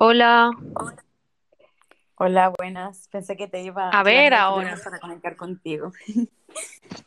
Hola, 0.00 0.52
Hola, 2.14 2.52
buenas. 2.56 3.08
Pensé 3.08 3.36
que 3.36 3.48
te 3.48 3.62
iba 3.62 3.90
a 3.90 4.02
ver 4.04 4.32
ahora. 4.32 4.76
para 4.84 5.00
conectar 5.00 5.36
contigo. 5.36 5.92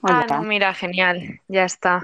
Ah, 0.03 0.25
no, 0.29 0.43
mira, 0.43 0.73
genial, 0.73 1.39
ya 1.47 1.63
está. 1.63 2.03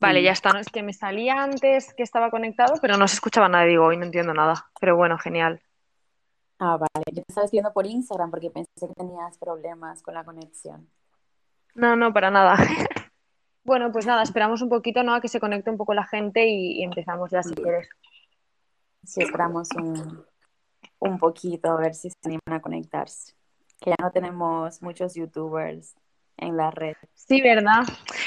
Vale, 0.00 0.22
ya 0.22 0.32
está. 0.32 0.52
No 0.52 0.58
es 0.58 0.68
que 0.68 0.82
me 0.82 0.92
salía 0.92 1.42
antes 1.42 1.92
que 1.94 2.02
estaba 2.02 2.30
conectado, 2.30 2.74
pero 2.80 2.96
no 2.96 3.06
se 3.08 3.14
escuchaba 3.16 3.48
nada, 3.48 3.64
digo, 3.64 3.84
hoy 3.84 3.96
no 3.96 4.04
entiendo 4.04 4.32
nada. 4.32 4.70
Pero 4.80 4.96
bueno, 4.96 5.18
genial. 5.18 5.60
Ah, 6.58 6.76
vale. 6.78 7.04
Yo 7.12 7.22
te 7.22 7.24
estaba 7.28 7.44
escribiendo 7.44 7.72
por 7.72 7.86
Instagram 7.86 8.30
porque 8.30 8.50
pensé 8.50 8.70
que 8.88 8.94
tenías 8.94 9.36
problemas 9.38 10.02
con 10.02 10.14
la 10.14 10.24
conexión. 10.24 10.88
No, 11.74 11.94
no, 11.94 12.12
para 12.12 12.30
nada. 12.30 12.56
Bueno, 13.64 13.92
pues 13.92 14.06
nada, 14.06 14.24
esperamos 14.24 14.60
un 14.60 14.68
poquito, 14.68 15.04
¿no? 15.04 15.14
A 15.14 15.20
que 15.20 15.28
se 15.28 15.38
conecte 15.38 15.70
un 15.70 15.76
poco 15.76 15.94
la 15.94 16.04
gente 16.04 16.44
y, 16.48 16.80
y 16.80 16.82
empezamos 16.82 17.30
ya 17.30 17.44
si 17.44 17.50
Sí, 17.50 17.54
quieres. 17.54 17.88
Sí, 19.04 19.22
esperamos 19.22 19.68
un, 19.76 20.24
un 21.00 21.18
poquito 21.18 21.70
a 21.70 21.76
ver 21.76 21.94
si 21.94 22.10
se 22.10 22.16
animan 22.24 22.58
a 22.58 22.60
conectarse. 22.60 23.34
Que 23.80 23.90
ya 23.90 23.96
no 24.00 24.10
tenemos 24.12 24.80
muchos 24.82 25.14
youtubers 25.14 25.94
en 26.36 26.56
la 26.56 26.70
red. 26.70 26.94
Sí, 27.14 27.40
¿verdad? 27.40 27.82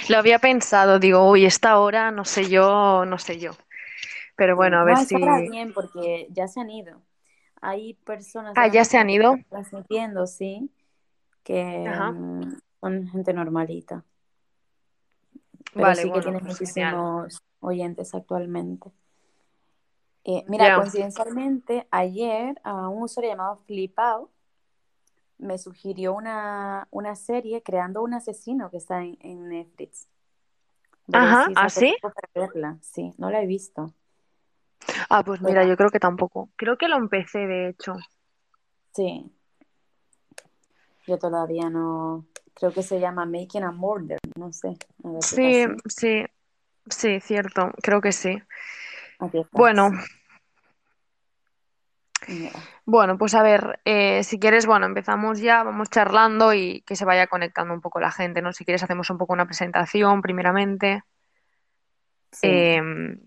Lo 0.09 0.17
había 0.17 0.39
pensado, 0.39 0.99
digo, 0.99 1.29
uy, 1.29 1.45
esta 1.45 1.79
hora, 1.79 2.11
no 2.11 2.25
sé 2.25 2.49
yo, 2.49 3.05
no 3.05 3.17
sé 3.17 3.39
yo. 3.39 3.51
Pero 4.35 4.55
bueno, 4.55 4.79
a 4.79 4.83
ver 4.83 4.95
No, 4.95 5.01
está 5.01 5.17
ahora 5.17 5.39
si... 5.39 5.49
bien 5.49 5.73
porque 5.73 6.27
ya 6.31 6.47
se 6.47 6.59
han 6.59 6.69
ido. 6.69 7.01
Hay 7.61 7.93
personas 7.93 8.53
Ah, 8.57 8.67
ya 8.67 8.83
se 8.83 8.97
han 8.97 9.09
ido. 9.09 9.37
transmitiendo, 9.49 10.27
sí, 10.27 10.69
que 11.43 11.85
Ajá. 11.87 12.11
mm, 12.11 12.57
son 12.81 13.07
gente 13.07 13.33
normalita. 13.33 14.03
pero 15.73 15.85
Vale, 15.85 16.01
sí 16.01 16.03
que 16.03 16.09
bueno, 16.11 16.23
tiene 16.23 16.39
pues 16.39 16.57
genial. 16.59 16.95
muchísimos 16.95 17.37
oyentes 17.61 18.13
actualmente. 18.13 18.91
Eh, 20.25 20.43
mira, 20.47 20.65
Ya. 20.67 20.75
coincidencialmente, 20.75 21.87
ayer 21.91 22.59
a 22.63 22.89
un 22.89 23.03
usuario 23.03 23.31
llamado 23.31 23.57
Flipao 23.67 24.31
me 25.37 25.57
sugirió 25.57 26.13
una, 26.13 26.87
una 26.91 27.15
serie 27.15 27.61
creando 27.61 28.01
un 28.01 28.13
asesino 28.13 28.69
que 28.71 28.77
está 28.77 29.01
en, 29.03 29.17
en 29.21 29.49
Netflix. 29.49 30.07
Ajá, 31.13 31.47
¿así? 31.55 31.95
verla. 32.33 32.77
Sí, 32.81 33.13
no 33.17 33.29
la 33.29 33.41
he 33.41 33.45
visto. 33.47 33.93
Ah, 35.09 35.23
pues 35.23 35.41
mira, 35.41 35.61
Pero 35.61 35.69
yo 35.69 35.77
creo 35.77 35.89
que 35.89 35.99
tampoco. 35.99 36.49
Creo 36.55 36.77
que 36.77 36.87
lo 36.87 36.97
empecé, 36.97 37.39
de 37.39 37.69
hecho. 37.69 37.95
sí, 38.93 39.31
yo 41.07 41.17
todavía 41.17 41.69
no. 41.69 42.25
Creo 42.53 42.71
que 42.73 42.83
se 42.83 42.99
llama 42.99 43.25
Making 43.25 43.63
a 43.63 43.71
Murder. 43.71 44.17
No 44.37 44.51
sé. 44.51 44.77
A 45.03 45.09
ver 45.09 45.19
Sí, 45.21 45.65
sí, 45.87 46.25
sí, 46.89 47.19
cierto, 47.21 47.71
creo 47.81 48.01
que 48.01 48.11
sí. 48.11 48.37
Bueno, 49.51 49.91
bueno, 52.85 53.17
pues 53.17 53.33
a 53.35 53.43
ver, 53.43 53.79
eh, 53.85 54.23
si 54.23 54.39
quieres, 54.39 54.65
bueno, 54.65 54.85
empezamos 54.85 55.39
ya, 55.39 55.63
vamos 55.63 55.89
charlando 55.89 56.53
y 56.53 56.81
que 56.81 56.95
se 56.95 57.05
vaya 57.05 57.27
conectando 57.27 57.73
un 57.73 57.81
poco 57.81 57.99
la 57.99 58.11
gente, 58.11 58.41
¿no? 58.41 58.53
Si 58.53 58.65
quieres, 58.65 58.83
hacemos 58.83 59.09
un 59.09 59.17
poco 59.17 59.33
una 59.33 59.45
presentación 59.45 60.21
primeramente, 60.21 61.03
Sí, 62.31 62.47
eh, 62.47 62.81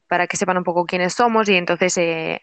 para 0.06 0.26
que 0.26 0.36
sepan 0.36 0.58
un 0.58 0.64
poco 0.64 0.84
quiénes 0.84 1.14
somos 1.14 1.48
y 1.48 1.56
entonces 1.56 1.96
eh, 1.96 2.42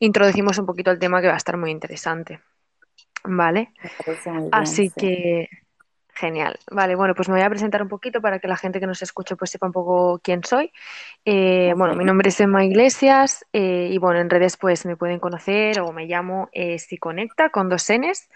introducimos 0.00 0.58
un 0.58 0.66
poquito 0.66 0.90
el 0.90 0.98
tema 0.98 1.20
que 1.20 1.28
va 1.28 1.34
a 1.34 1.38
estar 1.38 1.56
muy 1.56 1.70
interesante, 1.70 2.40
¿vale? 3.24 3.72
bien, 4.40 4.48
Así 4.52 4.88
sí. 4.88 4.94
que, 4.96 5.48
genial. 6.14 6.58
Vale, 6.70 6.94
bueno, 6.94 7.14
pues 7.14 7.28
me 7.28 7.34
voy 7.34 7.42
a 7.42 7.50
presentar 7.50 7.82
un 7.82 7.88
poquito 7.88 8.20
para 8.20 8.38
que 8.38 8.48
la 8.48 8.56
gente 8.56 8.80
que 8.80 8.86
nos 8.86 9.02
escuche 9.02 9.36
pues 9.36 9.50
sepa 9.50 9.66
un 9.66 9.72
poco 9.72 10.20
quién 10.22 10.44
soy. 10.44 10.72
Eh, 11.24 11.74
bueno, 11.76 11.94
mi 11.94 12.04
nombre 12.04 12.28
es 12.28 12.40
Emma 12.40 12.64
Iglesias 12.64 13.44
eh, 13.52 13.88
y 13.90 13.98
bueno, 13.98 14.20
en 14.20 14.30
redes 14.30 14.56
pues 14.56 14.86
me 14.86 14.96
pueden 14.96 15.20
conocer 15.20 15.80
o 15.80 15.92
me 15.92 16.06
llamo 16.06 16.48
eh, 16.52 16.78
Siconecta 16.78 17.50
con 17.50 17.68
dos 17.68 17.88
Ns 17.90 18.28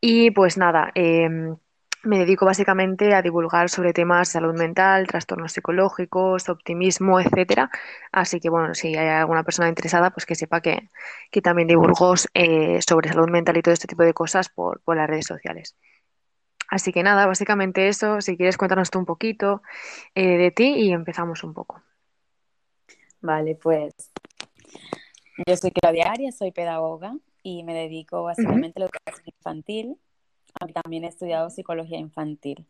y 0.00 0.30
pues 0.32 0.56
nada, 0.58 0.92
eh, 0.94 1.28
me 2.02 2.18
dedico 2.18 2.46
básicamente 2.46 3.14
a 3.14 3.22
divulgar 3.22 3.68
sobre 3.68 3.92
temas 3.92 4.28
de 4.28 4.32
salud 4.32 4.54
mental, 4.56 5.06
trastornos 5.06 5.52
psicológicos, 5.52 6.48
optimismo, 6.48 7.20
etcétera. 7.20 7.70
Así 8.12 8.40
que 8.40 8.48
bueno, 8.50 8.74
si 8.74 8.96
hay 8.96 9.08
alguna 9.08 9.42
persona 9.44 9.68
interesada, 9.68 10.10
pues 10.10 10.26
que 10.26 10.34
sepa 10.36 10.60
que, 10.60 10.88
que 11.30 11.42
también 11.42 11.68
divulgo 11.68 12.14
eh, 12.34 12.80
sobre 12.86 13.08
salud 13.10 13.28
mental 13.30 13.56
y 13.56 13.62
todo 13.62 13.74
este 13.74 13.88
tipo 13.88 14.02
de 14.04 14.14
cosas 14.14 14.48
por, 14.48 14.80
por 14.82 14.96
las 14.96 15.08
redes 15.08 15.26
sociales. 15.26 15.76
Así 16.68 16.92
que 16.92 17.02
nada, 17.02 17.26
básicamente 17.26 17.88
eso. 17.88 18.20
Si 18.20 18.36
quieres, 18.36 18.56
cuéntanos 18.56 18.90
tú 18.90 18.98
un 18.98 19.06
poquito 19.06 19.62
eh, 20.14 20.36
de 20.36 20.50
ti 20.50 20.74
y 20.76 20.92
empezamos 20.92 21.44
un 21.44 21.54
poco. 21.54 21.82
vale, 23.20 23.54
pues. 23.54 23.94
Yo 25.46 25.56
soy 25.56 25.70
Claudia 25.70 26.10
Arias, 26.10 26.36
soy 26.36 26.50
pedagoga 26.50 27.14
y 27.42 27.62
me 27.62 27.74
dedico 27.74 28.22
básicamente 28.22 28.78
a 28.78 28.80
la 28.80 28.86
educación 28.86 29.34
infantil, 29.36 29.98
también 30.72 31.04
he 31.04 31.08
estudiado 31.08 31.50
psicología 31.50 31.98
infantil. 31.98 32.66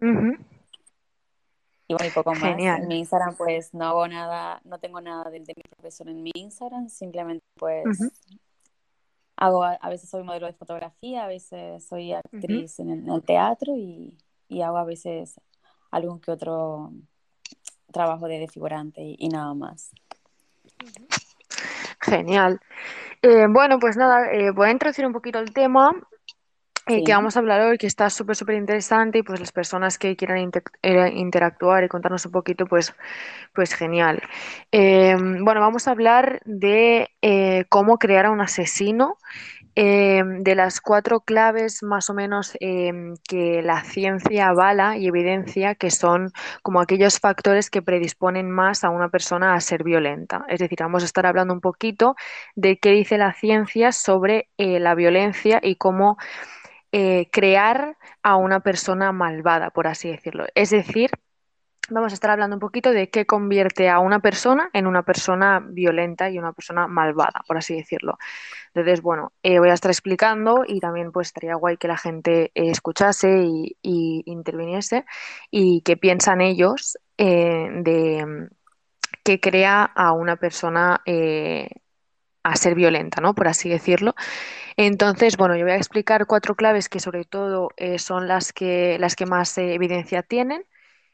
Y 0.00 1.94
bueno, 1.94 2.06
y 2.06 2.10
poco 2.10 2.34
más. 2.34 2.42
En 2.42 2.48
Genial. 2.50 2.86
mi 2.86 2.98
Instagram, 2.98 3.36
pues 3.36 3.72
no 3.72 3.84
hago 3.84 4.08
nada, 4.08 4.60
no 4.64 4.78
tengo 4.78 5.00
nada 5.00 5.30
de, 5.30 5.40
de 5.40 5.54
mi 5.56 5.62
profesor 5.62 6.08
en 6.08 6.22
mi 6.22 6.32
Instagram, 6.34 6.88
simplemente 6.88 7.44
pues 7.54 7.84
hago, 9.40 9.64
a, 9.64 9.88
veces 9.88 10.08
soy 10.08 10.22
modelo 10.22 10.46
de 10.46 10.52
fotografía, 10.52 11.24
a 11.24 11.28
veces 11.28 11.84
soy 11.84 12.12
actriz 12.12 12.78
en 12.78 12.90
el, 12.90 12.98
en 13.00 13.10
el 13.10 13.22
teatro 13.22 13.74
y, 13.74 14.16
y 14.48 14.62
hago 14.62 14.76
a 14.76 14.84
veces 14.84 15.40
algún 15.90 16.20
que 16.20 16.30
otro 16.30 16.92
trabajo 17.90 18.28
de, 18.28 18.38
de 18.38 18.48
figurante 18.48 19.00
y, 19.02 19.16
y 19.18 19.28
nada 19.28 19.54
más. 19.54 19.90
Genial. 22.00 22.60
Eh, 23.22 23.46
bueno, 23.48 23.78
pues 23.78 23.96
nada, 23.96 24.30
eh, 24.32 24.50
voy 24.50 24.68
a 24.68 24.72
introducir 24.72 25.06
un 25.06 25.12
poquito 25.12 25.38
el 25.38 25.52
tema 25.52 25.90
eh, 26.90 27.04
que 27.04 27.12
vamos 27.12 27.36
a 27.36 27.40
hablar 27.40 27.60
hoy, 27.62 27.78
que 27.78 27.86
está 27.86 28.10
súper, 28.10 28.36
súper 28.36 28.56
interesante 28.56 29.18
y 29.18 29.22
pues 29.22 29.40
las 29.40 29.52
personas 29.52 29.98
que 29.98 30.16
quieran 30.16 30.38
inter- 30.38 30.62
eh, 30.82 31.12
interactuar 31.14 31.84
y 31.84 31.88
contarnos 31.88 32.26
un 32.26 32.32
poquito, 32.32 32.66
pues, 32.66 32.94
pues 33.54 33.74
genial. 33.74 34.22
Eh, 34.72 35.16
bueno, 35.18 35.60
vamos 35.60 35.88
a 35.88 35.92
hablar 35.92 36.40
de 36.44 37.08
eh, 37.22 37.64
cómo 37.68 37.98
crear 37.98 38.26
a 38.26 38.30
un 38.30 38.40
asesino 38.40 39.16
eh, 39.76 40.22
de 40.40 40.54
las 40.56 40.80
cuatro 40.80 41.20
claves 41.20 41.82
más 41.82 42.10
o 42.10 42.14
menos 42.14 42.56
eh, 42.60 42.92
que 43.28 43.62
la 43.62 43.82
ciencia 43.84 44.48
avala 44.48 44.96
y 44.96 45.06
evidencia 45.06 45.74
que 45.76 45.90
son 45.90 46.32
como 46.62 46.80
aquellos 46.80 47.20
factores 47.20 47.70
que 47.70 47.80
predisponen 47.80 48.50
más 48.50 48.84
a 48.84 48.90
una 48.90 49.08
persona 49.08 49.54
a 49.54 49.60
ser 49.60 49.84
violenta. 49.84 50.44
Es 50.48 50.58
decir, 50.58 50.78
vamos 50.80 51.02
a 51.02 51.06
estar 51.06 51.24
hablando 51.24 51.54
un 51.54 51.60
poquito 51.60 52.16
de 52.56 52.78
qué 52.78 52.90
dice 52.90 53.16
la 53.16 53.32
ciencia 53.32 53.92
sobre 53.92 54.48
la 54.58 54.94
violencia 54.94 55.60
y 55.62 55.76
cómo 55.76 56.18
eh, 56.92 57.28
crear 57.30 57.96
a 58.22 58.36
una 58.36 58.60
persona 58.60 59.12
malvada, 59.12 59.70
por 59.70 59.86
así 59.86 60.10
decirlo. 60.10 60.46
Es 60.54 60.70
decir, 60.70 61.10
Vamos 61.92 62.12
a 62.12 62.14
estar 62.14 62.30
hablando 62.30 62.54
un 62.54 62.60
poquito 62.60 62.92
de 62.92 63.10
qué 63.10 63.26
convierte 63.26 63.88
a 63.88 63.98
una 63.98 64.20
persona 64.20 64.70
en 64.72 64.86
una 64.86 65.02
persona 65.02 65.60
violenta 65.60 66.30
y 66.30 66.38
una 66.38 66.52
persona 66.52 66.86
malvada, 66.86 67.42
por 67.48 67.56
así 67.58 67.74
decirlo. 67.74 68.16
Entonces, 68.68 69.02
bueno, 69.02 69.32
eh, 69.42 69.58
voy 69.58 69.70
a 69.70 69.74
estar 69.74 69.90
explicando 69.90 70.62
y 70.64 70.78
también 70.78 71.10
pues 71.10 71.28
estaría 71.28 71.56
guay 71.56 71.78
que 71.78 71.88
la 71.88 71.96
gente 71.96 72.52
eh, 72.54 72.70
escuchase 72.70 73.42
y, 73.44 74.22
interviniese 74.24 75.04
y 75.50 75.80
qué 75.82 75.96
piensan 75.96 76.40
ellos 76.40 76.96
de 77.16 78.24
mm, 78.24 78.54
qué 79.24 79.40
crea 79.40 79.82
a 79.82 80.12
una 80.12 80.36
persona 80.36 81.02
a 82.42 82.56
ser 82.56 82.74
violenta, 82.74 83.20
¿no? 83.20 83.34
Por 83.34 83.48
así 83.48 83.68
decirlo. 83.68 84.14
Entonces, 84.76 85.36
bueno, 85.36 85.56
yo 85.56 85.64
voy 85.64 85.72
a 85.72 85.76
explicar 85.76 86.26
cuatro 86.26 86.54
claves 86.54 86.88
que 86.88 87.00
sobre 87.00 87.24
todo 87.24 87.70
eh, 87.76 87.98
son 87.98 88.28
las 88.28 88.52
que, 88.52 88.98
las 88.98 89.16
que 89.16 89.26
más 89.26 89.56
eh, 89.58 89.74
evidencia 89.74 90.22
tienen 90.22 90.64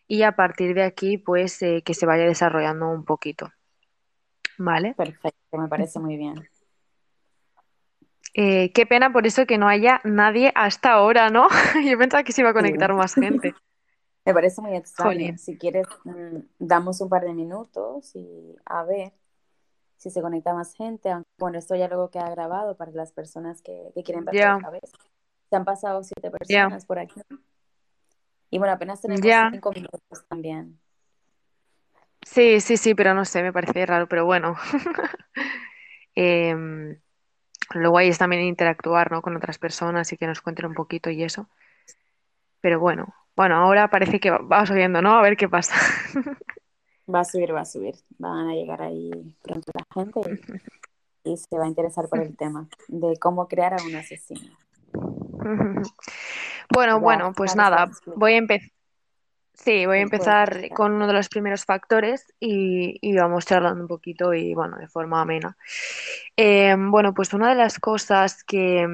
y 0.09 0.23
a 0.23 0.33
partir 0.33 0.75
de 0.75 0.85
aquí, 0.85 1.19
pues 1.19 1.61
eh, 1.63 1.83
que 1.85 1.95
se 1.95 2.07
vaya 2.07 2.25
desarrollando 2.25 2.89
un 2.89 3.05
poquito, 3.05 3.51
¿vale? 4.59 4.95
perfecto, 4.95 5.59
me 5.59 5.69
parece 5.69 5.99
muy 5.99 6.17
bien. 6.17 6.49
Qué 8.35 8.87
pena 8.87 9.11
por 9.11 9.27
eso 9.27 9.47
que 9.47 9.57
no 9.57 9.67
haya 9.67 10.03
nadie 10.05 10.53
hasta 10.55 10.93
ahora, 10.93 11.31
¿no? 11.31 11.49
Yo 11.85 11.97
pensaba 11.97 12.23
que 12.23 12.33
se 12.33 12.43
iba 12.43 12.51
a 12.51 12.53
Sí. 12.53 12.59
conectar 12.59 12.93
más 12.93 13.15
gente. 13.15 13.55
Me 14.27 14.35
parece 14.35 14.61
muy 14.61 14.75
extraño. 14.75 15.11
Jolín. 15.13 15.39
Si 15.39 15.57
quieres, 15.57 15.87
mm, 16.05 16.39
damos 16.59 17.01
un 17.01 17.09
par 17.09 17.23
de 17.23 17.33
minutos 17.33 18.15
y 18.17 18.57
a 18.67 18.83
ver 18.83 19.13
si 19.97 20.11
se 20.11 20.23
conecta 20.23 20.55
más 20.55 20.75
gente. 20.75 21.11
Aunque, 21.11 21.29
bueno, 21.39 21.59
esto 21.59 21.75
ya 21.75 21.89
luego 21.89 22.11
queda 22.11 22.31
grabado 22.31 22.77
para 22.77 22.93
las 22.93 23.13
personas 23.13 23.63
que, 23.63 23.91
que 23.95 24.03
quieren 24.03 24.25
verlo 24.25 24.41
Ya, 24.41 24.57
otra 24.57 24.71
vez. 24.71 24.93
Se 25.51 25.57
han 25.57 25.65
pasado 25.65 26.03
siete 26.03 26.31
personas 26.31 26.85
por 26.85 26.99
aquí. 26.99 27.21
Y 28.51 28.59
bueno, 28.59 28.75
apenas 28.75 29.01
tenemos 29.01 29.25
cinco 29.53 29.73
minutos 29.73 30.01
también. 30.29 30.79
Sí, 32.23 32.61
sí, 32.61 32.77
sí, 32.77 32.95
pero 32.95 33.15
no 33.15 33.25
sé, 33.25 33.43
me 33.43 33.53
parece 33.53 33.87
raro, 33.87 34.09
pero 34.09 34.25
bueno. 34.25 34.57
Em, 36.19 36.99
lo 37.75 37.91
guay 37.91 38.09
es 38.09 38.17
también 38.17 38.41
interactuar, 38.41 39.13
¿no? 39.13 39.21
Con 39.21 39.37
otras 39.37 39.59
personas 39.59 40.11
y 40.15 40.17
que 40.17 40.27
nos 40.27 40.41
cuenten 40.41 40.65
un 40.65 40.73
poquito 40.73 41.11
y 41.11 41.23
eso. 41.23 41.51
Pero 42.63 42.81
bueno, 42.81 43.15
bueno, 43.37 43.57
ahora 43.57 43.91
parece 43.91 44.19
que 44.19 44.31
va, 44.31 44.39
va 44.39 44.65
subiendo, 44.65 45.03
¿no? 45.03 45.13
A 45.19 45.21
ver 45.21 45.37
qué 45.37 45.47
pasa. 45.47 45.75
Va 47.13 47.21
a 47.21 47.25
subir, 47.25 47.55
va 47.55 47.61
a 47.61 47.65
subir. 47.65 47.95
Van 48.19 48.49
a 48.49 48.55
llegar 48.55 48.83
ahí 48.83 49.11
pronto 49.43 49.73
la 49.75 49.85
gente. 49.95 50.41
y 51.25 51.37
se 51.37 51.57
va 51.57 51.65
a 51.65 51.69
interesar 51.69 52.09
por 52.09 52.21
el 52.21 52.37
tema 52.37 52.69
de 52.89 53.17
cómo 53.19 53.49
crear 53.49 53.75
a 53.75 53.83
un 53.85 53.95
asesino. 53.97 54.57
Bueno, 56.69 56.95
Ya, 56.95 57.01
bueno, 57.01 57.33
pues 57.33 57.55
nada, 57.55 57.89
voy 58.17 58.33
a 58.33 58.39
empezar. 58.39 58.71
Sí, 59.55 59.87
voy 59.87 59.99
a 59.99 60.03
empezar 60.03 60.69
con 60.75 60.93
uno 60.93 61.07
de 61.07 61.13
los 61.15 61.29
primeros 61.29 61.65
factores 61.65 62.27
y, 62.41 62.99
y 63.01 63.17
vamos 63.17 63.47
charlando 63.47 63.83
un 63.83 63.89
poquito 63.89 64.35
y 64.35 64.53
bueno, 64.53 64.77
de 64.77 64.89
forma 64.89 65.23
amena. 65.23 65.57
Eh, 66.37 66.75
bueno, 66.77 67.15
pues 67.15 67.33
una 67.33 67.49
de 67.51 67.55
las 67.55 67.79
cosas 67.79 68.45
que, 68.45 68.87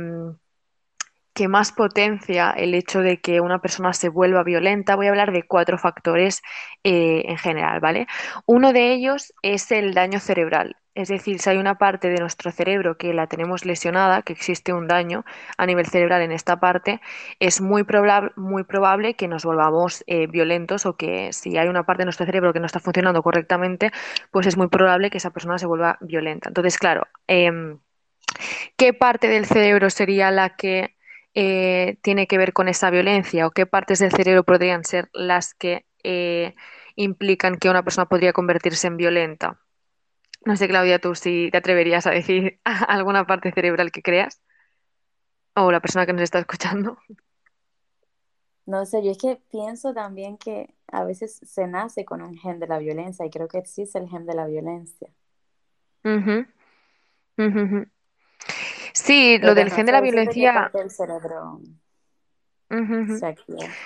que 1.34 1.48
más 1.48 1.72
potencia 1.72 2.50
el 2.50 2.74
hecho 2.74 3.00
de 3.00 3.20
que 3.20 3.40
una 3.40 3.60
persona 3.60 3.92
se 3.92 4.08
vuelva 4.08 4.42
violenta, 4.42 4.96
voy 4.96 5.06
a 5.06 5.10
hablar 5.10 5.32
de 5.32 5.44
cuatro 5.44 5.78
factores 5.78 6.42
eh, 6.84 7.22
en 7.26 7.38
general, 7.38 7.80
¿vale? 7.80 8.06
Uno 8.46 8.72
de 8.72 8.92
ellos 8.92 9.32
es 9.42 9.70
el 9.72 9.94
daño 9.94 10.20
cerebral. 10.20 10.76
Es 10.94 11.08
decir, 11.08 11.38
si 11.40 11.48
hay 11.48 11.56
una 11.56 11.78
parte 11.78 12.10
de 12.10 12.20
nuestro 12.20 12.50
cerebro 12.50 12.98
que 12.98 13.14
la 13.14 13.26
tenemos 13.26 13.64
lesionada, 13.64 14.20
que 14.20 14.34
existe 14.34 14.74
un 14.74 14.86
daño 14.88 15.24
a 15.56 15.64
nivel 15.64 15.86
cerebral 15.86 16.20
en 16.20 16.32
esta 16.32 16.60
parte, 16.60 17.00
es 17.40 17.62
muy 17.62 17.84
probable, 17.84 18.32
muy 18.36 18.64
probable 18.64 19.14
que 19.14 19.26
nos 19.26 19.44
volvamos 19.44 20.04
eh, 20.06 20.26
violentos 20.26 20.84
o 20.84 20.96
que 20.96 21.32
si 21.32 21.56
hay 21.56 21.68
una 21.68 21.84
parte 21.86 22.02
de 22.02 22.06
nuestro 22.06 22.26
cerebro 22.26 22.52
que 22.52 22.60
no 22.60 22.66
está 22.66 22.78
funcionando 22.78 23.22
correctamente, 23.22 23.90
pues 24.30 24.46
es 24.46 24.58
muy 24.58 24.68
probable 24.68 25.08
que 25.08 25.16
esa 25.16 25.30
persona 25.30 25.56
se 25.56 25.66
vuelva 25.66 25.96
violenta. 26.02 26.50
Entonces, 26.50 26.76
claro, 26.76 27.06
em, 27.26 27.78
¿qué 28.76 28.92
parte 28.92 29.28
del 29.28 29.46
cerebro 29.46 29.88
sería 29.90 30.30
la 30.30 30.56
que 30.56 30.96
eh, 31.34 31.98
tiene 32.02 32.26
que 32.26 32.38
ver 32.38 32.52
con 32.52 32.68
esa 32.68 32.90
violencia 32.90 33.46
o 33.46 33.50
qué 33.50 33.66
partes 33.66 33.98
del 33.98 34.12
cerebro 34.12 34.44
podrían 34.44 34.84
ser 34.84 35.08
las 35.12 35.54
que 35.54 35.86
eh, 36.02 36.54
implican 36.96 37.58
que 37.58 37.70
una 37.70 37.82
persona 37.82 38.06
podría 38.06 38.32
convertirse 38.32 38.86
en 38.86 38.96
violenta? 38.96 39.60
No 40.44 40.56
sé, 40.56 40.68
Claudia, 40.68 40.98
tú 40.98 41.14
si 41.14 41.50
te 41.50 41.58
atreverías 41.58 42.06
a 42.06 42.10
decir 42.10 42.60
alguna 42.64 43.26
parte 43.26 43.52
cerebral 43.52 43.92
que 43.92 44.02
creas 44.02 44.42
o 45.54 45.70
la 45.70 45.80
persona 45.80 46.06
que 46.06 46.12
nos 46.12 46.22
está 46.22 46.38
escuchando. 46.38 46.98
No 48.64 48.86
sé, 48.86 49.02
yo 49.04 49.10
es 49.10 49.18
que 49.18 49.40
pienso 49.50 49.92
también 49.92 50.38
que 50.38 50.74
a 50.86 51.04
veces 51.04 51.40
se 51.44 51.66
nace 51.66 52.04
con 52.04 52.22
un 52.22 52.36
gen 52.36 52.60
de 52.60 52.68
la 52.68 52.78
violencia 52.78 53.26
y 53.26 53.30
creo 53.30 53.48
que 53.48 53.58
existe 53.58 53.98
el 53.98 54.08
gen 54.08 54.24
de 54.24 54.34
la 54.34 54.46
violencia. 54.46 55.10
Sí, 59.02 59.38
lo 59.38 59.54
del 59.54 59.70
gen 59.70 59.86
de 59.86 59.92
la 59.92 60.00
violencia, 60.00 60.70
del 60.72 60.90
cerebro. 60.90 61.60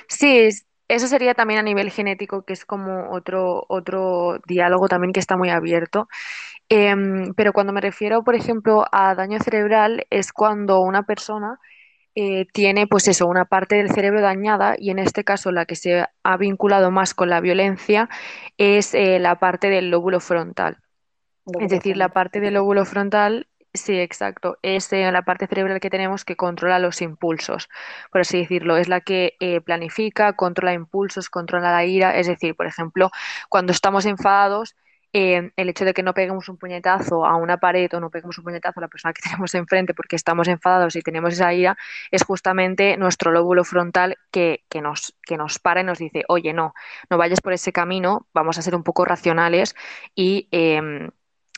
Sí, 0.08 0.38
es- 0.38 0.66
eso 0.88 1.08
sería 1.08 1.34
también 1.34 1.58
a 1.58 1.62
nivel 1.62 1.90
genético, 1.90 2.44
que 2.44 2.52
es 2.52 2.64
como 2.64 3.10
otro, 3.10 3.64
otro 3.68 4.38
diálogo 4.46 4.88
también 4.88 5.12
que 5.12 5.20
está 5.20 5.36
muy 5.36 5.50
abierto. 5.50 6.08
Em, 6.68 7.32
pero 7.34 7.52
cuando 7.52 7.72
me 7.72 7.80
refiero, 7.80 8.22
por 8.24 8.34
ejemplo, 8.34 8.84
a 8.92 9.14
daño 9.14 9.38
cerebral, 9.40 10.06
es 10.10 10.32
cuando 10.32 10.80
una 10.80 11.02
persona 11.04 11.58
eh, 12.14 12.46
tiene, 12.52 12.86
pues 12.86 13.08
eso, 13.08 13.26
una 13.26 13.44
parte 13.44 13.76
del 13.76 13.90
cerebro 13.90 14.20
dañada 14.22 14.74
y 14.78 14.90
en 14.90 14.98
este 14.98 15.22
caso 15.24 15.52
la 15.52 15.66
que 15.66 15.76
se 15.76 16.06
ha 16.22 16.36
vinculado 16.38 16.90
más 16.90 17.14
con 17.14 17.28
la 17.30 17.40
violencia 17.40 18.08
es 18.58 18.94
eh, 18.94 19.18
la 19.18 19.38
parte 19.38 19.68
del 19.70 19.90
lóbulo 19.90 20.20
frontal. 20.20 20.78
Es 21.60 21.70
decir, 21.70 21.96
la 21.96 22.08
parte 22.10 22.40
del 22.40 22.54
lóbulo 22.54 22.84
frontal, 22.84 23.48
sí, 23.76 23.98
exacto, 23.98 24.58
es 24.62 24.92
eh, 24.92 25.10
la 25.12 25.22
parte 25.22 25.46
cerebral 25.46 25.80
que 25.80 25.90
tenemos 25.90 26.24
que 26.24 26.36
controla 26.36 26.78
los 26.78 27.02
impulsos, 27.02 27.68
por 28.10 28.20
así 28.22 28.38
decirlo. 28.38 28.76
Es 28.76 28.88
la 28.88 29.00
que 29.00 29.36
eh, 29.40 29.60
planifica, 29.60 30.34
controla 30.34 30.72
impulsos, 30.74 31.30
controla 31.30 31.72
la 31.72 31.84
ira. 31.84 32.16
Es 32.16 32.26
decir, 32.26 32.54
por 32.56 32.66
ejemplo, 32.66 33.10
cuando 33.48 33.72
estamos 33.72 34.06
enfadados, 34.06 34.76
eh, 35.12 35.50
el 35.56 35.68
hecho 35.68 35.84
de 35.84 35.94
que 35.94 36.02
no 36.02 36.12
peguemos 36.14 36.48
un 36.48 36.58
puñetazo 36.58 37.24
a 37.24 37.36
una 37.36 37.58
pared 37.58 37.92
o 37.94 38.00
no 38.00 38.10
peguemos 38.10 38.36
un 38.38 38.44
puñetazo 38.44 38.80
a 38.80 38.82
la 38.82 38.88
persona 38.88 39.14
que 39.14 39.22
tenemos 39.28 39.54
enfrente 39.54 39.94
porque 39.94 40.16
estamos 40.16 40.48
enfadados 40.48 40.94
y 40.96 41.02
tenemos 41.02 41.32
esa 41.32 41.54
ira, 41.54 41.76
es 42.10 42.22
justamente 42.24 42.96
nuestro 42.98 43.32
lóbulo 43.32 43.64
frontal 43.64 44.16
que, 44.30 44.64
que 44.68 44.82
nos, 44.82 45.14
que 45.22 45.36
nos 45.36 45.58
para 45.58 45.80
y 45.80 45.84
nos 45.84 45.98
dice, 45.98 46.24
oye, 46.28 46.52
no, 46.52 46.74
no 47.10 47.18
vayas 47.18 47.40
por 47.40 47.52
ese 47.54 47.72
camino, 47.72 48.26
vamos 48.34 48.58
a 48.58 48.62
ser 48.62 48.74
un 48.74 48.82
poco 48.82 49.04
racionales 49.04 49.74
y... 50.14 50.48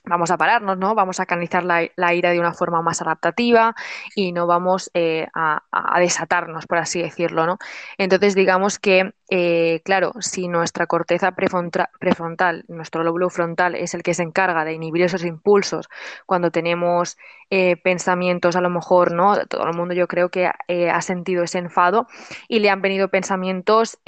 em, 0.09 0.19
vamos 0.19 0.31
a 0.31 0.37
pararnos, 0.39 0.79
¿no? 0.79 0.95
Vamos 0.95 1.21
a 1.21 1.27
canalizar 1.27 1.65
la, 1.65 2.15
ira 2.15 2.31
de 2.31 2.41
una 2.41 2.53
forma 2.55 2.83
más 2.83 3.03
adaptativa 3.03 3.75
y 4.15 4.33
no 4.33 4.47
vamos 4.47 4.91
eh, 4.95 5.27
a, 5.35 5.63
desatarnos, 6.01 6.67
por 6.67 6.79
así 6.79 7.03
decirlo, 7.03 7.47
¿no? 7.47 7.59
Entonces, 7.99 8.35
digamos 8.35 8.79
que, 8.79 9.13
eh, 9.31 9.81
claro, 9.85 10.13
si 10.21 10.49
nuestra 10.49 10.87
corteza 10.87 11.33
prefronta- 11.33 11.91
prefrontal, 11.99 12.65
nuestro 12.69 13.03
lóbulo 13.05 13.31
frontal, 13.31 13.75
es 13.75 13.95
el 13.95 14.03
que 14.03 14.15
se 14.15 14.23
encarga 14.23 14.65
de 14.65 14.73
inhibir 14.75 15.03
esos 15.03 15.25
impulsos 15.25 15.89
cuando 16.27 16.51
tenemos 16.51 17.17
eh, 17.51 17.77
pensamientos, 17.77 18.57
a 18.57 18.61
lo 18.61 18.71
mejor, 18.71 19.13
¿no? 19.13 19.47
Todo 19.47 19.67
el 19.67 19.77
mundo 19.77 19.95
yo 19.95 20.09
creo 20.09 20.31
que 20.31 20.47
ha 20.47 21.03
sentido 21.03 21.43
ese 21.45 21.59
enfado 21.59 22.07
y 22.49 22.61
le 22.61 22.71
han 22.71 22.83
venido 22.83 23.09
pensamientos. 23.09 23.99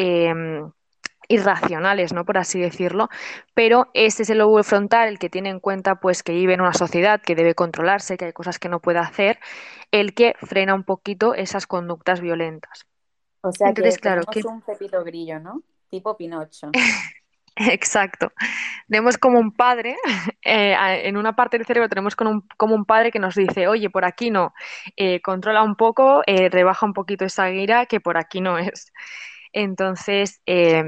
Em, 1.31 1.41
irracionales, 1.41 2.13
¿no? 2.13 2.25
Por 2.25 2.39
así 2.39 2.61
decirlo, 2.61 3.09
pero 3.55 3.89
ese 3.95 4.23
es 4.23 4.31
el 4.31 4.39
lóbulo 4.39 4.63
frontal 4.65 5.09
el 5.09 5.19
que 5.19 5.31
tiene 5.31 5.51
en 5.51 5.61
cuenta 5.61 5.97
pues 5.97 6.23
que 6.23 6.33
vive 6.33 6.55
en 6.55 6.61
una 6.61 6.75
sociedad 6.75 7.21
que 7.21 7.35
debe 7.35 7.55
controlarse, 7.55 8.17
que 8.17 8.27
hay 8.27 8.33
cosas 8.33 8.59
que 8.59 8.69
no 8.69 8.81
puede 8.81 8.99
hacer, 8.99 9.39
el 9.91 10.15
que 10.15 10.35
frena 10.41 10.75
un 10.75 10.85
poquito 10.85 11.35
esas 11.35 11.67
conductas 11.67 12.21
violentas. 12.21 12.87
O 13.43 13.53
sea 13.53 13.73
que 13.73 13.81
Entonces, 13.81 13.99
claro, 13.99 14.23
tenemos 14.23 14.63
que 14.67 14.71
un 14.71 14.77
Pepito 14.77 15.05
Grillo, 15.05 15.41
¿no? 15.41 15.63
Tipo 15.89 16.17
Pinocho. 16.17 16.71
exacto. 17.57 18.33
Tenemos 18.89 19.19
como 19.19 19.39
un 19.39 19.53
padre, 19.53 19.97
eh, 20.45 20.75
en 21.05 21.17
una 21.17 21.35
parte 21.35 21.59
del 21.59 21.67
cerebro 21.67 21.89
tenemos 21.89 22.17
como 22.17 22.31
un, 22.31 22.49
como 22.57 22.75
un 22.75 22.85
padre 22.85 23.11
que 23.11 23.19
nos 23.19 23.35
dice, 23.35 23.69
oye, 23.69 23.91
por 23.91 24.05
aquí 24.05 24.31
no, 24.31 24.53
eh, 24.97 25.21
controla 25.23 25.63
un 25.63 25.77
poco, 25.77 26.23
eh, 26.27 26.49
rebaja 26.51 26.87
un 26.87 26.93
poquito 26.93 27.25
esa 27.25 27.51
ira, 27.51 27.87
que 27.87 28.01
por 28.01 28.19
aquí 28.19 28.41
no 28.41 28.59
es. 28.59 28.93
Entonces, 29.53 30.41
eh, 30.47 30.83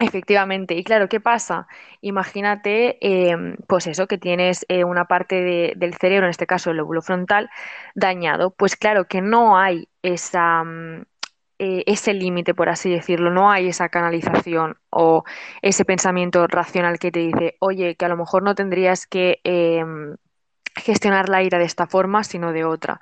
Efectivamente, 0.00 0.74
y 0.74 0.82
claro, 0.82 1.08
¿qué 1.08 1.20
pasa? 1.20 1.68
Imagínate, 2.00 2.98
em, 3.30 3.56
pues 3.68 3.86
eso, 3.86 4.08
que 4.08 4.18
tienes 4.18 4.66
eh, 4.68 4.82
una 4.84 5.04
parte 5.06 5.36
de- 5.40 5.72
del 5.76 5.94
cerebro, 5.94 6.26
en 6.26 6.30
este 6.30 6.46
caso 6.48 6.70
el 6.70 6.78
lóbulo 6.78 7.00
frontal, 7.00 7.48
dañado. 7.94 8.50
Pues 8.52 8.74
claro 8.76 9.06
que 9.06 9.20
no 9.22 9.56
hay 9.56 9.88
esa, 10.02 10.64
mm, 10.64 11.02
eh, 11.60 11.84
ese 11.86 12.12
límite, 12.14 12.54
por 12.54 12.68
así 12.68 12.90
decirlo, 12.90 13.30
no 13.30 13.50
hay 13.52 13.68
esa 13.68 13.88
canalización 13.88 14.76
o 14.90 15.22
ese 15.62 15.84
pensamiento 15.84 16.46
racional 16.48 16.98
que 16.98 17.12
te 17.12 17.20
dice, 17.20 17.56
oye, 17.60 17.94
que 17.96 18.04
a 18.04 18.08
lo 18.08 18.16
mejor 18.16 18.42
no 18.42 18.54
tendrías 18.56 19.06
que 19.06 19.40
em, 19.44 20.16
gestionar 20.76 21.28
la 21.30 21.42
ira 21.44 21.58
de 21.58 21.66
esta 21.66 21.86
forma, 21.88 22.24
sino 22.24 22.52
de 22.52 22.64
otra. 22.64 23.00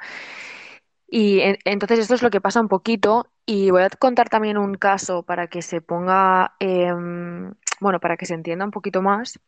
Y 1.08 1.40
en- 1.40 1.58
entonces 1.64 1.98
esto 2.00 2.14
es 2.14 2.22
lo 2.22 2.30
que 2.30 2.40
pasa 2.40 2.60
un 2.60 2.68
poquito 2.68 3.26
y 3.46 3.70
voy 3.70 3.82
a 3.82 3.90
contar 3.90 4.28
también 4.28 4.58
un 4.58 4.74
caso 4.76 5.22
para 5.24 5.48
que 5.48 5.62
se 5.62 5.80
ponga, 5.80 6.54
em, 6.60 7.52
bueno, 7.80 8.00
para 8.00 8.16
que 8.16 8.26
se 8.26 8.34
entienda 8.34 8.64
un 8.64 8.70
poquito 8.70 9.02
más, 9.02 9.38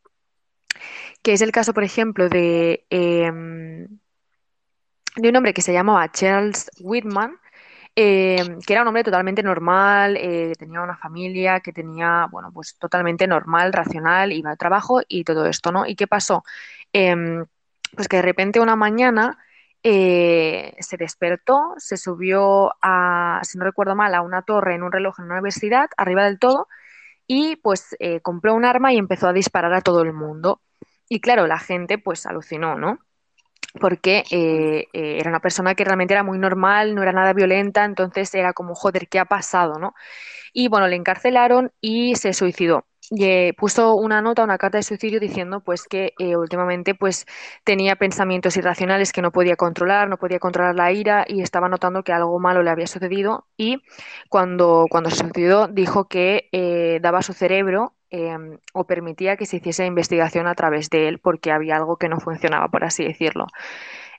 que 1.23 1.33
es 1.33 1.41
el 1.41 1.53
caso, 1.53 1.73
por 1.75 1.85
ejemplo, 1.85 2.29
de, 2.29 2.87
em, 2.91 3.99
de 5.17 5.29
un 5.29 5.37
hombre 5.37 5.55
que 5.55 5.63
se 5.63 5.73
llamaba 5.73 6.11
Charles 6.11 6.71
Whitman, 6.81 7.39
em, 7.97 8.59
que 8.61 8.73
era 8.73 8.83
un 8.83 8.89
hombre 8.89 9.05
totalmente 9.05 9.43
normal, 9.43 10.17
eh, 10.19 10.53
tenía 10.59 10.83
una 10.83 10.97
familia, 10.97 11.61
que 11.61 11.73
tenía, 11.73 12.27
bueno, 12.31 12.51
pues 12.53 12.77
totalmente 12.79 13.27
normal, 13.27 13.73
racional, 13.73 14.33
iba 14.33 14.51
al 14.51 14.59
trabajo 14.59 15.01
y 15.09 15.25
todo 15.25 15.47
esto, 15.47 15.71
¿no? 15.73 15.87
¿Y 15.87 15.95
qué 15.97 16.07
pasó? 16.09 16.45
Pues 17.97 18.09
que 18.09 18.17
de 18.17 18.23
repente 18.23 18.61
una 18.61 18.77
mañana 18.77 19.39
eh, 19.85 20.75
se 20.81 20.97
despertó, 20.97 21.75
se 21.79 21.97
subió 21.97 22.73
a, 22.83 23.41
si 23.45 23.59
no 23.59 23.65
recuerdo 23.65 23.95
mal, 23.97 24.15
a 24.15 24.23
una 24.23 24.43
torre 24.43 24.75
en 24.75 24.83
un 24.83 24.93
reloj 24.93 25.21
en 25.21 25.27
una 25.27 25.35
universidad, 25.37 25.89
arriba 25.97 26.25
del 26.25 26.39
todo, 26.41 26.69
y 27.27 27.57
pues 27.57 27.97
eh, 28.01 28.21
compró 28.21 28.55
un 28.55 28.65
arma 28.65 28.93
y 28.93 28.99
empezó 28.99 29.29
a 29.29 29.35
disparar 29.35 29.75
a 29.75 29.83
todo 29.83 30.03
el 30.03 30.13
mundo. 30.13 30.63
Y 31.09 31.21
claro, 31.21 31.47
la 31.47 31.59
gente 31.59 31.99
pues 31.99 32.27
alucinó, 32.27 32.77
¿no? 32.77 32.99
porque 33.81 34.25
eh, 34.31 34.87
eh, 34.93 35.19
era 35.21 35.31
una 35.31 35.41
persona 35.41 35.75
que 35.75 35.85
realmente 35.85 36.15
era 36.15 36.23
muy 36.23 36.39
normal, 36.39 36.95
no 36.95 37.03
era 37.03 37.13
nada 37.13 37.33
violenta, 37.33 37.85
entonces 37.85 38.35
era 38.35 38.53
como, 38.53 38.75
joder, 38.75 39.09
¿qué 39.09 39.19
ha 39.19 39.25
pasado, 39.25 39.79
no? 39.79 39.95
Y 40.53 40.69
bueno, 40.69 40.89
le 40.89 40.97
encarcelaron 40.97 41.73
y 41.81 42.15
se 42.17 42.33
suicidó. 42.35 42.87
Eh, 43.21 43.53
puso 43.59 43.95
una 43.97 44.23
nota, 44.23 44.45
una 44.45 44.57
carta 44.57 44.79
de 44.79 44.83
suicidio 44.83 45.21
diciendo 45.21 45.61
pues 45.61 45.85
que 45.85 46.15
eh, 46.19 46.37
últimamente 46.37 46.95
pues 46.95 47.27
tenía 47.63 47.97
pensamientos 47.97 48.57
irracionales 48.57 49.13
que 49.13 49.21
no 49.21 49.31
podía 49.31 49.57
controlar, 49.57 50.09
no 50.09 50.17
podía 50.17 50.39
controlar 50.39 50.75
la 50.75 50.91
ira 50.91 51.25
y 51.29 51.43
estaba 51.43 51.69
notando 51.69 52.03
que 52.03 52.13
algo 52.13 52.39
malo 52.41 52.63
le 52.63 52.71
había 52.71 52.87
sucedido 52.87 53.47
y 53.59 53.83
cuando, 54.31 54.87
cuando 54.91 55.11
se 55.11 55.25
dijo 55.73 56.09
que 56.09 56.49
eh, 56.53 56.99
daba 57.03 57.21
su 57.23 57.35
cerebro 57.35 57.95
eh, 58.11 58.35
o 58.73 58.87
permitía 58.87 59.37
que 59.37 59.45
se 59.47 59.57
hiciese 59.59 59.85
investigación 59.87 60.47
a 60.47 60.55
través 60.55 60.89
de 60.89 61.09
él 61.09 61.19
porque 61.19 61.53
había 61.53 61.77
algo 61.77 61.99
que 61.99 62.09
no 62.09 62.21
funcionaba, 62.21 62.69
por 62.69 62.85
así 62.85 63.05
decirlo. 63.05 63.47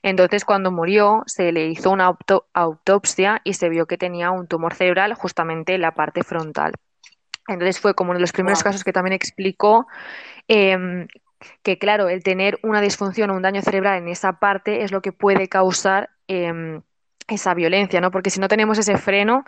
Entonces, 0.02 0.44
cuando 0.44 0.72
murió, 0.72 1.22
se 1.26 1.52
le 1.52 1.66
hizo 1.68 1.90
una 1.90 2.06
auto- 2.06 2.46
autopsia 2.54 3.40
y 3.44 3.54
se 3.54 3.68
vio 3.70 3.86
que 3.86 3.98
tenía 3.98 4.30
un 4.32 4.46
tumor 4.48 4.74
cerebral 4.74 5.14
justamente 5.14 5.74
en 5.74 5.82
la 5.82 5.92
parte 5.94 6.22
frontal. 6.24 6.74
Entonces 7.48 7.80
fue 7.80 7.94
como 7.94 8.10
uno 8.10 8.18
de 8.18 8.22
los 8.22 8.32
primeros 8.32 8.58
Wow. 8.58 8.64
casos 8.64 8.84
que 8.84 8.92
también 8.92 9.12
explicó 9.14 9.86
eh, 10.48 11.06
que 11.62 11.78
claro, 11.78 12.08
el 12.08 12.22
tener 12.22 12.58
una 12.62 12.80
disfunción 12.80 13.30
o 13.30 13.34
un 13.34 13.42
daño 13.42 13.62
cerebral 13.62 13.98
en 13.98 14.08
esa 14.08 14.38
parte 14.38 14.82
es 14.84 14.92
lo 14.92 15.02
que 15.02 15.12
puede 15.12 15.48
causar 15.48 16.10
em, 16.28 16.82
esa 17.28 17.54
violencia, 17.54 18.00
¿no? 18.00 18.10
Porque 18.10 18.30
si 18.30 18.40
no 18.40 18.48
tenemos 18.48 18.78
ese 18.78 18.96
freno, 18.98 19.44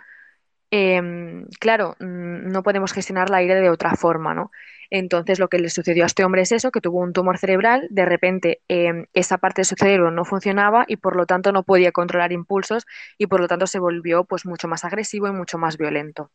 em, 0.71 1.47
claro, 1.59 1.95
mm, 1.99 2.51
no 2.51 2.63
podemos 2.63 2.93
gestionar 2.93 3.29
la 3.29 3.41
ira 3.43 3.55
de 3.55 3.69
otra 3.69 3.95
forma, 3.95 4.33
¿no? 4.35 4.51
Entonces, 4.91 5.39
lo 5.39 5.49
que 5.49 5.59
le 5.59 5.69
sucedió 5.69 6.03
a 6.03 6.07
este 6.07 6.23
hombre 6.25 6.41
es 6.43 6.51
eso, 6.51 6.71
que 6.71 6.81
tuvo 6.81 6.99
un 7.01 7.13
tumor 7.13 7.37
cerebral, 7.37 7.87
de 7.91 8.05
repente 8.05 8.61
em, 8.69 9.05
esa 9.13 9.37
parte 9.39 9.61
de 9.61 9.65
su 9.65 9.75
cerebro 9.75 10.11
no 10.11 10.25
funcionaba 10.25 10.85
y 10.87 10.97
por 10.97 11.15
lo 11.15 11.25
tanto 11.25 11.51
no 11.51 11.63
podía 11.63 11.91
controlar 11.91 12.31
impulsos 12.31 12.85
y 13.17 13.27
por 13.27 13.39
lo 13.41 13.47
tanto 13.47 13.67
se 13.67 13.79
volvió 13.79 14.25
pues 14.25 14.45
mucho 14.45 14.67
más 14.67 14.85
agresivo 14.85 15.27
y 15.27 15.31
mucho 15.31 15.57
más 15.57 15.77
violento. 15.77 16.31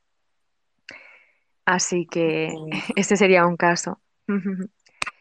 Así 1.64 2.06
que 2.06 2.52
este 2.96 3.16
sería 3.16 3.46
un 3.46 3.56
caso. 3.56 4.00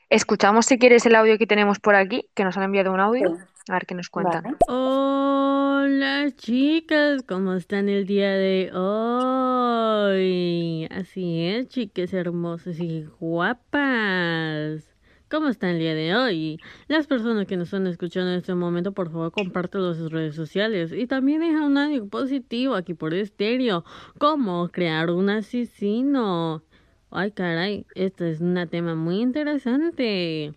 Escuchamos 0.09 0.67
si 0.67 0.77
quieres 0.77 1.05
el 1.05 1.15
audio 1.15 1.38
que 1.38 1.47
tenemos 1.47 1.79
por 1.79 1.95
aquí, 1.95 2.29
que 2.35 2.43
nos 2.43 2.55
han 2.57 2.63
enviado 2.63 2.93
un 2.93 3.00
audio, 3.00 3.35
a 3.67 3.73
ver 3.73 3.85
qué 3.88 3.95
nos 3.95 4.09
cuentan. 4.09 4.43
vale. 4.43 4.57
Hola 4.67 6.29
chicas, 6.35 7.23
¿cómo 7.27 7.53
están 7.53 7.89
el 7.89 8.05
día 8.05 8.31
de 8.31 8.71
hoy? 8.73 10.88
Así 10.91 11.47
es, 11.47 11.67
chicas 11.69 12.13
hermosas 12.13 12.79
y 12.79 13.07
guapas. 13.19 14.92
¿Cómo 15.33 15.47
están 15.47 15.71
el 15.71 15.79
día 15.79 15.95
de 15.95 16.15
hoy? 16.15 16.59
Las 16.87 17.07
personas 17.07 17.47
que 17.47 17.57
nos 17.57 17.69
están 17.69 17.87
escuchando 17.87 18.29
en 18.29 18.37
este 18.37 18.53
momento, 18.53 18.91
por 18.91 19.09
favor, 19.09 19.31
compártelo 19.31 19.89
en 19.89 19.95
sus 19.95 20.11
redes 20.11 20.35
sociales. 20.35 20.93
Y 20.93 21.07
también 21.07 21.41
deja 21.41 21.65
un 21.65 21.75
audio 21.75 22.07
positivo 22.07 22.75
aquí 22.75 22.93
por 22.93 23.15
estéreo. 23.15 23.83
¿Cómo 24.19 24.69
crear 24.69 25.09
un 25.09 25.31
asesino? 25.31 26.61
Ay, 27.09 27.31
caray, 27.31 27.87
este 27.95 28.29
es 28.29 28.41
un 28.41 28.63
tema 28.69 28.93
muy 28.93 29.21
interesante. 29.21 30.53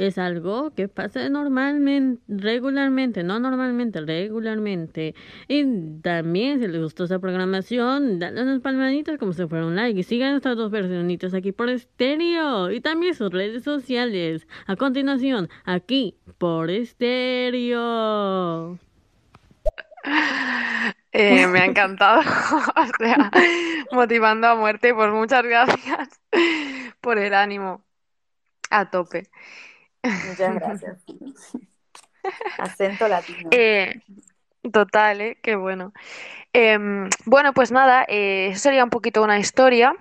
Es 0.00 0.16
algo 0.16 0.70
que 0.74 0.88
pasa 0.88 1.28
normalmente, 1.28 2.22
regularmente, 2.26 3.22
no 3.22 3.38
normalmente, 3.38 4.00
regularmente. 4.00 5.14
Y 5.46 6.00
también, 6.00 6.58
si 6.58 6.68
les 6.68 6.80
gustó 6.80 7.04
esta 7.04 7.18
programación, 7.18 8.18
dale 8.18 8.42
unas 8.42 8.60
palmaditas 8.60 9.18
como 9.18 9.34
si 9.34 9.46
fuera 9.46 9.66
un 9.66 9.76
like. 9.76 10.00
Y 10.00 10.02
sigan 10.02 10.36
estas 10.36 10.56
dos 10.56 10.70
personitas 10.70 11.34
aquí 11.34 11.52
por 11.52 11.68
estéreo. 11.68 12.70
Y 12.70 12.80
también 12.80 13.14
sus 13.14 13.30
redes 13.30 13.62
sociales. 13.62 14.46
A 14.66 14.76
continuación, 14.76 15.50
aquí 15.66 16.16
por 16.38 16.70
estéreo. 16.70 17.58
Eh, 21.12 21.48
me 21.48 21.58
ha 21.58 21.64
encantado, 21.64 22.20
o 22.76 22.86
sea, 22.98 23.32
motivando 23.90 24.46
a 24.46 24.54
muerte, 24.54 24.94
pues 24.94 25.10
muchas 25.10 25.42
gracias 25.42 26.20
por 27.00 27.18
el 27.18 27.34
ánimo 27.34 27.84
a 28.70 28.90
tope. 28.90 29.28
Muchas 30.02 30.54
gracias. 30.54 30.98
Acento 32.58 33.08
latino. 33.08 33.48
Eh, 33.50 34.02
total, 34.72 35.20
¿eh? 35.20 35.38
Qué 35.42 35.56
bueno. 35.56 35.92
Em, 36.52 37.08
bueno, 37.24 37.52
pues 37.52 37.70
nada, 37.72 38.04
eh, 38.08 38.48
eso 38.50 38.60
sería 38.60 38.84
un 38.84 38.90
poquito 38.90 39.22
una 39.22 39.38
historia. 39.38 39.94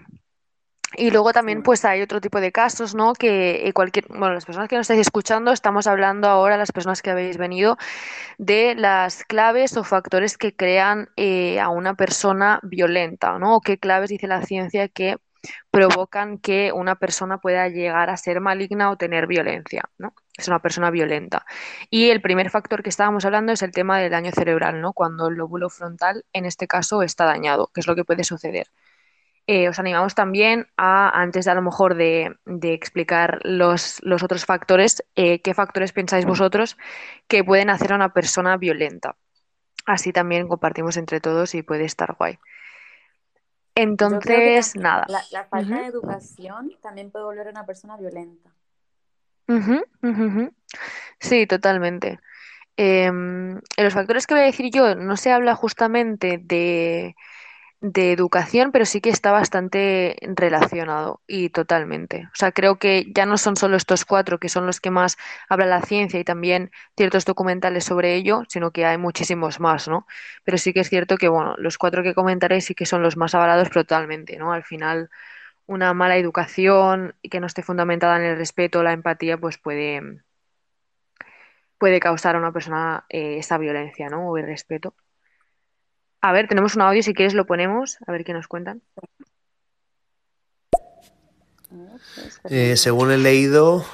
Y 0.98 1.12
luego 1.12 1.34
también 1.34 1.62
pues 1.62 1.86
hay 1.86 2.02
otro 2.02 2.20
tipo 2.20 2.42
de 2.42 2.52
casos, 2.52 2.96
¿no? 2.96 3.14
Que 3.14 3.68
eh, 3.68 3.74
cualquier, 3.74 4.08
bueno, 4.08 4.34
las 4.34 4.46
personas 4.46 4.68
que 4.68 4.76
nos 4.76 4.86
estáis 4.86 5.02
escuchando, 5.02 5.52
estamos 5.52 5.86
hablando 5.86 6.28
ahora, 6.28 6.58
las 6.58 6.72
personas 6.72 7.04
que 7.04 7.12
habéis 7.12 7.38
venido, 7.38 7.78
de 8.40 8.74
las 8.74 9.24
claves 9.24 9.78
o 9.78 9.84
factores 9.84 10.36
que 10.38 10.56
crean 10.56 11.10
eh, 11.16 11.60
a 11.60 11.70
una 11.70 11.94
persona 11.94 12.60
violenta, 12.64 13.38
¿no? 13.38 13.58
O 13.58 13.62
qué 13.62 13.78
claves 13.78 14.10
dice 14.10 14.26
la 14.28 14.42
ciencia 14.42 14.88
que 14.88 15.18
provocan 15.72 16.38
que 16.38 16.72
una 16.74 16.96
persona 16.96 17.38
pueda 17.40 17.68
llegar 17.70 18.10
a 18.10 18.18
ser 18.18 18.42
maligna 18.42 18.92
o 18.92 18.98
tener 18.98 19.28
violencia, 19.28 19.84
¿no? 19.98 20.14
Es 20.38 20.48
una 20.48 20.60
persona 20.60 20.92
violenta. 20.92 21.46
Y 21.90 22.10
el 22.10 22.22
primer 22.22 22.50
factor 22.50 22.84
que 22.84 22.90
estábamos 22.90 23.26
hablando 23.26 23.52
es 23.52 23.62
el 23.62 23.72
tema 23.72 24.00
del 24.00 24.12
daño 24.12 24.32
cerebral, 24.32 24.82
¿no? 24.82 24.94
Cuando 24.94 25.28
el 25.28 25.36
lóbulo 25.36 25.70
frontal, 25.70 26.26
en 26.34 26.46
este 26.46 26.68
caso, 26.68 27.04
está 27.04 27.26
dañado, 27.26 27.72
que 27.74 27.82
es 27.82 27.88
lo 27.88 27.96
que 27.96 28.06
puede 28.06 28.24
suceder. 28.24 28.68
Eh, 29.48 29.68
os 29.68 29.80
animamos 29.80 30.14
también 30.14 30.68
a, 30.78 31.10
antes 31.10 31.46
de 31.46 31.52
a 31.52 31.56
lo 31.56 31.64
mejor 31.64 31.96
de, 31.96 32.36
de 32.46 32.74
explicar 32.74 33.40
los, 33.44 34.00
los 34.04 34.22
otros 34.22 34.46
factores, 34.46 35.04
eh, 35.16 35.42
qué 35.42 35.56
factores 35.56 35.92
pensáis 35.92 36.26
vosotros 36.26 36.78
que 37.28 37.44
pueden 37.44 37.72
hacer 37.72 37.92
a 37.94 37.96
una 37.96 38.14
persona 38.14 38.58
violenta. 38.58 39.16
Así 39.88 40.14
también 40.14 40.48
compartimos 40.48 40.98
entre 40.98 41.20
todos 41.20 41.56
y 41.56 41.64
puede 41.64 41.86
estar 41.86 42.16
guay. 42.16 42.38
Entonces, 43.82 44.74
también 44.74 44.84
nada. 44.84 45.06
la, 45.08 45.24
la 45.32 45.46
falta 45.46 45.82
de 45.82 45.88
educación 45.88 46.72
también 46.82 47.12
puede 47.12 47.26
volver 47.26 47.48
a 47.48 47.52
una 47.52 47.66
persona 47.66 47.98
violenta. 47.98 48.50
Sí, 51.20 51.48
totalmente. 51.48 52.20
Em, 52.78 53.58
en 53.58 53.84
los 53.84 53.94
factores 53.94 54.26
que 54.26 54.36
voy 54.36 54.44
a 54.44 54.46
decir 54.46 54.72
yo, 54.72 54.96
no 54.96 55.18
se 55.18 55.32
habla 55.32 55.56
justamente 55.56 56.40
de, 56.42 57.16
de 57.82 58.12
educación, 58.12 58.72
pero 58.74 58.86
sí 58.86 59.00
que 59.02 59.10
está 59.10 59.32
bastante 59.32 60.18
relacionado 60.22 61.22
y 61.28 61.50
totalmente. 61.50 62.26
O 62.28 62.36
sea, 62.36 62.52
creo 62.52 62.78
que 62.78 63.06
ya 63.16 63.26
no 63.26 63.38
son 63.38 63.56
solo 63.56 63.78
estos 63.78 64.04
cuatro 64.06 64.38
que 64.40 64.50
son 64.50 64.66
los 64.66 64.82
que 64.82 64.92
más 64.92 65.18
habla 65.48 65.66
la 65.66 65.82
ciencia 65.82 66.20
y 66.20 66.26
también 66.26 66.72
ciertos 66.98 67.24
documentales 67.26 67.86
sobre 67.86 68.16
ello, 68.16 68.44
sino 68.50 68.72
que 68.72 68.86
hay 68.86 68.98
muchísimos 68.98 69.60
más, 69.62 69.88
¿no? 69.88 70.06
Pero 70.44 70.58
sí 70.58 70.74
que 70.74 70.82
es 70.82 70.90
cierto 70.90 71.18
que, 71.18 71.30
bueno, 71.30 71.56
los 71.58 71.78
cuatro 71.78 72.04
que 72.04 72.14
comentaré 72.14 72.60
sí 72.62 72.76
que 72.76 72.86
son 72.86 73.02
los 73.02 73.16
más 73.18 73.34
avalados 73.36 73.70
pero 73.70 73.84
totalmente, 73.86 74.38
¿no? 74.38 74.52
Al 74.52 74.64
final, 74.64 75.10
una 75.68 75.94
mala 75.94 76.18
educación 76.18 77.16
y 77.22 77.30
que 77.30 77.40
no 77.42 77.48
esté 77.48 77.64
fundamentada 77.64 78.18
en 78.18 78.24
el 78.24 78.38
respeto 78.38 78.84
la 78.84 78.94
empatía, 78.94 79.38
pues 79.38 79.58
puede, 79.58 80.02
puede 81.78 82.00
causar 82.00 82.36
a 82.36 82.40
una 82.40 82.52
persona 82.52 83.06
eh, 83.10 83.38
esa 83.40 83.58
violencia, 83.58 84.10
¿no? 84.10 84.30
O 84.30 84.38
irrespeto. 84.38 84.96
A 86.22 86.32
ver, 86.34 86.48
tenemos 86.48 86.76
un 86.76 86.82
audio, 86.82 87.02
si 87.02 87.14
quieres 87.14 87.34
lo 87.34 87.46
ponemos, 87.46 87.98
a 88.06 88.12
ver 88.12 88.24
qué 88.26 88.34
nos 88.34 88.48
cuentan. 88.48 88.82
Eh, 92.50 92.76
según 92.78 93.12
he 93.12 93.18
leído, 93.18 93.86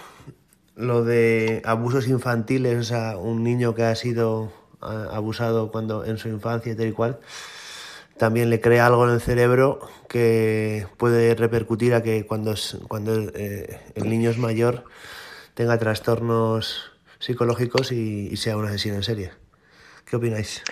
lo 0.76 1.04
de 1.04 1.62
abusos 1.66 2.08
infantiles, 2.08 2.78
o 2.80 2.84
sea, 2.84 3.18
un 3.18 3.44
niño 3.44 3.76
que 3.76 3.84
ha 3.84 3.96
sido 3.96 4.52
ah, 4.82 5.10
abusado 5.12 5.72
cuando 5.72 6.04
en 6.06 6.18
su 6.18 6.30
infancia 6.30 6.72
y 6.72 6.76
tal 6.76 6.88
y 6.88 6.92
cual, 6.94 7.20
también 8.18 8.50
le 8.50 8.62
crea 8.62 8.88
algo 8.88 9.06
en 9.08 9.14
el 9.14 9.22
cerebro 9.22 9.80
que 10.08 10.88
puede 10.98 11.36
repercutir 11.36 11.94
a 11.94 12.02
que 12.02 12.26
cuando, 12.26 12.54
es- 12.54 12.78
cuando 12.88 13.14
eh, 13.36 13.80
el 13.96 14.10
niño 14.10 14.30
es 14.30 14.38
mayor 14.38 14.86
tenga 15.54 15.78
trastornos 15.78 16.92
psicológicos 17.20 17.92
y, 17.92 18.30
y 18.32 18.38
sea 18.38 18.58
un 18.58 18.66
asesino 18.66 18.96
en 18.96 19.04
serie. 19.04 19.32
¿Qué 20.06 20.16
opináis? 20.16 20.64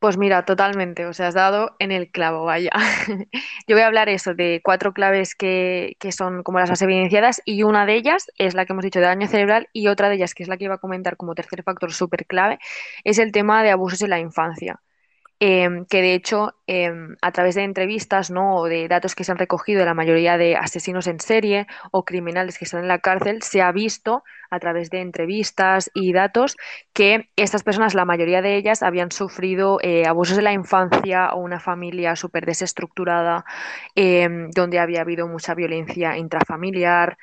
Pues 0.00 0.16
mira, 0.16 0.44
totalmente, 0.46 1.04
o 1.06 1.12
sea, 1.12 1.28
has 1.28 1.34
dado 1.34 1.76
en 1.78 1.92
el 1.92 2.10
clavo, 2.10 2.44
vaya. 2.46 2.70
Yo 3.68 3.76
voy 3.76 3.82
a 3.82 3.86
hablar 3.86 4.08
eso 4.08 4.34
de 4.34 4.62
cuatro 4.64 4.94
claves 4.94 5.34
que, 5.34 5.96
que 6.00 6.10
son 6.10 6.42
como 6.42 6.58
las 6.58 6.70
más 6.70 6.80
evidenciadas 6.82 7.42
y 7.44 7.64
una 7.64 7.84
de 7.84 7.96
ellas 7.96 8.30
es 8.38 8.54
la 8.54 8.64
que 8.64 8.72
hemos 8.72 8.84
dicho 8.84 8.98
de 9.00 9.06
daño 9.06 9.28
cerebral 9.28 9.68
y 9.74 9.88
otra 9.88 10.08
de 10.08 10.14
ellas, 10.16 10.34
que 10.34 10.42
es 10.42 10.48
la 10.48 10.56
que 10.56 10.64
iba 10.64 10.74
a 10.76 10.78
comentar 10.78 11.18
como 11.18 11.34
tercer 11.34 11.62
factor 11.62 11.92
súper 11.92 12.26
clave, 12.26 12.58
es 13.04 13.18
el 13.18 13.30
tema 13.32 13.62
de 13.62 13.70
abusos 13.72 14.00
en 14.02 14.10
la 14.10 14.20
infancia. 14.20 14.80
Em, 15.42 15.86
que 15.86 16.02
de 16.02 16.12
hecho, 16.12 16.52
em, 16.66 17.16
a 17.22 17.32
través 17.32 17.54
de 17.54 17.62
entrevistas, 17.62 18.30
¿no? 18.30 18.56
o 18.56 18.66
de 18.66 18.88
datos 18.88 19.14
que 19.14 19.24
se 19.24 19.32
han 19.32 19.38
recogido 19.38 19.78
de 19.80 19.86
la 19.86 19.94
mayoría 19.94 20.36
de 20.36 20.54
asesinos 20.54 21.06
en 21.06 21.18
serie 21.18 21.66
o 21.92 22.04
criminales 22.04 22.58
que 22.58 22.66
están 22.66 22.82
en 22.82 22.88
la 22.88 22.98
cárcel, 22.98 23.40
se 23.40 23.62
ha 23.62 23.72
visto 23.72 24.22
a 24.50 24.60
través 24.60 24.90
de 24.90 25.00
entrevistas 25.00 25.90
y 25.94 26.12
datos 26.12 26.58
que 26.92 27.30
estas 27.36 27.62
personas, 27.62 27.94
la 27.94 28.04
mayoría 28.04 28.42
de 28.42 28.56
ellas, 28.56 28.82
habían 28.82 29.12
sufrido 29.12 29.78
eh, 29.80 30.06
abusos 30.06 30.36
en 30.36 30.44
la 30.44 30.52
infancia 30.52 31.32
o 31.32 31.40
una 31.40 31.58
familia 31.58 32.16
súper 32.16 32.44
desestructurada, 32.44 33.46
em, 33.94 34.50
donde 34.50 34.78
había 34.78 35.00
habido 35.00 35.26
mucha 35.26 35.54
violencia 35.54 36.18
intrafamiliar, 36.18 37.16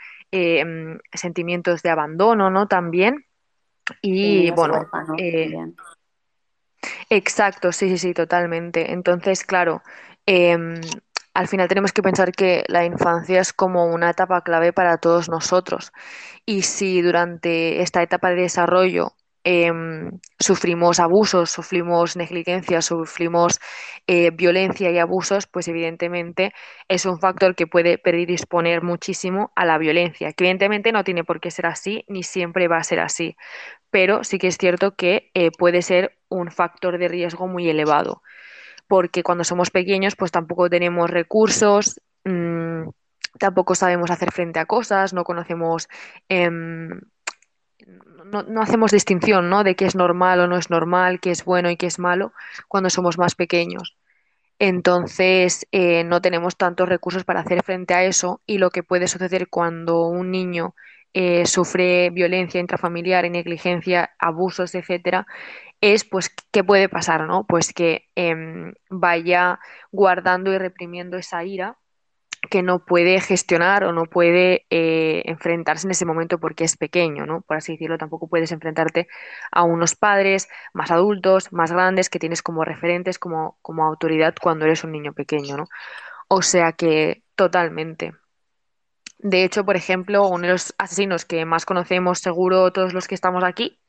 sentimientos 1.14 1.84
de 1.84 1.90
abandono, 1.90 2.50
¿no? 2.50 2.68
También. 2.68 3.26
Y 4.02 4.52
bueno, 4.52 4.90
eh. 5.18 5.54
Exacto, 7.10 7.72
sí, 7.72 7.90
sí, 7.90 7.98
sí, 7.98 8.14
totalmente. 8.14 8.92
Entonces, 8.92 9.44
claro, 9.44 9.82
em, 10.26 10.76
al 11.34 11.48
final 11.48 11.68
tenemos 11.68 11.92
que 11.94 12.02
pensar 12.02 12.32
que 12.32 12.64
la 12.68 12.86
infancia 12.86 13.40
es 13.42 13.54
como 13.54 13.86
una 13.86 14.10
etapa 14.10 14.42
clave 14.42 14.74
para 14.74 14.98
todos 14.98 15.30
nosotros. 15.30 15.92
Y 16.46 16.64
si 16.64 17.02
durante 17.02 17.82
esta 17.82 18.02
etapa 18.02 18.30
de 18.30 18.44
desarrollo 18.44 19.14
em, 19.44 20.12
sufrimos 20.40 21.00
abusos, 21.00 21.50
sufrimos 21.52 22.18
negligencia, 22.18 22.82
sufrimos 22.82 23.60
eh, 24.08 24.32
violencia 24.32 24.92
y 24.92 24.98
abusos, 25.00 25.48
pues 25.48 25.68
evidentemente 25.70 26.52
es 26.90 27.06
un 27.06 27.20
factor 27.20 27.56
que 27.56 27.66
puede 27.68 27.98
predisponer 27.98 28.84
muchísimo 28.84 29.52
a 29.56 29.66
la 29.66 29.78
violencia, 29.78 30.34
que 30.34 30.44
evidentemente 30.46 30.92
no 30.92 31.04
tiene 31.06 31.24
por 31.24 31.40
qué 31.40 31.52
ser 31.52 31.66
así, 31.68 32.04
ni 32.10 32.24
siempre 32.24 32.68
va 32.68 32.78
a 32.78 32.84
ser 32.84 33.00
así 33.00 33.38
pero 33.90 34.24
sí 34.24 34.38
que 34.40 34.48
es 34.48 34.58
cierto 34.58 34.96
que 34.96 35.32
eh, 35.34 35.52
puede 35.58 35.82
ser 35.82 36.18
un 36.30 36.52
factor 36.52 36.98
de 36.98 37.08
riesgo 37.08 37.48
muy 37.48 37.70
elevado, 37.70 38.22
porque 38.88 39.24
cuando 39.24 39.44
somos 39.44 39.72
pequeños 39.72 40.16
pues 40.16 40.32
tampoco 40.32 40.70
tenemos 40.70 41.10
recursos, 41.10 42.02
mmm, 42.26 42.90
tampoco 43.40 43.76
sabemos 43.76 44.12
hacer 44.12 44.32
frente 44.32 44.60
a 44.60 44.66
cosas, 44.66 45.14
no 45.14 45.24
conocemos, 45.24 45.88
em, 46.30 46.90
no, 48.26 48.44
no, 48.44 48.62
hacemos 48.62 48.92
distinción, 48.92 49.50
¿no? 49.50 49.64
De 49.64 49.76
qué 49.76 49.86
es 49.86 49.96
normal 49.96 50.40
o 50.42 50.48
no 50.48 50.58
es 50.58 50.70
normal, 50.70 51.20
qué 51.20 51.32
es 51.32 51.46
bueno 51.46 51.70
y 51.70 51.78
qué 51.78 51.86
es 51.88 52.00
malo 52.00 52.34
cuando 52.68 52.90
somos 52.90 53.18
más 53.18 53.36
pequeños. 53.36 53.96
Entonces, 54.60 55.68
eh, 55.72 56.04
no 56.04 56.22
tenemos 56.22 56.58
tantos 56.58 56.90
recursos 56.90 57.24
para 57.24 57.42
hacer 57.42 57.64
frente 57.64 57.94
a 57.94 58.04
eso 58.04 58.42
y 58.46 58.58
lo 58.58 58.72
que 58.72 58.84
puede 58.84 59.08
suceder 59.08 59.50
cuando 59.50 60.08
un 60.08 60.32
niño 60.32 60.76
eh, 61.14 61.46
sufre 61.46 62.10
violencia 62.12 62.60
intrafamiliar, 62.62 63.30
negligencia, 63.30 64.12
abusos, 64.20 64.76
etcétera, 64.76 65.28
es 65.82 66.06
pues 66.06 66.30
qué 66.52 66.64
puede 66.64 66.90
pasar, 66.90 67.28
¿no? 67.28 67.46
Pues 67.48 67.74
que 67.74 68.08
eh, 68.16 68.36
vaya 68.90 69.60
guardando 69.92 70.54
y 70.54 70.58
reprimiendo 70.58 71.18
esa 71.18 71.44
ira 71.44 71.78
que 72.50 72.62
no 72.64 72.86
puede 72.86 73.20
gestionar 73.22 73.84
o 73.84 73.92
no 73.94 74.06
puede 74.06 74.66
eh, 74.70 75.24
enfrentarse 75.26 75.88
en 75.88 75.92
ese 75.92 76.06
momento 76.06 76.40
porque 76.40 76.64
es 76.64 76.78
pequeño, 76.78 77.26
¿no? 77.26 77.42
Por 77.42 77.58
así 77.58 77.74
decirlo, 77.74 77.98
tampoco 77.98 78.30
puedes 78.30 78.52
enfrentarte 78.52 79.08
a 79.52 79.64
unos 79.64 79.96
padres 79.96 80.48
más 80.74 80.92
adultos, 80.92 81.52
más 81.52 81.72
grandes, 81.72 82.10
que 82.10 82.20
tienes 82.20 82.42
como 82.42 82.64
referentes, 82.64 83.20
como, 83.20 83.58
como 83.62 83.86
autoridad 83.86 84.36
cuando 84.42 84.66
eres 84.66 84.84
un 84.84 84.92
niño 84.92 85.14
pequeño, 85.14 85.58
¿no? 85.58 85.66
O 86.30 86.42
sea 86.42 86.74
que 86.74 87.24
totalmente. 87.36 88.14
De 89.20 89.44
hecho, 89.44 89.66
por 89.66 89.76
ejemplo, 89.76 90.28
uno 90.28 90.44
de 90.48 90.54
los 90.54 90.74
asesinos 90.78 91.26
que 91.26 91.46
más 91.46 91.66
conocemos, 91.66 92.20
seguro 92.20 92.72
todos 92.72 92.94
los 92.94 93.08
que 93.08 93.16
estamos 93.16 93.44
aquí, 93.44 93.80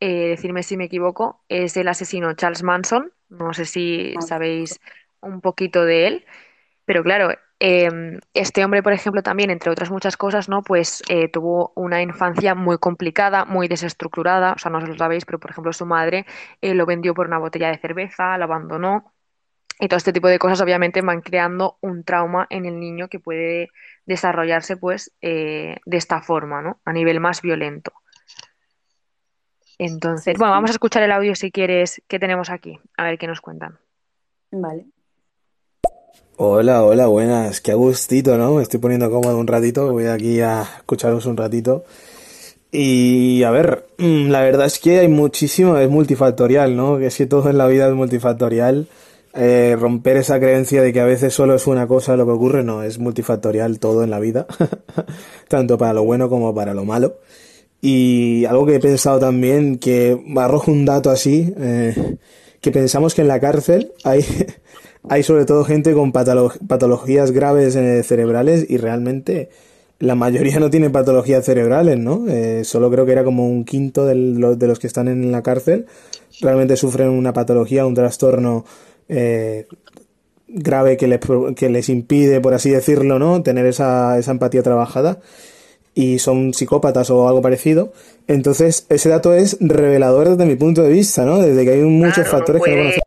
eh, 0.00 0.28
decirme 0.30 0.62
si 0.64 0.76
me 0.76 0.84
equivoco, 0.84 1.44
es 1.48 1.76
el 1.76 1.88
asesino 1.88 2.34
Charles 2.34 2.62
Manson. 2.64 3.12
No 3.28 3.52
sé 3.54 3.64
si 3.64 4.14
sabéis 4.20 4.80
un 5.20 5.40
poquito 5.40 5.84
de 5.84 6.06
él, 6.08 6.26
pero 6.86 7.02
claro, 7.04 7.30
eh, 7.60 7.90
este 8.34 8.64
hombre, 8.64 8.82
por 8.82 8.92
ejemplo, 8.92 9.22
también, 9.22 9.50
entre 9.50 9.70
otras 9.70 9.90
muchas 9.90 10.16
cosas, 10.16 10.48
¿no? 10.48 10.62
Pues 10.62 11.02
eh, 11.08 11.28
tuvo 11.28 11.72
una 11.76 12.02
infancia 12.02 12.54
muy 12.54 12.78
complicada, 12.78 13.44
muy 13.46 13.68
desestructurada, 13.68 14.54
o 14.54 14.58
sea, 14.58 14.70
no 14.72 14.78
os 14.78 14.88
lo 14.88 14.96
sabéis, 14.98 15.24
pero 15.26 15.40
por 15.40 15.50
ejemplo 15.52 15.72
su 15.72 15.86
madre 15.86 16.26
eh, 16.60 16.74
lo 16.74 16.86
vendió 16.86 17.14
por 17.14 17.26
una 17.28 17.38
botella 17.38 17.70
de 17.70 17.78
cerveza, 17.78 18.38
lo 18.38 18.44
abandonó, 18.44 19.12
y 19.82 19.88
todo 19.88 19.96
este 19.96 20.12
tipo 20.12 20.28
de 20.28 20.38
cosas 20.38 20.60
obviamente 20.60 21.02
van 21.02 21.22
creando 21.22 21.76
un 21.80 22.04
trauma 22.04 22.46
en 22.50 22.66
el 22.66 22.78
niño 22.78 23.08
que 23.08 23.18
puede 23.18 23.70
desarrollarse 24.06 24.76
pues 24.76 25.10
de 25.20 25.80
esta 25.86 26.22
forma, 26.22 26.62
¿no? 26.62 26.78
A 26.84 26.92
nivel 26.92 27.18
más 27.18 27.42
violento. 27.42 27.92
Entonces, 29.78 30.38
bueno, 30.38 30.52
vamos 30.52 30.70
a 30.70 30.74
escuchar 30.74 31.02
el 31.02 31.10
audio 31.10 31.34
si 31.34 31.50
quieres 31.50 32.00
que 32.06 32.20
tenemos 32.20 32.48
aquí, 32.48 32.78
a 32.96 33.02
ver 33.02 33.18
qué 33.18 33.26
nos 33.26 33.40
cuentan. 33.40 33.76
Vale. 34.52 34.86
Hola, 36.36 36.84
hola, 36.84 37.08
buenas. 37.08 37.60
Qué 37.60 37.74
gustito, 37.74 38.38
¿no? 38.38 38.54
Me 38.54 38.62
estoy 38.62 38.78
poniendo 38.78 39.10
cómodo 39.10 39.36
un 39.36 39.48
ratito. 39.48 39.90
Voy 39.90 40.06
aquí 40.06 40.40
a 40.42 40.62
escucharos 40.62 41.26
un 41.26 41.36
ratito. 41.36 41.84
Y 42.70 43.42
a 43.42 43.50
ver, 43.50 43.88
mm, 43.98 44.28
la 44.28 44.42
verdad 44.42 44.66
es 44.66 44.78
que 44.78 45.00
hay 45.00 45.08
muchísimo, 45.08 45.76
es 45.76 45.90
multifactorial, 45.90 46.76
¿no? 46.76 46.98
Que 46.98 47.10
si 47.10 47.26
todo 47.26 47.50
en 47.50 47.58
la 47.58 47.66
vida 47.66 47.88
es 47.88 47.94
multifactorial, 47.94 48.86
eh, 49.34 49.76
romper 49.78 50.16
esa 50.16 50.38
creencia 50.38 50.82
de 50.82 50.92
que 50.92 51.00
a 51.00 51.04
veces 51.04 51.32
solo 51.34 51.54
es 51.54 51.66
una 51.66 51.86
cosa 51.86 52.16
lo 52.16 52.26
que 52.26 52.32
ocurre, 52.32 52.62
no, 52.62 52.82
es 52.82 52.98
multifactorial 52.98 53.78
todo 53.78 54.04
en 54.04 54.10
la 54.10 54.20
vida, 54.20 54.46
tanto 55.48 55.78
para 55.78 55.94
lo 55.94 56.04
bueno 56.04 56.28
como 56.28 56.54
para 56.54 56.74
lo 56.74 56.84
malo. 56.84 57.18
Y 57.80 58.44
algo 58.44 58.66
que 58.66 58.76
he 58.76 58.80
pensado 58.80 59.18
también, 59.18 59.78
que 59.78 60.18
arrojo 60.36 60.70
un 60.70 60.84
dato 60.84 61.10
así, 61.10 61.52
eh, 61.58 62.16
que 62.60 62.70
pensamos 62.70 63.14
que 63.14 63.22
en 63.22 63.28
la 63.28 63.40
cárcel 63.40 63.92
hay 64.04 64.24
hay 65.08 65.22
sobre 65.22 65.44
todo 65.44 65.64
gente 65.64 65.94
con 65.94 66.12
patologías 66.12 67.32
graves 67.32 67.74
eh, 67.76 68.02
cerebrales 68.02 68.66
y 68.68 68.76
realmente 68.76 69.50
la 69.98 70.14
mayoría 70.14 70.58
no 70.58 70.70
tiene 70.70 70.90
patologías 70.90 71.44
cerebrales, 71.44 71.98
¿no? 71.98 72.26
Eh, 72.28 72.64
solo 72.64 72.90
creo 72.90 73.06
que 73.06 73.12
era 73.12 73.24
como 73.24 73.46
un 73.46 73.64
quinto 73.64 74.04
de 74.04 74.14
los, 74.14 74.78
que 74.78 74.86
están 74.86 75.08
en 75.08 75.30
la 75.30 75.42
cárcel 75.42 75.86
realmente 76.40 76.76
sufren 76.76 77.08
una 77.10 77.32
patología, 77.32 77.86
un 77.86 77.94
trastorno 77.94 78.64
eh, 79.12 79.66
grave 80.48 80.96
que 80.96 81.06
les, 81.06 81.20
que 81.56 81.68
les 81.68 81.88
impide, 81.88 82.40
por 82.40 82.54
así 82.54 82.70
decirlo, 82.70 83.18
¿no? 83.18 83.42
Tener 83.42 83.66
esa, 83.66 84.18
esa 84.18 84.30
empatía 84.32 84.62
trabajada 84.62 85.20
y 85.94 86.18
son 86.18 86.54
psicópatas 86.54 87.10
o 87.10 87.28
algo 87.28 87.42
parecido. 87.42 87.92
Entonces, 88.26 88.86
ese 88.88 89.08
dato 89.10 89.34
es 89.34 89.58
revelador 89.60 90.30
desde 90.30 90.46
mi 90.46 90.56
punto 90.56 90.82
de 90.82 90.90
vista, 90.90 91.24
¿no? 91.24 91.38
Desde 91.38 91.64
que 91.64 91.72
hay 91.72 91.82
muchos 91.82 92.26
factores 92.28 92.62
que 92.62 92.70
no 92.70 92.76
conocemos. 92.76 93.02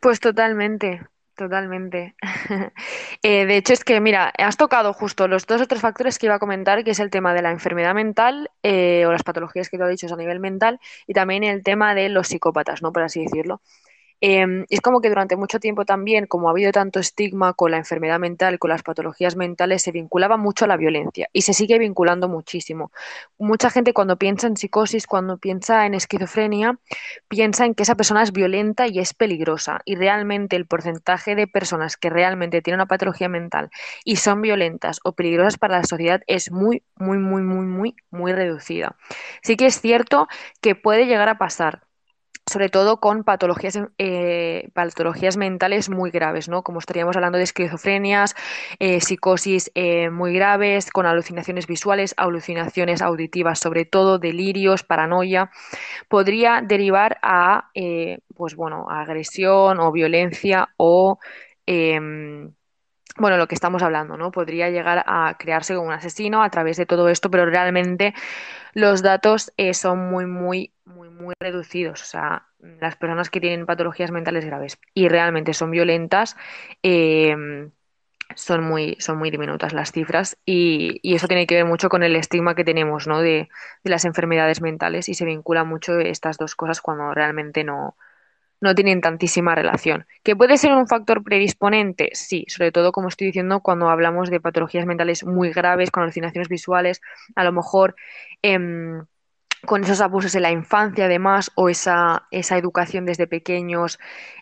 Pues 0.00 0.20
totalmente, 0.20 1.00
totalmente. 1.36 2.14
Eh, 3.22 3.46
de 3.46 3.56
hecho, 3.56 3.72
es 3.72 3.84
que, 3.84 4.00
mira, 4.00 4.32
has 4.38 4.56
tocado 4.58 4.92
justo 4.92 5.28
los 5.28 5.46
dos 5.46 5.62
otros 5.62 5.80
factores 5.80 6.18
que 6.18 6.26
iba 6.26 6.34
a 6.34 6.38
comentar, 6.38 6.84
que 6.84 6.90
es 6.90 7.00
el 7.00 7.10
tema 7.10 7.32
de 7.32 7.40
la 7.42 7.50
enfermedad 7.50 7.94
mental 7.94 8.50
eh, 8.62 9.06
o 9.06 9.12
las 9.12 9.22
patologías 9.22 9.70
que 9.70 9.78
tú 9.78 9.84
has 9.84 9.90
dicho 9.90 10.12
a 10.12 10.16
nivel 10.18 10.40
mental 10.40 10.78
y 11.06 11.14
también 11.14 11.42
el 11.44 11.62
tema 11.62 11.94
de 11.94 12.10
los 12.10 12.28
psicópatas, 12.28 12.82
¿no? 12.82 12.92
Por 12.92 13.02
así 13.02 13.22
decirlo. 13.22 13.62
Eh, 14.26 14.64
es 14.70 14.80
como 14.80 15.02
que 15.02 15.10
durante 15.10 15.36
mucho 15.36 15.60
tiempo 15.60 15.84
también, 15.84 16.26
como 16.26 16.48
ha 16.48 16.52
habido 16.52 16.72
tanto 16.72 16.98
estigma 16.98 17.52
con 17.52 17.72
la 17.72 17.76
enfermedad 17.76 18.18
mental, 18.18 18.58
con 18.58 18.70
las 18.70 18.82
patologías 18.82 19.36
mentales, 19.36 19.82
se 19.82 19.92
vinculaba 19.92 20.38
mucho 20.38 20.64
a 20.64 20.68
la 20.68 20.78
violencia 20.78 21.28
y 21.34 21.42
se 21.42 21.52
sigue 21.52 21.78
vinculando 21.78 22.26
muchísimo. 22.26 22.90
Mucha 23.36 23.68
gente 23.68 23.92
cuando 23.92 24.16
piensa 24.16 24.46
en 24.46 24.56
psicosis, 24.56 25.06
cuando 25.06 25.36
piensa 25.36 25.84
en 25.84 25.92
esquizofrenia, 25.92 26.78
piensa 27.28 27.66
en 27.66 27.74
que 27.74 27.82
esa 27.82 27.96
persona 27.96 28.22
es 28.22 28.32
violenta 28.32 28.86
y 28.88 28.98
es 28.98 29.12
peligrosa. 29.12 29.82
Y 29.84 29.94
realmente 29.94 30.56
el 30.56 30.64
porcentaje 30.64 31.34
de 31.34 31.46
personas 31.46 31.98
que 31.98 32.08
realmente 32.08 32.62
tienen 32.62 32.78
una 32.80 32.86
patología 32.86 33.28
mental 33.28 33.68
y 34.04 34.16
son 34.16 34.40
violentas 34.40 35.00
o 35.04 35.12
peligrosas 35.12 35.58
para 35.58 35.76
la 35.76 35.84
sociedad 35.84 36.22
es 36.26 36.50
muy, 36.50 36.82
muy, 36.96 37.18
muy, 37.18 37.42
muy, 37.42 37.66
muy, 37.66 37.96
muy 38.10 38.32
reducida. 38.32 38.96
Sí 39.42 39.56
que 39.56 39.66
es 39.66 39.82
cierto 39.82 40.28
que 40.62 40.74
puede 40.74 41.04
llegar 41.04 41.28
a 41.28 41.36
pasar 41.36 41.83
sobre 42.46 42.68
todo 42.68 43.00
con 43.00 43.24
patologías, 43.24 43.78
eh, 43.98 44.68
patologías 44.74 45.36
mentales 45.36 45.88
muy 45.88 46.10
graves, 46.10 46.48
¿no? 46.48 46.62
Como 46.62 46.78
estaríamos 46.78 47.16
hablando 47.16 47.38
de 47.38 47.44
esquizofrenias, 47.44 48.34
eh, 48.78 49.00
psicosis 49.00 49.70
eh, 49.74 50.10
muy 50.10 50.34
graves, 50.34 50.90
con 50.90 51.06
alucinaciones 51.06 51.66
visuales, 51.66 52.14
alucinaciones 52.18 53.00
auditivas, 53.00 53.58
sobre 53.60 53.86
todo 53.86 54.18
delirios, 54.18 54.82
paranoia, 54.82 55.50
podría 56.08 56.60
derivar 56.62 57.18
a, 57.22 57.70
pues 58.34 58.54
bueno, 58.56 58.86
agresión 58.90 59.80
o 59.80 59.90
violencia 59.92 60.68
o 60.76 61.18
em, 61.66 62.52
bueno, 63.16 63.36
lo 63.36 63.46
que 63.48 63.54
estamos 63.54 63.82
hablando, 63.82 64.16
¿no? 64.16 64.32
Podría 64.32 64.70
llegar 64.70 65.04
a 65.06 65.36
crearse 65.38 65.74
como 65.74 65.88
un 65.88 65.94
asesino 65.94 66.42
a 66.42 66.50
través 66.50 66.76
de 66.76 66.86
todo 66.86 67.08
esto, 67.08 67.30
pero 67.30 67.46
realmente 67.46 68.14
los 68.74 69.02
datos 69.02 69.52
son 69.72 70.10
muy, 70.10 70.26
muy 70.26 70.74
muy, 70.84 71.03
muy 71.14 71.34
reducidos. 71.40 72.02
O 72.02 72.04
sea, 72.04 72.46
las 72.80 72.96
personas 72.96 73.30
que 73.30 73.40
tienen 73.40 73.66
patologías 73.66 74.10
mentales 74.10 74.44
graves 74.44 74.78
y 74.94 75.08
realmente 75.08 75.54
son 75.54 75.70
violentas, 75.70 76.36
eh, 76.82 77.70
son 78.34 78.64
muy, 78.64 78.96
son 78.98 79.18
muy 79.18 79.30
diminutas 79.30 79.72
las 79.72 79.92
cifras 79.92 80.36
y, 80.44 80.98
y, 81.02 81.14
eso 81.14 81.28
tiene 81.28 81.46
que 81.46 81.56
ver 81.56 81.64
mucho 81.66 81.88
con 81.88 82.02
el 82.02 82.16
estigma 82.16 82.54
que 82.54 82.64
tenemos 82.64 83.06
¿no? 83.06 83.20
de, 83.20 83.48
de, 83.84 83.90
las 83.90 84.04
enfermedades 84.04 84.60
mentales 84.60 85.08
y 85.08 85.14
se 85.14 85.24
vincula 85.24 85.64
mucho 85.64 85.98
estas 85.98 86.38
dos 86.38 86.54
cosas 86.54 86.80
cuando 86.80 87.12
realmente 87.12 87.64
no, 87.64 87.96
no 88.60 88.74
tienen 88.74 89.00
tantísima 89.00 89.54
relación. 89.54 90.06
¿Que 90.22 90.36
puede 90.36 90.56
ser 90.56 90.72
un 90.72 90.88
factor 90.88 91.22
predisponente? 91.22 92.10
Sí, 92.14 92.44
sobre 92.48 92.72
todo 92.72 92.92
como 92.92 93.08
estoy 93.08 93.28
diciendo 93.28 93.60
cuando 93.60 93.88
hablamos 93.88 94.30
de 94.30 94.40
patologías 94.40 94.86
mentales 94.86 95.24
muy 95.24 95.50
graves, 95.50 95.90
con 95.90 96.02
alucinaciones 96.02 96.48
visuales, 96.48 97.00
a 97.36 97.44
lo 97.44 97.52
mejor... 97.52 97.94
Eh, 98.42 98.58
con 99.64 99.84
esos 99.84 100.00
abusos 100.00 100.34
en 100.34 100.42
la 100.42 100.50
infancia 100.50 101.06
además 101.06 101.50
o 101.54 101.68
esa, 101.68 102.26
esa 102.30 102.56
educación 102.56 103.04
desde 103.04 103.26
pequeños 103.26 103.98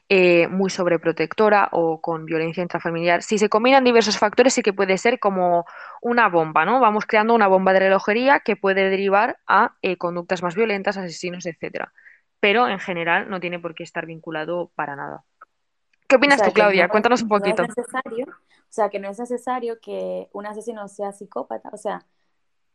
eh, 0.08 0.46
muy 0.48 0.68
sobreprotectora 0.68 1.70
o 1.72 2.00
con 2.00 2.26
violencia 2.26 2.62
intrafamiliar. 2.62 3.22
Si 3.22 3.38
se 3.38 3.48
combinan 3.48 3.84
diversos 3.84 4.18
factores 4.18 4.52
sí 4.52 4.62
que 4.62 4.72
puede 4.72 4.98
ser 4.98 5.18
como 5.18 5.64
una 6.02 6.28
bomba, 6.28 6.64
¿no? 6.64 6.80
Vamos 6.80 7.06
creando 7.06 7.34
una 7.34 7.46
bomba 7.46 7.72
de 7.72 7.80
relojería 7.80 8.40
que 8.40 8.56
puede 8.56 8.90
derivar 8.90 9.38
a 9.46 9.76
eh, 9.80 9.96
conductas 9.96 10.42
más 10.42 10.54
violentas, 10.54 10.96
asesinos, 10.96 11.46
etcétera. 11.46 11.92
Pero 12.40 12.68
en 12.68 12.78
general 12.78 13.30
no 13.30 13.40
tiene 13.40 13.58
por 13.58 13.74
qué 13.74 13.84
estar 13.84 14.04
vinculado 14.04 14.70
para 14.74 14.96
nada. 14.96 15.24
¿Qué 16.06 16.16
opinas 16.16 16.42
tú, 16.42 16.52
Claudia? 16.52 16.88
Cuéntanos 16.88 17.22
un 17.22 17.28
poquito. 17.28 17.62
necesario, 17.62 18.26
o 18.26 18.68
sea, 18.68 18.90
que 18.90 18.98
no 18.98 19.08
es 19.08 19.18
necesario 19.18 19.80
que 19.80 20.28
un 20.32 20.44
asesino 20.44 20.86
sea 20.88 21.12
psicópata. 21.12 21.70
O 21.72 21.78
sea, 21.78 22.04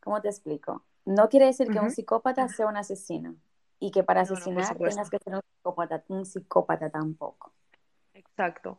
¿cómo 0.00 0.20
te 0.20 0.28
explico? 0.28 0.82
No 1.08 1.30
quiere 1.30 1.46
decir 1.46 1.70
que 1.70 1.80
un 1.80 1.90
psicópata 1.90 2.46
sea 2.48 2.66
un 2.66 2.76
asesino 2.76 3.34
y 3.80 3.90
que 3.90 4.02
para 4.02 4.20
asesinar 4.20 4.76
tengas 4.76 5.08
que 5.08 5.18
ser 5.18 5.36
un 5.36 5.40
psicópata, 5.40 6.04
un 6.08 6.26
psicópata 6.26 6.90
tampoco. 6.90 7.50
Exacto. 8.12 8.78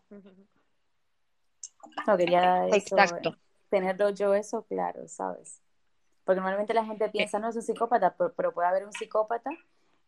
No 2.05 2.17
quería 2.17 2.67
Exacto. 2.67 3.35
tenerlo 3.69 4.11
yo 4.11 4.35
eso 4.35 4.61
claro, 4.65 5.07
¿sabes? 5.07 5.59
Porque 6.23 6.39
normalmente 6.39 6.75
la 6.75 6.85
gente 6.85 7.09
piensa, 7.09 7.39
no 7.39 7.49
es 7.49 7.55
un 7.55 7.63
psicópata, 7.63 8.15
pero, 8.15 8.53
puede 8.53 8.67
haber 8.67 8.85
un 8.85 8.93
psicópata 8.93 9.49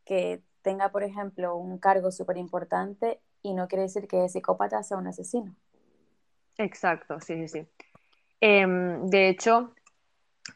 que 0.05 0.43
tenga, 0.61 0.89
por 0.89 1.01
ejemplo, 1.01 1.55
un 1.55 1.79
cargo 1.79 2.11
súper 2.11 2.37
importante 2.37 3.19
y 3.41 3.55
no 3.55 3.67
quiere 3.67 3.83
decir 3.83 4.07
que 4.07 4.25
el 4.25 4.29
psicópata 4.29 4.83
sea 4.83 4.97
un 4.97 5.07
asesino. 5.07 5.55
Exacto, 6.59 7.19
sí, 7.19 7.47
sí, 7.47 7.61
sí. 7.61 7.67
Em, 8.41 9.07
de 9.07 9.29
hecho, 9.29 9.73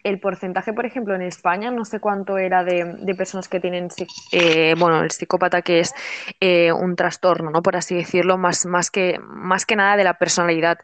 el 0.06 0.20
porcentaje, 0.20 0.72
por 0.72 0.86
ejemplo, 0.86 1.16
en 1.16 1.24
España, 1.24 1.72
no 1.72 1.84
sé 1.84 2.00
cuánto 2.00 2.38
era 2.38 2.64
de, 2.64 3.16
personas 3.18 3.50
que 3.50 3.60
tienen, 3.60 3.88
eh, 4.32 4.76
bueno, 4.78 5.02
el 5.02 5.10
psicópata 5.10 5.64
que 5.64 5.80
es 5.80 5.96
eh, 6.40 6.72
un 6.72 6.96
trastorno, 6.96 7.50
¿no? 7.50 7.64
Por 7.64 7.76
así 7.76 7.96
decirlo, 7.96 8.38
más, 8.38 8.68
más, 8.68 8.92
que, 8.92 9.18
más 9.20 9.66
que 9.66 9.76
nada 9.76 9.98
de 9.98 10.04
la 10.04 10.20
personalidad. 10.20 10.78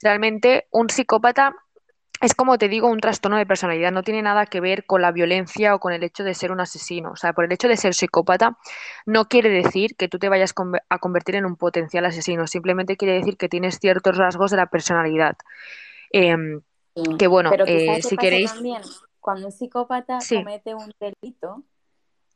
Realmente, 0.00 0.68
un 0.70 0.88
psicópata 0.90 1.56
es 2.20 2.34
como 2.34 2.56
te 2.56 2.68
digo, 2.68 2.88
un 2.88 3.00
trastorno 3.00 3.36
de 3.36 3.46
personalidad. 3.46 3.90
No 3.90 4.04
tiene 4.04 4.22
nada 4.22 4.46
que 4.46 4.60
ver 4.60 4.86
con 4.86 5.02
la 5.02 5.10
violencia 5.10 5.74
o 5.74 5.80
con 5.80 5.92
el 5.92 6.04
hecho 6.04 6.22
de 6.22 6.34
ser 6.34 6.52
un 6.52 6.60
asesino. 6.60 7.10
O 7.10 7.16
sea, 7.16 7.32
por 7.32 7.44
el 7.46 7.52
hecho 7.52 7.66
de 7.66 7.76
ser 7.76 7.94
psicópata, 7.94 8.58
no 9.06 9.26
quiere 9.26 9.50
decir 9.50 9.96
que 9.96 10.08
tú 10.08 10.20
te 10.20 10.28
vayas 10.28 10.54
a 10.88 10.98
convertir 10.98 11.34
en 11.34 11.46
un 11.46 11.56
potencial 11.56 12.04
asesino. 12.06 12.46
Simplemente 12.46 12.96
quiere 12.96 13.14
decir 13.14 13.36
que 13.36 13.48
tienes 13.48 13.80
ciertos 13.80 14.16
rasgos 14.16 14.52
de 14.52 14.56
la 14.56 14.66
personalidad. 14.66 15.36
Em, 16.10 16.60
que 17.18 17.26
bueno, 17.26 17.50
eh, 17.66 18.02
si 18.02 18.16
queréis. 18.16 18.52
También, 18.52 18.82
cuando 19.20 19.46
un 19.46 19.52
psicópata 19.52 20.18
comete 20.28 20.74
un 20.74 20.90
delito, 21.00 21.64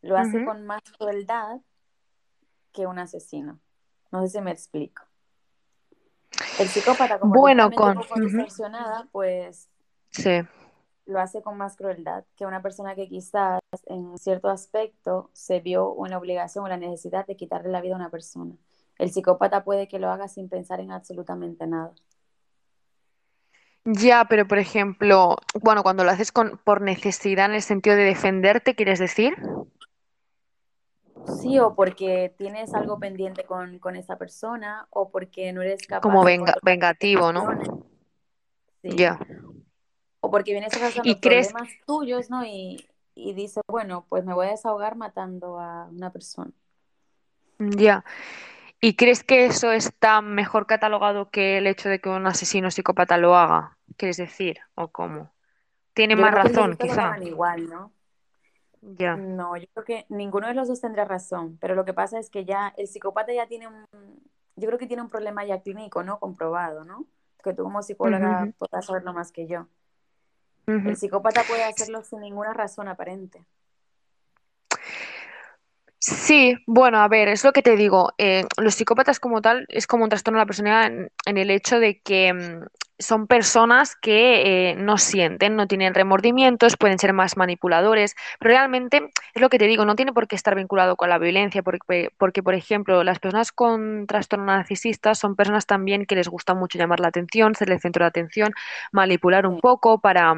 lo 0.02 0.16
hace 0.16 0.44
con 0.44 0.66
más 0.66 0.82
crueldad 0.98 1.60
que 2.72 2.86
un 2.86 2.98
asesino. 2.98 3.60
No 4.10 4.22
sé 4.22 4.28
si 4.28 4.40
me 4.40 4.50
explico. 4.50 5.02
El 6.58 6.68
psicópata, 6.68 7.18
como 7.18 7.34
bueno, 7.34 7.70
con... 7.70 7.94
poco 7.94 8.20
distorsionada, 8.20 9.08
pues 9.12 9.68
sí. 10.10 10.40
lo 11.06 11.20
hace 11.20 11.42
con 11.42 11.56
más 11.56 11.76
crueldad 11.76 12.24
que 12.36 12.46
una 12.46 12.62
persona 12.62 12.94
que 12.94 13.08
quizás 13.08 13.60
en 13.86 14.16
cierto 14.18 14.48
aspecto 14.48 15.30
se 15.32 15.60
vio 15.60 15.92
una 15.92 16.18
obligación 16.18 16.64
o 16.64 16.68
la 16.68 16.76
necesidad 16.76 17.26
de 17.26 17.36
quitarle 17.36 17.70
la 17.70 17.80
vida 17.80 17.94
a 17.94 17.98
una 17.98 18.10
persona. 18.10 18.54
El 18.98 19.10
psicópata 19.10 19.64
puede 19.64 19.88
que 19.88 19.98
lo 19.98 20.10
haga 20.10 20.28
sin 20.28 20.48
pensar 20.48 20.80
en 20.80 20.92
absolutamente 20.92 21.66
nada. 21.66 21.92
Ya, 23.84 24.26
pero 24.28 24.46
por 24.46 24.58
ejemplo, 24.58 25.36
bueno, 25.60 25.82
cuando 25.82 26.04
lo 26.04 26.10
haces 26.10 26.30
con, 26.30 26.58
por 26.64 26.82
necesidad 26.82 27.46
en 27.46 27.54
el 27.54 27.62
sentido 27.62 27.96
de 27.96 28.04
defenderte, 28.04 28.74
¿quieres 28.74 29.00
decir? 29.00 29.34
Sí, 31.40 31.58
o 31.58 31.74
porque 31.74 32.34
tienes 32.38 32.74
algo 32.74 32.98
pendiente 32.98 33.44
con, 33.44 33.96
esa 33.96 34.18
persona, 34.18 34.86
o 34.90 35.10
porque 35.10 35.52
no 35.52 35.62
eres 35.62 35.86
capaz 35.86 36.02
Como 36.02 36.24
venga, 36.24 36.54
vengativo, 36.62 37.32
¿no? 37.32 37.48
Sí. 38.82 38.96
Ya. 38.96 39.18
O 40.20 40.30
porque 40.30 40.52
vienes 40.52 40.72
a 40.74 41.00
¿Y 41.02 41.16
problemas 41.16 41.68
tuyos, 41.86 42.30
¿no? 42.30 42.44
Y, 42.44 42.88
y 43.14 43.34
dices, 43.34 43.62
bueno, 43.68 44.06
pues 44.08 44.24
me 44.24 44.34
voy 44.34 44.46
a 44.46 44.50
desahogar 44.50 44.96
matando 44.96 45.58
a 45.58 45.86
una 45.86 46.10
persona. 46.10 46.52
Ya. 47.58 48.04
¿Y 48.84 48.96
crees 48.96 49.22
que 49.22 49.44
eso 49.44 49.70
está 49.70 50.20
mejor 50.22 50.66
catalogado 50.66 51.30
que 51.30 51.56
el 51.58 51.68
hecho 51.68 51.88
de 51.88 52.00
que 52.00 52.08
un 52.08 52.26
asesino 52.26 52.68
psicópata 52.68 53.16
lo 53.16 53.36
haga? 53.36 53.78
¿Quieres 53.96 54.16
decir? 54.16 54.58
¿O 54.74 54.88
cómo? 54.88 55.30
Tiene 55.94 56.16
más 56.16 56.34
razón, 56.34 56.76
quizá. 56.76 57.16
igual, 57.22 57.70
¿no? 57.70 57.92
Ya. 58.80 59.14
No, 59.14 59.56
yo 59.56 59.66
creo 59.72 59.84
que 59.84 60.06
ninguno 60.08 60.48
de 60.48 60.54
los 60.54 60.66
dos 60.66 60.80
tendrá 60.80 61.04
razón, 61.04 61.58
pero 61.60 61.76
lo 61.76 61.84
que 61.84 61.94
pasa 61.94 62.18
es 62.18 62.28
que 62.28 62.44
ya 62.44 62.74
el 62.76 62.88
psicópata 62.88 63.32
ya 63.32 63.46
tiene 63.46 63.68
un, 63.68 63.84
yo 64.56 64.66
creo 64.66 64.80
que 64.80 64.88
tiene 64.88 65.04
un 65.04 65.08
problema 65.08 65.44
ya 65.44 65.60
clínico, 65.62 66.02
¿no? 66.02 66.18
Comprobado, 66.18 66.84
¿no? 66.84 67.06
Que 67.44 67.54
tú 67.54 67.62
como 67.62 67.84
psicóloga 67.84 68.48
podrás 68.58 68.86
saberlo 68.86 69.12
más 69.12 69.30
que 69.30 69.46
yo. 69.46 69.68
El 70.66 70.96
psicópata 70.96 71.44
puede 71.44 71.62
hacerlo 71.62 72.02
sin 72.02 72.18
ninguna 72.18 72.52
razón 72.52 72.88
aparente. 72.88 73.46
Sí, 76.04 76.56
bueno, 76.66 76.98
a 76.98 77.06
ver, 77.06 77.28
es 77.28 77.44
lo 77.44 77.52
que 77.52 77.62
te 77.62 77.76
digo. 77.76 78.12
Eh, 78.18 78.44
los 78.56 78.74
psicópatas 78.74 79.20
como 79.20 79.40
tal 79.40 79.66
es 79.68 79.86
como 79.86 80.02
un 80.02 80.10
trastorno 80.10 80.38
de 80.38 80.42
la 80.42 80.46
personalidad 80.46 81.08
en, 81.26 81.38
el 81.38 81.48
hecho 81.48 81.78
de 81.78 82.00
que 82.00 82.32
mm, 82.32 82.66
son 83.02 83.26
personas 83.26 83.96
que 83.96 84.70
eh, 84.70 84.76
no 84.76 84.98
sienten, 84.98 85.56
no 85.56 85.66
tienen 85.66 85.94
remordimientos, 85.94 86.76
pueden 86.76 86.98
ser 86.98 87.12
más 87.12 87.36
manipuladores, 87.36 88.14
pero 88.38 88.50
realmente 88.50 89.10
es 89.34 89.42
lo 89.42 89.48
que 89.48 89.58
te 89.58 89.66
digo, 89.66 89.84
no 89.84 89.96
tiene 89.96 90.12
por 90.12 90.28
qué 90.28 90.36
estar 90.36 90.54
vinculado 90.54 90.96
con 90.96 91.08
la 91.08 91.18
violencia, 91.18 91.62
porque, 91.62 92.42
por 92.42 92.54
ejemplo, 92.54 93.04
las 93.04 93.18
personas 93.18 93.52
con 93.52 94.06
trastorno 94.06 94.46
narcisista 94.46 95.14
son 95.14 95.36
personas 95.36 95.66
también 95.66 96.06
que 96.06 96.14
les 96.14 96.28
gusta 96.28 96.54
mucho 96.54 96.78
llamar 96.78 97.00
la 97.00 97.08
atención, 97.08 97.54
ser 97.54 97.70
el 97.70 97.80
centro 97.80 98.04
de 98.04 98.08
atención, 98.08 98.52
manipular 98.92 99.46
un 99.46 99.60
poco 99.60 100.00
para, 100.00 100.34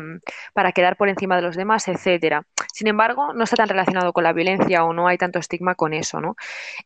para 0.53 0.72
quedar 0.72 0.96
por 0.96 1.09
encima 1.09 1.37
de 1.37 1.42
los 1.42 1.57
demás, 1.57 1.88
etcétera. 1.88 2.46
Sin 2.72 2.88
embargo, 2.88 3.33
no 3.35 3.44
está 3.44 3.57
tan 3.57 3.68
relacionado 3.68 4.12
con 4.12 4.24
la 4.24 4.33
violencia 4.33 4.85
o 4.85 4.92
no 4.92 5.07
hay 5.07 5.18
tanto 5.18 5.38
estigma 5.38 5.74
con 5.74 5.94
eso, 5.94 6.20
¿no? 6.20 6.37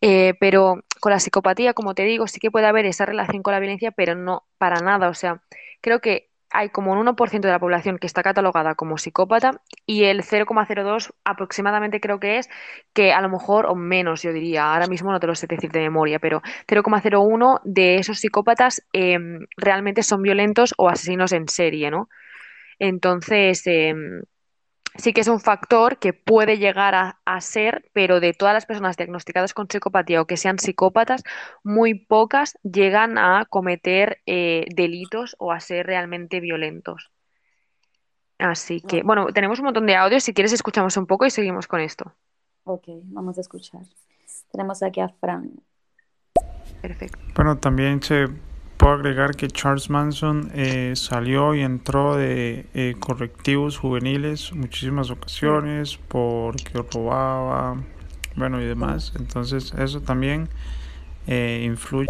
Eh, 0.00 0.34
pero 0.40 0.82
con 1.00 1.12
la 1.12 1.20
psicopatía, 1.20 1.74
como 1.74 1.94
te 1.94 2.02
digo, 2.04 2.26
sí 2.26 2.40
que 2.40 2.50
puede 2.50 2.66
haber 2.66 2.86
esa 2.86 3.06
relación 3.06 3.42
con 3.42 3.52
la 3.52 3.60
violencia, 3.60 3.90
pero 3.92 4.14
no 4.14 4.44
para 4.58 4.80
nada. 4.80 5.08
O 5.08 5.14
sea, 5.14 5.40
creo 5.80 6.00
que 6.00 6.28
hay 6.50 6.70
como 6.70 6.92
un 6.92 6.98
1% 6.98 7.48
de 7.48 7.52
la 7.52 7.58
población 7.58 7.98
que 7.98 8.06
está 8.06 8.22
catalogada 8.22 8.74
como 8.74 8.96
psicópata 8.98 9.60
y 9.86 10.04
el 10.04 10.22
0,02 10.22 11.12
aproximadamente 11.24 12.00
creo 12.00 12.20
que 12.20 12.38
es 12.38 12.48
que 12.94 13.12
a 13.12 13.20
lo 13.20 13.28
mejor, 13.28 13.66
o 13.66 13.74
menos 13.74 14.22
yo 14.22 14.32
diría, 14.32 14.72
ahora 14.72 14.86
mismo 14.86 15.12
no 15.12 15.20
te 15.20 15.26
lo 15.26 15.34
sé 15.34 15.46
decir 15.46 15.70
de 15.70 15.80
memoria, 15.80 16.18
pero 16.18 16.42
0,01 16.66 17.60
de 17.64 17.96
esos 17.96 18.20
psicópatas 18.20 18.82
em, 18.92 19.46
realmente 19.56 20.02
son 20.02 20.22
violentos 20.22 20.74
o 20.78 20.88
asesinos 20.88 21.32
en 21.32 21.48
serie, 21.48 21.90
¿no? 21.90 22.08
Entonces, 22.78 23.66
em, 23.66 24.22
sí 24.98 25.12
que 25.12 25.20
es 25.20 25.28
un 25.28 25.40
factor 25.40 25.98
que 25.98 26.12
puede 26.12 26.58
llegar 26.58 26.94
a, 26.94 27.40
ser, 27.40 27.88
pero 27.92 28.20
de 28.20 28.34
todas 28.34 28.52
las 28.52 28.66
personas 28.66 28.96
diagnosticadas 28.96 29.54
con 29.54 29.68
psicopatía 29.68 30.20
o 30.20 30.26
que 30.26 30.36
sean 30.36 30.58
psicópatas, 30.58 31.22
muy 31.62 31.94
pocas 31.94 32.58
llegan 32.62 33.16
a 33.16 33.46
cometer 33.48 34.18
eh, 34.26 34.66
delitos 34.74 35.36
o 35.38 35.52
a 35.52 35.60
ser 35.60 35.86
realmente 35.86 36.40
violentos. 36.40 37.10
Así 38.38 38.80
que, 38.80 39.02
bueno, 39.02 39.26
tenemos 39.32 39.58
un 39.58 39.66
montón 39.66 39.86
de 39.86 39.96
audios. 39.96 40.22
Si 40.22 40.32
quieres, 40.32 40.52
escuchamos 40.52 40.96
un 40.96 41.06
poco 41.06 41.26
y 41.26 41.30
seguimos 41.30 41.66
con 41.66 41.80
esto. 41.80 42.12
Ok, 42.64 42.84
vamos 43.04 43.38
a 43.38 43.40
escuchar. 43.40 43.82
Tenemos 44.52 44.82
aquí 44.82 45.00
a 45.00 45.08
Fran. 45.08 45.52
Perfecto. 46.80 47.18
Bueno, 47.34 47.58
también 47.58 48.00
se 48.02 48.28
Puedo 48.78 48.94
agregar 48.94 49.34
que 49.34 49.48
Charles 49.48 49.90
Manson 49.90 50.52
eh, 50.54 50.94
salió 50.94 51.52
y 51.52 51.62
entró 51.62 52.14
de 52.14 52.68
eh, 52.74 52.94
correctivos 53.00 53.76
juveniles 53.76 54.52
muchísimas 54.52 55.10
ocasiones 55.10 55.96
porque 55.96 56.80
robaba, 56.92 57.76
bueno 58.36 58.60
y 58.60 58.66
demás. 58.66 59.14
Entonces 59.18 59.74
eso 59.74 60.00
también 60.00 60.48
eh, 61.26 61.62
influye. 61.64 62.08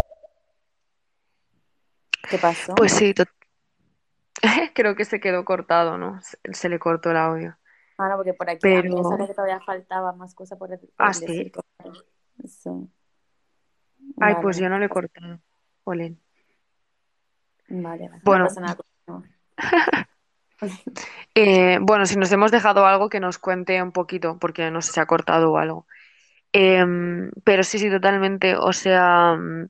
¿Qué 2.28 2.36
pasó? 2.36 2.74
Pues 2.74 2.92
sí, 2.92 3.14
creo 4.74 4.94
que 4.94 5.06
se 5.06 5.20
quedó 5.20 5.46
cortado, 5.46 5.96
¿no? 5.96 6.20
Se, 6.52 6.68
le 6.68 6.78
cortó 6.78 7.10
el 7.12 7.16
audio. 7.16 7.56
Ah, 7.96 8.10
no, 8.10 8.16
porque 8.16 8.34
por 8.34 8.50
aquí 8.50 8.58
Pero... 8.60 9.16
que 9.26 9.32
todavía 9.32 9.60
faltaba 9.60 10.12
más 10.12 10.34
cosas 10.34 10.58
por, 10.58 10.70
el, 10.70 10.80
ah, 10.98 11.14
sí. 11.14 11.50
Ay, 14.20 14.36
pues 14.42 14.58
yo 14.58 14.68
no 14.68 14.78
le 14.78 14.90
cortado. 14.90 15.40
Olen. 15.84 16.20
Vale, 17.68 18.10
Bueno. 18.22 18.48
Eh, 21.34 21.78
bueno, 21.80 22.04
si 22.04 22.16
nos 22.16 22.32
hemos 22.32 22.50
dejado 22.50 22.84
algo 22.84 23.08
que 23.08 23.20
nos 23.20 23.38
cuente 23.38 23.80
un 23.80 23.92
poquito, 23.92 24.38
porque 24.40 24.72
no 24.72 24.80
sé 24.80 24.88
si 24.88 24.94
se 24.94 25.00
ha 25.00 25.06
cortado 25.06 25.52
o 25.52 25.56
algo. 25.56 25.86
Em, 26.52 27.30
pero 27.44 27.62
sí, 27.62 27.78
sí, 27.78 27.88
totalmente. 27.88 28.56
O 28.56 28.72
sea, 28.72 29.34
mm, 29.34 29.68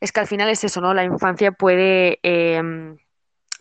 es 0.00 0.12
que 0.12 0.20
al 0.20 0.26
final 0.26 0.50
es 0.50 0.62
eso, 0.64 0.82
¿no? 0.82 0.92
La 0.92 1.04
infancia 1.04 1.52
puede 1.52 2.18
em, 2.22 2.98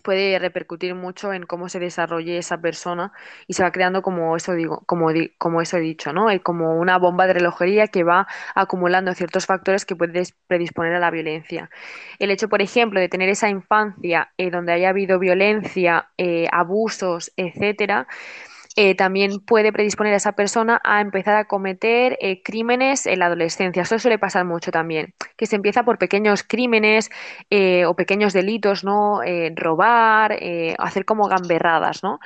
puede 0.05 0.39
repercutir 0.39 0.95
mucho 0.95 1.33
en 1.33 1.45
cómo 1.45 1.67
se 1.67 1.79
desarrolle 1.79 2.37
esa 2.37 2.59
persona 2.61 3.11
y 3.47 3.53
se 3.53 3.63
va 3.63 3.71
creando 3.71 4.03
como 4.03 4.35
eso 4.37 4.53
digo, 4.53 4.83
como, 4.85 5.07
como 5.37 5.61
eso 5.61 5.77
he 5.77 5.81
dicho, 5.81 6.13
¿no? 6.13 6.29
Hay 6.29 6.39
como 6.39 6.77
una 6.79 6.97
bomba 6.97 7.27
de 7.27 7.33
relojería 7.33 7.87
que 7.87 8.03
va 8.03 8.27
acumulando 8.53 9.13
ciertos 9.15 9.47
factores 9.47 9.85
que 9.85 9.95
pueden 9.95 10.23
predisponer 10.47 10.93
a 10.93 10.99
la 10.99 11.11
violencia. 11.11 11.69
El 12.19 12.31
hecho, 12.31 12.47
por 12.47 12.61
ejemplo, 12.61 12.99
de 12.99 13.09
tener 13.09 13.29
esa 13.29 13.49
infancia 13.49 14.31
eh, 14.37 14.51
donde 14.51 14.73
haya 14.73 14.89
habido 14.89 15.17
violencia, 15.19 16.09
eh, 16.17 16.47
abusos, 16.51 17.33
etcétera, 17.35 18.07
eh, 18.75 18.95
también 18.95 19.39
puede 19.39 19.71
predisponer 19.71 20.13
a 20.13 20.17
esa 20.17 20.33
persona 20.33 20.81
a 20.83 21.01
empezar 21.01 21.35
a 21.37 21.45
cometer 21.45 22.17
eh, 22.21 22.41
crímenes 22.43 23.05
en 23.05 23.19
la 23.19 23.27
adolescencia. 23.27 23.83
Eso 23.83 23.99
suele 23.99 24.19
pasar 24.19 24.45
mucho 24.45 24.71
también, 24.71 25.13
que 25.37 25.45
se 25.45 25.55
empieza 25.55 25.83
por 25.83 25.97
pequeños 25.97 26.43
crímenes 26.43 27.09
eh, 27.49 27.85
o 27.85 27.95
pequeños 27.95 28.33
delitos, 28.33 28.83
¿no? 28.83 29.21
robar, 29.55 30.37
hacer 30.79 31.05
como 31.05 31.27
gamberradas, 31.27 32.03
¿no? 32.03 32.19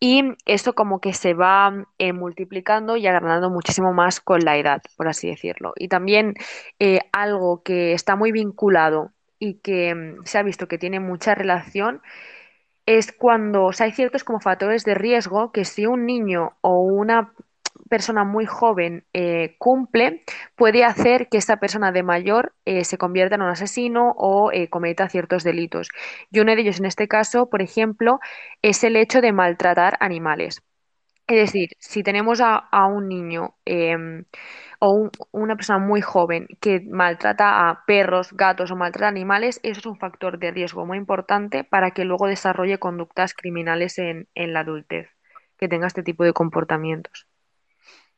Y 0.00 0.22
eso 0.46 0.74
como 0.74 1.00
que 1.00 1.12
se 1.12 1.34
va 1.34 1.72
multiplicando 2.14 2.96
y 2.96 3.06
agrandando 3.06 3.50
muchísimo 3.50 3.92
más 3.92 4.20
con 4.20 4.40
la 4.44 4.56
edad, 4.56 4.82
por 4.96 5.08
así 5.08 5.28
decirlo. 5.28 5.72
Y 5.76 5.88
también 5.88 6.34
algo 7.12 7.62
que 7.62 7.92
está 7.94 8.16
muy 8.16 8.32
vinculado 8.32 9.12
y 9.38 9.54
que 9.54 9.94
mm, 9.94 10.24
se 10.24 10.38
ha 10.38 10.42
visto 10.42 10.68
que 10.68 10.78
tiene 10.78 11.00
mucha 11.00 11.34
relación 11.34 12.02
es 12.88 13.12
cuando 13.12 13.70
hay 13.78 13.92
ciertos 13.92 14.24
como 14.24 14.40
factores 14.40 14.82
de 14.84 14.94
riesgo 14.94 15.52
que 15.52 15.66
si 15.66 15.84
un 15.84 16.06
niño 16.06 16.52
o 16.62 16.80
una 16.80 17.34
persona 17.90 18.24
muy 18.24 18.46
joven 18.46 19.04
eh, 19.12 19.56
cumple, 19.58 20.24
puede 20.56 20.84
hacer 20.84 21.28
que 21.28 21.36
esta 21.36 21.58
persona 21.58 21.92
de 21.92 22.02
mayor 22.02 22.54
eh, 22.64 22.84
se 22.84 22.96
convierta 22.96 23.34
en 23.34 23.42
un 23.42 23.50
asesino 23.50 24.14
o 24.16 24.52
eh, 24.52 24.70
cometa 24.70 25.08
ciertos 25.10 25.44
delitos. 25.44 25.90
Y 26.30 26.40
uno 26.40 26.54
de 26.54 26.62
ellos 26.62 26.78
en 26.80 26.86
este 26.86 27.08
caso, 27.08 27.50
por 27.50 27.60
ejemplo, 27.60 28.20
es 28.62 28.82
el 28.84 28.96
hecho 28.96 29.20
de 29.20 29.32
maltratar 29.32 29.98
animales. 30.00 30.62
Es 31.28 31.36
decir, 31.36 31.70
si 31.78 32.02
tenemos 32.02 32.40
a, 32.40 32.86
un 32.86 33.06
niño 33.06 33.54
em, 33.66 34.24
o 34.80 35.10
una 35.30 35.56
persona 35.56 35.78
muy 35.78 36.00
joven 36.00 36.48
que 36.60 36.80
maltrata 36.80 37.68
a 37.68 37.84
perros, 37.86 38.32
gatos 38.32 38.70
o 38.70 38.76
maltrata 38.76 39.08
animales, 39.08 39.60
eso 39.62 39.80
es 39.80 39.86
un 39.86 39.98
factor 39.98 40.38
de 40.38 40.50
riesgo 40.50 40.86
muy 40.86 40.96
importante 40.96 41.64
para 41.64 41.90
que 41.90 42.04
luego 42.04 42.26
desarrolle 42.26 42.78
conductas 42.78 43.34
criminales 43.34 43.98
en, 43.98 44.26
en 44.34 44.54
la 44.54 44.60
adultez, 44.60 45.10
que 45.58 45.68
tenga 45.68 45.86
este 45.86 46.02
tipo 46.02 46.24
de 46.24 46.32
comportamientos. 46.32 47.28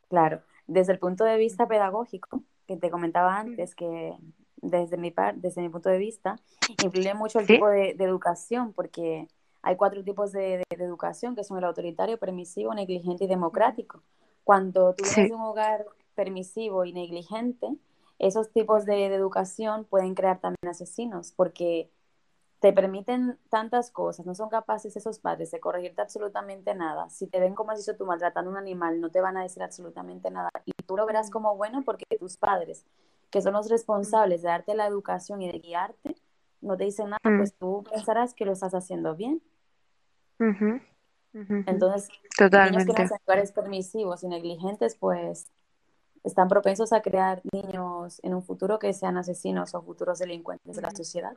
Claro, 0.09 0.43
desde 0.69 0.93
el 0.93 1.01
punto 1.01 1.25
de 1.25 1.37
vista 1.37 1.67
pedagógico, 1.67 2.45
que 2.69 2.77
te 2.77 2.91
comentaba 2.91 3.39
antes, 3.41 3.75
que 3.75 4.15
desde 4.63 4.97
mi, 4.97 5.11
par, 5.11 5.35
desde 5.37 5.63
mi 5.63 5.69
punto 5.69 5.89
de 5.89 5.99
vista, 5.99 6.37
influye 6.85 7.15
mucho 7.15 7.41
el 7.41 7.47
tipo 7.47 7.69
de, 7.69 7.91
educación, 7.99 8.73
porque 8.73 9.27
hay 9.63 9.77
cuatro 9.77 10.03
tipos 10.03 10.33
de, 10.33 10.63
educación, 10.71 11.37
que 11.37 11.45
son 11.45 11.59
el 11.59 11.65
autoritario, 11.65 12.19
permisivo, 12.19 12.75
negligente 12.75 13.25
y 13.25 13.29
democrático. 13.29 14.03
Cuando 14.45 14.95
tú 14.95 15.05
tienes 15.05 15.33
un 15.33 15.43
hogar 15.43 15.85
permisivo 16.15 16.87
y 16.87 16.93
negligente, 16.93 17.77
esos 18.19 18.51
tipos 18.51 18.87
de, 18.87 19.07
educación 19.07 19.85
pueden 19.85 20.15
crear 20.15 20.41
también 20.41 20.71
asesinos, 20.71 21.33
porque 21.33 21.91
te 22.61 22.73
permiten 22.73 23.39
tantas 23.49 23.91
cosas, 23.91 24.27
no 24.27 24.35
son 24.35 24.49
capaces 24.51 24.97
esos 24.97 25.19
padres 25.19 25.51
de 25.51 25.61
corregirte 25.61 26.03
absolutamente 26.03 26.75
nada. 26.75 27.09
Si 27.09 27.27
te 27.27 27.41
ven 27.41 27.55
como 27.55 27.71
has 27.71 27.79
dicho 27.79 27.97
tú 27.97 28.05
maltratando 28.07 28.51
a 28.51 28.53
un 28.53 28.59
animal, 28.59 29.01
no 29.01 29.11
te 29.11 29.21
van 29.21 29.37
a 29.37 29.43
decir 29.43 29.63
absolutamente 29.63 30.31
nada. 30.31 30.51
Y 30.65 30.73
tú 30.87 30.97
lo 30.97 31.07
verás 31.07 31.31
como 31.31 31.57
bueno 31.57 31.83
porque 31.83 32.05
tus 32.19 32.37
padres, 32.37 32.85
que 33.31 33.41
son 33.41 33.55
los 33.55 33.71
responsables 33.71 34.43
de 34.43 34.49
darte 34.49 34.75
la 34.75 34.87
educación 34.87 35.41
y 35.41 35.51
de 35.51 35.59
guiarte, 35.59 36.17
no 36.61 36.77
te 36.77 36.85
dicen 36.85 37.11
nada, 37.11 37.39
pues 37.39 37.55
tú 37.55 37.85
pensarás 37.91 38.35
que 38.35 38.45
lo 38.45 38.53
estás 38.53 38.75
haciendo 38.75 39.15
bien. 39.17 39.43
Entonces, 40.43 42.09
niños 42.41 42.85
que 42.85 42.93
nacen 42.93 43.09
en 43.13 43.27
lugares 43.27 43.53
permisivos 43.53 44.23
y 44.25 44.29
negligentes, 44.29 44.97
pues 44.97 45.51
están 46.25 46.49
propensos 46.49 46.93
a 46.93 47.03
crear 47.03 47.41
niños 47.53 48.21
en 48.23 48.35
un 48.35 48.43
futuro 48.43 48.79
que 48.79 48.93
sean 48.93 49.17
asesinos 49.17 49.75
o 49.75 49.83
futuros 49.83 50.19
delincuentes 50.19 50.77
de 50.77 50.83
la 50.83 50.91
sociedad. 50.91 51.33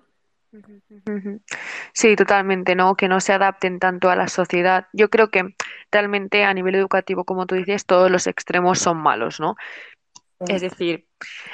Sí, 1.94 2.16
totalmente, 2.16 2.76
¿no? 2.76 2.96
Que 2.96 3.08
no 3.08 3.20
se 3.20 3.34
adapten 3.34 3.80
tanto 3.80 4.10
a 4.10 4.16
la 4.16 4.28
sociedad. 4.28 4.88
Yo 4.94 5.10
creo 5.10 5.30
que 5.30 5.56
realmente 5.92 6.44
a 6.44 6.54
nivel 6.54 6.76
educativo, 6.76 7.24
como 7.24 7.46
tú 7.46 7.56
dices, 7.56 7.86
todos 7.86 8.12
los 8.12 8.28
extremos 8.28 8.80
son 8.80 8.98
malos, 8.98 9.40
¿no? 9.40 9.56
Es 10.48 10.62
decir, 10.62 11.08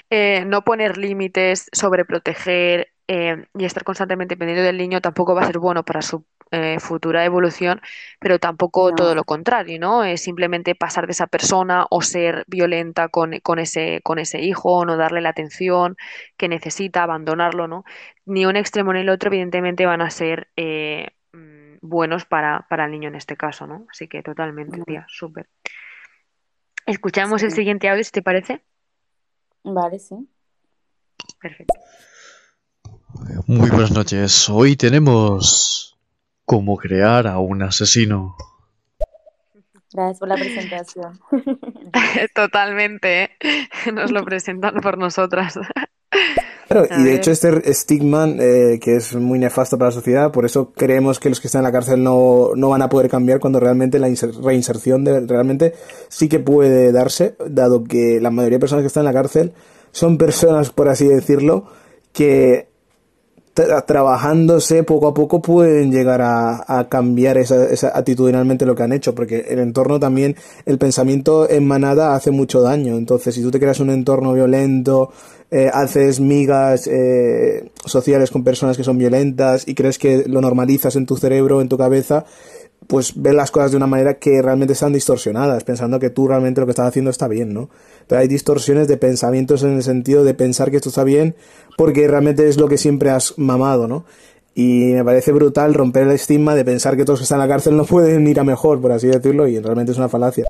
eh, 0.09 0.43
no 0.45 0.63
poner 0.63 0.97
límites, 0.97 1.69
sobreproteger 1.71 2.89
eh, 3.07 3.45
y 3.53 3.65
estar 3.65 3.83
constantemente 3.83 4.35
pendiente 4.35 4.63
del 4.63 4.77
niño 4.77 4.99
tampoco 4.99 5.35
va 5.35 5.41
a 5.41 5.45
ser 5.45 5.59
bueno 5.59 5.83
para 5.83 6.01
su 6.01 6.25
eh, 6.51 6.79
futura 6.79 7.25
evolución, 7.25 7.79
pero 8.19 8.39
tampoco 8.39 8.93
todo 8.95 9.13
lo 9.13 9.23
contrario, 9.23 9.79
¿no? 9.79 10.03
Es 10.03 10.21
simplemente 10.21 10.73
pasar 10.73 11.05
de 11.05 11.11
esa 11.11 11.27
persona 11.27 11.85
o 11.91 12.01
ser 12.01 12.43
violenta 12.47 13.07
con, 13.09 13.33
ese, 13.59 14.01
con 14.03 14.17
ese 14.17 14.41
hijo, 14.41 14.71
o 14.71 14.85
no 14.85 14.97
darle 14.97 15.21
la 15.21 15.29
atención 15.29 15.95
que 16.37 16.47
necesita, 16.47 17.03
abandonarlo, 17.03 17.67
¿no? 17.67 17.83
Ni 18.25 18.47
un 18.47 18.55
extremo 18.55 18.93
ni 18.93 19.01
el 19.01 19.09
otro, 19.09 19.29
evidentemente, 19.29 19.85
van 19.85 20.01
a 20.01 20.09
ser 20.09 20.49
eh, 20.55 21.09
mm, 21.33 21.77
buenos 21.81 22.25
para, 22.25 22.65
el 22.67 22.91
niño 22.91 23.09
en 23.09 23.15
este 23.15 23.37
caso, 23.37 23.67
¿no? 23.67 23.85
Así 23.91 24.07
que 24.07 24.23
totalmente, 24.23 24.81
tía, 24.87 25.05
súper. 25.07 25.47
Escuchamos 26.87 27.43
el 27.43 27.51
siguiente 27.51 27.89
audio, 27.89 28.03
si 28.03 28.11
te 28.11 28.23
parece. 28.23 28.63
Vale, 29.63 29.99
sí. 29.99 30.15
Perfecto. 31.39 31.79
Muy 33.45 33.69
buenas 33.69 33.91
noches. 33.91 34.49
Hoy 34.49 34.75
tenemos 34.75 35.88
cómo 36.49 36.77
crear 36.77 37.27
a 37.27 37.37
un 37.37 37.61
asesino. 37.61 38.35
Gracias 39.93 40.17
por 40.17 40.29
la 40.29 40.33
presentación. 40.33 41.19
Totalmente, 42.33 43.23
¿eh? 43.23 43.29
nos 43.93 44.09
lo 44.09 44.25
presentan 44.25 44.81
por 44.81 44.97
nosotras. 44.97 45.59
Claro, 46.67 46.87
y 46.97 47.03
de 47.03 47.13
hecho 47.13 47.29
este 47.29 47.69
estigma 47.69 48.27
eh, 48.27 48.79
que 48.81 48.95
es 48.95 49.13
muy 49.15 49.37
nefasto 49.37 49.77
para 49.77 49.89
la 49.89 49.95
sociedad, 49.95 50.31
por 50.31 50.43
eso 50.43 50.73
creemos 50.73 51.19
que 51.19 51.29
los 51.29 51.39
que 51.39 51.45
están 51.45 51.59
en 51.59 51.65
la 51.65 51.71
cárcel 51.71 52.03
no, 52.03 52.55
no 52.55 52.69
van 52.69 52.81
a 52.81 52.89
poder 52.89 53.11
cambiar 53.11 53.39
cuando 53.39 53.59
realmente 53.59 53.99
la 53.99 54.07
reinserción 54.41 55.03
de, 55.03 55.19
realmente 55.27 55.75
sí 56.07 56.29
que 56.29 56.39
puede 56.39 56.91
darse, 56.91 57.35
dado 57.47 57.83
que 57.83 58.19
la 58.19 58.31
mayoría 58.31 58.55
de 58.55 58.61
personas 58.61 58.81
que 58.81 58.87
están 58.87 59.01
en 59.01 59.13
la 59.13 59.13
cárcel 59.13 59.53
son 59.91 60.17
personas, 60.17 60.71
por 60.71 60.89
así 60.89 61.07
decirlo, 61.07 61.67
que 62.11 62.68
trabajándose 63.85 64.83
poco 64.83 65.07
a 65.07 65.13
poco 65.13 65.41
pueden 65.41 65.91
llegar 65.91 66.21
a, 66.21 66.87
cambiar 66.89 67.37
esa, 67.37 67.65
esa, 67.65 67.89
actitudinalmente 67.89 68.65
lo 68.65 68.75
que 68.75 68.83
han 68.83 68.93
hecho, 68.93 69.13
porque 69.15 69.45
el 69.49 69.59
entorno 69.59 69.99
también, 69.99 70.35
el 70.65 70.77
pensamiento 70.77 71.49
en 71.49 71.67
manada 71.67 72.15
hace 72.15 72.31
mucho 72.31 72.61
daño. 72.61 72.95
Entonces, 72.95 73.35
si 73.35 73.41
tú 73.41 73.51
te 73.51 73.59
creas 73.59 73.79
un 73.79 73.89
entorno 73.89 74.33
violento, 74.33 75.11
eh, 75.51 75.69
haces 75.73 76.19
migas 76.19 76.85
eh, 76.85 77.71
sociales 77.83 78.29
con 78.29 78.43
personas 78.43 78.77
que 78.77 78.83
son 78.83 78.99
violentas 78.99 79.67
y 79.67 79.73
crees 79.73 79.97
que 79.97 80.25
lo 80.27 80.41
normalizas 80.41 80.95
en 80.95 81.07
tu 81.07 81.17
cerebro, 81.17 81.59
en 81.59 81.69
tu 81.69 81.77
cabeza, 81.77 82.25
pues 82.89 83.13
ves 83.15 83.35
las 83.35 83.51
cosas 83.51 83.69
de 83.69 83.77
una 83.77 83.85
manera 83.85 84.15
que 84.15 84.41
realmente 84.41 84.73
están 84.73 84.93
distorsionadas, 84.93 85.63
pensando 85.63 85.99
que 85.99 86.09
tú 86.09 86.27
realmente 86.27 86.59
lo 86.59 86.65
que 86.65 86.71
estás 86.71 86.87
haciendo 86.87 87.11
está 87.11 87.27
bien, 87.27 87.53
¿no? 87.53 87.69
Pero 88.07 88.19
hay 88.19 88.27
distorsiones 88.27 88.87
de 88.87 88.97
pensamientos 88.97 89.61
en 89.61 89.75
el 89.75 89.83
sentido 89.83 90.23
de 90.23 90.33
pensar 90.33 90.71
que 90.71 90.77
esto 90.77 90.89
está 90.89 91.03
bien 91.03 91.35
porque 91.77 92.07
realmente 92.07 92.49
es 92.49 92.57
lo 92.57 92.67
que 92.67 92.79
siempre 92.79 93.11
has 93.11 93.37
mamado, 93.37 93.87
¿no? 93.87 94.05
Y 94.55 94.93
me 94.93 95.05
parece 95.05 95.31
brutal 95.31 95.75
romper 95.75 96.07
el 96.07 96.13
estigma 96.13 96.55
de 96.55 96.65
pensar 96.65 96.97
que 96.97 97.05
todos 97.05 97.19
que 97.19 97.23
están 97.23 97.39
en 97.39 97.47
la 97.47 97.53
cárcel 97.53 97.77
no 97.77 97.85
pueden 97.85 98.25
ir 98.25 98.39
a 98.39 98.43
mejor, 98.43 98.81
por 98.81 98.91
así 98.91 99.05
decirlo, 99.05 99.47
y 99.47 99.59
realmente 99.59 99.91
es 99.91 99.97
una 99.99 100.09
falacia. 100.09 100.47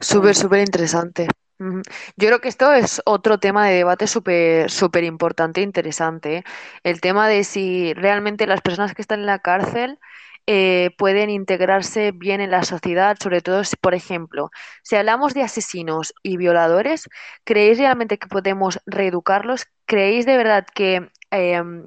Súper, 0.00 0.34
súper 0.34 0.58
interesante. 0.58 1.28
Yo 2.16 2.28
creo 2.28 2.40
que 2.40 2.48
esto 2.48 2.72
es 2.72 3.00
otro 3.04 3.38
tema 3.38 3.66
de 3.66 3.74
debate 3.76 4.06
súper 4.06 4.70
súper 4.70 5.04
importante 5.04 5.60
e 5.60 5.64
interesante. 5.64 6.38
¿eh? 6.38 6.44
El 6.82 7.00
tema 7.00 7.28
de 7.28 7.44
si 7.44 7.92
realmente 7.94 8.46
las 8.46 8.60
personas 8.60 8.94
que 8.94 9.02
están 9.02 9.20
en 9.20 9.26
la 9.26 9.38
cárcel 9.38 9.98
eh, 10.46 10.90
pueden 10.98 11.30
integrarse 11.30 12.12
bien 12.12 12.40
en 12.40 12.50
la 12.50 12.64
sociedad, 12.64 13.16
sobre 13.20 13.40
todo 13.40 13.64
si, 13.64 13.76
por 13.76 13.94
ejemplo, 13.94 14.50
si 14.82 14.96
hablamos 14.96 15.32
de 15.34 15.42
asesinos 15.42 16.14
y 16.22 16.36
violadores, 16.36 17.08
¿creéis 17.44 17.78
realmente 17.78 18.18
que 18.18 18.28
podemos 18.28 18.80
reeducarlos? 18.86 19.66
¿Creéis 19.86 20.26
de 20.26 20.36
verdad 20.36 20.66
que 20.74 21.10
em, 21.30 21.84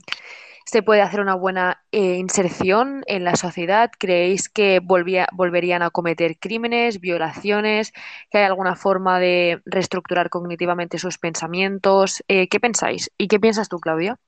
se 0.67 0.83
puede 0.83 1.01
hacer 1.01 1.21
una 1.21 1.35
buena 1.35 1.81
eh, 1.93 2.15
inserción 2.17 3.03
en 3.07 3.23
la 3.23 3.37
sociedad? 3.37 3.89
¿Creéis 3.97 4.49
que 4.49 4.81
volverían 4.81 5.81
a 5.81 5.91
cometer 5.91 6.37
crímenes, 6.39 6.99
violaciones? 6.99 7.93
¿Que 8.29 8.39
hay 8.39 8.43
alguna 8.43 8.75
forma 8.75 9.17
de 9.19 9.61
reestructurar 9.65 10.29
cognitivamente 10.29 10.97
sus 10.99 11.19
pensamientos? 11.19 12.21
Eh, 12.27 12.49
¿Qué 12.49 12.59
pensáis? 12.59 13.09
¿Y 13.17 13.29
qué 13.29 13.39
piensas 13.39 13.69
tú, 13.69 13.79
Claudia? 13.79 14.19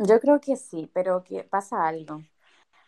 Yo 0.00 0.18
creo 0.20 0.40
que 0.40 0.56
sí, 0.56 0.90
pero 0.92 1.22
que 1.22 1.44
pasa 1.44 1.86
algo. 1.86 2.22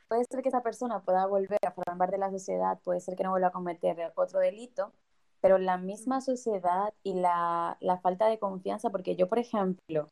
Puede 0.09 0.25
ser 0.29 0.43
que 0.43 0.49
esa 0.49 0.63
persona 0.63 1.01
pueda 1.03 1.27
volver 1.27 1.59
a 1.65 1.71
formar 1.71 1.97
parte 1.97 2.17
de 2.17 2.19
la 2.21 2.31
sociedad, 2.31 2.81
puede 2.83 3.01
ser 3.01 3.15
que 3.15 3.23
no 3.23 3.31
vuelva 3.31 3.49
a 3.49 3.53
cometer 3.53 4.13
otro 4.17 4.41
delito, 4.41 4.93
pero 5.41 5.59
la 5.59 5.79
misma 5.79 6.21
sociedad 6.21 6.93
y 7.05 7.15
la, 7.15 7.77
la 7.81 7.99
falta 7.99 8.27
de 8.27 8.41
confianza, 8.41 8.91
porque 8.91 9.15
yo, 9.15 9.29
por 9.29 9.39
ejemplo, 9.39 10.11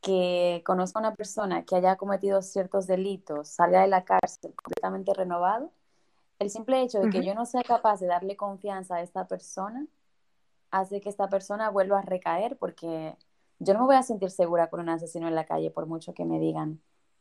que 0.00 0.62
conozca 0.64 0.98
a 0.98 1.02
una 1.02 1.14
persona 1.14 1.64
que 1.64 1.76
haya 1.76 1.96
cometido 1.96 2.42
ciertos 2.42 2.86
delitos, 2.86 3.48
salga 3.48 3.82
de 3.82 3.88
la 3.88 4.04
cárcel 4.04 4.54
completamente 4.54 5.12
renovado, 5.14 5.70
el 6.38 6.48
simple 6.48 6.80
hecho 6.80 7.00
de 7.00 7.10
que 7.10 7.22
yo 7.22 7.34
no 7.34 7.44
sea 7.44 7.62
capaz 7.62 8.00
de 8.00 8.06
darle 8.06 8.34
confianza 8.34 8.96
a 8.96 9.02
esta 9.02 9.28
persona 9.28 9.86
hace 10.70 11.02
que 11.02 11.10
esta 11.10 11.28
persona 11.28 11.68
vuelva 11.68 11.98
a 11.98 12.02
recaer 12.02 12.56
porque 12.56 13.14
yo 13.58 13.74
no 13.74 13.80
me 13.80 13.86
voy 13.86 13.96
a 13.96 14.02
sentir 14.02 14.30
segura 14.30 14.70
con 14.70 14.80
un 14.80 14.88
asesino 14.88 15.28
en 15.28 15.34
la 15.34 15.44
calle 15.44 15.70
por 15.70 15.86
mucho 15.86 16.14
que 16.14 16.24
me 16.24 16.40
digan 16.40 16.80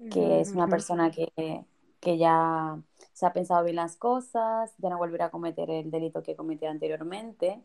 que 0.10 0.40
es 0.40 0.54
una 0.54 0.68
persona 0.70 1.12
que, 1.12 1.66
que 2.00 2.18
ya 2.18 2.80
se 3.12 3.26
ha 3.26 3.34
pensado 3.34 3.66
bien 3.66 3.76
las 3.76 3.98
cosas, 3.98 4.74
ya 4.78 4.90
no 4.90 4.98
volverá 4.98 5.26
a 5.26 5.30
cometer 5.30 5.70
el 5.70 5.92
delito 5.92 6.24
que 6.24 6.38
cometió 6.38 6.70
anteriormente. 6.70 7.62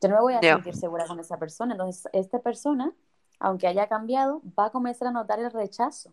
Yo 0.00 0.08
no 0.08 0.16
me 0.16 0.20
voy 0.22 0.34
a 0.34 0.40
sentir 0.40 0.74
segura 0.74 1.06
con 1.06 1.20
esa 1.20 1.38
persona. 1.38 1.74
Entonces, 1.74 2.08
esta 2.12 2.40
persona 2.40 2.92
aunque 3.40 3.66
haya 3.66 3.88
cambiado, 3.88 4.42
va 4.58 4.66
a 4.66 4.70
comenzar 4.70 5.08
a 5.08 5.12
notar 5.12 5.38
el 5.38 5.50
rechazo. 5.50 6.12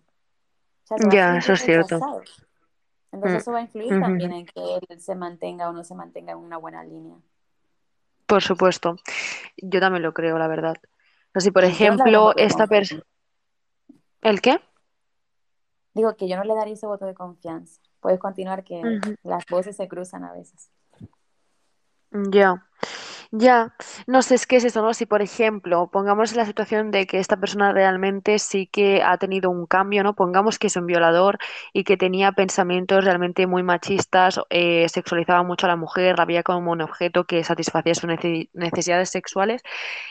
ya, 1.11 1.38
eso 1.38 1.53
es 1.53 1.61
cierto. 1.61 1.99
Entonces 3.11 3.38
mm, 3.38 3.41
eso 3.41 3.51
va 3.51 3.59
a 3.59 3.61
influir 3.61 3.99
también 3.99 4.33
en 4.33 4.45
que 4.45 4.79
él 4.89 4.99
se 4.99 5.15
mantenga 5.15 5.69
o 5.69 5.73
no 5.73 5.83
se 5.83 5.95
mantenga 5.95 6.33
en 6.33 6.39
una 6.39 6.57
buena 6.57 6.83
línea. 6.83 7.15
Por 8.25 8.41
supuesto. 8.41 8.97
Yo 9.57 9.79
también 9.79 10.03
lo 10.03 10.13
creo, 10.13 10.38
la 10.38 10.47
verdad. 10.47 10.75
Así, 11.33 11.51
por 11.51 11.63
ejemplo, 11.63 12.35
esta 12.35 12.67
persona... 12.67 13.03
¿El 14.21 14.41
qué? 14.41 14.59
Digo 15.93 16.15
que 16.15 16.27
yo 16.27 16.35
no 16.35 16.43
le 16.43 16.55
daría 16.55 16.73
ese 16.73 16.88
voto 16.88 17.05
de 17.05 17.13
confianza. 17.13 17.79
Puedes 17.99 18.19
continuar 18.19 18.63
que 18.63 18.81
las 19.23 19.45
voces 19.45 19.75
se 19.77 19.88
cruzan 19.88 20.23
a 20.23 20.33
veces. 20.33 20.69
Ya. 22.11 22.65
Ya, 23.31 23.73
no 24.07 24.21
sé, 24.21 24.35
es 24.35 24.47
que 24.47 24.55
es 24.57 24.63
eso, 24.65 24.81
¿no? 24.81 24.93
Si, 24.93 25.05
por 25.05 25.21
ejemplo, 25.21 25.89
pongamos 25.91 26.35
la 26.35 26.45
situación 26.45 26.91
de 26.91 27.05
que 27.07 27.19
esta 27.19 27.38
persona 27.38 27.71
realmente 27.71 28.39
sí 28.39 28.67
que 28.67 29.01
ha 29.03 29.17
tenido 29.17 29.49
un 29.49 29.65
cambio, 29.65 30.03
¿no? 30.03 30.15
Pongamos 30.15 30.59
que 30.59 30.67
es 30.67 30.75
un 30.75 30.85
violador 30.85 31.38
y 31.73 31.83
que 31.83 31.97
tenía 31.97 32.31
pensamientos 32.31 33.03
realmente 33.03 33.47
muy 33.47 33.63
machistas, 33.63 34.39
eh, 34.49 34.88
sexualizaba 34.89 35.43
mucho 35.43 35.65
a 35.67 35.69
la 35.69 35.75
mujer, 35.75 36.17
la 36.17 36.25
veía 36.25 36.43
como 36.43 36.71
un 36.71 36.81
objeto 36.81 37.25
que 37.25 37.43
satisfacía 37.43 37.95
sus 37.95 38.09
necesidades 38.53 39.09
sexuales 39.09 39.61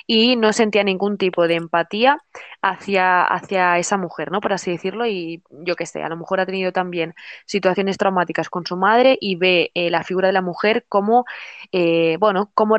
y 0.07 0.37
no 0.37 0.53
sentía 0.53 0.85
ningún 0.85 1.18
tipo 1.18 1.46
de 1.48 1.55
empatía 1.57 2.18
hacia, 2.62 3.22
hacia 3.22 3.79
esa 3.79 3.96
mujer, 3.96 4.31
¿no? 4.31 4.40
Por 4.40 4.53
así 4.53 4.70
decirlo, 4.70 5.07
y 5.07 5.42
yo 5.50 5.77
qué 5.77 5.87
sé, 5.87 6.03
a 6.03 6.09
lo 6.09 6.16
mejor 6.16 6.40
ha 6.40 6.46
tenido 6.46 6.72
también 6.72 7.14
situaciones 7.46 7.98
traumáticas 7.98 8.48
con 8.50 8.66
su 8.66 8.77
madre 8.77 9.16
y 9.20 9.37
ve 9.37 9.70
eh, 9.74 9.90
la 9.90 10.03
figura 10.05 10.29
de 10.29 10.33
la 10.33 10.42
mujer 10.42 10.85
como, 10.88 11.24
eh, 11.72 12.16
bueno, 12.20 12.50
como 12.55 12.77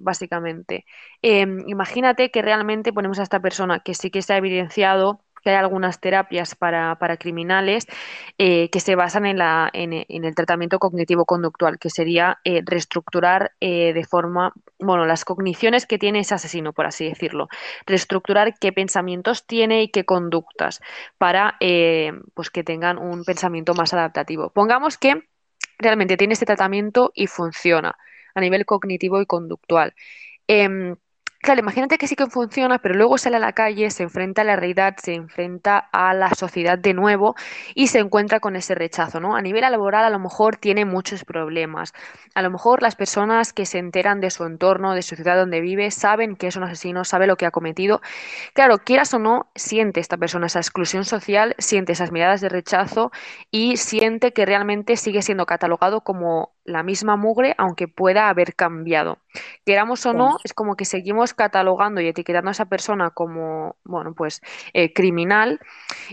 básicamente. 0.00 0.84
Em, 1.22 1.62
imagínate 1.68 2.30
que 2.30 2.42
realmente 2.42 2.92
ponemos 2.92 3.18
a 3.18 3.22
esta 3.22 3.40
persona 3.40 3.80
que 3.80 3.94
sí 3.94 4.10
que 4.10 4.22
se 4.22 4.32
ha 4.32 4.36
evidenciado 4.38 5.20
que 5.46 5.50
hay 5.50 5.56
algunas 5.58 6.00
terapias 6.00 6.56
para, 6.56 6.96
para 6.96 7.18
criminales 7.18 7.86
eh, 8.36 8.68
que 8.70 8.80
se 8.80 8.96
basan 8.96 9.26
en, 9.26 9.38
la, 9.38 9.70
en 9.72 10.24
el 10.24 10.34
tratamiento 10.34 10.80
cognitivo-conductual, 10.80 11.78
que 11.78 11.88
sería 11.88 12.40
eh, 12.42 12.62
reestructurar 12.66 13.52
eh, 13.60 13.92
de 13.92 14.04
forma, 14.04 14.52
bueno, 14.80 15.06
las 15.06 15.24
cogniciones 15.24 15.86
que 15.86 15.98
tiene 15.98 16.18
ese 16.18 16.34
asesino, 16.34 16.72
por 16.72 16.86
así 16.86 17.08
decirlo, 17.08 17.46
reestructurar 17.86 18.58
qué 18.58 18.72
pensamientos 18.72 19.46
tiene 19.46 19.84
y 19.84 19.88
qué 19.88 20.04
conductas 20.04 20.80
para 21.16 21.56
pues 22.34 22.50
que 22.50 22.64
tengan 22.64 22.98
un 22.98 23.22
pensamiento 23.22 23.72
más 23.74 23.94
adaptativo. 23.94 24.50
Pongamos 24.50 24.98
que 24.98 25.28
realmente 25.78 26.16
tiene 26.16 26.32
este 26.32 26.46
tratamiento 26.46 27.12
y 27.14 27.28
funciona 27.28 27.96
a 28.36 28.42
nivel 28.42 28.66
cognitivo 28.66 29.20
y 29.22 29.26
conductual. 29.26 29.94
Eh, 30.48 30.96
Claro, 31.40 31.60
imagínate 31.60 31.96
que 31.98 32.08
sí 32.08 32.16
que 32.16 32.26
funciona, 32.26 32.80
pero 32.80 32.96
luego 32.96 33.18
sale 33.18 33.36
a 33.36 33.38
la 33.38 33.52
calle, 33.52 33.90
se 33.92 34.02
enfrenta 34.02 34.42
a 34.42 34.44
la 34.44 34.56
realidad, 34.56 34.96
se 35.00 35.14
enfrenta 35.14 35.78
a 35.92 36.12
la 36.12 36.34
sociedad 36.34 36.76
de 36.76 36.92
nuevo 36.92 37.36
y 37.76 37.86
se 37.86 38.00
encuentra 38.00 38.40
con 38.40 38.56
ese 38.56 38.74
rechazo, 38.74 39.20
¿no? 39.20 39.36
A 39.36 39.42
nivel 39.42 39.60
laboral 39.62 40.04
a 40.04 40.10
lo 40.10 40.18
mejor 40.18 40.56
tiene 40.56 40.84
muchos 40.84 41.24
problemas. 41.24 41.92
A 42.34 42.42
lo 42.42 42.50
mejor 42.50 42.82
las 42.82 42.96
personas 42.96 43.52
que 43.52 43.64
se 43.64 43.78
enteran 43.78 44.20
de 44.20 44.30
su 44.30 44.44
entorno, 44.44 44.94
de 44.94 45.02
su 45.02 45.14
ciudad 45.14 45.36
donde 45.36 45.60
vive, 45.60 45.92
saben 45.92 46.34
que 46.34 46.48
es 46.48 46.56
un 46.56 46.64
asesino, 46.64 47.04
sabe 47.04 47.28
lo 47.28 47.36
que 47.36 47.46
ha 47.46 47.52
cometido. 47.52 48.00
Claro, 48.54 48.78
quieras 48.78 49.14
o 49.14 49.20
no, 49.20 49.50
siente 49.54 50.00
esta 50.00 50.16
persona 50.18 50.46
esa 50.48 50.58
exclusión 50.60 51.04
social, 51.04 51.54
siente 51.58 51.92
esas 51.92 52.12
miradas 52.12 52.40
de 52.40 52.48
rechazo 52.48 53.12
y 53.52 53.76
siente 53.76 54.32
que 54.32 54.46
realmente 54.46 54.96
sigue 54.96 55.22
siendo 55.22 55.46
catalogado 55.46 56.02
como 56.02 56.55
la 56.66 56.82
misma 56.82 57.16
mugre, 57.16 57.54
aunque 57.58 57.88
pueda 57.88 58.28
haber 58.28 58.54
cambiado. 58.54 59.18
Queramos 59.64 60.04
o 60.06 60.12
no, 60.12 60.36
es 60.44 60.52
como 60.52 60.76
que 60.76 60.84
seguimos 60.84 61.34
catalogando 61.34 62.00
y 62.00 62.08
etiquetando 62.08 62.50
a 62.50 62.52
esa 62.52 62.66
persona 62.66 63.10
como, 63.10 63.76
bueno, 63.84 64.14
pues 64.14 64.40
eh, 64.72 64.92
criminal 64.92 65.60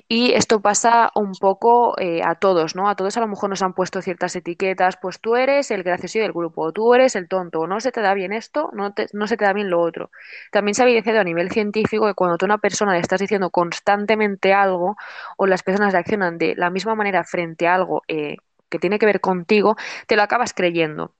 y 0.07 0.33
esto 0.33 0.61
pasa 0.61 1.11
un 1.15 1.33
poco 1.33 1.97
eh, 1.99 2.21
a 2.23 2.35
todos, 2.35 2.75
¿no? 2.75 2.89
A 2.89 2.95
todos 2.95 3.17
a 3.17 3.21
lo 3.21 3.27
mejor 3.27 3.49
nos 3.49 3.61
han 3.61 3.73
puesto 3.73 4.01
ciertas 4.01 4.35
etiquetas, 4.35 4.97
pues 5.01 5.19
tú 5.19 5.35
eres 5.35 5.71
el 5.71 5.83
gracioso 5.83 6.19
del 6.19 6.33
grupo, 6.33 6.71
tú 6.71 6.93
eres 6.93 7.15
el 7.15 7.27
tonto, 7.27 7.61
o 7.61 7.67
no 7.67 7.79
se 7.79 7.91
te 7.91 8.01
da 8.01 8.13
bien 8.13 8.33
esto, 8.33 8.69
no, 8.73 8.93
te, 8.93 9.07
no 9.13 9.27
se 9.27 9.37
te 9.37 9.45
da 9.45 9.53
bien 9.53 9.69
lo 9.69 9.81
otro. 9.81 10.11
También 10.51 10.75
se 10.75 10.83
ha 10.83 10.85
evidenciado 10.85 11.19
a 11.19 11.23
nivel 11.23 11.51
científico 11.51 12.05
que 12.05 12.13
cuando 12.13 12.37
tú 12.37 12.45
a 12.45 12.47
una 12.47 12.57
persona 12.57 12.93
le 12.93 12.99
estás 12.99 13.19
diciendo 13.19 13.49
constantemente 13.49 14.53
algo 14.53 14.95
o 15.37 15.47
las 15.47 15.63
personas 15.63 15.93
reaccionan 15.93 16.37
de 16.37 16.55
la 16.55 16.69
misma 16.69 16.95
manera 16.95 17.23
frente 17.23 17.67
a 17.67 17.75
algo 17.75 18.03
eh, 18.07 18.37
que 18.73 18.79
tiene 18.79 18.97
que 18.99 19.05
ver 19.05 19.21
contigo, 19.21 19.77
te 20.07 20.15
lo 20.15 20.23
acabas 20.23 20.53
creyendo. 20.53 21.13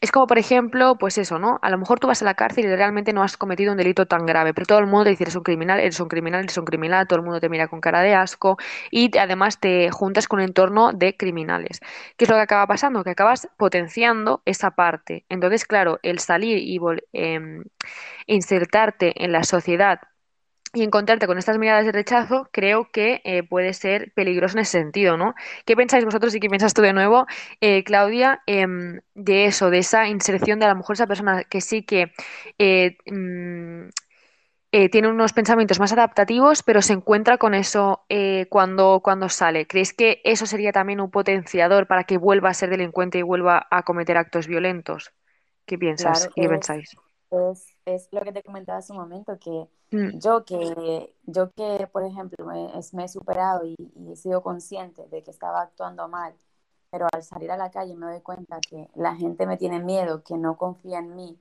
Es 0.00 0.12
como, 0.12 0.26
por 0.26 0.38
ejemplo, 0.38 0.96
pues 0.98 1.18
eso, 1.18 1.38
¿no? 1.38 1.58
A 1.62 1.70
lo 1.70 1.78
mejor 1.78 1.98
tú 1.98 2.06
vas 2.06 2.22
a 2.22 2.24
la 2.24 2.34
cárcel 2.34 2.64
y 2.64 2.68
realmente 2.68 3.12
no 3.12 3.22
has 3.22 3.36
cometido 3.36 3.72
un 3.72 3.78
delito 3.78 4.06
tan 4.06 4.26
grave, 4.26 4.54
pero 4.54 4.66
todo 4.66 4.78
el 4.78 4.86
mundo 4.86 5.04
te 5.04 5.10
dice, 5.10 5.24
eres 5.24 5.36
un 5.36 5.42
criminal, 5.42 5.80
eres 5.80 5.98
un 6.00 6.08
criminal, 6.08 6.44
eres 6.44 6.56
un 6.56 6.64
criminal, 6.64 7.06
todo 7.08 7.18
el 7.18 7.24
mundo 7.24 7.40
te 7.40 7.48
mira 7.48 7.68
con 7.68 7.80
cara 7.80 8.00
de 8.02 8.14
asco 8.14 8.58
y 8.90 9.16
además 9.18 9.58
te 9.60 9.90
juntas 9.90 10.28
con 10.28 10.38
un 10.40 10.46
entorno 10.46 10.92
de 10.92 11.16
criminales. 11.16 11.80
¿Qué 12.16 12.24
es 12.24 12.30
lo 12.30 12.36
que 12.36 12.42
acaba 12.42 12.66
pasando? 12.66 13.02
Que 13.04 13.10
acabas 13.10 13.48
potenciando 13.56 14.42
esa 14.44 14.70
parte. 14.72 15.24
Entonces, 15.28 15.64
claro, 15.64 15.98
el 16.02 16.20
salir 16.20 16.58
y 16.58 16.78
eh, 17.12 17.62
insertarte 18.26 19.24
en 19.24 19.32
la 19.32 19.42
sociedad 19.44 20.00
y 20.74 20.82
encontrarte 20.82 21.26
con 21.26 21.38
estas 21.38 21.58
miradas 21.58 21.86
de 21.86 21.92
rechazo, 21.92 22.48
creo 22.52 22.90
que 22.92 23.22
eh, 23.24 23.42
puede 23.42 23.72
ser 23.72 24.12
peligroso 24.14 24.56
en 24.56 24.62
ese 24.62 24.78
sentido, 24.78 25.16
¿no? 25.16 25.34
¿Qué 25.64 25.76
pensáis 25.76 26.04
vosotros 26.04 26.34
y 26.34 26.40
qué 26.40 26.48
piensas 26.48 26.74
tú 26.74 26.82
de 26.82 26.92
nuevo, 26.92 27.26
eh, 27.60 27.84
Claudia, 27.84 28.42
em, 28.46 29.00
de 29.14 29.46
eso, 29.46 29.70
de 29.70 29.78
esa 29.78 30.08
inserción 30.08 30.58
de 30.58 30.66
a 30.66 30.68
lo 30.68 30.76
mejor 30.76 30.94
esa 30.94 31.06
persona 31.06 31.44
que 31.44 31.60
sí 31.60 31.82
que 31.82 32.12
eh, 32.58 32.96
mm, 33.06 33.88
tiene 34.90 35.08
unos 35.08 35.32
pensamientos 35.32 35.80
más 35.80 35.92
adaptativos, 35.92 36.62
pero 36.62 36.82
se 36.82 36.92
encuentra 36.92 37.38
con 37.38 37.54
eso 37.54 38.04
cuando, 38.50 39.00
cuando 39.02 39.30
sale? 39.30 39.66
¿Creéis 39.66 39.94
que 39.94 40.20
eso 40.24 40.44
sería 40.44 40.72
también 40.72 41.00
un 41.00 41.10
potenciador 41.10 41.86
para 41.86 42.04
que 42.04 42.18
vuelva 42.18 42.50
a 42.50 42.54
ser 42.54 42.68
delincuente 42.68 43.18
y 43.18 43.22
vuelva 43.22 43.66
a 43.70 43.82
cometer 43.84 44.18
actos 44.18 44.46
violentos? 44.46 45.10
¿Qué 45.64 45.78
piensas? 45.78 46.28
¿Qué 46.36 46.48
pensáis? 46.48 46.96
Es, 47.30 47.77
es 47.94 48.08
lo 48.12 48.22
que 48.22 48.32
te 48.32 48.42
comentaba 48.42 48.78
hace 48.78 48.92
un 48.92 48.98
momento, 48.98 49.38
que 49.38 49.68
mm. 49.90 50.18
yo 50.18 50.44
que, 50.44 51.14
yo 51.24 51.50
que, 51.52 51.88
por 51.90 52.04
ejemplo, 52.04 52.46
me, 52.46 52.70
me 52.92 53.04
he 53.04 53.08
superado 53.08 53.64
y, 53.64 53.76
he 54.10 54.16
sido 54.16 54.42
consciente 54.42 55.06
de 55.08 55.22
que 55.22 55.30
estaba 55.30 55.62
actuando 55.62 56.08
mal, 56.08 56.34
pero 56.90 57.06
al 57.12 57.22
salir 57.22 57.50
a 57.50 57.56
la 57.56 57.70
calle 57.70 57.94
me 57.94 58.06
doy 58.06 58.20
cuenta 58.20 58.60
que 58.60 58.88
la 58.94 59.14
gente 59.14 59.46
me 59.46 59.56
tiene 59.56 59.80
miedo, 59.80 60.22
que 60.22 60.36
no 60.36 60.56
confía 60.56 60.98
en 60.98 61.14
mí, 61.14 61.38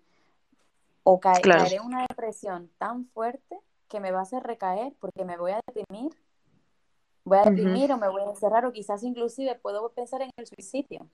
o 1.04 1.20
caeré 1.20 1.76
en 1.76 1.84
una 1.84 2.06
depresión 2.08 2.70
tan 2.78 3.06
fuerte 3.06 3.60
que 3.88 4.00
me 4.00 4.12
va 4.12 4.20
a 4.20 4.24
hacer 4.24 4.44
recaer 4.44 4.94
porque 5.00 5.24
me 5.24 5.38
voy 5.38 5.52
a 5.52 5.62
deprimir, 5.66 6.12
voy 7.24 7.38
a 7.38 7.44
deprimir 7.44 7.92
o 7.94 7.98
me 7.98 8.10
voy 8.10 8.24
a 8.24 8.30
encerrar 8.30 8.66
o 8.66 8.74
quizás 8.74 9.04
inclusive 9.04 9.56
puedo 9.56 9.90
pensar 9.90 10.22
en 10.22 10.30
el 10.36 10.46
suicidio. 10.46 11.08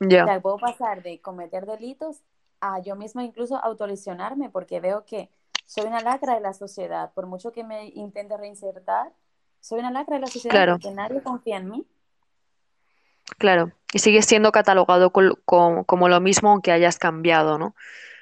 Ya. 0.00 0.24
O 0.24 0.26
sea, 0.26 0.40
puedo 0.40 0.58
pasar 0.58 1.02
de 1.02 1.20
cometer 1.20 1.66
delitos 1.66 2.22
a 2.60 2.80
yo 2.80 2.96
misma 2.96 3.24
incluso 3.24 3.62
autolesionarme 3.62 4.50
porque 4.50 4.80
veo 4.80 5.04
que 5.04 5.30
soy 5.66 5.86
una 5.86 6.00
lacra 6.00 6.34
de 6.34 6.40
la 6.40 6.52
sociedad. 6.52 7.12
Por 7.14 7.26
mucho 7.26 7.52
que 7.52 7.64
me 7.64 7.88
intente 7.94 8.36
reinsertar, 8.36 9.12
soy 9.60 9.80
una 9.80 9.90
lacra 9.90 10.16
de 10.16 10.22
la 10.22 10.26
sociedad 10.26 10.66
porque 10.72 10.90
nadie 10.90 11.22
confía 11.22 11.58
en 11.58 11.70
mí. 11.70 11.86
Claro, 13.38 13.72
y 13.92 14.00
sigues 14.00 14.26
siendo 14.26 14.50
catalogado 14.52 15.10
como 15.12 16.08
lo 16.08 16.20
mismo 16.20 16.50
aunque 16.50 16.72
hayas 16.72 16.98
cambiado, 16.98 17.58
¿no? 17.58 17.74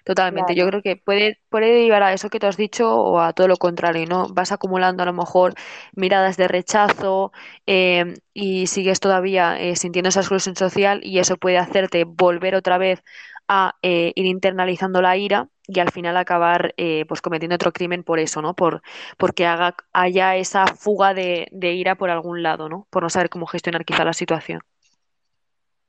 Totalmente. 0.09 0.55
Yo 0.55 0.67
creo 0.67 0.81
que 0.81 0.97
puede, 0.97 1.39
puede 1.51 1.83
llevar 1.83 2.03
a 2.03 2.15
eso 2.15 2.31
que 2.31 2.41
te 2.41 2.47
has 2.47 2.57
dicho 2.57 2.97
o 2.97 3.21
a 3.21 3.35
todo 3.35 3.47
lo 3.47 3.59
contrario, 3.59 4.07
¿no? 4.09 4.27
Vas 4.29 4.53
acumulando 4.53 5.03
a 5.03 5.07
lo 5.07 5.13
mejor 5.13 5.53
miradas 5.95 6.39
de 6.39 6.49
rechazo 6.49 7.31
eh, 7.67 8.15
y 8.33 8.69
sigues 8.69 9.01
todavía 9.01 9.61
eh, 9.61 9.77
sintiendo 9.77 10.09
esa 10.09 10.21
exclusión 10.21 10.57
social 10.57 11.01
y 11.03 11.19
eso 11.19 11.37
puede 11.37 11.59
hacerte 11.59 12.05
volver 12.05 12.55
otra 12.55 12.79
vez 12.79 13.03
a 13.49 13.77
eh, 13.83 14.13
ir 14.15 14.27
internalizando 14.27 15.03
la 15.03 15.17
ira 15.17 15.49
y 15.67 15.81
al 15.81 15.91
final 15.91 16.17
acabar 16.17 16.75
pues 17.09 17.21
cometiendo 17.21 17.57
otro 17.57 17.73
crimen 17.73 18.03
por 18.03 18.19
eso, 18.19 18.41
¿no? 18.41 18.55
Por, 18.55 18.81
porque 19.19 19.45
haga, 19.45 19.77
haya 19.93 20.37
esa 20.37 20.67
fuga 20.67 21.13
de, 21.13 21.49
ira 21.53 21.95
por 21.95 22.09
algún 22.09 22.43
lado, 22.43 22.71
¿no? 22.71 22.87
Por 22.89 23.03
no 23.03 23.11
saber 23.11 23.29
cómo 23.29 23.47
gestionar 23.47 23.85
quizá 23.85 24.05
la 24.05 24.15
situación. 24.15 24.63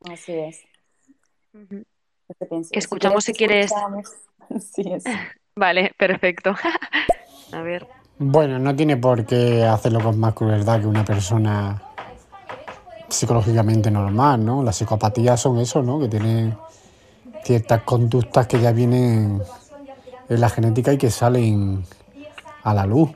Así 0.10 0.34
es. 0.34 0.66
Escuchamos 2.72 3.24
si 3.24 3.34
quieres. 3.34 3.72
Vale, 5.56 5.94
perfecto. 5.98 6.56
A 7.52 7.62
ver. 7.62 7.88
Bueno, 8.18 8.60
no 8.60 8.76
tiene 8.76 8.98
por 8.98 9.26
qué 9.26 9.64
hacerlo 9.64 10.02
con 10.02 10.20
más 10.20 10.34
crueldad 10.34 10.82
que 10.82 10.88
una 10.88 11.06
persona 11.06 11.82
psicológicamente 13.08 13.90
normal, 13.90 14.46
¿no? 14.46 14.62
Las 14.62 14.78
psicopatías 14.78 15.40
son 15.40 15.58
eso, 15.60 15.82
¿no? 15.82 16.00
Que 16.00 16.08
tienen 16.08 16.56
ciertas 17.50 17.82
conductas 17.82 18.46
que 18.46 18.62
ya 18.62 18.72
vienen 18.72 19.42
en 20.30 20.40
la 20.40 20.50
genética 20.50 20.94
y 20.94 21.00
que 21.00 21.10
salen 21.10 21.84
a 22.62 22.76
la 22.76 22.86
luz. 22.86 23.10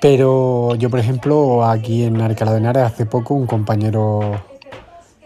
Pero 0.00 0.74
yo, 0.76 0.88
por 0.88 0.98
ejemplo, 0.98 1.62
aquí 1.62 2.04
en 2.04 2.22
Arcala 2.22 2.52
de 2.52 2.58
Henares 2.58 2.84
hace 2.84 3.04
poco 3.04 3.34
un 3.34 3.46
compañero 3.46 4.40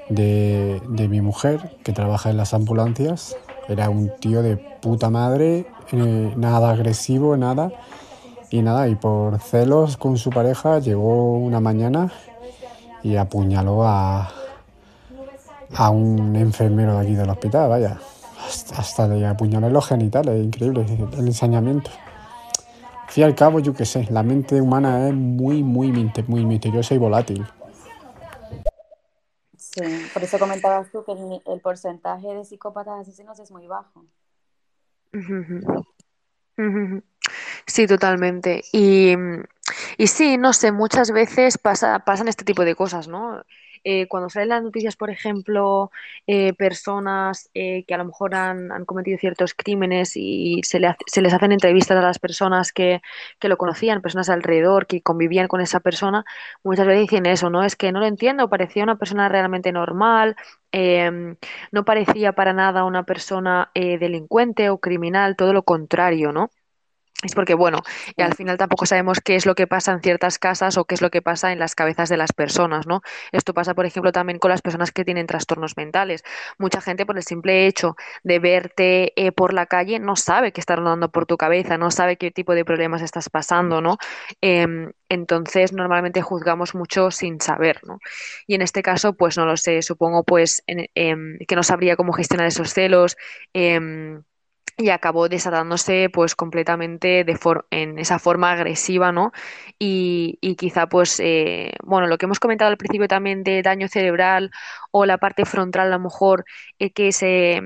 de, 0.08 0.80
mi 1.08 1.20
mujer 1.20 1.78
que 1.84 1.92
trabaja 1.92 2.30
en 2.30 2.38
las 2.38 2.54
ambulancias. 2.54 3.36
Era 3.68 3.88
un 3.88 4.10
tío 4.18 4.42
de 4.42 4.56
puta 4.56 5.10
madre, 5.10 5.66
eh, 5.92 6.32
nada 6.36 6.70
agresivo, 6.70 7.36
nada. 7.36 7.70
Y 8.50 8.62
nada, 8.62 8.88
y 8.88 8.96
por 8.96 9.38
celos 9.38 9.96
con 9.96 10.16
su 10.16 10.30
pareja 10.30 10.80
llegó 10.80 11.38
una 11.38 11.60
mañana 11.60 12.10
y 13.04 13.14
apuñaló 13.14 13.86
a, 13.86 14.32
a 15.74 15.90
un 15.90 16.36
enfermero 16.36 16.94
de 16.94 17.00
aquí 17.00 17.14
del 17.14 17.30
hospital, 17.30 17.68
vaya. 17.68 17.98
Hasta, 18.46 18.76
hasta 18.76 19.08
le 19.08 19.26
apuñaló 19.26 19.66
en 19.66 19.72
los 19.72 19.86
genitales, 19.86 20.42
increíble 20.42 20.86
el 21.18 21.26
ensañamiento. 21.26 21.90
Al 23.08 23.10
fin 23.10 23.22
y 23.22 23.24
al 23.24 23.34
cabo, 23.34 23.58
yo 23.60 23.74
qué 23.74 23.84
sé, 23.84 24.06
la 24.10 24.22
mente 24.22 24.60
humana 24.60 25.08
es 25.08 25.14
muy, 25.14 25.62
muy, 25.62 25.92
muy 26.26 26.44
misteriosa 26.44 26.94
y 26.94 26.98
volátil. 26.98 27.46
Sí, 29.56 29.82
por 30.12 30.22
eso 30.22 30.38
comentabas 30.38 30.90
tú 30.90 31.04
que 31.04 31.12
el, 31.12 31.60
porcentaje 31.60 32.28
de 32.28 32.44
psicópatas 32.44 33.00
asesinos 33.00 33.38
es 33.38 33.50
muy 33.50 33.66
bajo. 33.66 34.04
Sí, 37.66 37.86
totalmente. 37.86 38.62
Y, 38.72 39.14
y 39.96 40.06
sí, 40.06 40.36
no 40.36 40.52
sé, 40.52 40.72
muchas 40.72 41.10
veces 41.10 41.58
pasa, 41.58 42.00
pasan 42.00 42.28
este 42.28 42.44
tipo 42.44 42.64
de 42.64 42.74
cosas, 42.74 43.08
¿no? 43.08 43.42
Eh, 43.84 44.06
cuando 44.08 44.28
salen 44.30 44.50
las 44.50 44.62
noticias, 44.62 44.96
por 44.96 45.10
ejemplo, 45.10 45.90
eh, 46.26 46.52
personas 46.54 47.50
eh, 47.54 47.84
que 47.86 47.94
a 47.94 47.98
lo 47.98 48.04
mejor 48.06 48.34
han, 48.34 48.72
han, 48.72 48.84
cometido 48.84 49.18
ciertos 49.18 49.54
crímenes 49.54 50.12
y 50.16 50.60
se, 50.64 50.80
le 50.80 50.94
se, 51.06 51.22
les 51.22 51.32
hacen 51.32 51.52
entrevistas 51.52 51.96
a 51.96 52.02
las 52.02 52.18
personas 52.18 52.72
que, 52.72 53.00
que, 53.38 53.48
lo 53.48 53.56
conocían, 53.58 54.02
personas 54.02 54.30
alrededor 54.30 54.86
que 54.86 55.02
convivían 55.02 55.48
con 55.48 55.60
esa 55.60 55.80
persona, 55.80 56.24
muchas 56.62 56.86
veces 56.86 57.02
dicen 57.02 57.26
eso, 57.26 57.50
¿no? 57.50 57.64
Es 57.64 57.76
que 57.76 57.92
no 57.92 58.00
lo 58.00 58.06
entiendo, 58.06 58.48
parecía 58.48 58.84
una 58.84 58.96
persona 58.96 59.28
realmente 59.28 59.72
normal, 59.72 60.36
em, 60.72 61.36
no 61.72 61.84
parecía 61.84 62.32
para 62.32 62.52
nada 62.52 62.84
una 62.84 63.04
persona 63.04 63.70
delincuente 63.74 64.70
o 64.70 64.78
criminal, 64.78 65.36
todo 65.36 65.52
lo 65.52 65.62
contrario, 65.62 66.32
¿no? 66.32 66.50
Es 67.24 67.34
porque, 67.34 67.54
bueno, 67.54 67.82
y 68.16 68.22
al 68.22 68.34
final 68.34 68.58
tampoco 68.58 68.86
sabemos 68.86 69.20
qué 69.20 69.34
es 69.34 69.44
lo 69.44 69.56
que 69.56 69.66
pasa 69.66 69.90
en 69.90 70.00
ciertas 70.02 70.38
casas 70.38 70.76
o 70.78 70.84
qué 70.84 70.94
es 70.94 71.02
lo 71.02 71.10
que 71.10 71.20
pasa 71.20 71.50
en 71.50 71.58
las 71.58 71.74
cabezas 71.74 72.08
de 72.08 72.16
las 72.16 72.32
personas, 72.32 72.86
¿no? 72.86 73.00
Esto 73.32 73.54
pasa, 73.54 73.74
por 73.74 73.86
ejemplo, 73.86 74.12
también 74.12 74.38
con 74.38 74.52
las 74.52 74.62
personas 74.62 74.92
que 74.92 75.04
tienen 75.04 75.26
trastornos 75.26 75.76
mentales. 75.76 76.22
Mucha 76.58 76.80
gente, 76.80 77.06
por 77.06 77.16
el 77.16 77.24
simple 77.24 77.66
hecho 77.66 77.96
de 78.22 78.38
verte 78.38 79.12
eh, 79.16 79.32
por 79.32 79.52
la 79.52 79.66
calle, 79.66 79.98
no 79.98 80.14
sabe 80.14 80.52
qué 80.52 80.60
está 80.60 80.76
rondando 80.76 81.10
por 81.10 81.26
tu 81.26 81.36
cabeza, 81.36 81.76
no 81.76 81.90
sabe 81.90 82.18
qué 82.18 82.30
tipo 82.30 82.54
de 82.54 82.64
problemas 82.64 83.02
estás 83.02 83.28
pasando, 83.30 83.80
¿no? 83.80 83.96
Eh, 84.40 84.66
entonces, 85.08 85.72
normalmente 85.72 86.22
juzgamos 86.22 86.76
mucho 86.76 87.10
sin 87.10 87.40
saber, 87.40 87.80
¿no? 87.84 87.98
Y 88.46 88.54
en 88.54 88.62
este 88.62 88.82
caso, 88.82 89.14
pues 89.14 89.36
no 89.36 89.44
lo 89.44 89.56
sé, 89.56 89.82
supongo, 89.82 90.22
pues, 90.22 90.62
en, 90.68 90.86
eh, 90.94 91.16
que 91.48 91.56
no 91.56 91.64
sabría 91.64 91.96
cómo 91.96 92.12
gestionar 92.12 92.46
esos 92.46 92.72
celos 92.72 93.16
em, 93.54 94.22
y 94.78 94.90
acabó 94.90 95.28
desatándose 95.28 96.08
pues 96.12 96.36
completamente 96.36 97.24
de 97.24 97.36
en 97.70 97.98
esa 97.98 98.18
forma 98.20 98.52
agresiva, 98.52 99.12
¿no? 99.12 99.32
Y, 99.78 100.38
y 100.40 100.56
quizá 100.56 100.88
pues, 100.88 101.20
eh, 101.20 101.72
bueno, 101.84 102.06
lo 102.06 102.16
que 102.18 102.26
hemos 102.26 102.40
comentado 102.40 102.70
al 102.70 102.76
principio 102.78 103.08
también 103.08 103.42
de 103.42 103.62
daño 103.62 103.88
cerebral 103.88 104.50
o 104.92 105.04
la 105.06 105.18
parte 105.18 105.44
frontal 105.44 105.88
a 105.88 105.90
lo 105.90 106.00
mejor 106.00 106.44
eh, 106.78 106.92
que 106.92 107.12
se 107.12 107.60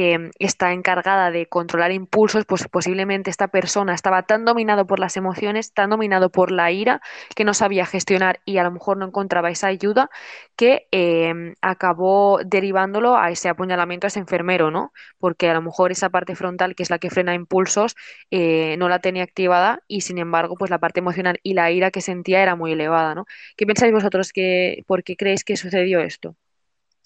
que 0.00 0.30
está 0.38 0.72
encargada 0.72 1.30
de 1.30 1.46
controlar 1.46 1.92
impulsos, 1.92 2.44
pues 2.46 2.66
posiblemente 2.68 3.30
esta 3.30 3.48
persona 3.48 3.94
estaba 3.94 4.22
tan 4.24 4.44
dominado 4.44 4.86
por 4.86 4.98
las 4.98 5.16
emociones, 5.16 5.72
tan 5.74 5.90
dominado 5.90 6.30
por 6.30 6.50
la 6.52 6.70
ira, 6.72 7.00
que 7.36 7.44
no 7.44 7.54
sabía 7.54 7.86
gestionar 7.86 8.40
y 8.44 8.58
a 8.58 8.64
lo 8.64 8.70
mejor 8.72 8.96
no 8.96 9.06
encontraba 9.06 9.50
esa 9.50 9.66
ayuda, 9.68 10.10
que 10.56 10.86
eh, 10.92 11.32
acabó 11.60 12.40
derivándolo 12.44 13.16
a 13.16 13.30
ese 13.30 13.48
apuñalamiento 13.48 14.06
a 14.06 14.08
ese 14.08 14.20
enfermero, 14.20 14.70
¿no? 14.70 14.92
Porque 15.18 15.48
a 15.50 15.54
lo 15.54 15.62
mejor 15.62 15.92
esa 15.92 16.10
parte 16.10 16.34
frontal, 16.36 16.74
que 16.74 16.82
es 16.82 16.90
la 16.90 16.98
que 16.98 17.10
frena 17.10 17.34
impulsos, 17.34 17.96
eh, 18.30 18.76
no 18.78 18.88
la 18.88 18.98
tenía 19.00 19.22
activada 19.24 19.82
y 19.88 20.02
sin 20.02 20.18
embargo, 20.18 20.56
pues 20.56 20.70
la 20.70 20.78
parte 20.78 21.00
emocional 21.00 21.38
y 21.42 21.54
la 21.54 21.70
ira 21.70 21.90
que 21.90 22.00
sentía 22.00 22.42
era 22.42 22.56
muy 22.56 22.72
elevada, 22.72 23.14
¿no? 23.14 23.26
¿Qué 23.56 23.66
pensáis 23.66 23.92
vosotros 23.92 24.32
que, 24.32 24.82
por 24.86 25.02
qué 25.04 25.16
creéis 25.16 25.44
que 25.44 25.56
sucedió 25.56 26.00
esto? 26.00 26.36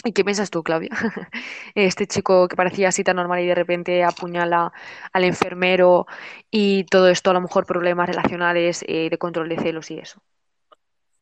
¿Y 0.05 0.13
qué 0.13 0.23
piensas 0.23 0.51
tú, 0.51 0.63
Claudia? 0.63 0.91
Este 1.75 2.07
chico 2.07 2.47
que 2.47 2.57
parecía 2.57 2.89
así 2.89 3.03
tan 3.03 3.17
normal 3.17 3.41
y 3.41 3.47
de 3.47 3.55
repente 3.55 4.05
apuñala 4.05 4.73
al 5.13 5.25
enfermero 5.25 6.07
y 6.51 6.85
todo 6.85 7.09
esto, 7.09 7.31
a 7.31 7.33
lo 7.33 7.41
mejor 7.41 7.65
problemas 7.65 8.09
relacionales 8.09 8.85
eh, 8.87 9.09
de 9.09 9.19
control 9.19 9.49
de 9.49 9.59
celos 9.59 9.91
y 9.91 9.99
eso. 9.99 10.21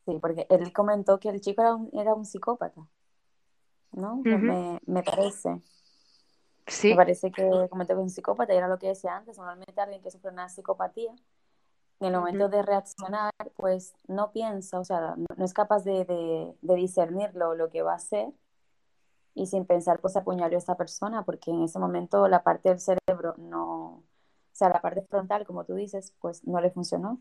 Sí, 0.05 0.17
porque 0.21 0.45
él 0.49 0.73
comentó 0.73 1.17
que 1.17 1.29
el 1.29 1.39
chico 1.39 1.61
era 1.61 1.75
un, 1.75 1.89
era 1.93 2.13
un 2.13 2.25
psicópata, 2.25 2.85
¿no? 3.93 4.17
me, 4.17 4.79
me, 4.85 5.01
parece. 5.03 5.61
Sí. 6.67 6.89
Me 6.89 6.97
parece 6.97 7.31
que 7.31 7.49
comentó 7.69 7.95
que 7.95 8.01
un 8.01 8.09
psicópata 8.09 8.53
y 8.53 8.57
era 8.57 8.67
lo 8.67 8.77
que 8.77 8.87
decía 8.87 9.15
antes. 9.15 9.37
Normalmente 9.37 9.79
alguien 9.79 10.01
que 10.01 10.11
sufre 10.11 10.29
una 10.29 10.49
psicopatía, 10.49 11.13
en 12.01 12.07
el 12.07 12.19
momento 12.19 12.49
de 12.49 12.61
reaccionar, 12.63 13.31
pues 13.55 13.93
no 14.09 14.33
piensa, 14.33 14.77
o 14.77 14.83
sea, 14.83 15.15
no, 15.15 15.45
es 15.45 15.53
capaz 15.53 15.85
de, 15.85 16.03
de, 16.03 16.53
de 16.61 16.75
discernir 16.75 17.33
lo, 17.33 17.55
lo 17.55 17.69
que 17.69 17.81
va 17.81 17.93
a 17.93 17.95
hacer 17.95 18.33
y 19.35 19.47
sin 19.47 19.65
pensar 19.65 19.99
pues 19.99 20.15
apuñaló 20.15 20.55
a 20.55 20.59
esta 20.59 20.75
persona 20.75 21.23
porque 21.23 21.51
en 21.51 21.63
ese 21.63 21.79
momento 21.79 22.27
la 22.27 22.43
parte 22.43 22.69
del 22.69 22.79
cerebro 22.79 23.35
no, 23.37 24.03
o 24.53 24.55
sea, 24.55 24.69
la 24.69 24.81
parte 24.81 25.01
frontal, 25.01 25.45
como 25.47 25.65
tú 25.65 25.73
dices, 25.73 26.13
pues 26.21 26.45
no 26.45 26.61
le 26.61 26.69
funcionó. 26.69 27.19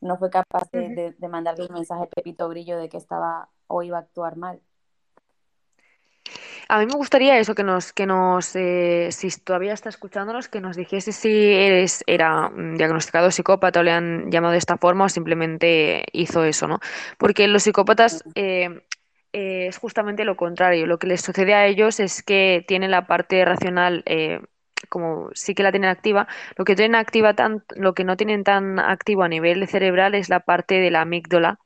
No 0.00 0.16
fue 0.18 0.30
capaz 0.30 0.68
de, 0.72 1.14
de, 1.16 1.28
mandarle 1.28 1.66
un 1.66 1.74
mensaje 1.74 2.08
Pepito 2.08 2.48
Grillo 2.48 2.78
de 2.78 2.88
que 2.88 2.96
estaba 2.96 3.48
o 3.66 3.82
iba 3.82 3.96
a 3.98 4.00
actuar 4.00 4.36
mal. 4.36 4.60
A 6.68 6.78
mí 6.78 6.86
me 6.86 6.96
gustaría 6.96 7.38
eso, 7.38 7.54
que 7.54 7.62
nos, 7.62 7.92
que 7.92 8.06
nos, 8.06 8.54
eh, 8.54 9.08
si 9.10 9.30
todavía 9.40 9.72
está 9.72 9.88
escuchándonos, 9.88 10.48
que 10.48 10.60
nos 10.60 10.76
dijese 10.76 11.12
si 11.12 11.30
eres, 11.30 12.04
era 12.06 12.52
diagnosticado 12.76 13.30
psicópata 13.30 13.80
o 13.80 13.82
le 13.82 13.92
han 13.92 14.30
llamado 14.30 14.52
de 14.52 14.58
esta 14.58 14.76
forma 14.76 15.06
o 15.06 15.08
simplemente 15.08 16.04
hizo 16.12 16.44
eso, 16.44 16.68
¿no? 16.68 16.80
Porque 17.16 17.48
los 17.48 17.62
psicópatas 17.62 18.22
eh, 18.34 18.82
eh, 19.38 19.68
es 19.68 19.78
justamente 19.78 20.24
lo 20.24 20.36
contrario. 20.36 20.86
Lo 20.86 20.98
que 20.98 21.06
les 21.06 21.20
sucede 21.22 21.54
a 21.54 21.66
ellos 21.66 22.00
es 22.00 22.22
que 22.22 22.64
tienen 22.66 22.90
la 22.90 23.06
parte 23.06 23.44
racional, 23.44 24.02
eh, 24.06 24.40
como 24.88 25.30
sí 25.34 25.54
que 25.54 25.62
la 25.62 25.70
tienen 25.70 25.90
activa, 25.90 26.26
lo 26.56 26.64
que 26.64 26.74
tienen 26.76 26.96
activa 26.96 27.34
tan, 27.34 27.64
lo 27.76 27.94
que 27.94 28.04
no 28.04 28.16
tienen 28.16 28.42
tan 28.44 28.78
activo 28.80 29.22
a 29.22 29.28
nivel 29.28 29.66
cerebral 29.68 30.14
es 30.14 30.28
la 30.28 30.40
parte 30.40 30.80
de 30.80 30.90
la 30.90 31.02
amígdala, 31.02 31.60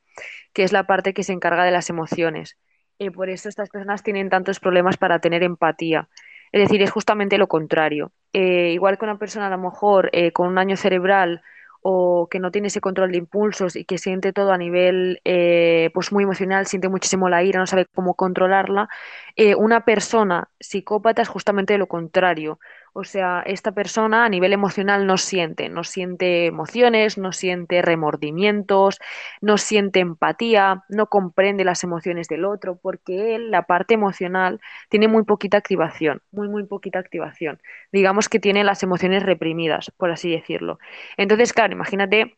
que 0.53 0.63
es 0.63 0.71
la 0.71 0.85
parte 0.85 1.13
que 1.13 1.23
se 1.23 1.33
encarga 1.33 1.63
de 1.65 1.71
las 1.71 1.89
emociones. 1.89 2.57
y 2.99 3.09
por 3.09 3.29
eso 3.29 3.49
estas 3.49 3.69
personas 3.69 4.03
tienen 4.03 4.29
tantos 4.29 4.59
problemas 4.59 4.97
para 4.97 5.19
tener 5.19 5.43
empatía. 5.43 6.09
Es 6.51 6.61
decir, 6.61 6.81
es 6.83 6.91
justamente 6.91 7.37
lo 7.37 7.47
contrario. 7.47 8.11
Eh, 8.33 8.71
igual 8.73 8.97
que 8.97 9.05
una 9.05 9.17
persona 9.17 9.47
a 9.47 9.49
lo 9.49 9.57
mejor 9.57 10.11
con 10.33 10.47
un 10.49 10.55
daño 10.55 10.77
cerebral 10.77 11.41
o 11.83 12.27
que 12.31 12.39
no 12.39 12.51
tiene 12.51 12.67
ese 12.69 12.81
control 12.81 13.11
de 13.11 13.17
impulsos 13.19 13.75
y 13.75 13.85
que 13.85 13.97
siente 13.97 14.33
todo 14.33 14.51
a 14.53 14.57
nivel 14.57 15.21
eh, 15.25 15.91
pues 15.93 16.11
muy 16.11 16.23
emocional, 16.23 16.65
siente 16.67 16.89
muchísimo 16.89 17.29
la 17.29 17.43
ira, 17.43 17.59
no 17.59 17.67
sabe 17.67 17.85
cómo 17.93 18.15
controlarla, 18.15 18.89
eh, 19.35 19.55
una 19.55 19.85
persona 19.85 20.49
psicópata 20.59 21.21
es 21.21 21.27
justamente 21.29 21.77
lo 21.77 21.87
contrario. 21.87 22.59
O 22.95 23.03
sea, 23.03 23.41
esta 23.45 23.71
persona 23.71 24.23
a 24.25 24.29
nivel 24.29 24.53
emocional 24.53 25.07
no 25.07 25.17
siente, 25.17 25.67
no 25.69 25.83
siente 25.83 26.45
emociones, 26.45 27.17
no 27.17 27.31
siente 27.31 27.81
remordimientos, 27.81 28.99
no 29.41 29.57
siente 29.57 29.99
empatía, 29.99 30.83
no 30.89 31.07
comprende 31.07 31.65
las 31.65 31.83
emociones 31.83 32.27
del 32.27 32.45
otro, 32.45 32.77
porque 32.77 33.35
él, 33.35 33.49
la 33.51 33.63
parte 33.63 33.95
emocional, 33.95 34.61
tiene 34.89 35.07
muy 35.07 35.23
poquita 35.23 35.57
activación, 35.57 36.21
muy, 36.31 36.47
muy 36.49 36.63
poquita 36.65 36.99
activación. 36.99 37.59
Digamos 37.91 38.29
que 38.29 38.39
tiene 38.39 38.63
las 38.63 38.83
emociones 38.83 39.23
reprimidas, 39.23 39.91
por 39.97 40.11
así 40.11 40.31
decirlo. 40.31 40.77
Entonces, 41.17 41.51
claro, 41.53 41.73
imagínate 41.73 42.37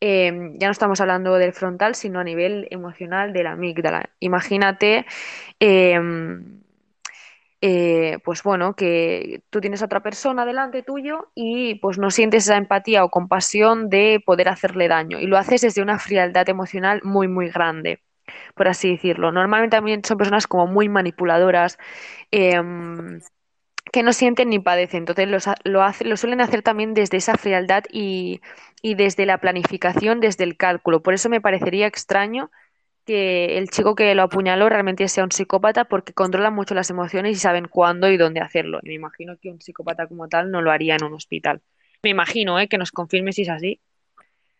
em, 0.00 0.58
ya 0.58 0.66
no 0.68 0.72
estamos 0.72 1.00
hablando 1.00 1.34
del 1.34 1.52
frontal, 1.52 1.94
sino 1.94 2.20
a 2.20 2.24
nivel 2.24 2.66
emocional 2.70 3.32
de 3.32 3.42
la 3.44 3.52
amígdala. 3.52 4.10
Imagínate 4.20 5.06
em, 5.60 6.62
eh, 7.62 8.18
pues 8.24 8.42
bueno, 8.42 8.74
que 8.74 9.42
tú 9.50 9.60
tienes 9.60 9.82
a 9.82 9.86
otra 9.86 10.02
persona 10.02 10.46
delante 10.46 10.82
tuyo 10.82 11.30
y 11.34 11.74
pues 11.76 11.98
no 11.98 12.10
sientes 12.10 12.44
esa 12.44 12.56
empatía 12.56 13.04
o 13.04 13.10
compasión 13.10 13.88
de 13.90 14.22
poder 14.24 14.48
hacerle 14.48 14.88
daño 14.88 15.18
y 15.20 15.26
lo 15.26 15.36
haces 15.38 15.60
desde 15.62 15.82
una 15.82 15.98
frialdad 15.98 16.48
emocional 16.48 17.00
muy, 17.04 17.28
muy 17.28 17.50
grande, 17.50 18.02
por 18.54 18.68
así 18.68 18.92
decirlo. 18.92 19.32
Normalmente 19.32 19.76
también 19.76 20.04
son 20.04 20.18
personas 20.18 20.46
como 20.46 20.66
muy 20.68 20.88
manipuladoras. 20.88 21.78
Em, 22.32 23.20
que 23.92 24.02
no 24.02 24.12
sienten 24.12 24.50
ni 24.50 24.58
padecen, 24.60 25.00
entonces 25.00 25.28
lo, 25.64 25.80
lo 26.04 26.16
suelen 26.16 26.40
hacer 26.40 26.62
también 26.62 26.94
desde 26.94 27.16
esa 27.16 27.36
frialdad 27.36 27.84
y, 27.90 28.40
y 28.82 28.94
desde 28.94 29.26
la 29.26 29.38
planificación, 29.38 30.20
desde 30.20 30.44
el 30.44 30.56
cálculo. 30.56 31.02
Por 31.02 31.14
eso 31.14 31.28
me 31.28 31.40
parecería 31.40 31.86
extraño 31.86 32.50
que 33.10 33.58
el 33.58 33.70
chico 33.70 33.96
que 33.96 34.14
lo 34.14 34.22
apuñaló 34.22 34.68
realmente 34.68 35.08
sea 35.08 35.24
un 35.24 35.32
psicópata 35.32 35.84
porque 35.84 36.12
controla 36.12 36.52
mucho 36.52 36.76
las 36.76 36.90
emociones 36.90 37.36
y 37.36 37.40
saben 37.40 37.66
cuándo 37.66 38.08
y 38.08 38.16
dónde 38.16 38.38
hacerlo. 38.38 38.78
Y 38.84 38.90
me 38.90 38.94
imagino 38.94 39.36
que 39.36 39.50
un 39.50 39.60
psicópata 39.60 40.06
como 40.06 40.28
tal 40.28 40.52
no 40.52 40.62
lo 40.62 40.70
haría 40.70 40.94
en 40.94 41.02
un 41.02 41.14
hospital. 41.14 41.60
Me 42.04 42.10
imagino, 42.10 42.60
¿eh? 42.60 42.68
Que 42.68 42.78
nos 42.78 42.92
confirme 42.92 43.32
si 43.32 43.42
es 43.42 43.48
así. 43.48 43.80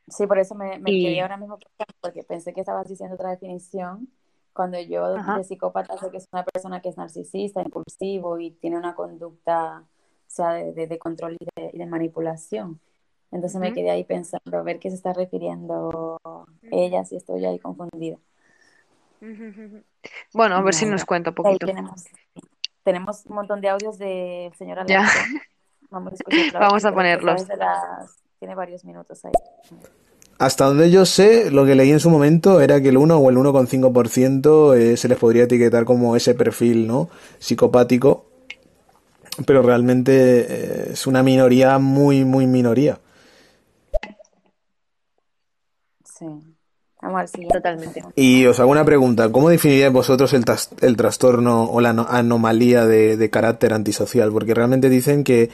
Sí, 0.08 0.26
por 0.26 0.40
eso 0.40 0.56
me, 0.56 0.82
quedé 0.82 1.20
ahora 1.20 1.36
mismo 1.36 1.60
porque 2.00 2.24
pensé 2.24 2.52
que 2.52 2.58
estabas 2.58 2.88
diciendo 2.88 3.14
otra 3.14 3.30
definición. 3.30 4.08
Cuando 4.52 4.80
yo 4.80 5.14
de 5.14 5.44
psicópata 5.44 5.96
sé 5.98 6.10
que 6.10 6.16
es 6.16 6.26
una 6.32 6.42
persona 6.42 6.80
que 6.80 6.88
es 6.88 6.96
narcisista, 6.96 7.62
impulsivo 7.62 8.40
y 8.40 8.50
tiene 8.50 8.78
una 8.78 8.96
conducta, 8.96 9.84
o 9.84 9.84
sea, 10.26 10.54
de, 10.54 10.98
control 10.98 11.36
y 11.38 11.78
de, 11.78 11.86
manipulación. 11.86 12.80
Entonces 13.30 13.60
me 13.60 13.72
quedé 13.72 13.90
ahí 13.90 14.02
pensando 14.02 14.58
a 14.58 14.62
ver 14.62 14.80
qué 14.80 14.90
se 14.90 14.96
está 14.96 15.12
refiriendo 15.12 16.18
ella, 16.72 17.04
si 17.04 17.14
estoy 17.14 17.44
ahí 17.44 17.60
confundida. 17.60 18.18
Bueno, 20.32 20.56
a 20.56 20.62
ver 20.62 20.74
si 20.74 20.86
nos 20.86 21.04
cuenta 21.04 21.30
un 21.30 21.34
poquito. 21.34 21.66
Tenemos, 22.82 23.26
un 23.26 23.34
montón 23.34 23.60
de 23.60 23.68
audios 23.68 23.98
de 23.98 24.50
señora 24.56 24.84
Vamos 25.90 26.14
a 26.14 26.16
Vamos 26.58 26.84
a 26.84 26.92
ponerlos. 26.92 27.46
tiene 28.38 28.54
varios 28.54 28.84
minutos 28.84 29.24
ahí. 29.24 29.32
hasta 30.38 30.64
donde 30.64 30.90
yo 30.90 31.04
sé, 31.04 31.50
lo 31.50 31.66
que 31.66 31.74
leí 31.74 31.90
en 31.90 32.00
su 32.00 32.08
momento 32.08 32.60
era 32.60 32.80
que 32.80 32.88
el 32.88 32.96
1 32.96 33.18
o 33.18 33.30
el 33.30 33.36
1,5% 33.36 34.76
eh, 34.76 34.96
se 34.96 35.08
les 35.08 35.18
podría 35.18 35.44
etiquetar 35.44 35.84
como 35.84 36.16
ese 36.16 36.34
perfil, 36.34 36.86
¿no? 36.86 37.10
Psicopático. 37.38 38.26
Pero 39.46 39.62
realmente 39.62 40.12
eh, 40.12 40.88
es 40.92 41.06
una 41.06 41.22
minoría 41.22 41.78
muy, 41.78 42.24
muy 42.24 42.46
minoría. 42.46 42.98
Sí. 46.04 46.49
Vamos 47.02 47.30
Totalmente. 47.52 48.02
Y 48.14 48.46
os 48.46 48.60
hago 48.60 48.70
una 48.70 48.84
pregunta. 48.84 49.30
¿Cómo 49.30 49.48
definiríais 49.48 49.92
vosotros 49.92 50.32
el, 50.34 50.44
el 50.82 50.96
trastorno 50.96 51.64
o 51.64 51.80
la 51.80 51.90
anomalía 51.90 52.84
de, 52.86 53.16
de 53.16 53.30
carácter 53.30 53.72
antisocial? 53.72 54.30
Porque 54.32 54.54
realmente 54.54 54.88
dicen 54.88 55.24
que 55.24 55.50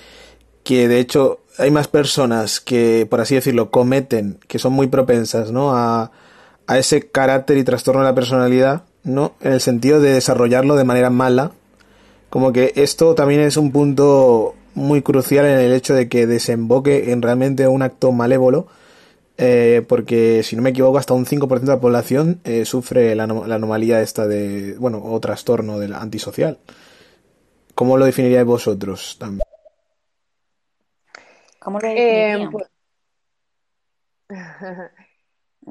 que 0.67 0.89
de 0.89 0.99
hecho 0.99 1.39
hay 1.59 1.71
más 1.71 1.87
personas 1.87 2.59
que, 2.59 3.07
por 3.09 3.21
así 3.21 3.37
decirlo, 3.37 3.71
cometen, 3.71 4.41
que 4.49 4.59
son 4.59 4.73
muy 4.73 4.89
propensas, 4.89 5.53
¿no? 5.53 5.77
A, 5.77 6.11
a 6.67 6.79
ese 6.79 7.07
carácter 7.07 7.57
y 7.57 7.63
trastorno 7.63 8.01
de 8.01 8.09
la 8.09 8.17
personalidad, 8.17 8.83
¿no? 9.05 9.35
En 9.41 9.53
el 9.53 9.61
sentido 9.61 10.01
de 10.01 10.13
desarrollarlo 10.13 10.75
de 10.75 10.83
manera 10.83 11.09
mala. 11.09 11.53
Como 12.31 12.53
que 12.53 12.73
esto 12.75 13.15
también 13.15 13.43
es 13.43 13.57
un 13.57 13.71
punto 13.71 14.57
muy 14.75 15.03
crucial 15.03 15.47
en 15.47 15.61
el 15.61 15.73
hecho 15.73 15.95
de 15.95 16.09
que 16.09 16.27
desemboque 16.27 17.13
en 17.13 17.23
realmente 17.23 17.69
un 17.69 17.83
acto 17.83 18.11
malévolo, 18.11 18.67
eh, 19.39 19.85
porque 19.87 20.43
si 20.43 20.57
no 20.57 20.63
me 20.63 20.71
equivoco, 20.71 20.99
hasta 20.99 21.15
un 21.15 21.27
5% 21.27 21.61
de 21.61 21.67
la 21.67 21.81
población 21.81 22.41
eh, 22.45 22.65
sufre 22.65 23.15
la, 23.15 23.27
la, 23.27 23.55
anomalía 23.55 24.01
esta 24.01 24.27
de, 24.27 24.77
bueno, 24.79 25.03
o 25.05 25.21
trastorno 25.21 25.79
del 25.79 25.95
antisocial. 25.95 26.59
¿Cómo 27.75 27.99
lo 27.99 28.07
definiríais 28.07 28.47
vosotros 28.47 29.17
también? 29.19 29.47
¿Cómo 31.59 31.79
lo 31.81 31.89
eh, 31.89 32.49
pues, 32.51 32.69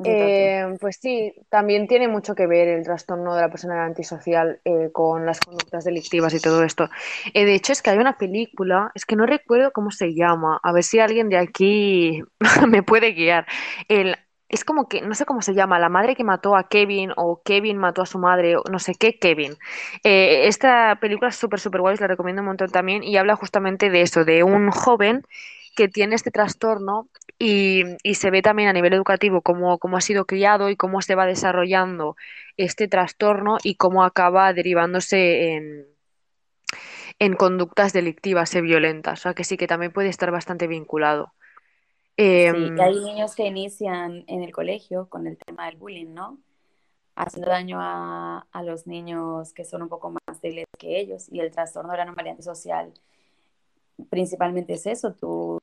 eh, 0.03 0.75
pues 0.81 0.97
sí, 1.01 1.33
también 1.49 1.87
tiene 1.87 2.07
mucho 2.07 2.35
que 2.35 2.47
ver 2.47 2.67
el 2.67 2.83
trastorno 2.83 3.33
de 3.33 3.41
la 3.41 3.49
personalidad 3.49 3.87
antisocial 3.87 4.59
eh, 4.65 4.89
con 4.91 5.25
las 5.25 5.39
conductas 5.39 5.85
delictivas 5.85 6.33
y 6.33 6.39
todo 6.39 6.63
esto. 6.63 6.89
Eh, 7.33 7.45
de 7.45 7.55
hecho, 7.55 7.71
es 7.71 7.81
que 7.81 7.91
hay 7.91 7.97
una 7.97 8.17
película, 8.17 8.91
es 8.93 9.05
que 9.05 9.15
no 9.15 9.25
recuerdo 9.25 9.71
cómo 9.71 9.91
se 9.91 10.13
llama, 10.13 10.59
a 10.61 10.73
ver 10.73 10.83
si 10.83 10.99
alguien 10.99 11.29
de 11.29 11.37
aquí 11.37 12.21
me 12.67 12.83
puede 12.83 13.13
guiar. 13.13 13.45
El, 13.87 14.17
es 14.49 14.65
como 14.65 14.89
que, 14.89 15.01
no 15.01 15.15
sé 15.15 15.25
cómo 15.25 15.41
se 15.41 15.53
llama, 15.53 15.79
la 15.79 15.89
madre 15.89 16.15
que 16.15 16.25
mató 16.25 16.57
a 16.57 16.67
Kevin 16.67 17.11
o 17.15 17.41
Kevin 17.43 17.77
mató 17.77 18.01
a 18.01 18.05
su 18.05 18.19
madre, 18.19 18.57
o 18.57 18.63
no 18.69 18.79
sé 18.79 18.95
qué, 18.99 19.17
Kevin. 19.17 19.53
esta 20.03 20.97
película 20.99 21.29
es 21.29 21.35
súper, 21.35 21.59
súper 21.59 21.81
guay, 21.81 21.95
la 21.97 22.07
recomiendo 22.07 22.41
un 22.41 22.47
montón 22.47 22.69
también 22.69 23.01
y 23.01 23.17
habla 23.17 23.35
justamente 23.35 23.89
de 23.89 24.01
eso, 24.01 24.25
de 24.25 24.43
un 24.43 24.71
joven 24.71 25.23
que 25.75 25.87
tiene 25.87 26.15
este 26.15 26.31
trastorno 26.31 27.09
y, 27.37 27.83
se 28.15 28.31
ve 28.31 28.41
también 28.41 28.69
a 28.69 28.73
nivel 28.73 28.93
educativo 28.93 29.41
cómo, 29.41 29.77
cómo, 29.77 29.97
ha 29.97 30.01
sido 30.01 30.25
criado 30.25 30.69
y 30.69 30.75
cómo 30.75 31.01
se 31.01 31.15
va 31.15 31.25
desarrollando 31.25 32.15
este 32.57 32.87
trastorno 32.87 33.57
y 33.61 33.75
cómo 33.75 34.03
acaba 34.03 34.53
derivándose 34.53 35.53
en, 35.53 35.85
en 37.19 37.35
conductas 37.35 37.93
delictivas 37.93 38.55
y 38.55 38.61
violentas. 38.61 39.19
O 39.19 39.23
sea 39.23 39.33
que 39.33 39.43
sí 39.43 39.57
que 39.57 39.67
también 39.67 39.91
puede 39.91 40.09
estar 40.09 40.31
bastante 40.31 40.67
vinculado. 40.67 41.33
sí, 42.17 42.23
em, 42.23 42.79
hay 42.79 42.95
niños 42.95 43.35
que 43.35 43.45
inician 43.45 44.23
en 44.27 44.43
el 44.43 44.53
colegio 44.53 45.07
con 45.09 45.27
el 45.27 45.37
tema 45.37 45.65
del 45.65 45.75
bullying, 45.75 46.13
¿no? 46.13 46.39
Haciendo 47.15 47.49
daño 47.49 47.79
a, 47.79 48.45
a 48.51 48.63
los 48.63 48.87
niños 48.87 49.53
que 49.53 49.63
son 49.65 49.81
un 49.81 49.89
poco 49.89 50.09
más 50.09 50.41
débiles 50.41 50.65
que 50.77 50.99
ellos 50.99 51.27
y 51.31 51.39
el 51.39 51.51
trastorno 51.51 51.91
de 51.91 51.97
la 51.97 52.03
anomalía 52.03 52.41
social 52.41 52.93
principalmente 54.09 54.73
es 54.73 54.85
eso, 54.85 55.13
tú 55.13 55.59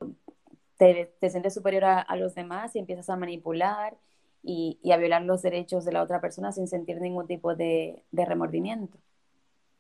te, 0.79 1.31
sientes 1.31 1.55
superior 1.55 1.85
a, 1.85 2.17
los 2.17 2.35
demás 2.35 2.75
y 2.75 2.79
empiezas 2.79 3.09
a 3.09 3.17
manipular 3.17 3.97
y, 4.43 4.79
a 4.93 4.97
violar 4.97 5.23
los 5.23 5.43
derechos 5.43 5.85
de 5.85 5.93
la 5.93 6.03
otra 6.03 6.21
persona 6.21 6.53
sin 6.53 6.67
sentir 6.67 7.01
ningún 7.01 7.27
tipo 7.27 7.55
de, 7.55 8.03
remordimiento. 8.13 8.99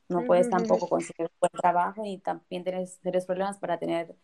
No 0.08 0.24
puedes 0.26 0.50
tampoco 0.50 0.88
conseguir 0.88 1.26
un 1.26 1.38
buen 1.40 1.52
trabajo 1.52 2.04
y 2.04 2.18
también 2.18 2.64
tienes, 2.64 3.00
problemas 3.26 3.58
para 3.58 3.78
tener 3.78 4.14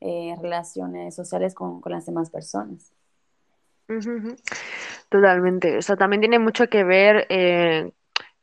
eh, 0.00 0.34
relaciones 0.40 1.14
sociales 1.14 1.54
con, 1.54 1.80
las 1.86 2.06
demás 2.06 2.30
personas. 2.30 2.92
Totalmente. 5.08 5.78
O 5.78 5.82
sea, 5.82 5.96
también 5.96 6.20
tiene 6.20 6.38
mucho 6.38 6.68
que 6.68 6.84
ver 6.84 7.26
eh, 7.30 7.90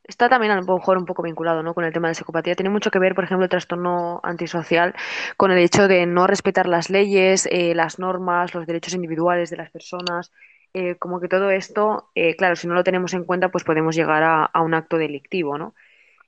está 0.07 0.29
también 0.29 0.51
a 0.51 0.55
lo 0.55 0.63
mejor 0.63 0.97
un 0.97 1.05
poco 1.05 1.23
vinculado 1.23 1.63
¿no? 1.63 1.73
con 1.73 1.83
el 1.83 1.93
tema 1.93 2.07
de 2.07 2.15
psicopatía. 2.15 2.55
Tiene 2.55 2.69
mucho 2.69 2.91
que 2.91 2.99
ver, 2.99 3.15
por 3.15 3.23
ejemplo, 3.23 3.43
el 3.43 3.49
trastorno 3.49 4.19
antisocial 4.23 4.93
con 5.37 5.51
el 5.51 5.59
hecho 5.59 5.87
de 5.87 6.05
no 6.05 6.27
respetar 6.27 6.67
las 6.67 6.89
leyes, 6.89 7.47
eh, 7.51 7.73
las 7.75 7.99
normas, 7.99 8.53
los 8.53 8.65
derechos 8.65 8.93
individuales 8.93 9.49
de 9.49 9.57
las 9.57 9.71
personas. 9.71 10.31
Eh, 10.73 10.95
como 10.95 11.19
que 11.19 11.27
todo 11.27 11.49
esto, 11.49 12.09
eh, 12.15 12.35
claro, 12.35 12.55
si 12.55 12.67
no 12.67 12.73
lo 12.73 12.83
tenemos 12.83 13.13
en 13.13 13.23
cuenta, 13.23 13.49
pues 13.49 13.63
podemos 13.63 13.95
llegar 13.95 14.23
a, 14.23 14.61
un 14.61 14.73
acto 14.73 14.97
delictivo, 14.97 15.57
¿no? 15.57 15.73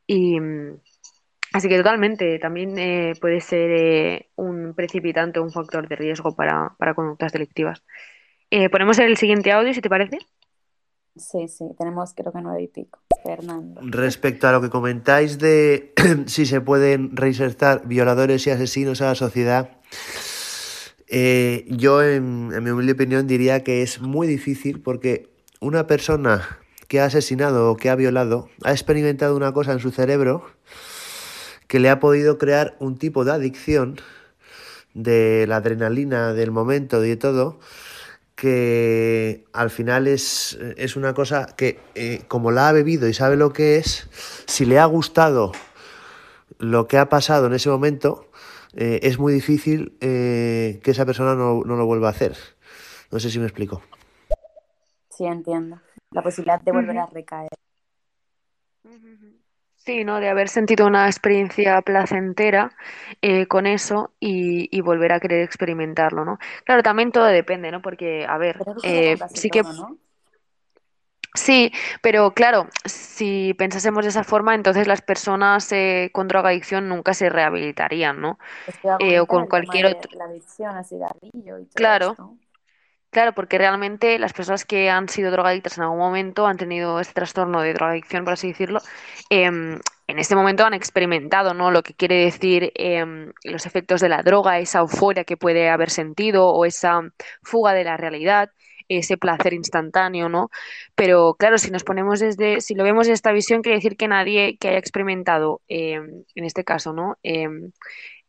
Y 0.08 0.40
mm, 0.40 0.80
así 1.54 1.68
que 1.70 1.78
totalmente, 1.78 2.40
también 2.40 2.76
puede 3.20 3.42
ser 3.42 4.28
un 4.36 4.74
precipitante, 4.76 5.40
un 5.40 5.52
factor 5.52 5.88
de 5.88 5.96
riesgo 5.98 6.36
para, 6.36 6.76
para 6.78 6.94
conductas 6.94 7.34
delictivas. 7.34 7.84
ponemos 8.72 9.00
el 9.00 9.18
siguiente 9.18 9.52
audio, 9.52 9.74
si 9.74 9.82
te 9.82 9.90
parece. 9.90 10.20
Sí, 11.20 11.48
sí, 11.48 11.66
tenemos 11.78 12.14
creo 12.16 12.32
que 12.32 12.42
nueve 12.42 12.64
y 12.64 12.68
pico. 12.68 13.00
Fernando. 13.24 13.82
Respecto 13.84 14.48
a 14.48 14.52
lo 14.52 14.62
que 14.62 14.70
comentáis 14.70 15.38
de 15.40 15.94
si 16.28 16.46
se 16.46 16.62
pueden 16.62 17.16
reinsertar 17.16 17.88
violadores 17.88 18.46
y 18.48 18.52
asesinos 18.52 19.02
a 19.02 19.08
la 19.08 19.16
sociedad, 19.16 19.78
eh, 21.08 21.66
yo 21.70 22.04
en, 22.04 22.50
mi 22.64 22.70
humilde 22.70 22.94
opinión 22.94 23.28
diría 23.28 23.64
que 23.64 23.82
es 23.82 24.02
muy 24.02 24.28
difícil 24.28 24.82
porque 24.82 25.30
una 25.60 25.88
persona 25.88 26.60
que 26.88 27.00
ha 27.00 27.06
asesinado 27.06 27.72
o 27.72 27.78
que 27.78 27.90
ha 27.90 27.96
violado 27.96 28.50
ha 28.64 28.72
experimentado 28.72 29.36
una 29.36 29.54
cosa 29.54 29.74
en 29.74 29.80
su 29.80 29.92
cerebro 29.92 30.46
que 31.68 31.80
le 31.80 31.90
ha 31.90 32.00
podido 32.00 32.38
crear 32.38 32.76
un 32.80 32.98
tipo 32.98 33.26
de 33.26 33.32
adicción 33.32 34.00
de 34.94 35.46
la 35.48 35.58
adrenalina 35.58 36.34
del 36.34 36.52
momento 36.52 37.04
y 37.04 37.10
de 37.10 37.18
todo 37.18 37.60
que 38.38 39.46
al 39.52 39.72
final 39.72 40.08
es, 40.08 40.60
es 40.78 40.96
una 40.96 41.16
cosa 41.16 41.48
que 41.58 41.80
eh, 41.96 42.22
como 42.28 42.52
la 42.52 42.70
ha 42.70 42.72
bebido 42.72 43.10
y 43.10 43.14
sabe 43.16 43.36
lo 43.36 43.52
que 43.52 43.78
es, 43.78 44.08
si 44.46 44.64
le 44.64 44.78
ha 44.78 44.86
gustado 44.86 45.54
lo 46.60 46.88
que 46.88 47.00
ha 47.00 47.10
pasado 47.10 47.48
en 47.48 47.54
ese 47.54 47.70
momento, 47.70 48.30
eh, 48.74 49.00
es 49.02 49.18
muy 49.18 49.34
difícil 49.34 49.98
eh, 50.02 50.80
que 50.84 50.92
esa 50.92 51.04
persona 51.04 51.34
no, 51.34 51.64
no, 51.64 51.76
lo 51.76 51.86
vuelva 51.88 52.10
a 52.10 52.12
hacer. 52.12 52.38
No 53.12 53.20
sé 53.20 53.32
si 53.32 53.40
me 53.40 53.46
explico. 53.46 53.82
Sí, 55.10 55.26
entiendo. 55.26 55.82
La 56.12 56.22
posibilidad 56.22 56.62
de 56.62 56.72
volver 56.72 56.98
a 57.00 57.08
recaer. 57.08 57.50
Sí, 59.78 60.04
¿no? 60.04 60.20
De 60.20 60.30
haber 60.30 60.50
sentido 60.50 60.86
una 60.86 61.06
experiencia 61.06 61.82
placentera 61.82 62.72
eh, 63.22 63.48
con 63.48 63.66
eso 63.66 64.12
y, 64.20 64.82
volver 64.82 65.14
a 65.14 65.20
querer 65.20 65.44
experimentarlo, 65.44 66.26
¿no? 66.26 66.40
Claro, 66.66 66.84
también 66.84 67.12
todo 67.12 67.26
depende, 67.26 67.72
¿no? 67.72 67.82
Porque, 67.82 68.26
a 68.26 68.38
ver, 68.38 68.58
eh, 68.84 69.18
sí 69.34 69.50
que... 69.50 69.64
Sí, 71.34 71.72
pero 72.02 72.34
claro, 72.34 72.68
si 72.86 73.54
pensásemos 73.54 74.04
de 74.04 74.10
esa 74.10 74.24
forma, 74.24 74.56
entonces 74.56 74.88
las 74.88 75.02
personas 75.02 75.72
eh, 75.72 76.10
con 76.12 76.28
drogadicción 76.28 76.90
nunca 76.90 77.14
se 77.14 77.30
rehabilitarían, 77.30 78.20
¿no? 78.20 78.40
o 78.84 79.26
con 79.28 79.46
cualquier 79.46 79.86
otro... 79.86 80.10
La 80.18 80.26
adicción 80.26 80.76
a 80.76 80.84
cigarrillo 80.84 81.60
y 81.60 81.66
todo 81.66 81.76
Claro. 81.76 82.16
Claro, 83.18 83.34
porque 83.34 83.58
realmente 83.58 84.20
las 84.20 84.32
personas 84.32 84.64
que 84.64 84.92
han 84.92 85.10
sido 85.10 85.32
drogadictas 85.32 85.76
en 85.80 85.84
algún 85.86 85.98
momento 85.98 86.46
han 86.46 86.58
tenido 86.58 87.00
este 87.00 87.16
trastorno 87.16 87.62
de 87.62 87.74
drogadicción, 87.74 88.24
por 88.24 88.34
así 88.34 88.50
decirlo, 88.50 88.80
em, 89.32 89.80
en 90.06 90.20
este 90.20 90.36
momento 90.36 90.66
han 90.66 90.76
experimentado, 90.76 91.56
¿no? 91.56 91.72
Lo 91.72 91.82
que 91.82 91.96
quiere 91.96 92.18
decir 92.26 92.72
em, 92.76 93.32
los 93.44 93.66
efectos 93.66 94.02
de 94.02 94.10
la 94.10 94.22
droga, 94.22 94.60
esa 94.60 94.80
euforia 94.82 95.24
que 95.24 95.36
puede 95.36 95.68
haber 95.68 95.90
sentido 95.90 96.48
o 96.50 96.64
esa 96.66 97.02
fuga 97.42 97.74
de 97.74 97.86
la 97.86 97.98
realidad, 97.98 98.52
ese 98.88 99.18
placer 99.18 99.54
instantáneo, 99.54 100.30
¿no? 100.30 100.50
Pero 100.96 101.34
claro, 101.40 101.58
si 101.58 101.72
nos 101.72 101.84
ponemos 101.84 102.20
desde, 102.20 102.62
si 102.62 102.76
lo 102.76 102.84
vemos 102.84 103.08
desde 103.08 103.16
esta 103.16 103.32
visión, 103.32 103.64
quiere 103.64 103.78
decir 103.80 103.98
que 103.98 104.08
nadie 104.08 104.58
que 104.60 104.68
haya 104.70 104.78
experimentado, 104.78 105.62
em, 105.68 106.24
en 106.36 106.46
este 106.46 106.64
caso, 106.64 106.94
¿no? 106.94 107.18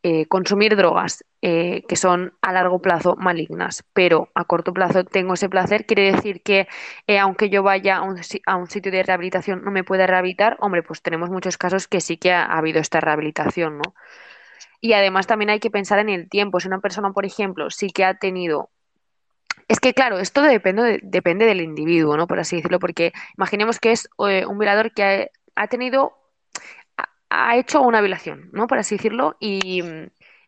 Eh, 0.05 0.27
consumir 0.27 0.77
drogas 0.77 1.25
eh, 1.43 1.83
que 1.89 1.97
son 1.97 2.33
a 2.41 2.53
largo 2.53 2.81
plazo 2.81 3.17
malignas, 3.17 3.83
pero 3.93 4.31
a 4.33 4.45
corto 4.45 4.73
plazo 4.73 5.03
tengo 5.03 5.35
ese 5.35 5.49
placer, 5.49 5.87
quiere 5.87 6.13
decir 6.13 6.41
que 6.41 6.69
eh, 7.09 7.19
aunque 7.19 7.51
yo 7.51 7.65
vaya 7.65 7.97
a 7.97 8.03
un, 8.03 8.21
a 8.47 8.57
un, 8.57 8.69
sitio 8.69 8.93
de 8.93 9.03
rehabilitación 9.03 9.65
no 9.65 9.73
me 9.73 9.83
pueda 9.83 10.07
rehabilitar, 10.07 10.57
hombre, 10.61 10.85
pues 10.85 11.03
tenemos 11.03 11.31
muchos 11.31 11.59
casos 11.59 11.89
que 11.89 12.01
sí 12.01 12.17
que 12.17 12.33
ha, 12.33 12.45
habido 12.45 12.81
esta 12.81 13.01
rehabilitación, 13.01 13.79
¿no? 13.79 13.95
Y 14.81 14.93
además 14.93 15.27
también 15.27 15.51
hay 15.51 15.59
que 15.59 15.71
pensar 15.71 15.99
en 15.99 16.11
el 16.11 16.29
tiempo. 16.29 16.61
Si 16.61 16.69
una 16.69 16.79
persona, 16.81 17.11
por 17.13 17.27
ejemplo, 17.27 17.69
sí 17.71 17.91
que 17.91 18.05
ha 18.05 18.15
tenido 18.15 18.71
es 19.67 19.81
que, 19.81 19.95
claro, 19.95 20.21
esto 20.21 20.43
depende, 20.43 21.01
depende 21.03 21.45
del 21.45 21.61
individuo, 21.61 22.17
¿no? 22.17 22.29
Por 22.29 22.39
así 22.39 22.57
decirlo, 22.57 22.79
porque 22.79 23.13
imaginemos 23.37 23.81
que 23.81 23.93
es 23.93 24.09
un 24.17 24.59
violador 24.59 24.93
que 24.93 25.31
ha 25.57 25.67
tenido 25.67 26.18
ha 27.31 27.57
hecho 27.57 27.83
una 27.83 28.01
violación, 28.01 28.51
¿no? 28.53 28.66
Por 28.66 28.79
así 28.79 28.97
decirlo, 28.97 29.37
y, 29.41 29.83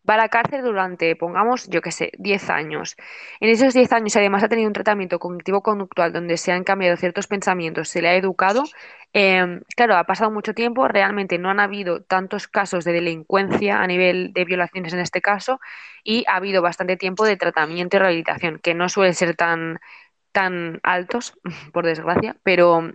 va 0.09 0.15
a 0.15 0.17
la 0.17 0.29
cárcel 0.29 0.63
durante, 0.63 1.15
pongamos, 1.17 1.69
yo 1.69 1.83
qué 1.83 1.93
sé, 1.93 2.13
10 2.19 2.51
años. 2.51 2.97
En 3.41 3.51
esos 3.51 3.75
10 3.75 3.93
años, 3.93 4.17
además, 4.17 4.43
ha 4.43 4.49
tenido 4.49 4.69
un 4.69 4.73
tratamiento 4.73 5.19
cognitivo-conductual 5.19 6.13
donde 6.13 6.37
se 6.37 6.53
han 6.53 6.65
cambiado 6.65 6.97
ciertos 6.97 7.27
pensamientos, 7.27 7.89
se 7.89 8.03
le 8.03 8.09
ha 8.09 8.15
educado. 8.17 8.65
Em, 9.13 9.63
claro, 9.77 9.97
ha 9.97 10.05
pasado 10.05 10.31
mucho 10.31 10.55
tiempo, 10.55 10.89
realmente 10.89 11.39
no 11.39 11.51
han 11.51 11.61
habido 11.61 12.03
tantos 12.03 12.49
casos 12.49 12.85
de 12.85 12.93
delincuencia 12.93 13.83
a 13.83 13.87
nivel 13.87 14.33
de 14.33 14.45
violaciones 14.45 14.93
en 14.93 15.01
este 15.01 15.21
caso 15.21 15.61
y 16.05 16.25
ha 16.29 16.37
habido 16.37 16.63
bastante 16.63 16.97
tiempo 16.97 17.25
de 17.25 17.37
tratamiento 17.37 17.97
y 17.97 18.01
rehabilitación, 18.01 18.59
que 18.61 18.75
no 18.75 18.89
suelen 18.89 19.15
ser 19.15 19.37
tan, 19.37 19.81
tan 20.33 20.81
altos, 20.83 21.35
por 21.73 21.87
desgracia, 21.87 22.37
pero 22.43 22.91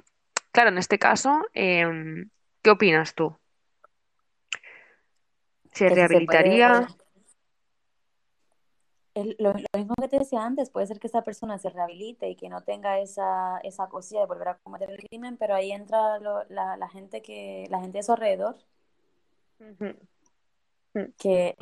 claro, 0.51 0.69
en 0.69 0.77
este 0.77 0.99
caso, 0.99 1.45
em, 1.53 2.29
¿qué 2.63 2.71
opinas 2.71 3.15
tú? 3.15 3.37
¿Se 5.75 5.89
rehabilitaría? 5.89 6.87
lo, 9.37 9.53
mismo 9.53 9.93
que 10.01 10.07
te 10.09 10.19
decía 10.19 10.43
antes, 10.43 10.69
puede 10.69 10.87
ser 10.87 10.99
que 10.99 11.07
esa 11.07 11.21
persona 11.21 11.57
se 11.57 11.69
rehabilite 11.69 12.29
y 12.29 12.35
que 12.35 12.49
no 12.49 12.61
tenga 12.61 12.99
esa, 12.99 13.59
esa 13.59 13.87
cosilla 13.87 14.21
de 14.21 14.27
volver 14.27 14.49
a 14.49 14.57
cometer 14.57 14.89
el 14.89 14.97
crimen, 14.97 15.37
pero 15.37 15.55
ahí 15.55 15.71
entra 15.71 16.19
la, 16.19 16.75
la, 16.77 16.89
gente 16.89 17.21
que, 17.21 17.65
la 17.69 17.79
gente 17.79 17.99
de 17.99 18.03
su 18.03 18.11
alrededor 18.11 18.57
que 21.17 21.55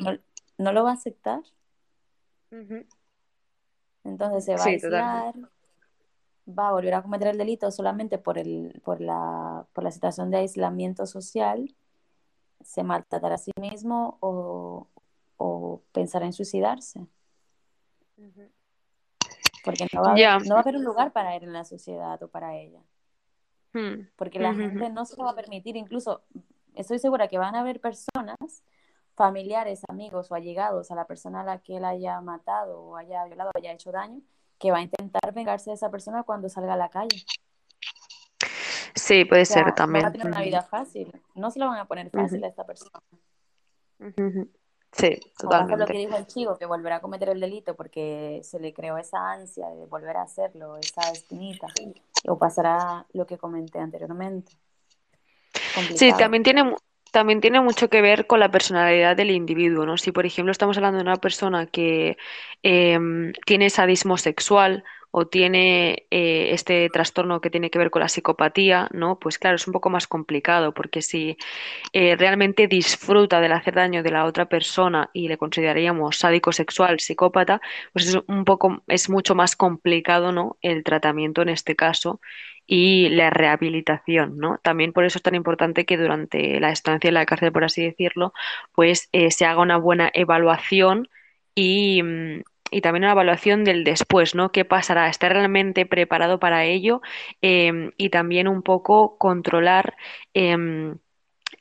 no, 0.58 0.72
lo 0.72 0.84
va 0.84 0.90
a 0.90 0.94
aceptar. 0.94 1.40
Entonces 4.04 4.44
se 4.44 4.54
va 4.54 4.62
a 4.62 4.66
aislar, 4.66 5.34
va 6.46 6.68
a 6.68 6.72
volver 6.72 6.94
a 6.94 7.02
cometer 7.02 7.28
el 7.28 7.38
delito 7.38 7.70
solamente 7.70 8.18
por, 8.18 8.38
el, 8.38 8.80
por, 8.84 9.00
la, 9.00 9.66
por 9.72 9.82
la 9.82 9.90
situación 9.90 10.30
de 10.30 10.38
aislamiento 10.38 11.06
social, 11.06 11.74
se 12.64 12.82
maltratará 12.82 13.36
a 13.36 13.38
sí 13.38 13.52
mismo 13.60 14.18
o, 14.20 14.88
o 15.36 15.82
pensará 15.92 16.26
en 16.26 16.32
suicidarse. 16.32 17.06
Porque 19.64 19.86
no 19.92 20.02
va, 20.02 20.10
a 20.10 20.58
haber, 20.60 20.76
un 20.76 20.84
lugar 20.84 21.12
para 21.12 21.34
él 21.36 21.44
en 21.44 21.52
la 21.52 21.64
sociedad 21.64 22.22
o 22.22 22.28
para 22.28 22.56
ella. 22.56 22.80
Hmm. 23.72 24.08
Porque 24.16 24.38
la 24.38 24.54
gente 24.54 24.90
no 24.90 25.04
se 25.04 25.16
lo 25.16 25.24
va 25.24 25.30
a 25.30 25.36
permitir. 25.36 25.76
Incluso 25.76 26.22
estoy 26.74 26.98
segura 26.98 27.28
que 27.28 27.38
van 27.38 27.54
a 27.54 27.60
haber 27.60 27.80
personas, 27.80 28.62
familiares, 29.14 29.80
amigos 29.88 30.30
o 30.30 30.34
allegados 30.34 30.90
a 30.90 30.94
la 30.94 31.06
persona 31.06 31.40
a 31.40 31.44
la 31.44 31.58
que 31.58 31.76
él 31.78 31.84
haya 31.84 32.20
matado 32.20 32.80
o 32.80 32.96
haya 32.96 33.24
violado 33.24 33.50
o 33.54 33.58
haya 33.58 33.72
hecho 33.72 33.90
daño, 33.90 34.20
que 34.58 34.70
va 34.70 34.78
a 34.78 34.82
intentar 34.82 35.32
vengarse 35.32 35.70
de 35.70 35.74
esa 35.74 35.90
persona 35.90 36.24
cuando 36.24 36.48
salga 36.48 36.74
a 36.74 36.76
la 36.76 36.90
calle. 36.90 37.24
Sí, 38.94 39.24
puede 39.24 39.44
ser 39.44 39.74
también. 39.74 40.04
No 40.04 40.06
va 40.06 40.08
a 40.08 40.12
tener 40.12 40.26
una 40.28 40.42
vida 40.42 40.62
fácil. 40.62 41.12
No 41.34 41.50
se 41.50 41.58
lo 41.58 41.66
van 41.66 41.78
a 41.78 41.84
poner 41.86 42.10
fácil 42.10 42.44
a 42.44 42.48
esta 42.48 42.64
persona. 42.64 43.00
Sí, 44.92 45.18
totalmente. 45.36 45.80
lo 45.80 45.86
que 45.86 45.98
dijo 45.98 46.16
el 46.16 46.26
chico, 46.26 46.56
que 46.56 46.66
volverá 46.66 46.96
a 46.96 47.00
cometer 47.00 47.28
el 47.30 47.40
delito 47.40 47.74
porque 47.74 48.40
se 48.44 48.60
le 48.60 48.72
creó 48.72 48.96
esa 48.96 49.32
ansia 49.32 49.68
de 49.70 49.86
volver 49.86 50.16
a 50.16 50.22
hacerlo, 50.22 50.76
esa 50.76 51.10
espinita, 51.10 51.66
o 52.28 52.38
pasará 52.38 53.04
lo 53.12 53.26
que 53.26 53.36
comenté 53.36 53.80
anteriormente. 53.80 54.52
Sí, 55.96 56.12
también 56.12 56.44
tiene, 56.44 56.76
también 57.14 57.40
tiene 57.40 57.60
mucho 57.60 57.88
que 57.88 58.02
ver 58.02 58.26
con 58.26 58.40
la 58.40 58.50
personalidad 58.50 59.16
del 59.16 59.30
individuo, 59.30 59.86
¿no? 59.86 59.96
Si, 59.96 60.10
por 60.10 60.26
ejemplo, 60.26 60.50
estamos 60.50 60.76
hablando 60.76 60.98
de 60.98 61.04
una 61.04 61.16
persona 61.16 61.66
que 61.66 62.16
em, 62.64 63.32
tiene 63.46 63.70
sadismo 63.70 64.18
sexual 64.18 64.82
o 65.12 65.28
tiene 65.28 66.06
eh, 66.10 66.50
este 66.52 66.88
trastorno 66.90 67.40
que 67.40 67.50
tiene 67.50 67.70
que 67.70 67.78
ver 67.78 67.90
con 67.92 68.00
la 68.02 68.08
psicopatía, 68.08 68.88
¿no? 68.92 69.20
Pues 69.20 69.38
claro, 69.38 69.54
es 69.54 69.66
un 69.68 69.72
poco 69.72 69.90
más 69.90 70.08
complicado, 70.08 70.74
porque 70.74 71.02
si 71.02 71.36
eh, 71.92 72.16
realmente 72.16 72.66
disfruta 72.66 73.40
del 73.40 73.52
hacer 73.52 73.74
daño 73.74 74.02
de 74.02 74.10
la 74.10 74.24
otra 74.24 74.46
persona 74.48 75.10
y 75.12 75.28
le 75.28 75.38
consideraríamos 75.38 76.18
sádico 76.18 76.50
sexual, 76.52 76.98
psicópata, 76.98 77.60
pues 77.92 78.08
es 78.08 78.18
un 78.26 78.44
poco, 78.44 78.82
es 78.88 79.08
mucho 79.08 79.36
más 79.36 79.54
complicado, 79.54 80.32
¿no? 80.32 80.58
El 80.62 80.82
tratamiento 80.82 81.42
en 81.42 81.50
este 81.50 81.76
caso 81.76 82.20
y 82.66 83.08
la 83.10 83.30
rehabilitación, 83.30 84.38
¿no? 84.38 84.58
También 84.62 84.92
por 84.92 85.04
eso 85.04 85.18
es 85.18 85.22
tan 85.22 85.34
importante 85.34 85.84
que 85.84 85.96
durante 85.98 86.60
la 86.60 86.70
estancia 86.70 87.08
en 87.08 87.14
la 87.14 87.26
cárcel, 87.26 87.52
por 87.52 87.64
así 87.64 87.82
decirlo, 87.84 88.32
pues 88.74 89.08
eh, 89.12 89.30
se 89.30 89.46
haga 89.46 89.60
una 89.62 89.76
buena 89.76 90.10
evaluación 90.14 91.08
y, 91.54 92.02
mm, 92.02 92.42
y 92.70 92.80
también 92.80 93.04
una 93.04 93.12
evaluación 93.12 93.64
del 93.64 93.84
después, 93.84 94.34
¿no? 94.34 94.50
¿Qué 94.52 94.64
pasará? 94.64 95.08
¿Estar 95.08 95.32
realmente 95.32 95.86
preparado 95.86 96.38
para 96.40 96.64
ello? 96.64 97.02
Em, 97.42 97.92
y 97.96 98.10
también 98.10 98.48
un 98.48 98.62
poco 98.62 99.16
controlar 99.18 99.94
em, 100.34 100.96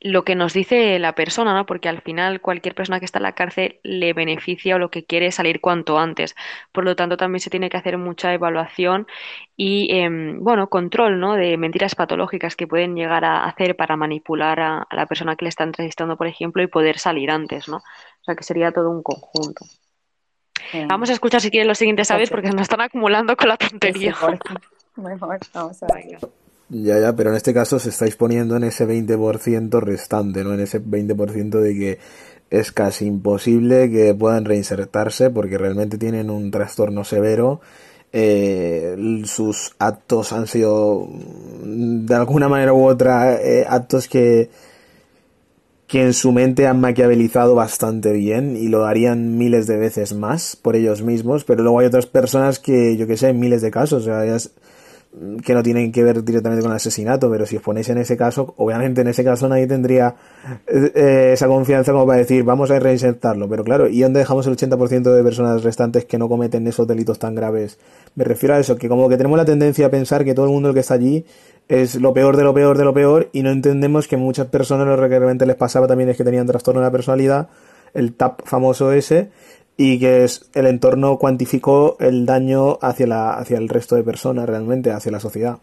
lo 0.04 0.26
que 0.26 0.36
nos 0.36 0.54
dice 0.54 1.00
la 1.00 1.16
persona, 1.16 1.54
¿no? 1.54 1.66
Porque 1.66 1.88
al 1.88 2.02
final 2.02 2.42
cualquier 2.42 2.76
persona 2.76 3.00
que 3.00 3.06
está 3.06 3.20
en 3.20 3.24
la 3.24 3.32
cárcel 3.32 3.80
le 3.84 4.12
beneficia 4.14 4.76
o 4.76 4.80
lo 4.80 4.92
que 4.92 5.06
quiere 5.06 5.28
es 5.28 5.36
salir 5.36 5.62
cuanto 5.62 5.98
antes. 5.98 6.36
Por 6.74 6.84
lo 6.84 6.96
tanto, 6.96 7.16
también 7.16 7.40
se 7.40 7.50
tiene 7.50 7.70
que 7.70 7.78
hacer 7.78 7.98
mucha 7.98 8.34
evaluación 8.34 9.08
y, 9.56 9.88
em, 9.98 10.44
bueno, 10.44 10.68
control, 10.68 11.20
¿no? 11.22 11.36
De 11.36 11.58
mentiras 11.58 11.96
patológicas 11.96 12.58
que 12.58 12.68
pueden 12.68 12.96
llegar 12.96 13.24
a 13.24 13.46
hacer 13.46 13.78
para 13.78 13.96
manipular 13.96 14.60
a, 14.60 14.82
a 14.90 14.96
la 14.96 15.06
persona 15.06 15.38
que 15.38 15.46
le 15.46 15.50
está 15.50 15.64
entrevistando, 15.64 16.18
por 16.18 16.28
ejemplo, 16.28 16.62
y 16.62 16.68
poder 16.68 17.00
salir 17.00 17.32
antes, 17.32 17.70
¿no? 17.70 17.78
O 17.78 18.24
sea, 18.24 18.36
que 18.36 18.44
sería 18.44 18.72
todo 18.72 18.90
un 18.90 19.04
conjunto. 19.04 19.66
Vamos 20.88 21.10
a 21.10 21.14
escuchar 21.14 21.42
si 21.42 21.50
quieren 21.50 21.68
los 21.68 21.78
siguientes 21.78 22.08
saber 22.08 22.30
porque 22.30 22.50
nos 22.50 22.64
están 22.64 22.82
acumulando 22.82 23.36
con 23.38 23.48
la 23.48 23.58
tontería. 23.58 24.12
Mejor, 24.96 25.40
vamos 25.54 25.84
a 25.84 25.94
ver. 25.94 26.20
Ya, 26.70 27.00
ya, 27.00 27.16
pero 27.16 27.30
en 27.30 27.36
este 27.36 27.54
caso 27.54 27.78
se 27.78 27.90
estáis 27.90 28.16
poniendo 28.16 28.56
en 28.56 28.64
ese 28.64 28.88
20% 28.88 29.80
restante, 29.82 30.44
¿no? 30.44 30.54
En 30.54 30.62
ese 30.62 30.82
20% 30.82 31.60
de 31.60 31.74
que 31.76 32.00
es 32.50 32.72
casi 32.72 33.06
imposible 33.06 33.90
que 33.92 34.14
puedan 34.14 34.46
reinsertarse 34.46 35.30
porque 35.30 35.58
realmente 35.58 35.98
tienen 35.98 36.30
un 36.30 36.52
trastorno 36.52 37.04
severo. 37.04 37.62
Eh, 38.12 38.96
sus 39.26 39.76
actos 39.80 40.34
han 40.34 40.48
sido 40.48 41.08
de 41.64 42.16
alguna 42.16 42.48
manera 42.48 42.74
u 42.74 42.86
otra 42.86 43.42
eh, 43.42 43.66
actos 43.68 44.08
que 44.08 44.50
que 45.88 46.02
en 46.02 46.14
su 46.14 46.32
mente 46.32 46.66
han 46.66 46.82
maquiavelizado 46.82 47.54
bastante 47.54 48.14
bien 48.14 48.56
y 48.58 48.68
lo 48.68 48.86
harían 48.86 49.38
miles 49.38 49.68
de 49.68 49.78
veces 49.78 50.14
más 50.14 50.56
por 50.56 50.76
ellos 50.76 51.04
mismos, 51.04 51.44
pero 51.44 51.62
luego 51.62 51.80
hay 51.80 51.86
otras 51.86 52.08
personas 52.08 52.58
que, 52.58 52.98
yo 52.98 53.06
que 53.06 53.16
sé, 53.16 53.32
miles 53.34 53.62
de 53.62 53.70
casos, 53.70 54.02
o 54.02 54.06
sea, 54.06 54.36
que 55.44 55.54
no 55.54 55.62
tienen 55.62 55.92
que 55.92 56.04
ver 56.04 56.24
directamente 56.24 56.64
con 56.64 56.72
el 56.72 56.78
asesinato, 56.78 57.30
pero 57.30 57.46
si 57.46 57.58
os 57.58 57.62
ponéis 57.62 57.88
en 57.90 58.00
ese 58.00 58.18
caso, 58.18 58.56
obviamente 58.58 59.02
en 59.02 59.08
ese 59.08 59.24
caso 59.24 59.48
nadie 59.48 59.68
tendría 59.68 60.16
eh, 60.66 61.32
esa 61.34 61.48
confianza 61.48 61.92
como 61.92 62.08
para 62.08 62.18
decir, 62.18 62.44
vamos 62.44 62.72
a 62.72 62.80
reinsertarlo, 62.80 63.48
pero 63.48 63.64
claro, 63.64 63.88
¿y 63.88 64.02
dónde 64.02 64.20
dejamos 64.20 64.48
el 64.48 64.58
80% 64.58 65.14
de 65.14 65.24
personas 65.24 65.64
restantes 65.64 66.06
que 66.06 66.18
no 66.18 66.28
cometen 66.28 66.66
esos 66.68 66.88
delitos 66.88 67.20
tan 67.20 67.36
graves? 67.36 67.78
Me 68.16 68.24
refiero 68.24 68.56
a 68.56 68.60
eso, 68.60 68.76
que 68.76 68.90
como 68.90 69.08
que 69.08 69.18
tenemos 69.18 69.38
la 69.38 69.46
tendencia 69.46 69.86
a 69.86 69.90
pensar 69.90 70.26
que 70.26 70.34
todo 70.34 70.48
el 70.48 70.52
mundo 70.52 70.74
que 70.74 70.80
está 70.80 70.96
allí 70.96 71.26
es 71.68 71.96
lo 71.96 72.14
peor 72.14 72.36
de 72.36 72.44
lo 72.44 72.54
peor 72.54 72.78
de 72.78 72.84
lo 72.84 72.94
peor 72.94 73.30
y 73.34 73.44
no 73.44 73.52
entendemos 73.52 74.08
que 74.08 74.18
muchas 74.18 74.48
personas 74.48 74.88
lo 74.88 74.96
que 74.96 75.20
realmente 75.20 75.46
les 75.46 75.56
pasaba 75.56 75.88
también 75.88 76.10
es 76.10 76.18
que 76.18 76.24
tenían 76.24 76.48
trastorno 76.48 76.82
de 76.82 76.88
la 76.88 76.92
personalidad, 76.92 77.50
el 77.94 78.14
TAP 78.14 78.42
famoso 78.46 78.92
ese, 78.92 79.30
y 79.78 80.00
que 80.00 80.24
es, 80.24 80.50
el 80.54 80.68
entorno 80.68 81.18
cuantificó 81.18 81.98
el 82.00 82.26
daño 82.26 82.78
hacia, 82.82 83.08
la, 83.08 83.34
hacia 83.34 83.58
el 83.58 83.70
resto 83.70 83.96
de 83.96 84.04
personas 84.04 84.48
realmente, 84.48 84.92
hacia 84.92 85.12
la 85.12 85.20
sociedad. 85.20 85.60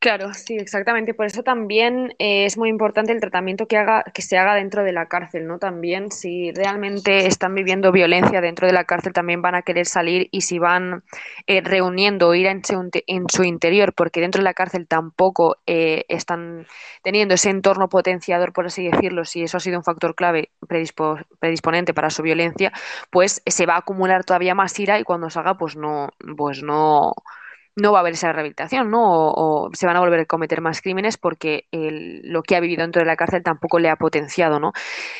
Claro, 0.00 0.32
sí, 0.32 0.56
exactamente. 0.56 1.12
Por 1.12 1.26
eso 1.26 1.42
también 1.42 2.14
eh, 2.18 2.46
es 2.46 2.56
muy 2.56 2.70
importante 2.70 3.12
el 3.12 3.20
tratamiento 3.20 3.66
que 3.66 3.76
haga, 3.76 4.02
que 4.14 4.22
se 4.22 4.38
haga 4.38 4.54
dentro 4.54 4.82
de 4.82 4.92
la 4.92 5.08
cárcel, 5.08 5.46
¿no? 5.46 5.58
También 5.58 6.10
si 6.10 6.52
realmente 6.52 7.26
están 7.26 7.54
viviendo 7.54 7.92
violencia 7.92 8.40
dentro 8.40 8.66
de 8.66 8.72
la 8.72 8.84
cárcel, 8.84 9.12
también 9.12 9.42
van 9.42 9.56
a 9.56 9.60
querer 9.60 9.84
salir 9.84 10.28
y 10.30 10.40
si 10.40 10.58
van 10.58 11.04
eh, 11.46 11.60
reuniendo 11.60 12.34
ir 12.34 12.46
en 12.46 12.64
su, 12.64 12.88
en 13.06 13.26
su, 13.28 13.44
interior, 13.44 13.92
porque 13.92 14.22
dentro 14.22 14.38
de 14.38 14.44
la 14.44 14.54
cárcel 14.54 14.88
tampoco 14.88 15.58
eh, 15.66 16.06
están 16.08 16.66
teniendo 17.02 17.34
ese 17.34 17.50
entorno 17.50 17.90
potenciador, 17.90 18.54
por 18.54 18.64
así 18.64 18.88
decirlo, 18.88 19.26
si 19.26 19.42
eso 19.42 19.58
ha 19.58 19.60
sido 19.60 19.76
un 19.76 19.84
factor 19.84 20.14
clave 20.14 20.50
predisponente 20.66 21.92
para 21.92 22.08
su 22.08 22.22
violencia, 22.22 22.72
pues 23.10 23.42
se 23.44 23.66
va 23.66 23.74
a 23.74 23.80
acumular 23.80 24.24
todavía 24.24 24.54
más 24.54 24.78
ira 24.80 24.98
y 24.98 25.04
cuando 25.04 25.28
salga, 25.28 25.58
pues 25.58 25.76
no, 25.76 26.08
pues 26.38 26.62
no 26.62 27.12
no 27.76 27.92
va 27.92 27.98
a 27.98 28.00
haber 28.00 28.14
esa 28.14 28.32
rehabilitación, 28.32 28.90
¿no? 28.90 29.30
O, 29.30 29.70
se 29.72 29.86
van 29.86 29.96
a 29.96 30.00
volver 30.00 30.20
a 30.20 30.24
cometer 30.26 30.60
más 30.60 30.80
crímenes 30.82 31.16
porque 31.16 31.66
lo 31.72 32.42
que 32.42 32.56
ha 32.56 32.60
vivido 32.60 32.82
dentro 32.82 33.00
de 33.00 33.06
la 33.06 33.16
cárcel 33.16 33.42
tampoco 33.42 33.78
le 33.78 33.88
ha 33.90 33.96
potenciado, 33.96 34.60
¿no? 34.60 34.72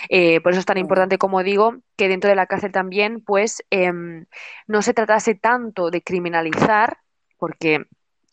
Eh, 0.08 0.40
por 0.40 0.52
eso 0.52 0.60
es 0.60 0.66
tan 0.66 0.78
importante, 0.78 1.18
como 1.18 1.42
digo, 1.42 1.76
que 1.96 2.08
dentro 2.08 2.30
de 2.30 2.36
la 2.36 2.46
cárcel 2.46 2.72
también, 2.72 3.22
pues, 3.22 3.64
em, 3.70 4.26
no 4.66 4.82
se 4.82 4.94
tratase 4.94 5.34
tanto 5.34 5.90
de 5.90 6.02
criminalizar, 6.02 6.98
porque 7.38 7.86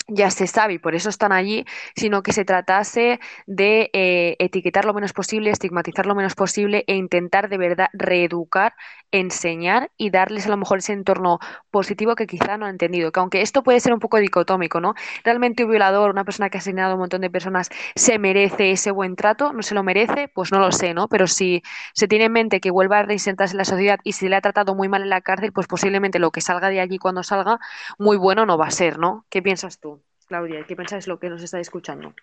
ya 0.08 0.32
se 0.32 0.48
sabe 0.48 0.74
y 0.74 0.80
por 0.80 0.96
eso 0.96 1.10
están 1.10 1.32
allí, 1.32 1.66
sino 1.96 2.24
que 2.24 2.32
se 2.34 2.46
tratase 2.46 3.20
de 3.46 3.90
eh, 3.94 4.36
etiquetar 4.40 4.86
lo 4.86 4.94
menos 4.94 5.14
posible, 5.14 5.50
estigmatizar 5.52 6.06
lo 6.06 6.16
menos 6.16 6.36
posible 6.36 6.84
e 6.88 6.96
intentar 6.96 7.50
de 7.50 7.58
verdad 7.58 7.88
reeducar, 7.94 8.74
enseñar 9.12 9.92
y 9.98 10.10
darles 10.10 10.46
a 10.48 10.50
lo 10.50 10.58
mejor 10.58 10.80
ese 10.80 10.94
entorno 10.94 11.40
positivo 11.72 12.16
que 12.16 12.28
quizá 12.28 12.58
no 12.58 12.66
han 12.66 12.72
entendido. 12.72 13.12
Que 13.12 13.20
aunque 13.20 13.42
esto 13.42 13.64
puede 13.64 13.80
ser 13.80 13.94
un 13.94 14.00
poco 14.00 14.18
dicotómico, 14.18 14.80
¿no? 14.82 14.94
Realmente 15.24 15.64
un 15.64 15.72
violador, 15.72 16.12
una 16.12 16.24
persona 16.26 16.50
que 16.50 16.58
ha 16.58 16.60
asesinado 16.60 16.92
a 16.92 16.94
un 16.96 17.02
montón 17.02 17.22
de 17.22 17.30
personas, 17.30 17.70
¿se 17.96 18.20
merece 18.20 18.72
ese 18.72 18.92
buen 18.92 19.16
trato? 19.16 19.54
¿No 19.54 19.62
se 19.62 19.76
lo 19.76 19.84
merece? 19.84 20.28
Pues 20.34 20.52
no 20.52 20.60
lo 20.60 20.72
sé, 20.72 20.94
¿no? 20.94 21.08
Pero 21.08 21.28
si 21.28 21.62
se 21.94 22.08
tiene 22.08 22.26
en 22.26 22.32
mente 22.34 22.60
que 22.60 22.72
vuelva 22.72 23.00
a 23.00 23.04
reinsertarse 23.04 23.54
en 23.54 23.58
la 23.60 23.66
sociedad 23.66 24.00
y 24.04 24.14
si 24.14 24.28
le 24.30 24.36
ha 24.36 24.42
tratado 24.42 24.76
muy 24.76 24.90
mal 24.90 25.02
en 25.04 25.10
la 25.10 25.22
cárcel, 25.22 25.52
pues 25.54 25.68
posiblemente 25.68 26.20
lo 26.20 26.32
que 26.32 26.42
salga 26.42 26.70
de 26.70 26.80
allí 26.82 26.98
cuando 26.98 27.24
salga, 27.24 27.60
muy 27.98 28.18
bueno 28.18 28.46
no 28.46 28.58
va 28.58 28.68
a 28.68 28.72
ser, 28.72 28.98
¿no? 29.00 29.26
¿Qué 29.30 29.42
piensas 29.42 29.80
tú? 29.80 29.97
Claudia, 30.28 30.66
¿qué 30.68 30.76
pensáis 30.76 31.08
lo 31.08 31.20
que 31.20 31.30
nos 31.30 31.42
está 31.42 31.60
escuchando? 31.60 32.14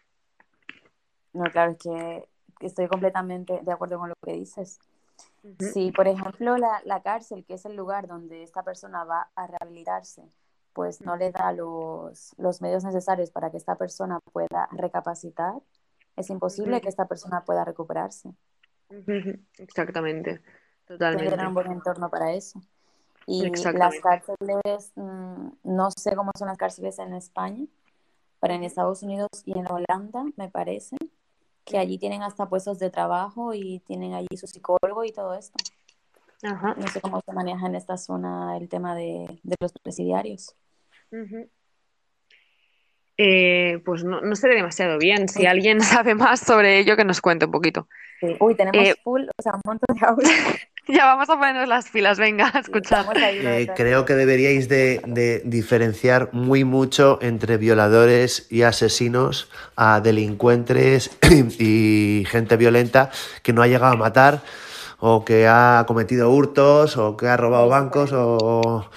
No, 1.32 1.44
claro, 1.44 1.72
es 1.72 1.78
que 1.78 2.28
estoy 2.60 2.86
completamente 2.86 3.60
de 3.62 3.72
acuerdo 3.72 3.98
con 3.98 4.10
lo 4.10 4.14
que 4.22 4.32
dices. 4.32 4.78
Si, 5.58 5.90
por 5.92 6.08
ejemplo, 6.08 6.56
la, 6.56 7.02
cárcel, 7.02 7.44
que 7.44 7.54
es 7.54 7.64
el 7.66 7.76
lugar 7.76 8.06
donde 8.06 8.42
esta 8.42 8.62
persona 8.62 9.04
va 9.04 9.28
a 9.34 9.46
rehabilitarse, 9.46 10.22
pues 10.72 11.02
no 11.02 11.16
le 11.16 11.32
da 11.32 11.52
los, 11.52 12.34
medios 12.60 12.84
necesarios 12.84 13.30
para 13.30 13.50
que 13.50 13.58
esta 13.58 13.76
persona 13.76 14.20
pueda 14.32 14.68
recapacitar, 14.72 15.54
es 16.16 16.30
imposible 16.30 16.80
que 16.80 16.88
esta 16.88 17.06
persona 17.06 17.44
pueda 17.44 17.64
recuperarse. 17.64 18.30
Exactamente, 19.58 20.42
totalmente. 20.86 21.30
Tener 21.30 21.46
un 21.46 21.54
buen 21.54 21.72
entorno 21.72 22.08
para 22.08 22.32
eso. 22.32 22.60
Y 23.26 23.50
las 23.50 24.00
cárceles, 24.00 24.92
mm, 24.94 25.48
no 25.64 25.88
sé 25.96 26.14
cómo 26.14 26.30
son 26.36 26.48
las 26.48 26.58
cárceles 26.58 26.98
en 26.98 27.14
España, 27.14 27.66
pero 28.44 28.56
en 28.56 28.64
Estados 28.64 29.02
Unidos 29.02 29.30
y 29.46 29.58
en 29.58 29.64
Holanda, 29.66 30.22
me 30.36 30.50
parece, 30.50 30.98
que 31.64 31.78
allí 31.78 31.96
tienen 31.96 32.22
hasta 32.22 32.46
puestos 32.46 32.78
de 32.78 32.90
trabajo 32.90 33.54
y 33.54 33.78
tienen 33.86 34.12
allí 34.12 34.36
su 34.36 34.46
psicólogo 34.46 35.02
y 35.02 35.12
todo 35.12 35.32
esto. 35.32 35.54
No 36.42 36.86
sé 36.88 37.00
cómo 37.00 37.22
se 37.24 37.32
maneja 37.32 37.66
en 37.66 37.74
esta 37.74 37.96
zona 37.96 38.58
el 38.58 38.68
tema 38.68 38.94
de, 38.94 39.40
los 39.58 39.72
presidiarios. 39.82 40.54
Eh, 43.16 43.80
pues 43.82 44.04
no, 44.04 44.20
no 44.20 44.36
sé 44.36 44.48
demasiado 44.48 44.98
bien. 44.98 45.26
Si 45.26 45.46
alguien 45.46 45.80
sabe 45.80 46.14
más 46.14 46.40
sobre 46.40 46.80
ello, 46.80 46.98
que 46.98 47.06
nos 47.06 47.22
cuente 47.22 47.46
un 47.46 47.50
poquito. 47.50 47.88
Uy, 48.40 48.54
tenemos 48.56 48.86
eh, 48.86 48.94
full, 49.02 49.22
o 49.22 49.42
sea, 49.42 49.54
un 49.54 49.62
montón 49.64 49.96
de 49.98 50.06
audio. 50.06 50.28
ya 50.88 51.06
vamos 51.06 51.30
a 51.30 51.36
ponernos 51.36 51.68
las 51.68 51.88
pilas, 51.88 52.18
venga, 52.18 52.50
a 52.52 52.58
escuchar. 52.58 53.06
Eh, 53.16 53.68
creo 53.74 54.04
que 54.04 54.14
deberíais 54.14 54.68
de, 54.68 55.42
diferenciar 55.44 56.28
muy 56.32 56.64
mucho 56.64 57.18
entre 57.22 57.56
violadores 57.56 58.46
y 58.50 58.62
asesinos 58.62 59.48
a 59.76 60.00
delincuentes 60.00 61.10
y 61.58 62.24
gente 62.28 62.56
violenta 62.56 63.10
que 63.42 63.52
no 63.52 63.62
ha 63.62 63.66
llegado 63.66 63.94
a 63.94 63.96
matar 63.96 64.42
o 64.98 65.24
que 65.24 65.46
ha 65.46 65.84
cometido 65.86 66.30
hurtos 66.30 66.96
o 66.96 67.16
que 67.16 67.28
ha 67.28 67.36
robado 67.36 67.68
bancos 67.68 68.12
o, 68.12 68.88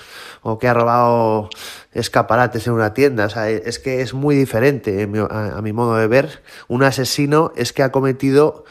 o 0.41 0.59
que 0.59 0.67
ha 0.67 0.73
robado 0.73 1.49
escaparates 1.93 2.67
en 2.67 2.73
una 2.73 2.93
tienda. 2.93 3.25
O 3.25 3.29
sea, 3.29 3.49
es 3.49 3.79
que 3.79 4.01
es 4.01 4.13
muy 4.13 4.35
diferente 4.35 5.03
a 5.03 5.61
mi 5.61 5.73
modo 5.73 5.95
de 5.95 6.07
ver. 6.07 6.41
Un 6.67 6.83
asesino 6.83 7.51
es 7.55 7.73
que 7.73 7.83
ha 7.83 7.91
cometido 7.91 8.65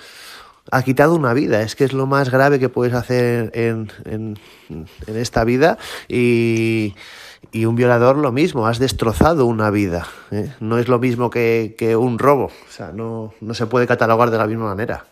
ha 0.70 0.82
quitado 0.82 1.14
una 1.14 1.32
vida. 1.32 1.62
Es 1.62 1.76
que 1.76 1.84
es 1.84 1.92
lo 1.92 2.06
más 2.06 2.30
grave 2.30 2.58
que 2.58 2.68
puedes 2.68 2.94
hacer 2.94 3.50
en, 3.54 3.90
en, 4.04 4.38
esta 5.06 5.44
vida. 5.44 5.78
Y, 6.08 6.94
y, 7.52 7.64
un 7.66 7.76
violador 7.76 8.16
lo 8.16 8.32
mismo, 8.32 8.66
has 8.66 8.78
destrozado 8.78 9.46
una 9.46 9.70
vida. 9.70 10.06
¿eh? 10.30 10.54
No 10.60 10.78
es 10.78 10.88
lo 10.88 10.98
mismo 10.98 11.30
que, 11.30 11.74
que, 11.78 11.96
un 11.96 12.18
robo. 12.18 12.46
O 12.46 12.70
sea, 12.70 12.92
no, 12.92 13.32
no 13.40 13.54
se 13.54 13.66
puede 13.66 13.86
catalogar 13.86 14.30
de 14.30 14.38
la 14.38 14.46
misma 14.46 14.66
manera. 14.66 15.04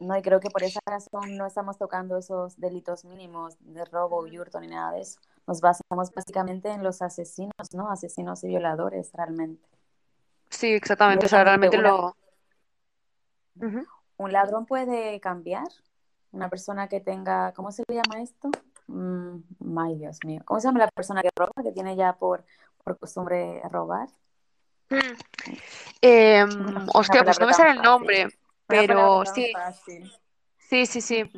No, 0.00 0.16
y 0.18 0.22
creo 0.22 0.40
que 0.40 0.50
por 0.50 0.62
esa 0.62 0.80
razón 0.86 1.36
no 1.36 1.46
estamos 1.46 1.78
tocando 1.78 2.18
esos 2.18 2.58
delitos 2.58 3.04
mínimos 3.04 3.56
de 3.60 3.84
robo 3.84 4.26
y 4.26 4.38
hurto 4.38 4.60
ni 4.60 4.66
nada 4.66 4.92
de 4.92 5.02
eso. 5.02 5.20
Nos 5.46 5.60
basamos 5.60 6.10
básicamente 6.14 6.70
en 6.70 6.82
los 6.82 7.00
asesinos, 7.00 7.52
¿no? 7.72 7.90
Asesinos 7.90 8.42
y 8.44 8.48
violadores, 8.48 9.10
realmente. 9.14 9.66
Sí, 10.50 10.72
exactamente. 10.72 11.26
O 11.26 11.28
sea, 11.28 11.44
realmente 11.44 11.78
lo 11.78 12.14
un 14.24 14.32
ladrón 14.32 14.66
puede 14.66 15.20
cambiar. 15.20 15.68
Una 16.32 16.48
persona 16.48 16.88
que 16.88 17.00
tenga, 17.00 17.52
¿cómo 17.52 17.70
se 17.70 17.84
le 17.88 17.94
llama 17.94 18.22
esto? 18.22 18.50
Mm, 18.88 19.78
ay, 19.78 19.96
Dios 19.96 20.18
mío. 20.24 20.42
¿Cómo 20.44 20.60
se 20.60 20.66
llama 20.66 20.80
la 20.80 20.88
persona 20.88 21.22
que 21.22 21.30
roba, 21.36 21.52
que 21.62 21.72
tiene 21.72 21.96
ya 21.96 22.14
por, 22.14 22.44
por 22.82 22.98
costumbre 22.98 23.62
robar? 23.70 24.08
Eh, 26.02 26.44
hostia, 26.92 27.24
pues 27.24 27.40
no 27.40 27.46
me 27.46 27.54
sale 27.54 27.70
el 27.70 27.82
nombre, 27.82 28.28
pero 28.66 29.24
sí. 29.24 29.52
Sí, 30.58 30.86
sí, 30.86 31.00
sí. 31.00 31.30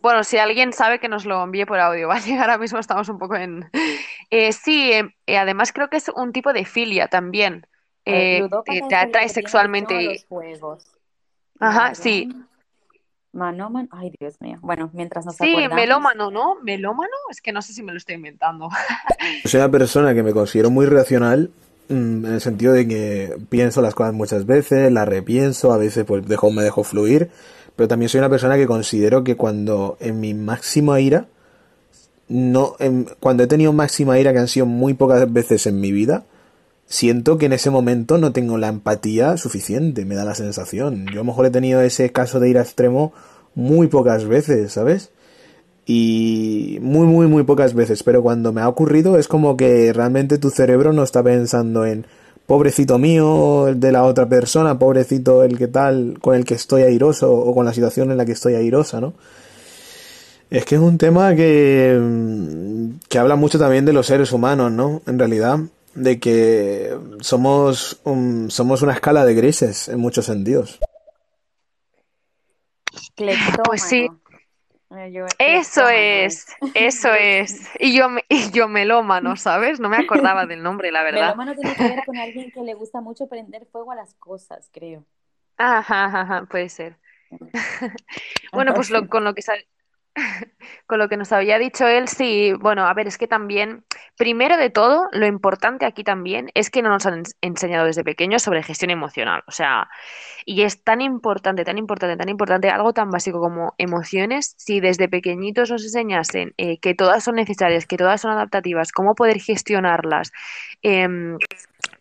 Bueno, 0.00 0.22
si 0.22 0.38
alguien 0.38 0.72
sabe 0.72 1.00
que 1.00 1.08
nos 1.08 1.24
lo 1.24 1.42
envíe 1.42 1.64
por 1.64 1.80
audio, 1.80 2.08
¿vale? 2.08 2.38
Ahora 2.38 2.58
mismo 2.58 2.78
estamos 2.78 3.08
un 3.08 3.18
poco 3.18 3.36
en... 3.36 3.68
Eh, 4.30 4.52
sí, 4.52 4.92
em, 4.92 5.12
eh, 5.26 5.38
además 5.38 5.72
creo 5.72 5.88
que 5.88 5.96
es 5.96 6.08
un 6.14 6.32
tipo 6.32 6.52
de 6.52 6.64
filia 6.64 7.08
también. 7.08 7.66
Eh, 8.04 8.48
te 8.64 8.94
atrae 8.94 9.28
sexualmente. 9.28 10.00
Los 10.02 10.26
juegos. 10.26 10.95
Ajá, 11.60 11.94
sí. 11.94 12.28
Manómano, 13.32 13.88
ay 13.92 14.10
Dios 14.18 14.40
mío. 14.40 14.58
Bueno, 14.62 14.90
mientras 14.94 15.26
nos 15.26 15.36
Sí, 15.36 15.54
melómano, 15.74 16.30
¿no? 16.30 16.56
Melómano, 16.62 17.12
es 17.30 17.42
que 17.42 17.52
no 17.52 17.60
sé 17.60 17.74
si 17.74 17.82
me 17.82 17.92
lo 17.92 17.98
estoy 17.98 18.14
inventando. 18.14 18.68
Soy 19.44 19.60
una 19.60 19.70
persona 19.70 20.14
que 20.14 20.22
me 20.22 20.32
considero 20.32 20.70
muy 20.70 20.86
racional 20.86 21.50
mm, 21.90 22.24
en 22.24 22.32
el 22.32 22.40
sentido 22.40 22.72
de 22.72 22.88
que 22.88 23.36
pienso 23.50 23.82
las 23.82 23.94
cosas 23.94 24.14
muchas 24.14 24.46
veces, 24.46 24.90
las 24.90 25.06
repienso, 25.06 25.72
a 25.72 25.76
veces 25.76 26.04
pues 26.06 26.26
dejo, 26.26 26.50
me 26.50 26.62
dejo 26.62 26.82
fluir, 26.82 27.30
pero 27.76 27.88
también 27.88 28.08
soy 28.08 28.20
una 28.20 28.30
persona 28.30 28.56
que 28.56 28.66
considero 28.66 29.22
que 29.22 29.36
cuando 29.36 29.98
en 30.00 30.18
mi 30.18 30.32
máxima 30.32 30.98
ira, 31.00 31.26
no, 32.28 32.74
cuando 33.20 33.42
he 33.42 33.46
tenido 33.46 33.72
máxima 33.74 34.18
ira 34.18 34.32
que 34.32 34.38
han 34.38 34.48
sido 34.48 34.64
muy 34.64 34.94
pocas 34.94 35.30
veces 35.30 35.66
en 35.66 35.78
mi 35.78 35.92
vida, 35.92 36.24
siento 36.86 37.38
que 37.38 37.46
en 37.46 37.52
ese 37.52 37.70
momento 37.70 38.18
no 38.18 38.32
tengo 38.32 38.58
la 38.58 38.68
empatía 38.68 39.36
suficiente, 39.36 40.04
me 40.04 40.14
da 40.14 40.24
la 40.24 40.34
sensación. 40.34 41.06
Yo 41.06 41.12
a 41.12 41.16
lo 41.16 41.24
mejor 41.24 41.46
he 41.46 41.50
tenido 41.50 41.80
ese 41.80 42.12
caso 42.12 42.40
de 42.40 42.50
ir 42.50 42.58
a 42.58 42.62
extremo 42.62 43.12
muy 43.54 43.88
pocas 43.88 44.24
veces, 44.26 44.72
¿sabes? 44.72 45.10
Y 45.86 46.78
muy, 46.80 47.06
muy, 47.06 47.26
muy 47.26 47.44
pocas 47.44 47.74
veces, 47.74 48.02
pero 48.02 48.22
cuando 48.22 48.52
me 48.52 48.60
ha 48.60 48.68
ocurrido 48.68 49.18
es 49.18 49.28
como 49.28 49.56
que 49.56 49.92
realmente 49.92 50.38
tu 50.38 50.50
cerebro 50.50 50.92
no 50.92 51.02
está 51.02 51.22
pensando 51.22 51.86
en 51.86 52.06
pobrecito 52.46 52.98
mío, 52.98 53.68
el 53.68 53.80
de 53.80 53.92
la 53.92 54.04
otra 54.04 54.28
persona, 54.28 54.78
pobrecito 54.78 55.42
el 55.44 55.58
que 55.58 55.68
tal, 55.68 56.18
con 56.20 56.36
el 56.36 56.44
que 56.44 56.54
estoy 56.54 56.82
airoso 56.82 57.32
o 57.32 57.54
con 57.54 57.66
la 57.66 57.72
situación 57.72 58.10
en 58.10 58.16
la 58.16 58.24
que 58.24 58.32
estoy 58.32 58.54
airosa, 58.54 59.00
¿no? 59.00 59.14
Es 60.48 60.64
que 60.64 60.76
es 60.76 60.80
un 60.80 60.96
tema 60.96 61.34
que, 61.34 62.00
que 63.08 63.18
habla 63.18 63.34
mucho 63.34 63.58
también 63.58 63.84
de 63.84 63.92
los 63.92 64.06
seres 64.06 64.30
humanos, 64.30 64.70
¿no? 64.70 65.02
En 65.06 65.18
realidad, 65.18 65.58
de 65.96 66.20
que 66.20 66.96
somos, 67.20 68.00
somos 68.48 68.82
una 68.82 68.92
escala 68.92 69.24
de 69.24 69.34
grises 69.34 69.88
en 69.88 69.98
muchos 69.98 70.26
sentidos. 70.26 70.78
Pues 73.64 73.82
sí. 73.82 74.08
eso 75.38 75.88
es, 75.88 76.46
eso 76.74 77.08
es. 77.12 77.70
Y 77.80 77.96
yo, 77.96 78.08
y 78.28 78.50
yo 78.50 78.68
melómano, 78.68 79.36
¿sabes? 79.36 79.80
No 79.80 79.88
me 79.88 79.96
acordaba 79.96 80.44
del 80.46 80.62
nombre, 80.62 80.92
la 80.92 81.02
verdad. 81.02 81.34
Melómano 81.34 81.54
tiene 81.54 81.74
que 81.74 81.82
ver 81.82 82.04
con 82.04 82.16
alguien 82.18 82.50
que 82.50 82.60
le 82.60 82.74
gusta 82.74 83.00
mucho 83.00 83.26
prender 83.26 83.66
fuego 83.66 83.90
a 83.92 83.96
las 83.96 84.14
cosas, 84.14 84.68
creo. 84.72 85.04
Ajá, 85.56 86.04
ajá, 86.04 86.44
puede 86.44 86.68
ser. 86.68 86.98
bueno, 88.52 88.74
pues 88.74 88.90
lo, 88.90 89.08
con 89.08 89.24
lo 89.24 89.34
que 89.34 89.42
sale 89.42 89.66
con 90.86 90.98
lo 90.98 91.08
que 91.08 91.16
nos 91.16 91.32
había 91.32 91.58
dicho 91.58 91.86
él, 91.86 92.08
sí, 92.08 92.52
bueno, 92.60 92.86
a 92.86 92.94
ver, 92.94 93.06
es 93.06 93.18
que 93.18 93.28
también, 93.28 93.84
primero 94.16 94.56
de 94.56 94.70
todo, 94.70 95.08
lo 95.12 95.26
importante 95.26 95.84
aquí 95.84 96.04
también 96.04 96.50
es 96.54 96.70
que 96.70 96.82
no 96.82 96.88
nos 96.88 97.06
han 97.06 97.22
enseñado 97.40 97.86
desde 97.86 98.04
pequeños 98.04 98.42
sobre 98.42 98.62
gestión 98.62 98.90
emocional, 98.90 99.42
o 99.46 99.52
sea, 99.52 99.88
y 100.44 100.62
es 100.62 100.82
tan 100.82 101.00
importante, 101.00 101.64
tan 101.64 101.78
importante, 101.78 102.16
tan 102.16 102.28
importante, 102.28 102.70
algo 102.70 102.92
tan 102.92 103.10
básico 103.10 103.40
como 103.40 103.74
emociones, 103.78 104.54
si 104.58 104.80
desde 104.80 105.08
pequeñitos 105.08 105.70
nos 105.70 105.82
enseñasen 105.84 106.54
eh, 106.56 106.78
que 106.78 106.94
todas 106.94 107.24
son 107.24 107.34
necesarias, 107.36 107.86
que 107.86 107.96
todas 107.96 108.20
son 108.20 108.30
adaptativas, 108.32 108.92
cómo 108.92 109.14
poder 109.14 109.40
gestionarlas, 109.40 110.32
em, 110.82 111.36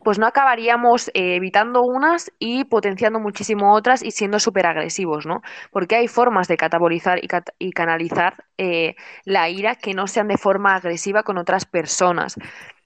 pues 0.05 0.19
no 0.19 0.27
acabaríamos 0.27 1.07
eh, 1.15 1.35
evitando 1.35 1.81
unas 1.81 2.31
y 2.37 2.65
potenciando 2.65 3.19
muchísimo 3.19 3.73
otras 3.73 4.03
y 4.03 4.11
siendo 4.11 4.39
súper 4.39 4.67
agresivos, 4.67 5.25
¿no? 5.25 5.41
Porque 5.71 5.95
hay 5.95 6.07
formas 6.07 6.47
de 6.47 6.57
catabolizar 6.57 7.19
y, 7.57 7.71
canalizar 7.71 8.45
eh, 8.59 8.95
la 9.23 9.49
ira 9.49 9.73
que 9.73 9.95
no 9.95 10.05
sean 10.05 10.27
de 10.27 10.37
forma 10.37 10.75
agresiva 10.75 11.23
con 11.23 11.39
otras 11.39 11.65
personas. 11.65 12.35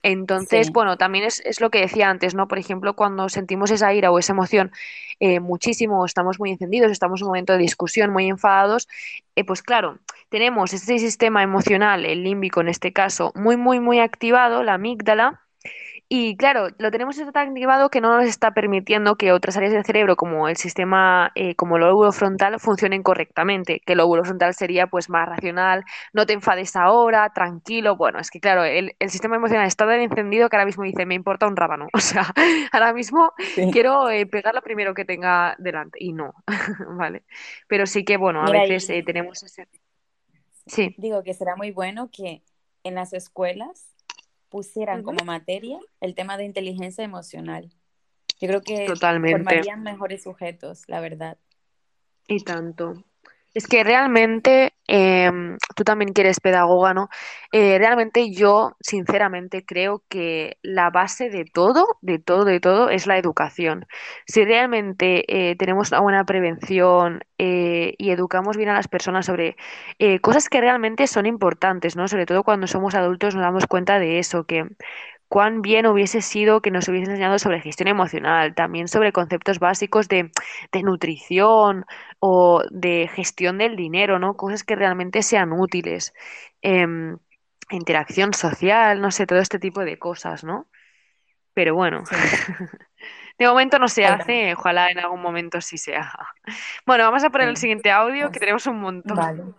Entonces, 0.01 0.71
bueno, 0.71 0.95
también 0.95 1.25
es, 1.25 1.59
lo 1.59 1.69
que 1.69 1.81
decía 1.81 2.09
antes, 2.09 2.35
¿no? 2.35 2.47
Por 2.47 2.57
ejemplo, 2.57 2.95
cuando 2.95 3.27
sentimos 3.27 3.69
esa 3.69 3.93
ira 3.93 4.11
o 4.11 4.17
esa 4.17 4.31
emoción 4.31 4.71
eh, 5.19 5.41
muchísimo, 5.41 6.05
estamos 6.05 6.39
muy 6.39 6.51
encendidos, 6.51 6.89
estamos 6.89 7.19
en 7.19 7.25
un 7.25 7.31
momento 7.31 7.51
de 7.51 7.59
discusión, 7.59 8.13
muy 8.13 8.29
enfadados, 8.29 8.87
pues 9.45 9.61
claro, 9.61 9.99
tenemos 10.29 10.71
ese 10.71 10.99
sistema 10.99 11.43
emocional, 11.43 12.05
el 12.05 12.23
límbico 12.23 12.61
en 12.61 12.69
este 12.69 12.93
caso, 12.93 13.33
muy, 13.35 13.57
muy, 13.57 13.81
muy 13.81 13.99
activado, 13.99 14.63
la 14.63 14.75
amígdala, 14.75 15.41
Y 16.11 16.37
claro, 16.37 16.69
lo 16.79 16.89
tenemos 16.89 17.17
tan 17.17 17.49
activado 17.49 17.91
que 17.91 18.01
no 18.01 18.17
nos 18.17 18.25
está 18.25 18.51
permitiendo 18.51 19.15
que 19.15 19.31
otras 19.31 19.55
áreas 19.57 19.73
del 19.73 19.85
cerebro, 19.85 20.15
como 20.15 20.49
el 20.49 20.57
sistema, 20.57 21.31
eh, 21.35 21.53
como 21.53 21.75
el 21.75 21.83
lóbulo 21.83 22.11
frontal, 22.11 22.59
funcionen 22.59 23.03
correctamente. 23.03 23.79
Que 23.85 23.93
el 23.93 23.99
lóbulo 23.99 24.23
frontal 24.23 24.55
sería 24.55 24.87
pues 24.87 25.07
más 25.07 25.29
racional, 25.29 25.83
no 26.11 26.25
te 26.25 26.33
enfades 26.33 26.75
ahora, 26.75 27.31
tranquilo. 27.31 27.95
Bueno, 27.95 28.17
es 28.17 28.31
que 28.31 28.39
claro, 28.39 28.63
el, 28.63 28.95
sistema 29.07 29.35
emocional 29.35 29.67
está 29.67 29.85
tan 29.85 29.99
encendido 29.99 30.49
que 30.49 30.55
ahora 30.55 30.65
mismo 30.65 30.83
dice, 30.83 31.05
me 31.05 31.13
importa 31.13 31.45
un 31.47 31.55
rábano. 31.55 31.87
O 31.99 32.01
sea, 32.01 32.33
ahora 32.71 32.93
mismo 32.93 33.33
quiero 33.71 34.09
eh, 34.09 34.25
pegar 34.25 34.55
lo 34.55 34.61
primero 34.63 34.95
que 34.95 35.05
tenga 35.05 35.55
delante. 35.59 35.99
Y 36.01 36.13
no, 36.13 36.33
¿vale? 36.97 37.23
Pero 37.67 37.85
sí 37.85 38.03
que, 38.03 38.17
bueno, 38.17 38.41
a 38.41 38.49
veces 38.49 38.89
eh, 38.89 39.03
tenemos 39.03 39.43
ese... 39.43 39.67
Sí. 40.65 40.95
Digo 40.97 41.21
que 41.21 41.35
será 41.35 41.55
muy 41.55 41.71
bueno 41.71 42.09
que 42.11 42.41
en 42.83 42.95
las 42.95 43.13
escuelas 43.13 43.98
pusieran 44.49 45.03
como 45.03 45.23
materia 45.25 45.79
el 46.01 46.15
tema 46.15 46.37
de 46.37 46.45
inteligencia 46.45 47.03
emocional. 47.03 47.69
Yo 48.39 48.47
creo 48.47 48.61
que 48.61 48.87
formarían 48.87 49.83
mejores 49.83 50.23
sujetos, 50.23 50.83
la 50.87 50.99
verdad. 51.01 51.37
Y 52.27 52.43
tanto. 52.43 53.03
Es 53.55 53.67
que 53.67 53.83
realmente, 53.83 54.73
em, 54.87 55.57
tú 55.75 55.83
también 55.83 56.13
que 56.13 56.21
eres 56.21 56.39
pedagoga, 56.39 56.93
¿no? 56.93 57.09
Eh, 57.51 57.79
realmente 57.79 58.31
yo, 58.31 58.75
sinceramente, 58.79 59.65
creo 59.65 60.03
que 60.07 60.57
la 60.61 60.91
base 60.91 61.29
de 61.31 61.45
todo, 61.45 61.97
de 62.01 62.19
todo, 62.19 62.45
de 62.45 62.59
todo, 62.59 62.89
es 62.89 63.07
la 63.07 63.17
educación. 63.17 63.87
Si 64.27 64.45
realmente 64.45 65.49
eh, 65.51 65.55
tenemos 65.55 65.89
una 65.91 66.01
buena 66.01 66.23
prevención 66.25 67.21
eh, 67.39 67.95
y 67.97 68.11
educamos 68.11 68.55
bien 68.55 68.69
a 68.69 68.73
las 68.75 68.87
personas 68.87 69.25
sobre 69.25 69.55
cosas 70.21 70.47
que 70.49 70.61
realmente 70.61 71.07
son 71.07 71.25
importantes, 71.25 71.95
¿no? 71.95 72.07
Sobre 72.07 72.25
todo 72.25 72.43
cuando 72.43 72.67
somos 72.67 72.93
adultos 72.95 73.33
nos 73.35 73.43
damos 73.43 73.65
cuenta 73.67 73.99
de 73.99 74.19
eso, 74.19 74.45
que 74.45 74.65
cuán 75.29 75.61
bien 75.61 75.85
hubiese 75.85 76.21
sido 76.21 76.61
que 76.61 76.71
nos 76.71 76.87
hubiese 76.87 77.11
enseñado 77.11 77.37
sobre 77.37 77.61
gestión 77.61 77.87
emocional, 77.87 78.55
también 78.55 78.87
sobre 78.87 79.13
conceptos 79.13 79.59
básicos 79.59 80.09
de, 80.09 80.31
nutrición 80.83 81.85
o 82.19 82.63
de 82.71 83.07
gestión 83.13 83.59
del 83.59 83.75
dinero, 83.75 84.17
¿no? 84.19 84.35
Cosas 84.35 84.63
que 84.63 84.75
realmente 84.75 85.21
sean 85.21 85.53
útiles. 85.53 86.13
Em, 86.63 87.17
interacción 87.69 88.33
social, 88.33 88.99
no 88.99 89.11
sé, 89.11 89.27
todo 89.27 89.39
este 89.39 89.59
tipo 89.59 89.81
de 89.81 89.99
cosas, 89.99 90.43
¿no? 90.43 90.67
Pero 91.53 91.75
bueno, 91.75 92.03
de 93.37 93.47
momento 93.47 93.77
no 93.77 93.87
se 93.87 94.05
hace, 94.05 94.53
ojalá 94.55 94.89
en 94.89 94.97
algún 94.97 95.21
momento 95.21 95.61
sí 95.61 95.77
se 95.77 95.95
haga. 95.95 96.27
Bueno, 96.87 97.03
vamos 97.03 97.23
a 97.23 97.29
poner 97.29 97.49
el 97.49 97.57
siguiente 97.57 97.91
audio 97.91 98.31
que 98.31 98.39
tenemos 98.39 98.65
un 98.65 98.79
montón. 98.79 99.55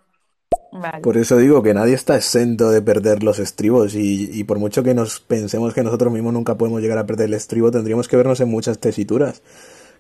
Por 1.03 1.17
eso 1.17 1.37
digo 1.37 1.63
que 1.63 1.75
nadie 1.75 1.95
está 1.95 2.17
exento 2.17 2.71
de 2.71 2.81
perder 2.81 3.25
los 3.25 3.41
estribos 3.41 3.95
y, 3.97 4.45
por 4.45 4.59
mucho 4.59 4.85
que 4.85 4.95
nos 4.95 5.19
pensemos 5.19 5.75
que 5.75 5.83
nosotros 5.83 6.13
mismos 6.13 6.33
nunca 6.33 6.57
podemos 6.57 6.81
llegar 6.81 6.99
a 6.99 7.07
perder 7.07 7.27
el 7.27 7.35
estribo, 7.35 7.73
tendríamos 7.73 8.07
que 8.07 8.17
vernos 8.17 8.41
en 8.41 8.49
muchas 8.49 8.79
tesituras. 8.79 9.43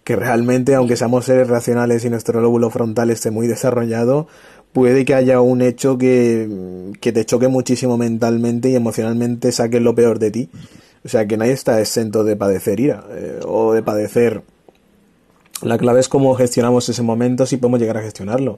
Que 0.04 0.16
realmente, 0.16 0.74
aunque 0.74 0.96
seamos 0.96 1.26
seres 1.26 1.48
racionales 1.48 2.04
y 2.04 2.10
nuestro 2.10 2.40
lóbulo 2.40 2.70
frontal 2.70 3.10
esté 3.10 3.30
muy 3.30 3.48
desarrollado, 3.48 4.28
puede 4.72 5.04
que 5.04 5.14
haya 5.14 5.40
un 5.40 5.60
hecho 5.60 5.98
que, 5.98 6.48
te 7.00 7.24
choque 7.24 7.48
muchísimo 7.48 7.98
mentalmente 7.98 8.70
y 8.70 8.76
emocionalmente 8.76 9.52
saque 9.52 9.80
lo 9.80 9.94
peor 9.94 10.18
de 10.20 10.30
ti. 10.30 10.50
O 11.04 11.08
sea 11.08 11.26
que 11.26 11.36
nadie 11.36 11.52
está 11.52 11.80
exento 11.80 12.24
de 12.24 12.36
padecer 12.36 12.78
ira 12.78 13.04
eh, 13.10 13.40
o 13.44 13.72
de 13.72 13.82
padecer. 13.82 14.42
La 15.62 15.78
clave 15.78 16.00
es 16.00 16.08
cómo 16.08 16.34
gestionamos 16.34 16.88
ese 16.88 17.02
momento, 17.02 17.44
si 17.44 17.56
podemos 17.56 17.80
llegar 17.80 17.96
a 17.98 18.02
gestionarlo. 18.02 18.56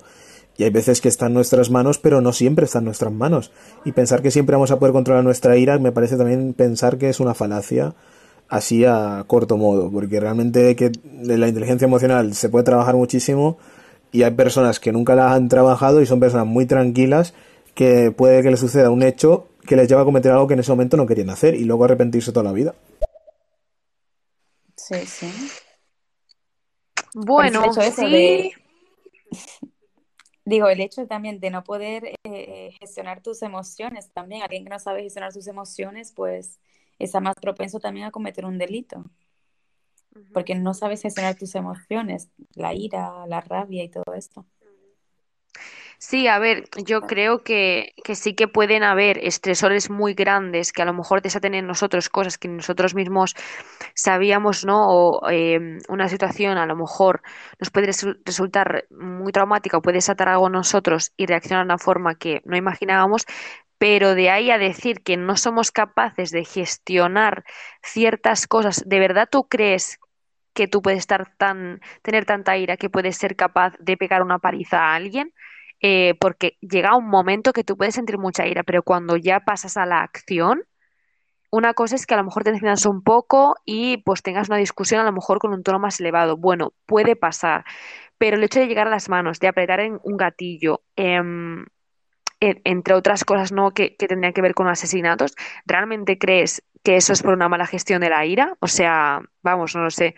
Y 0.57 0.64
hay 0.64 0.70
veces 0.70 1.00
que 1.00 1.09
está 1.09 1.26
en 1.26 1.34
nuestras 1.34 1.70
manos, 1.70 1.98
pero 1.98 2.20
no 2.20 2.32
siempre 2.32 2.66
está 2.66 2.78
en 2.78 2.84
nuestras 2.84 3.12
manos. 3.12 3.53
Y 3.84 3.92
pensar 3.92 4.22
que 4.22 4.30
siempre 4.30 4.55
vamos 4.55 4.70
a 4.70 4.78
poder 4.78 4.92
controlar 4.92 5.24
nuestra 5.24 5.57
ira 5.57 5.78
me 5.78 5.92
parece 5.92 6.16
también 6.16 6.53
pensar 6.53 6.98
que 6.98 7.09
es 7.09 7.20
una 7.20 7.34
falacia 7.34 7.94
así 8.48 8.84
a 8.84 9.24
corto 9.26 9.57
modo, 9.57 9.90
porque 9.90 10.20
realmente 10.20 10.76
que 10.76 10.90
de 10.90 11.38
la 11.38 11.48
inteligencia 11.48 11.86
emocional 11.86 12.34
se 12.34 12.50
puede 12.50 12.64
trabajar 12.64 12.94
muchísimo 12.94 13.57
y 14.12 14.24
hay 14.24 14.32
personas 14.32 14.78
que 14.78 14.92
nunca 14.92 15.14
la 15.14 15.32
han 15.32 15.48
trabajado 15.48 16.03
y 16.03 16.07
son 16.07 16.20
personas 16.20 16.46
muy 16.46 16.66
tranquilas 16.66 17.32
que 17.74 18.11
puede 18.11 18.42
que 18.42 18.50
les 18.50 18.61
suceda 18.61 18.90
un 18.90 19.03
hecho 19.03 19.48
que 19.66 19.76
les 19.76 19.88
lleva 19.88 20.03
a 20.03 20.05
cometer 20.05 20.32
algo 20.32 20.46
que 20.46 20.55
en 20.55 20.61
ese 20.61 20.72
momento 20.72 20.96
no 20.96 21.07
querían 21.07 21.30
hacer 21.30 21.55
y 21.55 21.64
luego 21.64 21.84
arrepentirse 21.84 22.32
toda 22.32 22.44
la 22.44 22.53
vida. 22.53 22.74
Sí, 24.76 25.07
sí. 25.07 25.32
Bueno, 27.14 27.72
sí. 27.72 28.53
Digo, 30.45 30.68
el 30.68 30.80
hecho 30.80 31.07
también 31.07 31.38
de 31.40 31.51
no 31.51 31.62
poder 31.64 32.14
eh, 32.24 32.72
gestionar 32.80 33.22
tus 33.22 33.43
emociones 33.43 34.11
también, 34.12 34.43
alguien 34.43 34.64
que 34.64 34.70
no 34.70 34.78
sabe 34.78 35.03
gestionar 35.03 35.32
sus 35.32 35.47
emociones, 35.47 36.12
pues 36.12 36.59
está 36.99 37.20
más 37.20 37.34
propenso 37.40 37.78
también 37.80 38.07
a 38.07 38.11
cometer 38.11 38.45
un 38.45 38.59
delito, 38.59 39.05
porque 40.32 40.55
no 40.55 40.74
sabes 40.74 41.03
gestionar 41.03 41.36
tus 41.36 41.55
emociones, 41.55 42.30
la 42.55 42.74
ira, 42.74 43.26
la 43.26 43.40
rabia 43.40 43.84
y 43.84 43.88
todo 43.88 44.14
esto. 44.14 44.47
Sí, 46.05 46.26
a 46.26 46.40
ver, 46.40 46.64
yo 46.84 47.03
creo 47.03 47.44
que, 47.44 47.94
que, 48.05 48.16
sí 48.16 48.34
que 48.34 48.48
pueden 48.48 48.82
haber 48.82 49.18
estresores 49.24 49.88
muy 49.88 50.14
grandes 50.14 50.72
que 50.72 50.82
a 50.82 50.84
lo 50.84 50.92
mejor 50.92 51.22
desaten 51.22 51.55
en 51.55 51.68
nosotros 51.68 52.09
cosas 52.09 52.38
que 52.38 52.48
nosotros 52.48 52.94
mismos 52.96 53.36
sabíamos, 53.94 54.64
¿no? 54.64 54.88
O 54.88 55.30
em, 55.30 55.78
una 55.88 56.09
situación 56.09 56.59
a 56.59 56.66
lo 56.66 56.74
mejor 56.76 57.22
nos 57.61 57.70
puede 57.70 57.92
resultar 58.26 58.84
muy 58.90 59.30
traumática 59.32 59.76
o 59.76 59.82
puede 59.82 59.98
desatar 59.98 60.28
algo 60.28 60.48
en 60.48 60.55
nosotros 60.55 61.12
y 61.16 61.26
reaccionar 61.26 61.64
de 61.64 61.66
una 61.72 61.78
forma 61.78 62.16
que 62.16 62.42
no 62.46 62.57
imaginábamos, 62.57 63.24
pero 63.78 64.14
de 64.16 64.30
ahí 64.30 64.50
a 64.50 64.59
decir 64.59 65.03
que 65.03 65.16
no 65.16 65.36
somos 65.36 65.70
capaces 65.70 66.32
de 66.32 66.44
gestionar 66.44 67.44
ciertas 67.82 68.48
cosas, 68.48 68.82
¿de 68.86 68.98
verdad 68.98 69.28
tú 69.30 69.48
crees 69.48 70.00
que 70.55 70.68
tú 70.68 70.82
puedes 70.82 71.00
estar 71.00 71.34
tan, 71.36 71.80
tener 72.03 72.24
tanta 72.26 72.57
ira 72.59 72.76
que 72.76 72.90
puedes 72.90 73.16
ser 73.18 73.36
capaz 73.36 73.74
de 73.78 73.96
pegar 73.96 74.22
una 74.22 74.38
paliza 74.40 74.78
a 74.80 74.94
alguien? 74.96 75.32
Eh, 75.82 76.14
porque 76.20 76.58
llega 76.60 76.96
un 76.96 77.08
momento 77.08 77.52
que 77.52 77.64
tú 77.64 77.76
puedes 77.76 77.96
sentir 77.96 78.16
mucha 78.16 78.46
ira, 78.46 78.62
pero 78.62 78.84
cuando 78.84 79.16
ya 79.16 79.40
pasas 79.40 79.76
a 79.76 79.84
la 79.84 80.02
acción, 80.02 80.62
una 81.50 81.74
cosa 81.74 81.96
es 81.96 82.06
que 82.06 82.14
a 82.14 82.16
lo 82.16 82.24
mejor 82.24 82.44
te 82.44 82.50
enciendas 82.50 82.86
un 82.86 83.02
poco 83.02 83.56
y 83.66 83.98
pues 83.98 84.22
tengas 84.22 84.48
una 84.48 84.58
discusión 84.58 85.00
a 85.00 85.04
lo 85.04 85.12
mejor 85.12 85.38
con 85.38 85.52
un 85.52 85.62
tono 85.62 85.78
más 85.80 86.00
elevado. 86.00 86.36
Bueno, 86.36 86.72
puede 86.86 87.16
pasar, 87.16 87.64
pero 88.16 88.36
el 88.36 88.44
hecho 88.44 88.60
de 88.60 88.68
llegar 88.68 88.86
a 88.86 88.90
las 88.90 89.08
manos, 89.08 89.40
de 89.40 89.48
apretar 89.48 89.80
en 89.80 89.98
un 90.04 90.16
gatillo, 90.16 90.82
em, 90.96 91.66
entre 92.40 92.94
otras 92.94 93.24
cosas 93.24 93.52
¿no? 93.52 93.72
que, 93.72 93.96
que 93.96 94.08
tendrían 94.08 94.32
que 94.32 94.42
ver 94.42 94.54
con 94.54 94.68
asesinatos, 94.68 95.34
¿realmente 95.66 96.18
crees 96.18 96.62
que 96.84 96.96
eso 96.96 97.12
es 97.12 97.22
por 97.22 97.34
una 97.34 97.48
mala 97.48 97.66
gestión 97.66 98.00
de 98.00 98.10
la 98.10 98.24
ira? 98.26 98.56
O 98.60 98.68
sea, 98.68 99.20
vamos, 99.42 99.74
no 99.76 99.82
lo 99.84 99.90
sé. 99.90 100.14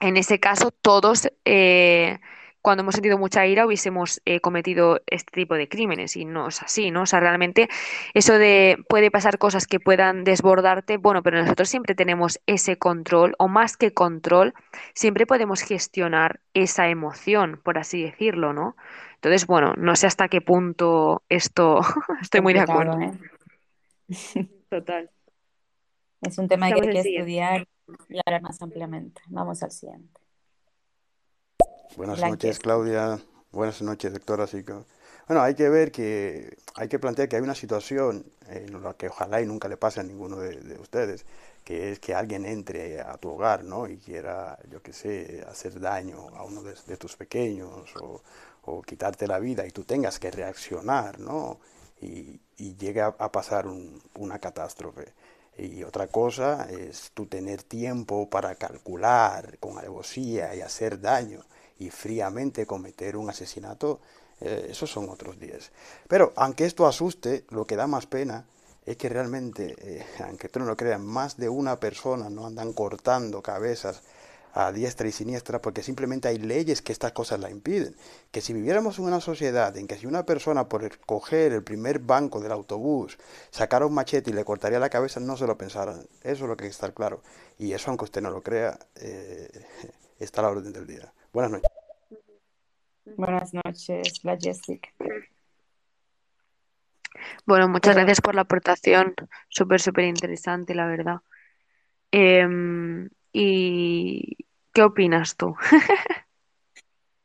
En 0.00 0.16
ese 0.16 0.40
caso, 0.40 0.70
todos... 0.70 1.30
Eh, 1.44 2.18
cuando 2.66 2.82
hemos 2.82 2.96
sentido 2.96 3.16
mucha 3.16 3.46
ira 3.46 3.64
hubiésemos 3.64 4.20
eh, 4.24 4.40
cometido 4.40 5.00
este 5.06 5.30
tipo 5.30 5.54
de 5.54 5.68
crímenes 5.68 6.16
y 6.16 6.24
no 6.24 6.48
es 6.48 6.60
así, 6.64 6.90
¿no? 6.90 7.02
O 7.02 7.06
sea, 7.06 7.20
realmente 7.20 7.68
eso 8.12 8.36
de 8.38 8.76
puede 8.88 9.12
pasar 9.12 9.38
cosas 9.38 9.68
que 9.68 9.78
puedan 9.78 10.24
desbordarte, 10.24 10.96
bueno, 10.96 11.22
pero 11.22 11.40
nosotros 11.40 11.68
siempre 11.68 11.94
tenemos 11.94 12.40
ese 12.46 12.76
control 12.76 13.36
o 13.38 13.46
más 13.46 13.76
que 13.76 13.92
control, 13.92 14.52
siempre 14.94 15.26
podemos 15.26 15.60
gestionar 15.60 16.40
esa 16.54 16.88
emoción, 16.88 17.60
por 17.62 17.78
así 17.78 18.02
decirlo, 18.02 18.52
¿no? 18.52 18.74
Entonces, 19.14 19.46
bueno, 19.46 19.74
no 19.76 19.94
sé 19.94 20.08
hasta 20.08 20.26
qué 20.26 20.40
punto 20.40 21.22
esto 21.28 21.78
estoy 22.20 22.40
muy 22.40 22.52
de 22.52 22.60
acuerdo. 22.62 22.98
¿eh? 23.00 23.12
Total. 24.68 25.08
Es 26.20 26.36
un 26.36 26.48
tema 26.48 26.66
que 26.72 26.80
hay 26.80 26.90
que 26.90 26.98
estudiar 26.98 27.68
y 28.08 28.18
hablar 28.26 28.42
más 28.42 28.60
ampliamente. 28.60 29.22
Vamos 29.28 29.62
al 29.62 29.70
siguiente. 29.70 30.25
Buenas 31.94 32.20
noches, 32.20 32.58
Claudia. 32.58 33.20
Buenas 33.52 33.80
noches, 33.80 34.12
doctora. 34.12 34.46
Bueno, 35.28 35.42
hay 35.42 35.54
que 35.54 35.68
ver 35.68 35.90
que 35.92 36.56
hay 36.74 36.88
que 36.88 36.98
plantear 36.98 37.28
que 37.28 37.36
hay 37.36 37.42
una 37.42 37.54
situación 37.54 38.26
en 38.48 38.82
la 38.82 38.94
que 38.94 39.08
ojalá 39.08 39.40
y 39.40 39.46
nunca 39.46 39.68
le 39.68 39.76
pase 39.76 40.00
a 40.00 40.02
ninguno 40.02 40.36
de, 40.38 40.78
ustedes, 40.78 41.24
que 41.64 41.92
es 41.92 41.98
que 41.98 42.14
alguien 42.14 42.44
entre 42.44 43.00
a 43.00 43.16
tu 43.16 43.30
hogar, 43.30 43.64
¿no? 43.64 43.88
Y 43.88 43.96
quiera, 43.98 44.58
yo 44.70 44.82
qué 44.82 44.92
sé, 44.92 45.44
hacer 45.48 45.80
daño 45.80 46.28
a 46.34 46.44
uno 46.44 46.62
de, 46.62 46.96
tus 46.96 47.16
pequeños 47.16 47.94
o, 48.00 48.82
quitarte 48.82 49.26
la 49.26 49.38
vida 49.38 49.66
y 49.66 49.70
tú 49.70 49.84
tengas 49.84 50.18
que 50.18 50.30
reaccionar, 50.30 51.18
¿no? 51.20 51.60
Y, 52.00 52.40
y 52.58 52.76
llegue 52.76 53.00
a, 53.00 53.12
pasar 53.32 53.66
una 54.14 54.38
catástrofe. 54.38 55.14
Y 55.58 55.82
otra 55.84 56.08
cosa 56.08 56.68
es 56.70 57.12
tú 57.14 57.26
tener 57.26 57.62
tiempo 57.62 58.28
para 58.28 58.54
calcular 58.56 59.58
con 59.58 59.78
alevosía 59.78 60.54
y 60.54 60.60
hacer 60.60 61.00
daño 61.00 61.42
y 61.78 61.90
fríamente 61.90 62.66
cometer 62.66 63.16
un 63.16 63.30
asesinato, 63.30 64.00
eh, 64.40 64.68
esos 64.70 64.90
son 64.90 65.08
otros 65.08 65.38
días. 65.38 65.72
Pero 66.08 66.32
aunque 66.36 66.64
esto 66.64 66.86
asuste, 66.86 67.44
lo 67.50 67.66
que 67.66 67.76
da 67.76 67.86
más 67.86 68.06
pena 68.06 68.44
es 68.84 68.96
que 68.96 69.08
realmente, 69.08 69.74
eh, 69.78 70.06
aunque 70.24 70.48
tú 70.48 70.60
no 70.60 70.66
lo 70.66 70.76
creas, 70.76 71.00
más 71.00 71.36
de 71.36 71.48
una 71.48 71.78
persona 71.80 72.30
no 72.30 72.46
andan 72.46 72.72
cortando 72.72 73.42
cabezas 73.42 74.02
a 74.56 74.72
diestra 74.72 75.06
y 75.06 75.12
siniestra 75.12 75.60
porque 75.60 75.82
simplemente 75.82 76.28
hay 76.28 76.38
leyes 76.38 76.80
que 76.80 76.92
estas 76.92 77.12
cosas 77.12 77.38
la 77.40 77.50
impiden. 77.50 77.94
Que 78.30 78.40
si 78.40 78.54
viviéramos 78.54 78.98
en 78.98 79.04
una 79.04 79.20
sociedad 79.20 79.76
en 79.76 79.86
que 79.86 79.98
si 79.98 80.06
una 80.06 80.24
persona 80.24 80.66
por 80.66 80.98
coger 81.00 81.52
el 81.52 81.62
primer 81.62 81.98
banco 81.98 82.40
del 82.40 82.52
autobús 82.52 83.18
sacara 83.50 83.84
un 83.84 83.92
machete 83.92 84.30
y 84.30 84.32
le 84.32 84.46
cortaría 84.46 84.78
la 84.78 84.88
cabeza, 84.88 85.20
no 85.20 85.36
se 85.36 85.46
lo 85.46 85.58
pensaran. 85.58 86.06
Eso 86.22 86.44
es 86.44 86.48
lo 86.48 86.56
que 86.56 86.64
hay 86.64 86.70
que 86.70 86.74
estar 86.74 86.94
claro. 86.94 87.20
Y 87.58 87.72
eso, 87.72 87.90
aunque 87.90 88.04
usted 88.04 88.22
no 88.22 88.30
lo 88.30 88.42
crea, 88.42 88.78
eh, 88.94 89.50
está 90.18 90.40
a 90.40 90.44
la 90.44 90.50
orden 90.50 90.72
del 90.72 90.86
día. 90.86 91.12
Buenas 91.36 91.52
noches. 91.52 91.70
Buenas 93.14 93.52
noches, 93.52 94.24
la 94.24 94.38
Jessica. 94.40 94.88
Bueno, 97.44 97.68
muchas 97.68 97.94
gracias 97.94 98.22
por 98.22 98.34
la 98.34 98.40
aportación. 98.40 99.14
Súper, 99.50 99.82
súper 99.82 100.06
interesante, 100.06 100.74
la 100.74 100.86
verdad. 100.86 101.16
Em, 102.10 103.10
¿y 103.34 104.46
qué 104.72 104.82
opinas 104.82 105.36
tú? 105.36 105.54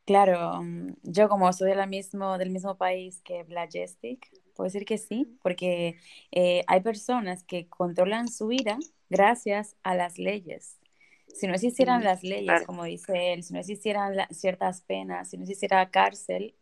Claro, 0.04 0.60
mm, 0.60 0.94
yo 1.04 1.28
como 1.28 1.50
soy 1.52 1.70
de 1.70 1.76
la 1.76 1.86
mismo, 1.86 2.36
del 2.36 2.50
mismo 2.50 2.76
país 2.76 3.22
que 3.22 3.44
Blajestic, 3.44 4.28
puedo 4.54 4.66
decir 4.66 4.84
que 4.84 4.98
sí, 4.98 5.38
porque 5.42 5.96
eh, 6.32 6.64
hay 6.66 6.80
personas 6.80 7.44
que 7.44 7.68
controlan 7.68 8.28
su 8.28 8.48
vida 8.48 8.78
gracias 9.08 9.76
a 9.84 9.94
las 9.94 10.18
leyes. 10.18 10.81
Si 11.32 11.46
no 11.46 11.54
existieran 11.54 12.04
las 12.04 12.22
leyes, 12.22 12.62
como 12.66 12.84
dice 12.84 13.32
él, 13.32 13.42
si 13.42 13.52
no 13.52 13.60
existieran 13.60 14.14
ciertas 14.30 14.82
penas, 14.82 15.30
si 15.30 15.36
no 15.36 15.44
existiera 15.44 15.90
cárcel, 15.90 16.54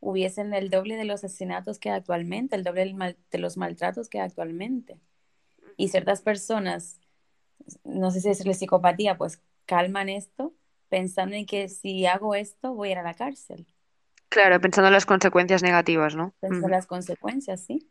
hubiesen 0.00 0.52
el 0.54 0.70
doble 0.70 0.96
de 0.96 1.04
los 1.04 1.24
asesinatos 1.24 1.78
que 1.78 1.90
actualmente, 1.90 2.56
el 2.56 2.64
doble 2.64 2.94
de 3.30 3.38
los 3.38 3.56
maltratos 3.56 4.08
que 4.08 4.20
actualmente. 4.20 4.98
Y 5.76 5.88
ciertas 5.88 6.22
personas, 6.22 7.00
no 7.84 8.10
sé 8.10 8.20
si 8.20 8.28
es 8.28 8.44
la 8.44 8.54
psicopatía, 8.54 9.16
pues 9.16 9.40
calman 9.66 10.08
esto 10.08 10.54
pensando 10.88 11.34
en 11.36 11.46
que 11.46 11.68
si 11.68 12.06
hago 12.06 12.34
esto 12.34 12.74
voy 12.74 12.90
a 12.90 12.92
ir 12.92 12.98
a 12.98 13.02
la 13.02 13.14
cárcel. 13.14 13.66
Claro, 14.28 14.60
pensando 14.60 14.88
en 14.88 14.94
las 14.94 15.06
consecuencias 15.06 15.62
negativas, 15.62 16.14
¿no? 16.14 16.34
Pensando 16.40 16.66
en 16.66 16.72
las 16.72 16.86
consecuencias, 16.86 17.60
sí. 17.60 17.88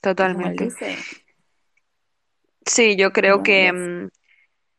Totalmente. 0.00 0.70
Sí, 2.66 2.96
yo 2.96 3.12
creo 3.12 3.42
que, 3.42 4.10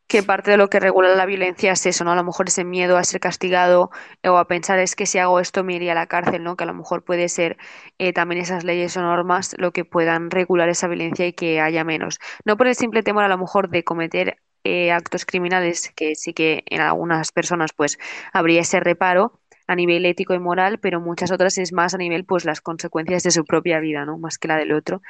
que 0.06 0.22
parte 0.22 0.50
de 0.50 0.56
lo 0.56 0.68
que 0.68 0.80
regula 0.80 1.14
la 1.16 1.26
violencia 1.26 1.72
es 1.72 1.86
eso, 1.86 2.04
¿no? 2.04 2.12
A 2.12 2.16
lo 2.16 2.24
mejor 2.24 2.48
ese 2.48 2.64
miedo 2.64 2.96
a 2.96 3.04
ser 3.04 3.20
castigado 3.20 3.90
o 4.24 4.36
a 4.36 4.46
pensar 4.46 4.78
es 4.78 4.94
que 4.96 5.06
si 5.06 5.18
hago 5.18 5.40
esto 5.40 5.64
me 5.64 5.74
iría 5.74 5.92
a 5.92 5.94
la 5.94 6.06
cárcel, 6.06 6.44
¿no? 6.44 6.56
Que 6.56 6.64
a 6.64 6.66
lo 6.66 6.74
mejor 6.74 7.04
puede 7.04 7.28
ser 7.28 7.56
eh, 7.98 8.12
también 8.12 8.40
esas 8.42 8.64
leyes 8.64 8.96
o 8.96 9.02
normas 9.02 9.54
lo 9.58 9.72
que 9.72 9.84
puedan 9.84 10.30
regular 10.30 10.68
esa 10.68 10.88
violencia 10.88 11.26
y 11.26 11.32
que 11.32 11.60
haya 11.60 11.84
menos. 11.84 12.18
No 12.44 12.56
por 12.56 12.68
el 12.68 12.74
simple 12.74 13.02
temor 13.02 13.24
a 13.24 13.28
lo 13.28 13.38
mejor 13.38 13.70
de 13.70 13.82
cometer 13.84 14.38
eh, 14.64 14.92
actos 14.92 15.26
criminales, 15.26 15.92
que 15.96 16.14
sí 16.14 16.32
que 16.34 16.62
en 16.66 16.80
algunas 16.80 17.32
personas 17.32 17.72
pues 17.74 17.98
habría 18.32 18.60
ese 18.62 18.80
reparo 18.80 19.40
a 19.66 19.74
nivel 19.74 20.04
ético 20.06 20.34
y 20.34 20.38
moral, 20.38 20.78
pero 20.80 21.00
muchas 21.00 21.30
otras 21.32 21.58
es 21.58 21.72
más 21.72 21.94
a 21.94 21.98
nivel 21.98 22.24
pues 22.24 22.44
las 22.44 22.60
consecuencias 22.60 23.22
de 23.22 23.30
su 23.30 23.44
propia 23.44 23.80
vida, 23.80 24.04
¿no? 24.04 24.18
Más 24.18 24.38
que 24.38 24.48
la 24.48 24.56
del 24.56 24.72
otro. 24.72 25.02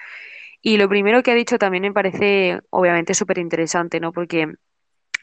Y 0.63 0.79
lo 0.79 0.89
primero 0.89 1.23
que 1.23 1.33
ha 1.33 1.35
dicho 1.35 1.59
también 1.59 1.83
me 1.83 1.93
parece 1.93 2.61
obviamente 2.71 3.15
súper 3.15 3.39
interesante, 3.39 4.01
¿no? 4.01 4.13
Porque 4.13 4.55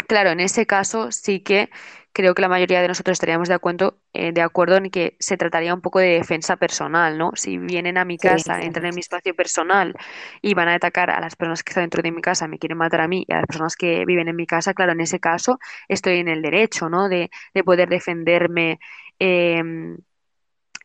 Claro, 0.07 0.31
en 0.31 0.39
ese 0.39 0.65
caso 0.65 1.11
sí 1.11 1.41
que 1.41 1.69
creo 2.13 2.33
que 2.33 2.41
la 2.41 2.49
mayoría 2.49 2.81
de 2.81 2.87
nosotros 2.87 3.13
estaríamos 3.15 3.47
de 3.47 3.53
acuerdo, 3.53 3.99
eh, 4.13 4.31
de 4.33 4.41
acuerdo 4.41 4.75
en 4.77 4.89
que 4.89 5.15
se 5.19 5.37
trataría 5.37 5.73
un 5.73 5.81
poco 5.81 5.99
de 5.99 6.07
defensa 6.09 6.57
personal, 6.57 7.17
¿no? 7.17 7.31
Si 7.35 7.57
vienen 7.57 7.97
a 7.97 8.05
mi 8.05 8.17
casa, 8.19 8.61
entran 8.61 8.85
en 8.87 8.95
mi 8.95 8.99
espacio 9.01 9.33
personal 9.35 9.95
y 10.41 10.53
van 10.53 10.67
a 10.67 10.75
atacar 10.75 11.09
a 11.09 11.19
las 11.21 11.35
personas 11.35 11.63
que 11.63 11.71
están 11.71 11.83
dentro 11.83 12.01
de 12.03 12.11
mi 12.11 12.21
casa, 12.21 12.47
me 12.47 12.59
quieren 12.59 12.77
matar 12.77 13.01
a 13.01 13.07
mí 13.07 13.25
y 13.27 13.33
a 13.33 13.37
las 13.37 13.47
personas 13.47 13.75
que 13.75 14.05
viven 14.05 14.27
en 14.27 14.35
mi 14.35 14.45
casa, 14.45 14.73
claro, 14.73 14.91
en 14.93 15.01
ese 15.01 15.19
caso 15.19 15.59
estoy 15.87 16.19
en 16.19 16.27
el 16.27 16.41
derecho, 16.41 16.89
¿no? 16.89 17.07
De, 17.09 17.29
de 17.53 17.63
poder 17.63 17.87
defenderme 17.89 18.79
em, 19.19 19.97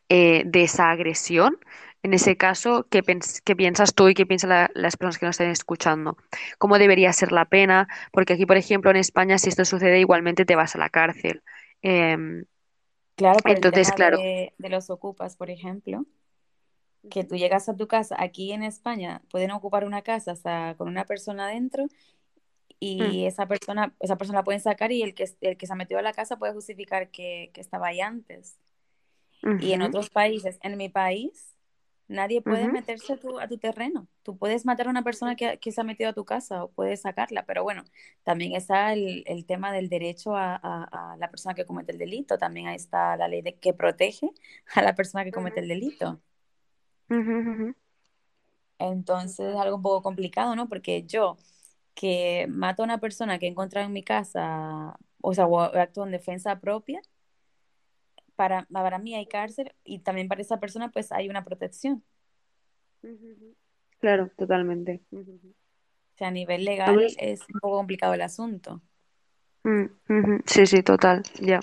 eh, 0.09 0.43
de 0.45 0.63
esa 0.63 0.91
agresión. 0.91 1.57
En 2.07 2.13
ese 2.13 2.37
caso, 2.37 2.87
¿qué, 2.89 3.03
piensas 3.03 3.93
tú 3.93 4.07
y 4.07 4.13
qué 4.13 4.25
piensan 4.25 4.69
las 4.73 4.95
personas 4.95 5.17
que 5.17 5.25
nos 5.25 5.33
estén 5.33 5.49
escuchando? 5.49 6.15
¿Cómo 6.57 6.79
debería 6.79 7.11
ser 7.11 7.33
la 7.33 7.43
pena? 7.43 7.89
Porque 8.13 8.31
aquí, 8.31 8.45
por 8.45 8.55
ejemplo, 8.55 8.89
en 8.89 8.95
España, 8.95 9.37
si 9.37 9.49
esto 9.49 9.65
sucede, 9.65 9.99
igualmente 9.99 10.45
te 10.45 10.55
vas 10.55 10.73
a 10.73 10.79
la 10.79 10.87
cárcel. 10.87 11.43
Em, 11.81 12.45
claro, 13.17 13.39
entonces, 13.43 13.91
claro. 13.91 14.19
De, 14.19 14.53
los 14.69 14.89
ocupas, 14.89 15.35
por 15.35 15.49
ejemplo, 15.49 16.05
que 17.11 17.25
tú 17.25 17.35
llegas 17.35 17.67
a 17.67 17.75
tu 17.75 17.89
casa, 17.89 18.15
aquí 18.17 18.53
en 18.53 18.63
España 18.63 19.21
pueden 19.29 19.51
ocupar 19.51 19.83
una 19.83 20.01
casa 20.01 20.33
con 20.77 20.87
una 20.87 21.03
persona 21.03 21.47
adentro 21.47 21.87
y 22.79 23.01
mm. 23.01 23.27
esa 23.27 23.47
persona, 23.49 23.93
esa 23.99 24.17
persona 24.17 24.39
la 24.39 24.43
pueden 24.45 24.61
sacar 24.61 24.93
y 24.93 25.03
el 25.03 25.13
que, 25.13 25.29
el 25.41 25.57
que 25.57 25.67
se 25.67 25.73
ha 25.73 25.75
metido 25.75 25.99
a 25.99 26.03
la 26.03 26.13
casa 26.13 26.39
puede 26.39 26.53
justificar 26.53 27.09
que, 27.09 27.51
estaba 27.55 27.87
ahí 27.87 27.99
antes. 27.99 28.57
Y 29.59 29.73
en 29.73 29.81
otros 29.81 30.09
países, 30.09 30.57
en 30.63 30.77
mi 30.77 30.89
país, 30.89 31.56
Nadie 32.07 32.41
puede 32.41 32.69
meterse 32.69 33.13
a 33.13 33.17
tu, 33.17 33.39
a 33.39 33.47
tu, 33.47 33.57
terreno. 33.57 34.07
Tú 34.23 34.37
puedes 34.37 34.65
matar 34.65 34.87
a 34.87 34.89
una 34.89 35.03
persona 35.03 35.35
que, 35.35 35.57
que, 35.59 35.71
se 35.73 35.81
ha 35.81 35.83
metido 35.83 36.09
a 36.09 36.13
tu 36.13 36.23
casa 36.23 36.63
o 36.63 36.69
puedes 36.71 37.01
sacarla, 37.01 37.45
pero 37.45 37.63
bueno, 37.63 37.83
también 38.23 38.53
está 38.55 38.93
el, 38.93 39.23
el 39.27 39.45
tema 39.45 39.73
del 39.73 39.89
derecho 39.89 40.35
a, 40.35 40.55
a, 40.55 41.17
la 41.17 41.29
persona 41.29 41.53
que 41.53 41.65
comete 41.65 41.91
el 41.91 41.97
delito. 41.97 42.37
También 42.37 42.67
ahí 42.67 42.77
está 42.77 43.17
la 43.17 43.27
ley 43.27 43.41
de, 43.41 43.55
que 43.55 43.73
protege 43.73 44.31
a 44.75 44.81
la 44.81 44.95
persona 44.95 45.25
que 45.25 45.31
comete 45.31 45.59
el 45.59 45.67
delito. 45.67 46.21
Entonces 48.79 49.53
es 49.53 49.55
algo 49.55 49.75
un 49.75 49.81
poco 49.81 50.01
complicado, 50.01 50.55
¿no? 50.55 50.69
Porque 50.69 51.03
yo 51.03 51.37
que 51.93 52.45
mato 52.49 52.83
a 52.83 52.85
una 52.85 52.99
persona 52.99 53.39
que 53.39 53.47
he 53.47 53.49
encontrado 53.49 53.87
en 53.87 53.93
mi 53.93 54.03
casa, 54.03 54.97
o 55.21 55.33
sea, 55.33 55.47
o 55.47 55.59
actúo 55.59 56.05
en 56.05 56.11
defensa 56.11 56.59
propia, 56.59 57.01
para, 58.37 58.65
para 58.71 58.99
mí 58.99 59.15
hay 59.15 59.25
cárcel 59.25 59.73
y 59.83 59.99
también 59.99 60.29
para 60.29 60.41
esa 60.41 60.59
persona 60.61 60.89
pues 60.89 61.11
hay 61.11 61.27
una 61.27 61.43
protección. 61.43 62.03
Claro, 63.99 64.31
totalmente. 64.37 65.01
O 65.11 65.25
sea, 66.15 66.29
a 66.29 66.31
nivel 66.31 66.63
legal 66.63 67.01
es 67.17 67.41
un 67.53 67.59
poco 67.59 67.77
complicado 67.77 68.13
el 68.13 68.21
asunto. 68.21 68.81
Mm, 69.63 69.87
sí, 70.45 70.65
sí, 70.65 70.83
total, 70.83 71.23
ya. 71.41 71.59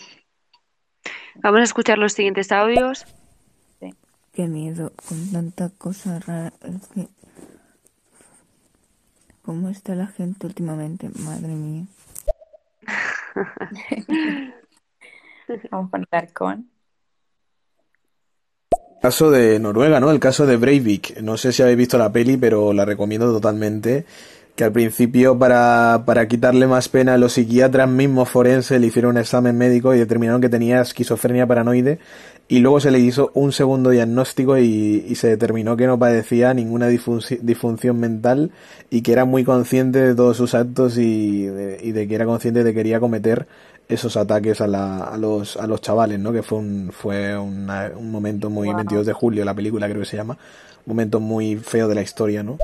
Vamos 1.37 1.61
a 1.61 1.65
escuchar 1.65 1.99
los 1.99 2.13
siguientes 2.13 2.53
audios. 2.53 3.07
Sí. 3.81 3.95
Qué 4.33 4.47
miedo, 4.47 4.93
con 5.09 5.33
tanta 5.33 5.71
cosa 5.71 6.19
rara. 6.19 6.53
Es 6.63 6.89
que... 6.89 7.09
¿Cómo 9.43 9.69
está 9.69 9.95
la 9.95 10.07
gente 10.07 10.47
últimamente? 10.47 11.09
Madre 11.21 11.55
mía. 11.55 11.87
Vamos 15.71 15.89
a 15.89 15.91
contar 15.91 16.33
con. 16.33 16.69
Caso 19.01 19.31
de 19.31 19.59
Noruega, 19.59 20.01
¿no? 20.01 20.11
El 20.11 20.21
caso 20.21 20.47
de 20.47 20.57
Breivik. 20.57 21.21
No 21.21 21.37
sé 21.37 21.53
si 21.53 21.63
habéis 21.63 21.77
visto 21.77 21.99
la 21.99 22.11
peli, 22.11 22.39
pero 22.39 22.73
la 22.73 22.85
recomiendo 22.87 23.31
totalmente. 23.33 24.07
Que 24.57 24.65
al 24.65 24.73
principio, 24.73 25.39
para, 25.39 26.05
para 26.07 26.27
quitarle 26.29 26.67
más 26.67 26.89
pena, 26.89 27.19
los 27.19 27.33
psiquiatras 27.35 27.89
mismos 27.89 28.31
forenses 28.31 28.81
le 28.81 28.87
hicieron 28.87 29.11
un 29.11 29.19
examen 29.19 29.59
médico 29.59 29.95
y 29.95 29.99
determinaron 29.99 30.41
que 30.41 30.49
tenía 30.49 30.81
esquizofrenia 30.81 31.47
paranoide. 31.47 31.99
Y 32.49 32.61
luego 32.61 32.81
se 32.81 32.91
le 32.91 32.99
hizo 32.99 33.31
un 33.35 33.53
segundo 33.53 33.91
diagnóstico 33.91 34.57
y, 34.57 35.05
y 35.07 35.15
se 35.17 35.29
determinó 35.29 35.77
que 35.77 35.87
no 35.87 35.99
padecía 35.99 36.55
ninguna 36.55 36.87
disfunción 36.89 37.99
mental 37.99 38.53
y 38.91 39.03
que 39.03 39.13
era 39.13 39.25
muy 39.25 39.45
consciente 39.45 39.99
de 39.99 40.15
todos 40.15 40.37
sus 40.37 40.55
actos 40.55 40.97
y 40.99 41.47
y 41.47 41.93
de 41.93 42.09
que 42.09 42.15
era 42.15 42.27
consciente 42.27 42.63
de 42.63 42.71
que 42.71 42.77
quería 42.77 43.01
cometer 43.01 43.47
esos 43.89 44.17
ataques 44.17 44.61
a, 44.61 44.67
la, 44.67 45.05
a, 45.05 45.17
los, 45.17 45.57
a 45.57 45.67
los 45.67 45.81
chavales, 45.81 46.19
¿no? 46.19 46.33
Que 46.33 46.43
fue 46.43 46.59
un, 46.59 46.91
fue 46.93 47.37
un 47.37 48.11
momento 48.11 48.51
muy, 48.51 48.73
22 48.73 49.07
de 49.07 49.13
julio, 49.13 49.45
la 49.45 49.55
película 49.55 49.89
creo 49.89 50.01
que 50.01 50.07
se 50.07 50.17
llama, 50.17 50.39
un 50.87 50.91
momento 50.95 51.21
muy 51.21 51.57
feo 51.57 51.89
de 51.89 51.95
la 51.95 52.03
historia, 52.03 52.43
¿no? 52.43 52.59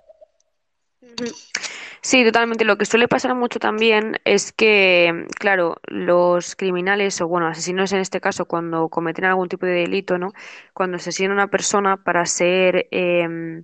Sí, 2.02 2.24
totalmente. 2.24 2.64
Lo 2.64 2.78
que 2.78 2.86
suele 2.86 3.08
pasar 3.08 3.34
mucho 3.34 3.58
también 3.58 4.16
es 4.24 4.52
que, 4.52 5.26
claro, 5.38 5.76
los 5.86 6.56
criminales 6.56 7.20
o, 7.20 7.28
bueno, 7.28 7.46
asesinos 7.46 7.92
en 7.92 8.00
este 8.00 8.22
caso, 8.22 8.46
cuando 8.46 8.88
cometen 8.88 9.26
algún 9.26 9.48
tipo 9.48 9.66
de 9.66 9.72
delito, 9.72 10.16
¿no? 10.16 10.32
Cuando 10.72 10.96
asesinan 10.96 11.32
a 11.32 11.34
una 11.34 11.50
persona 11.50 11.98
para 11.98 12.24
ser... 12.24 12.88
Eh, 12.90 13.62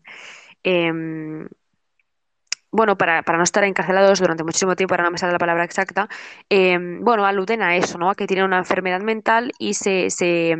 bueno, 2.70 2.96
para, 2.98 3.22
para, 3.22 3.38
no 3.38 3.44
estar 3.44 3.64
encarcelados 3.64 4.20
durante 4.20 4.44
muchísimo 4.44 4.76
tiempo, 4.76 4.94
ahora 4.94 5.04
no 5.04 5.10
me 5.12 5.18
sale 5.18 5.32
la 5.32 5.38
palabra 5.38 5.64
exacta, 5.64 6.08
em, 6.48 7.00
bueno, 7.02 7.24
aluden 7.26 7.62
a 7.62 7.76
eso, 7.76 7.98
¿no? 7.98 8.10
A 8.10 8.14
que 8.14 8.26
tienen 8.26 8.44
una 8.44 8.58
enfermedad 8.58 9.00
mental 9.00 9.52
y 9.58 9.74
se, 9.74 10.10
se, 10.10 10.56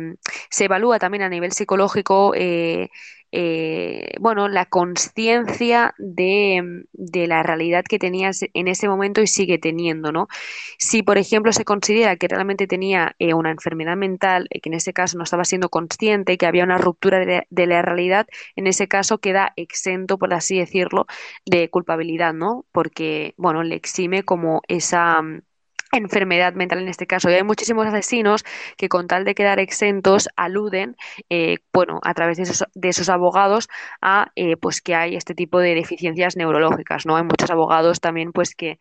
se 0.49 0.65
evalúa 0.65 0.99
también 0.99 1.23
a 1.23 1.29
nivel 1.29 1.51
psicológico 1.51 2.33
eh, 2.35 2.89
eh, 3.31 4.11
bueno, 4.19 4.47
la 4.47 4.65
conciencia 4.65 5.93
de, 5.97 6.85
de, 6.93 7.27
la 7.27 7.43
realidad 7.43 7.83
que 7.83 7.99
tenías 7.99 8.41
en 8.53 8.67
ese 8.67 8.87
momento 8.87 9.21
y 9.21 9.27
sigue 9.27 9.57
teniendo, 9.57 10.11
¿no? 10.11 10.27
Si, 10.79 11.03
por 11.03 11.17
ejemplo, 11.17 11.51
se 11.53 11.65
considera 11.65 12.15
que 12.15 12.27
realmente 12.27 12.67
tenía 12.67 13.15
eh, 13.19 13.33
una 13.33 13.51
enfermedad 13.51 13.97
mental, 13.97 14.47
eh, 14.49 14.61
que 14.61 14.69
en 14.69 14.75
ese 14.75 14.93
caso 14.93 15.17
no 15.17 15.23
estaba 15.23 15.45
siendo 15.45 15.69
consciente, 15.69 16.37
que 16.37 16.45
había 16.45 16.63
una 16.63 16.77
ruptura 16.77 17.19
de, 17.19 17.47
de, 17.49 17.67
la 17.67 17.81
realidad, 17.81 18.27
en 18.55 18.67
ese 18.67 18.87
caso 18.87 19.17
queda 19.19 19.53
exento, 19.55 20.17
por 20.17 20.33
así 20.33 20.57
decirlo, 20.57 21.05
de 21.45 21.69
culpabilidad, 21.69 22.33
¿no? 22.33 22.65
Porque, 22.71 23.33
bueno, 23.37 23.63
le 23.63 23.75
exime 23.75 24.23
como 24.23 24.61
esa 24.67 25.21
enfermedad 25.91 26.53
mental 26.53 26.79
en 26.79 26.87
este 26.89 27.07
caso. 27.07 27.29
Y 27.29 27.33
hay 27.33 27.43
muchísimos 27.43 27.85
asesinos 27.87 28.43
que 28.77 28.89
con 28.89 29.07
tal 29.07 29.25
de 29.25 29.35
quedar 29.35 29.59
exentos 29.59 30.29
aluden, 30.35 30.95
eh, 31.29 31.57
bueno, 31.73 31.99
a 32.03 32.13
través 32.13 32.37
de 32.37 32.43
esos, 32.43 32.65
de 32.73 32.89
esos 32.89 33.09
abogados 33.09 33.69
a 34.01 34.31
eh, 34.35 34.57
pues 34.57 34.81
que 34.81 34.95
hay 34.95 35.15
este 35.15 35.35
tipo 35.35 35.59
de 35.59 35.75
deficiencias 35.75 36.35
neurológicas, 36.37 37.05
¿no? 37.05 37.15
Hay 37.17 37.23
muchos 37.23 37.49
abogados 37.51 37.99
también 38.01 38.31
pues 38.33 38.55
que 38.55 38.79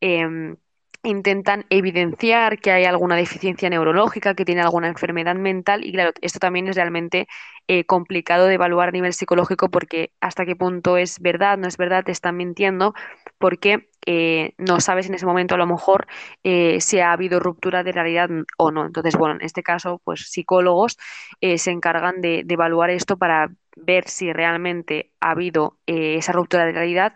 em, 0.00 0.56
intentan 1.02 1.64
evidenciar 1.70 2.58
que 2.58 2.72
hay 2.72 2.84
alguna 2.84 3.16
deficiencia 3.16 3.70
neurológica, 3.70 4.34
que 4.34 4.44
tiene 4.44 4.60
alguna 4.60 4.88
enfermedad 4.88 5.34
mental 5.34 5.84
y 5.84 5.92
claro, 5.92 6.12
esto 6.20 6.38
también 6.38 6.68
es 6.68 6.76
realmente 6.76 7.26
eh, 7.68 7.84
complicado 7.84 8.46
de 8.46 8.54
evaluar 8.54 8.90
a 8.90 8.92
nivel 8.92 9.14
psicológico 9.14 9.70
porque 9.70 10.12
hasta 10.20 10.44
qué 10.44 10.56
punto 10.56 10.96
es 10.98 11.18
verdad, 11.20 11.56
no 11.56 11.68
es 11.68 11.76
verdad, 11.78 12.04
te 12.04 12.12
están 12.12 12.36
mintiendo, 12.36 12.94
porque 13.38 13.88
eh, 14.06 14.52
no 14.58 14.80
sabes 14.80 15.08
en 15.08 15.14
ese 15.14 15.26
momento 15.26 15.54
a 15.54 15.58
lo 15.58 15.66
mejor 15.66 16.06
eh, 16.44 16.80
si 16.80 17.00
ha 17.00 17.12
habido 17.12 17.40
ruptura 17.40 17.82
de 17.82 17.92
realidad 17.92 18.28
o 18.58 18.70
no. 18.70 18.84
Entonces, 18.84 19.16
bueno, 19.16 19.36
en 19.36 19.42
este 19.42 19.62
caso, 19.62 20.00
pues 20.04 20.30
psicólogos 20.30 20.98
se 21.40 21.70
encargan 21.70 22.20
de, 22.20 22.42
de 22.44 22.54
evaluar 22.54 22.90
esto 22.90 23.16
para 23.16 23.50
ver 23.82 24.08
si 24.08 24.32
realmente 24.32 25.12
ha 25.20 25.32
habido 25.32 25.78
esa 25.86 26.32
ruptura 26.32 26.66
de 26.66 26.72
realidad 26.72 27.14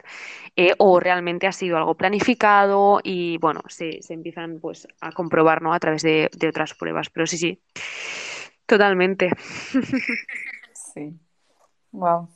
eh, 0.57 0.73
o 0.79 1.01
realmente 1.01 1.47
ha 1.47 1.53
sido 1.53 1.77
algo 1.77 1.97
planificado 1.97 3.01
y 3.03 3.39
bueno, 3.39 3.61
se, 3.69 4.03
se 4.03 4.15
empiezan 4.15 4.61
pues 4.61 4.87
a 5.01 5.13
comprobar 5.13 5.63
¿no? 5.63 5.75
a 5.75 5.81
través 5.81 6.03
de, 6.03 6.31
de 6.37 6.49
otras 6.49 6.75
pruebas. 6.75 7.11
Pero 7.11 7.27
sí, 7.27 7.39
sí, 7.39 7.61
totalmente. 8.67 9.31
Sí. 10.95 11.19
Wow. 11.91 12.29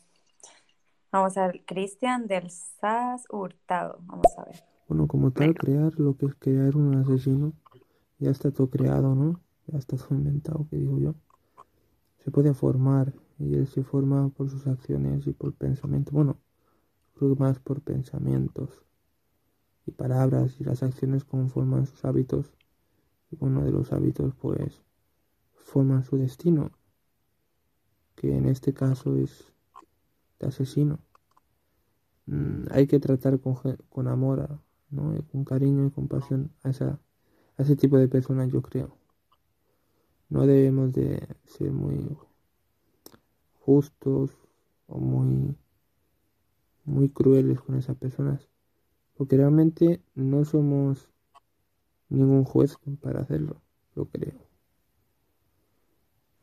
Vamos 1.12 1.37
a 1.39 1.47
ver, 1.47 1.64
Cristian 1.64 2.26
del 2.26 2.51
SAS 2.51 3.24
Hurtado. 3.31 3.99
Vamos 4.03 4.26
a 4.37 4.45
ver. 4.45 4.57
Bueno, 4.89 5.07
como 5.07 5.31
tal, 5.31 5.55
crear 5.55 5.93
lo 5.99 6.16
que 6.16 6.26
es 6.26 6.35
crear 6.35 6.76
un 6.76 6.97
asesino, 6.97 7.53
ya 8.18 8.31
está 8.31 8.51
todo 8.51 8.68
creado, 8.68 9.14
¿no? 9.14 9.41
Ya 9.66 9.79
está 9.79 9.97
todo 9.97 10.16
inventado, 10.16 10.66
que 10.68 10.76
digo 10.76 10.99
yo. 10.99 11.14
Se 12.24 12.31
puede 12.31 12.53
formar 12.53 13.12
y 13.39 13.55
él 13.55 13.66
se 13.66 13.82
forma 13.82 14.28
por 14.30 14.51
sus 14.51 14.66
acciones 14.66 15.26
y 15.26 15.32
por 15.32 15.55
pensamiento. 15.55 16.12
Bueno, 16.12 16.39
creo 17.14 17.34
que 17.34 17.41
más 17.41 17.59
por 17.59 17.80
pensamientos 17.80 18.82
y 19.86 19.93
palabras 19.93 20.61
y 20.61 20.64
las 20.64 20.82
acciones 20.82 21.24
conforman 21.24 21.86
sus 21.86 22.05
hábitos 22.05 22.53
y 23.30 23.36
uno 23.41 23.64
de 23.64 23.72
los 23.72 23.93
hábitos 23.93 24.34
pues 24.34 24.82
forman 25.55 26.05
su 26.05 26.16
destino 26.16 26.70
que 28.14 28.36
en 28.36 28.47
este 28.47 28.72
caso 28.74 29.16
es 29.16 29.53
de 30.39 30.47
asesino 30.49 30.99
mm, 32.26 32.66
hay 32.70 32.86
que 32.86 33.01
tratar 33.01 33.41
con, 33.41 33.57
con 33.89 34.09
amor 34.09 34.61
¿no? 34.91 35.14
con 35.32 35.45
cariño 35.45 35.86
y 35.86 35.91
compasión 35.91 36.53
a, 36.62 36.70
esa, 36.70 37.01
a 37.57 37.62
ese 37.62 37.76
tipo 37.76 37.97
de 37.99 38.09
personas 38.09 38.51
yo 38.53 38.62
creo 38.62 38.97
no 40.28 40.47
debemos 40.47 40.93
de 40.93 41.26
ser 41.45 41.72
muy 41.72 42.16
justos 43.68 44.30
o 44.86 44.98
muy 44.98 45.54
muy 46.86 47.10
crueles 47.10 47.60
con 47.60 47.76
esas 47.76 47.98
personas, 47.98 48.48
porque 49.14 49.36
realmente 49.36 50.00
no 50.14 50.46
somos 50.46 51.10
ningún 52.08 52.44
juez 52.44 52.78
para 53.02 53.20
hacerlo, 53.20 53.60
lo 53.94 54.06
creo. 54.06 54.38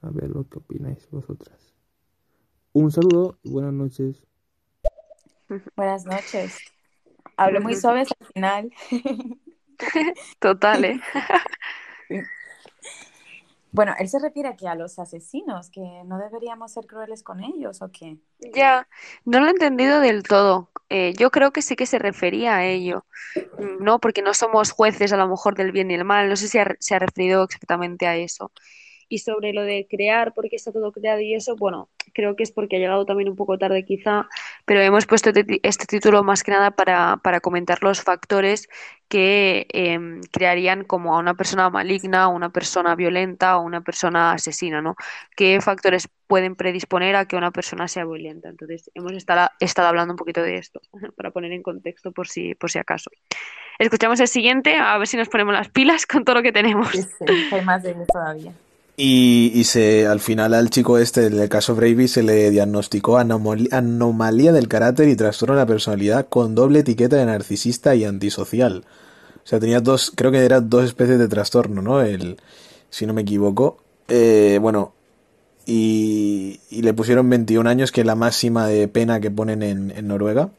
A 0.04 0.12
ver 0.12 0.30
lo 0.30 0.48
que 0.48 0.60
opináis 0.60 1.10
vosotras. 1.10 1.74
Un 2.74 2.92
saludo 2.92 3.40
y 3.42 3.50
buenas 3.50 3.74
noches. 3.74 4.28
Buenas 5.76 6.06
noches. 6.06 6.60
Hablé 7.38 7.60
muy 7.60 7.76
suave 7.76 8.02
al 8.02 8.28
final. 8.34 8.72
Total, 10.40 10.86
¿eh? 10.86 11.02
Bueno, 13.76 13.94
él 14.00 14.08
se 14.08 14.20
refiere 14.20 14.48
aquí 14.50 14.68
a 14.68 14.76
los 14.76 14.98
asesinos, 15.00 15.70
que 15.70 15.82
no 16.06 16.18
deberíamos 16.18 16.72
ser 16.72 16.88
crueles 16.88 17.24
con 17.24 17.44
ellos, 17.44 17.82
¿o 17.82 17.92
qué? 17.92 18.18
Ya, 18.54 18.88
no 19.26 19.40
lo 19.40 19.48
he 19.48 19.50
entendido 19.50 20.00
del 20.00 20.24
todo. 20.24 20.72
Eh, 20.90 21.14
yo 21.18 21.30
creo 21.32 21.52
que 21.52 21.62
sí 21.62 21.76
que 21.76 21.86
se 21.86 22.00
refería 22.00 22.56
a 22.56 22.66
ello, 22.66 23.06
¿no? 23.80 24.00
Porque 24.00 24.22
no 24.22 24.34
somos 24.34 24.72
jueces 24.72 25.12
a 25.14 25.18
lo 25.18 25.28
mejor 25.28 25.56
del 25.56 25.72
bien 25.72 25.92
y 25.92 25.96
el 25.96 26.06
mal. 26.06 26.30
No 26.30 26.36
sé 26.38 26.48
si 26.48 26.60
se 26.80 26.96
ha 26.96 27.00
referido 27.00 27.44
exactamente 27.44 28.08
a 28.08 28.16
eso. 28.16 28.52
Y 29.08 29.20
sobre 29.20 29.54
lo 29.54 29.64
de 29.64 29.88
crear, 29.90 30.34
porque 30.34 30.56
está 30.56 30.72
todo 30.72 30.92
creado 30.92 31.22
y 31.22 31.36
eso, 31.36 31.56
bueno, 31.56 31.90
creo 32.14 32.36
que 32.36 32.44
es 32.44 32.52
porque 32.52 32.78
ha 32.78 32.80
llegado 32.80 33.06
también 33.06 33.30
un 33.30 33.36
poco 33.36 33.58
tarde 33.58 33.86
quizá, 33.86 34.28
pero 34.66 34.82
hemos 34.82 35.06
puesto 35.06 35.30
este, 35.30 35.60
este 35.62 35.86
título 35.86 36.24
más 36.24 36.44
que 36.44 36.52
nada 36.52 36.72
para, 36.72 37.18
para 37.18 37.40
comentar 37.42 37.84
los 37.84 38.02
factores 38.02 38.68
que 39.08 39.68
eh, 39.72 40.00
crearían 40.32 40.84
como 40.84 41.16
a 41.16 41.20
una 41.20 41.36
persona 41.36 41.70
maligna, 41.70 42.28
una 42.28 42.50
persona 42.50 42.96
violenta 42.96 43.58
o 43.58 43.62
una 43.62 43.82
persona 43.82 44.32
asesina, 44.32 44.82
¿no? 44.82 44.96
¿Qué 45.36 45.60
factores 45.62 46.10
pueden 46.28 46.56
predisponer 46.56 47.16
a 47.16 47.26
que 47.26 47.36
una 47.36 47.52
persona 47.52 47.88
sea 47.88 48.06
violenta? 48.06 48.50
Entonces, 48.50 48.90
hemos 48.96 49.12
estado, 49.14 49.50
estado 49.60 49.90
hablando 49.90 50.14
un 50.14 50.18
poquito 50.18 50.42
de 50.42 50.58
esto, 50.58 50.82
para 51.16 51.32
poner 51.32 51.52
en 51.52 51.62
contexto 51.62 52.12
por 52.12 52.28
si, 52.28 52.56
por 52.56 52.72
si 52.72 52.80
acaso. 52.80 53.12
Escuchamos 53.78 54.20
el 54.22 54.28
siguiente, 54.28 54.76
a 54.76 54.98
ver 54.98 55.08
si 55.08 55.18
nos 55.18 55.30
ponemos 55.30 55.54
las 55.54 55.70
pilas 55.70 56.06
con 56.06 56.24
todo 56.24 56.38
lo 56.38 56.42
que 56.42 56.54
tenemos. 56.54 56.90
Sí, 56.90 57.06
hay 57.52 57.62
más 57.64 57.84
de 57.84 57.92
ello 57.92 58.06
todavía. 58.12 58.54
Y, 58.98 59.52
y 59.54 59.66
se, 59.66 60.08
al 60.08 60.22
final 60.22 60.54
al 60.54 60.70
chico 60.70 60.98
este, 60.98 61.26
en 61.26 61.38
el 61.38 61.50
caso 61.50 61.76
Bravey, 61.76 62.08
se 62.08 62.24
le 62.24 62.50
diagnosticó 62.50 63.18
anomalía 63.18 64.54
del 64.54 64.70
carácter 64.70 65.10
y 65.10 65.18
trastorno 65.18 65.56
de 65.56 65.62
la 65.62 65.66
personalidad 65.66 66.28
con 66.30 66.56
doble 66.56 66.80
etiqueta 66.80 67.18
de 67.18 67.26
narcisista 67.26 67.94
y 67.96 68.06
antisocial. 68.06 68.86
O 69.44 69.48
sea, 69.48 69.60
tenía 69.60 69.82
dos, 69.82 70.12
creo 70.16 70.32
que 70.32 70.46
eran 70.46 70.70
dos 70.70 70.86
especies 70.86 71.20
de 71.20 71.28
trastorno, 71.28 71.82
¿no? 71.82 72.02
El, 72.02 72.38
si 72.90 73.06
no 73.06 73.14
me 73.14 73.24
equivoco. 73.24 73.80
Eh, 74.08 74.60
bueno, 74.62 74.94
y, 75.66 76.62
y, 76.70 76.82
le 76.82 76.94
pusieron 76.94 77.30
21 77.30 77.70
años, 77.70 77.92
que 77.92 78.02
es 78.02 78.08
la 78.08 78.16
máxima 78.16 78.68
de 78.68 78.88
pena 78.88 79.20
que 79.20 79.32
ponen 79.32 79.62
en, 79.64 79.92
en 79.92 80.08
Noruega 80.08 80.50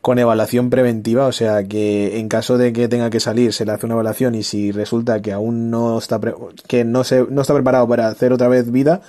con 0.00 0.18
evaluación 0.18 0.70
preventiva, 0.70 1.26
o 1.26 1.32
sea 1.32 1.64
que 1.64 2.18
en 2.18 2.28
caso 2.28 2.56
de 2.56 2.72
que 2.72 2.88
tenga 2.88 3.10
que 3.10 3.20
salir 3.20 3.52
se 3.52 3.64
le 3.66 3.72
hace 3.72 3.86
una 3.86 3.96
evaluación 3.96 4.34
y 4.34 4.42
si 4.42 4.72
resulta 4.72 5.20
que 5.20 5.32
aún 5.32 5.70
no 5.70 5.98
está 5.98 6.18
que 6.66 6.84
no 6.84 7.04
se 7.04 7.26
no 7.28 7.42
está 7.42 7.52
preparado 7.54 7.86
para 7.86 8.08
hacer 8.08 8.32
otra 8.32 8.48
vez 8.48 8.70
vida 8.72 9.02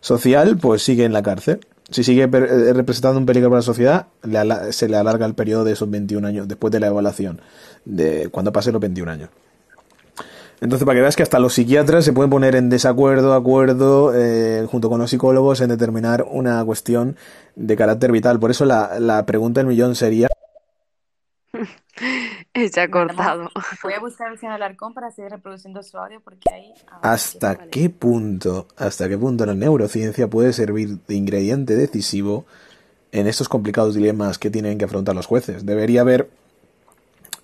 social, 0.00 0.56
pues 0.56 0.82
sigue 0.82 1.04
en 1.04 1.12
la 1.12 1.22
cárcel. 1.22 1.60
Si 1.90 2.04
sigue 2.04 2.24
eh, 2.24 2.72
representando 2.74 3.18
un 3.18 3.26
peligro 3.26 3.48
para 3.48 3.60
la 3.60 3.62
sociedad, 3.62 4.06
se 4.70 4.88
le 4.88 4.96
alarga 4.96 5.24
el 5.24 5.34
periodo 5.34 5.64
de 5.64 5.72
esos 5.72 5.90
21 5.90 6.26
años 6.26 6.46
después 6.46 6.70
de 6.70 6.80
la 6.80 6.88
evaluación, 6.88 7.40
de 7.84 8.28
cuando 8.30 8.52
pase 8.52 8.72
los 8.72 8.80
21 8.80 9.10
años. 9.10 9.30
Entonces, 10.60 10.84
para 10.84 10.96
que 10.96 11.02
veas 11.02 11.16
que 11.16 11.22
hasta 11.22 11.38
los 11.38 11.54
psiquiatras 11.54 12.04
se 12.04 12.12
pueden 12.12 12.30
poner 12.30 12.56
en 12.56 12.68
desacuerdo, 12.68 13.32
acuerdo, 13.32 14.12
eh, 14.14 14.66
junto 14.68 14.90
con 14.90 14.98
los 14.98 15.10
psicólogos, 15.10 15.60
en 15.60 15.68
determinar 15.68 16.26
una 16.28 16.64
cuestión 16.64 17.16
de 17.54 17.76
carácter 17.76 18.10
vital. 18.10 18.40
Por 18.40 18.50
eso 18.50 18.64
la, 18.64 18.98
la 18.98 19.24
pregunta 19.24 19.60
del 19.60 19.68
millón 19.68 19.94
sería... 19.94 20.28
Se 22.72 22.80
ha 22.80 22.90
cortado. 22.90 23.50
Voy 23.82 23.92
a 23.92 24.00
buscar 24.00 24.32
el 24.32 24.50
Alarcón 24.50 24.94
para 24.94 25.10
seguir 25.10 25.30
reproduciendo 25.30 25.82
su 25.82 25.98
audio 25.98 26.20
porque 26.20 26.52
ahí... 26.52 26.72
¿Hasta 27.02 27.56
qué 27.68 27.90
punto, 27.90 28.68
hasta 28.76 29.08
qué 29.08 29.18
punto 29.18 29.46
la 29.46 29.54
neurociencia 29.54 30.28
puede 30.28 30.52
servir 30.52 30.98
de 31.06 31.14
ingrediente 31.14 31.76
decisivo 31.76 32.46
en 33.12 33.26
estos 33.26 33.48
complicados 33.48 33.94
dilemas 33.94 34.38
que 34.38 34.50
tienen 34.50 34.78
que 34.78 34.84
afrontar 34.84 35.14
los 35.14 35.26
jueces? 35.26 35.66
Debería 35.66 36.02
haber... 36.02 36.30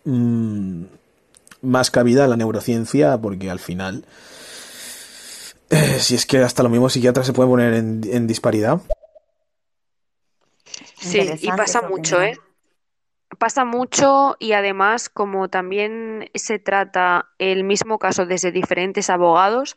Mmm, 0.04 0.84
más 1.64 1.90
cabida 1.90 2.24
a 2.24 2.28
la 2.28 2.36
neurociencia 2.36 3.18
porque 3.18 3.50
al 3.50 3.58
final, 3.58 4.04
eh, 5.70 5.96
si 5.98 6.14
es 6.14 6.26
que 6.26 6.38
hasta 6.38 6.62
los 6.62 6.70
mismos 6.70 6.92
psiquiatras 6.92 7.26
se 7.26 7.32
pueden 7.32 7.50
poner 7.50 7.74
en, 7.74 8.02
en 8.04 8.26
disparidad. 8.26 8.80
Sí, 11.00 11.20
y 11.40 11.48
pasa 11.48 11.82
mucho, 11.82 12.20
¿eh? 12.22 12.38
Pasa 13.36 13.64
mucho 13.64 14.36
y 14.38 14.52
además 14.52 15.08
como 15.08 15.48
también 15.48 16.30
se 16.34 16.58
trata 16.58 17.30
el 17.38 17.64
mismo 17.64 17.98
caso 17.98 18.26
desde 18.26 18.52
diferentes 18.52 19.10
abogados, 19.10 19.74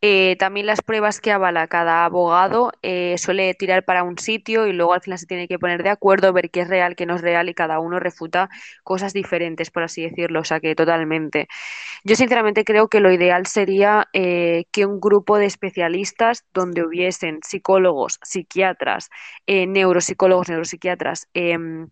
eh, 0.00 0.36
también 0.38 0.66
las 0.66 0.82
pruebas 0.82 1.20
que 1.20 1.32
avala 1.32 1.68
cada 1.68 2.04
abogado 2.04 2.72
eh, 2.82 3.16
suele 3.18 3.54
tirar 3.54 3.84
para 3.84 4.02
un 4.02 4.18
sitio 4.18 4.66
y 4.66 4.72
luego 4.72 4.94
al 4.94 5.00
final 5.02 5.18
se 5.18 5.26
tiene 5.26 5.48
que 5.48 5.58
poner 5.58 5.82
de 5.82 5.90
acuerdo, 5.90 6.32
ver 6.32 6.50
qué 6.50 6.60
es 6.62 6.68
real, 6.68 6.96
qué 6.96 7.06
no 7.06 7.16
es 7.16 7.22
real 7.22 7.48
y 7.48 7.54
cada 7.54 7.80
uno 7.80 8.00
refuta 8.00 8.48
cosas 8.84 9.12
diferentes, 9.12 9.70
por 9.70 9.82
así 9.84 10.02
decirlo, 10.02 10.40
o 10.40 10.44
sea 10.44 10.60
que 10.60 10.74
totalmente. 10.74 11.48
Yo 12.04 12.16
sinceramente 12.16 12.64
creo 12.64 12.88
que 12.88 13.00
lo 13.00 13.12
ideal 13.12 13.46
sería 13.46 14.08
eh, 14.12 14.64
que 14.72 14.86
un 14.86 15.00
grupo 15.00 15.38
de 15.38 15.46
especialistas 15.46 16.44
donde 16.54 16.84
hubiesen 16.84 17.40
psicólogos, 17.42 18.18
psiquiatras, 18.22 19.10
neuropsicólogos, 19.46 20.48
neuropsiquiatras, 20.48 21.28
em, 21.34 21.88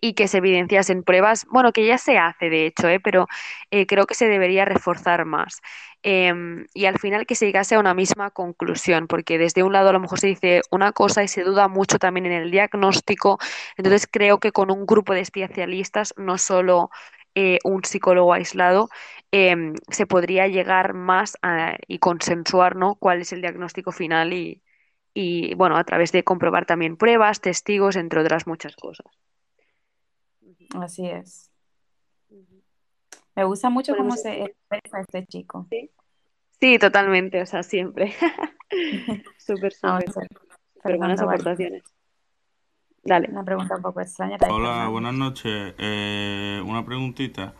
y 0.00 0.14
que 0.14 0.28
se 0.28 0.38
evidenciasen 0.38 1.02
pruebas, 1.02 1.46
bueno, 1.50 1.72
que 1.72 1.86
ya 1.86 1.98
se 1.98 2.18
hace 2.18 2.50
de 2.50 2.66
hecho, 2.66 2.88
¿eh? 2.88 3.00
pero 3.00 3.26
eh, 3.70 3.86
creo 3.86 4.06
que 4.06 4.14
se 4.14 4.28
debería 4.28 4.64
reforzar 4.64 5.24
más. 5.24 5.60
Eh, 6.04 6.32
y 6.74 6.86
al 6.86 6.98
final 6.98 7.26
que 7.26 7.34
se 7.36 7.46
llegase 7.46 7.74
a 7.76 7.80
una 7.80 7.94
misma 7.94 8.30
conclusión, 8.30 9.06
porque 9.06 9.38
desde 9.38 9.62
un 9.62 9.72
lado 9.72 9.90
a 9.90 9.92
lo 9.92 10.00
mejor 10.00 10.18
se 10.18 10.26
dice 10.28 10.62
una 10.70 10.92
cosa 10.92 11.22
y 11.22 11.28
se 11.28 11.42
duda 11.44 11.68
mucho 11.68 11.98
también 11.98 12.26
en 12.26 12.32
el 12.32 12.50
diagnóstico, 12.50 13.38
entonces 13.76 14.08
creo 14.10 14.38
que 14.40 14.52
con 14.52 14.70
un 14.70 14.86
grupo 14.86 15.14
de 15.14 15.20
especialistas, 15.20 16.14
no 16.16 16.38
solo 16.38 16.90
eh, 17.34 17.58
un 17.64 17.84
psicólogo 17.84 18.32
aislado, 18.32 18.88
em, 19.30 19.74
se 19.90 20.06
podría 20.06 20.48
llegar 20.48 20.94
más 20.94 21.36
a, 21.42 21.76
y 21.86 21.98
consensuar 21.98 22.76
¿no? 22.76 22.96
cuál 22.96 23.20
es 23.22 23.32
el 23.32 23.40
diagnóstico 23.40 23.92
final 23.92 24.32
y, 24.32 24.62
y, 25.14 25.54
bueno, 25.54 25.76
a 25.76 25.84
través 25.84 26.12
de 26.12 26.24
comprobar 26.24 26.66
también 26.66 26.96
pruebas, 26.96 27.40
testigos, 27.40 27.96
entre 27.96 28.20
otras 28.20 28.46
muchas 28.46 28.76
cosas. 28.76 29.06
Así 30.74 31.06
es. 31.08 31.50
Me 33.34 33.44
gusta 33.44 33.70
mucho 33.70 33.96
cómo 33.96 34.16
se 34.16 34.44
expresa 34.44 35.00
este 35.00 35.26
chico. 35.26 35.66
Sí, 36.60 36.78
totalmente, 36.78 37.40
o 37.42 37.46
sea, 37.46 37.62
siempre. 37.62 38.14
súper, 39.38 39.72
súper. 39.72 40.98
buenas 40.98 41.20
aportaciones. 41.20 41.82
Dale. 43.04 43.28
Una 43.30 43.44
pregunta 43.44 43.76
un 43.76 43.82
poco 43.82 44.00
extraña. 44.00 44.36
Hola, 44.48 44.86
buenas 44.88 45.14
noches. 45.14 45.74
Eh, 45.78 46.62
una 46.64 46.84
preguntita. 46.84 47.54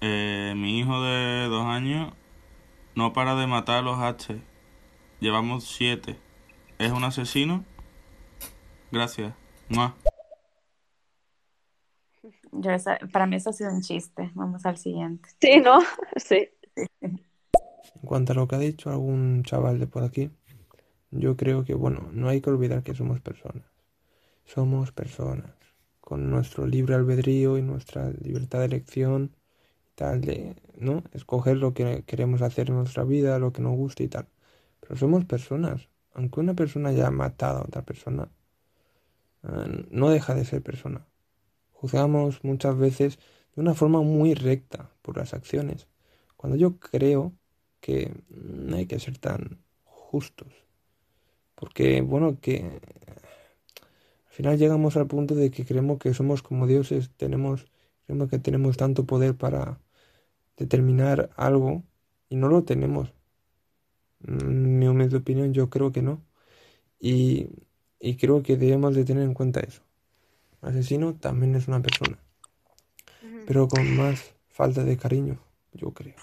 Eh, 0.00 0.52
mi 0.56 0.78
hijo 0.78 1.02
de 1.02 1.48
dos 1.48 1.66
años 1.66 2.12
no 2.94 3.12
para 3.12 3.34
de 3.34 3.46
matar 3.46 3.78
a 3.78 3.82
los 3.82 3.98
H. 3.98 4.40
Llevamos 5.20 5.64
siete. 5.64 6.18
¿Es 6.78 6.92
un 6.92 7.04
asesino? 7.04 7.64
Gracias. 8.92 9.34
Para 13.12 13.26
mí 13.26 13.36
eso 13.36 13.50
ha 13.50 13.52
sido 13.52 13.72
un 13.72 13.82
chiste. 13.82 14.30
Vamos 14.34 14.64
al 14.66 14.76
siguiente. 14.76 15.28
Sí, 15.40 15.60
¿no? 15.60 15.78
Sí. 16.16 16.48
En 17.00 18.06
cuanto 18.06 18.32
a 18.32 18.36
lo 18.36 18.46
que 18.46 18.56
ha 18.56 18.58
dicho 18.60 18.90
algún 18.90 19.42
chaval 19.42 19.78
de 19.80 19.86
por 19.86 20.04
aquí, 20.04 20.30
yo 21.10 21.36
creo 21.36 21.64
que, 21.64 21.74
bueno, 21.74 22.08
no 22.12 22.28
hay 22.28 22.40
que 22.40 22.50
olvidar 22.50 22.82
que 22.82 22.94
somos 22.94 23.20
personas. 23.20 23.64
Somos 24.44 24.92
personas, 24.92 25.52
con 26.00 26.30
nuestro 26.30 26.66
libre 26.66 26.94
albedrío 26.94 27.58
y 27.58 27.62
nuestra 27.62 28.10
libertad 28.10 28.60
de 28.60 28.66
elección 28.66 29.36
tal, 29.94 30.20
de, 30.20 30.54
¿no? 30.76 31.02
Escoger 31.12 31.56
lo 31.56 31.74
que 31.74 32.04
queremos 32.06 32.42
hacer 32.42 32.68
en 32.70 32.76
nuestra 32.76 33.04
vida, 33.04 33.38
lo 33.38 33.52
que 33.52 33.62
nos 33.62 33.76
gusta 33.76 34.02
y 34.04 34.08
tal. 34.08 34.28
Pero 34.80 34.96
somos 34.96 35.24
personas. 35.24 35.88
Aunque 36.14 36.40
una 36.40 36.54
persona 36.54 36.90
haya 36.90 37.10
matado 37.10 37.58
a 37.60 37.62
otra 37.64 37.82
persona, 37.82 38.28
eh, 39.42 39.86
no 39.90 40.10
deja 40.10 40.34
de 40.34 40.44
ser 40.44 40.62
persona. 40.62 41.06
Juzgamos 41.80 42.44
muchas 42.44 42.76
veces 42.76 43.18
de 43.54 43.62
una 43.62 43.74
forma 43.74 44.02
muy 44.02 44.34
recta 44.34 44.90
por 45.02 45.16
las 45.16 45.34
acciones, 45.34 45.88
cuando 46.36 46.56
yo 46.56 46.78
creo 46.78 47.32
que 47.80 48.12
no 48.30 48.76
hay 48.76 48.86
que 48.86 49.00
ser 49.00 49.18
tan 49.18 49.60
justos. 49.84 50.52
Porque, 51.54 52.00
bueno, 52.02 52.38
que 52.40 52.80
final 54.38 54.56
llegamos 54.56 54.96
al 54.96 55.08
punto 55.08 55.34
de 55.34 55.50
que 55.50 55.64
creemos 55.66 55.98
que 55.98 56.14
somos 56.14 56.42
como 56.42 56.68
dioses, 56.68 57.10
tenemos, 57.16 57.66
creemos 58.06 58.30
que 58.30 58.38
tenemos 58.38 58.76
tanto 58.76 59.04
poder 59.04 59.36
para 59.36 59.80
determinar 60.56 61.30
algo 61.36 61.82
y 62.28 62.36
no 62.36 62.48
lo 62.48 62.64
tenemos. 62.64 63.12
En 64.26 64.78
mi 64.78 64.86
humilde 64.86 65.16
opinión, 65.16 65.52
yo 65.52 65.70
creo 65.70 65.90
que 65.90 66.02
no. 66.02 66.22
Y, 67.00 67.48
y 68.00 68.16
creo 68.16 68.42
que 68.42 68.56
debemos 68.56 68.94
de 68.96 69.04
tener 69.04 69.24
en 69.24 69.34
cuenta 69.34 69.60
eso. 69.60 69.82
Asesino 70.62 71.14
también 71.14 71.54
es 71.54 71.68
una 71.68 71.80
persona, 71.80 72.18
pero 73.46 73.68
con 73.68 73.96
más 73.96 74.34
falta 74.48 74.84
de 74.84 74.96
cariño, 74.96 75.38
yo 75.72 75.92
creo. 75.92 76.14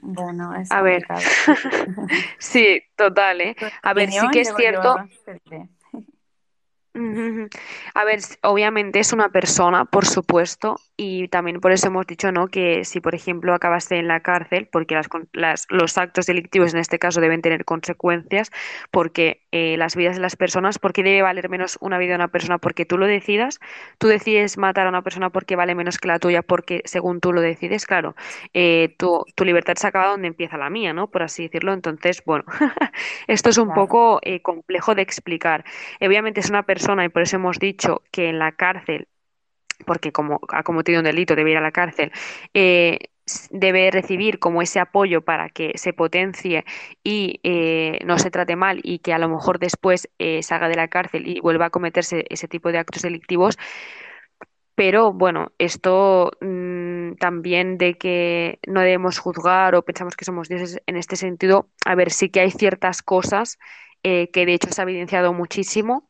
Bueno, 0.00 0.54
es 0.54 0.70
a 0.70 0.80
ver, 0.82 1.04
sí, 2.38 2.80
total, 2.96 3.40
¿eh? 3.40 3.56
A 3.82 3.94
ver, 3.94 4.10
sí 4.10 4.28
que 4.30 4.40
es 4.42 4.54
cierto. 4.54 4.96
A 7.94 8.04
ver, 8.04 8.20
obviamente 8.42 8.98
es 8.98 9.12
una 9.12 9.28
persona, 9.28 9.84
por 9.84 10.06
supuesto, 10.06 10.76
y 10.96 11.28
también 11.28 11.60
por 11.60 11.72
eso 11.72 11.86
hemos 11.86 12.06
dicho, 12.06 12.32
¿no? 12.32 12.48
Que 12.48 12.84
si, 12.84 13.00
por 13.00 13.14
ejemplo, 13.14 13.54
acabaste 13.54 13.98
en 13.98 14.08
la 14.08 14.20
cárcel, 14.20 14.68
porque 14.70 14.94
las, 14.94 15.08
las, 15.32 15.66
los 15.70 15.96
actos 15.96 16.26
delictivos 16.26 16.74
en 16.74 16.80
este 16.80 16.98
caso 16.98 17.20
deben 17.20 17.40
tener 17.40 17.64
consecuencias, 17.64 18.50
porque 18.90 19.46
eh, 19.52 19.76
las 19.76 19.94
vidas 19.94 20.16
de 20.16 20.22
las 20.22 20.36
personas, 20.36 20.78
¿por 20.78 20.92
qué 20.92 21.02
debe 21.02 21.22
valer 21.22 21.48
menos 21.48 21.78
una 21.80 21.98
vida 21.98 22.10
de 22.10 22.16
una 22.16 22.28
persona? 22.28 22.58
Porque 22.58 22.84
tú 22.84 22.98
lo 22.98 23.06
decidas, 23.06 23.60
tú 23.98 24.08
decides 24.08 24.58
matar 24.58 24.86
a 24.86 24.88
una 24.88 25.02
persona 25.02 25.30
porque 25.30 25.54
vale 25.56 25.74
menos 25.74 25.98
que 25.98 26.08
la 26.08 26.18
tuya, 26.18 26.42
porque 26.42 26.82
según 26.84 27.20
tú 27.20 27.32
lo 27.32 27.40
decides, 27.40 27.86
claro, 27.86 28.16
eh, 28.52 28.94
tu, 28.98 29.24
tu, 29.36 29.44
libertad 29.44 29.74
se 29.76 29.86
acaba 29.86 30.08
donde 30.08 30.28
empieza 30.28 30.58
la 30.58 30.68
mía, 30.68 30.92
¿no? 30.92 31.08
Por 31.08 31.22
así 31.22 31.44
decirlo. 31.44 31.72
Entonces, 31.72 32.22
bueno, 32.24 32.44
esto 33.28 33.50
es 33.50 33.58
un 33.58 33.72
poco 33.72 34.18
eh, 34.22 34.42
complejo 34.42 34.96
de 34.96 35.02
explicar. 35.02 35.64
Obviamente 36.00 36.40
es 36.40 36.50
una 36.50 36.64
persona 36.64 36.87
y 37.04 37.08
por 37.08 37.22
eso 37.22 37.36
hemos 37.36 37.58
dicho 37.58 38.02
que 38.10 38.28
en 38.28 38.38
la 38.38 38.52
cárcel 38.52 39.08
porque 39.86 40.12
como 40.12 40.40
ha 40.48 40.62
cometido 40.62 40.98
un 40.98 41.04
delito 41.04 41.36
debe 41.36 41.52
ir 41.52 41.56
a 41.58 41.60
la 41.60 41.72
cárcel, 41.72 42.12
eh, 42.54 42.98
debe 43.50 43.90
recibir 43.90 44.38
como 44.38 44.62
ese 44.62 44.80
apoyo 44.80 45.22
para 45.22 45.50
que 45.50 45.72
se 45.76 45.92
potencie 45.92 46.64
y 47.04 47.40
eh, 47.42 47.98
no 48.04 48.18
se 48.18 48.30
trate 48.30 48.56
mal 48.56 48.80
y 48.82 49.00
que 49.00 49.12
a 49.12 49.18
lo 49.18 49.28
mejor 49.28 49.58
después 49.58 50.08
eh, 50.18 50.42
salga 50.42 50.68
de 50.68 50.76
la 50.76 50.88
cárcel 50.88 51.28
y 51.28 51.40
vuelva 51.40 51.66
a 51.66 51.70
cometerse 51.70 52.24
ese 52.30 52.48
tipo 52.48 52.72
de 52.72 52.78
actos 52.78 53.02
delictivos. 53.02 53.58
Pero 54.74 55.12
bueno, 55.12 55.52
esto 55.58 56.30
mm, 56.40 57.14
también 57.14 57.78
de 57.78 57.98
que 57.98 58.60
no 58.66 58.80
debemos 58.80 59.18
juzgar 59.18 59.74
o 59.74 59.82
pensamos 59.82 60.16
que 60.16 60.24
somos 60.24 60.48
dioses 60.48 60.80
en 60.86 60.96
este 60.96 61.16
sentido, 61.16 61.68
a 61.84 61.94
ver, 61.96 62.10
sí 62.10 62.30
que 62.30 62.40
hay 62.40 62.50
ciertas 62.50 63.02
cosas 63.02 63.58
que 64.02 64.30
de 64.32 64.54
hecho 64.54 64.70
se 64.70 64.80
ha 64.80 64.84
evidenciado 64.84 65.34
muchísimo 65.34 66.07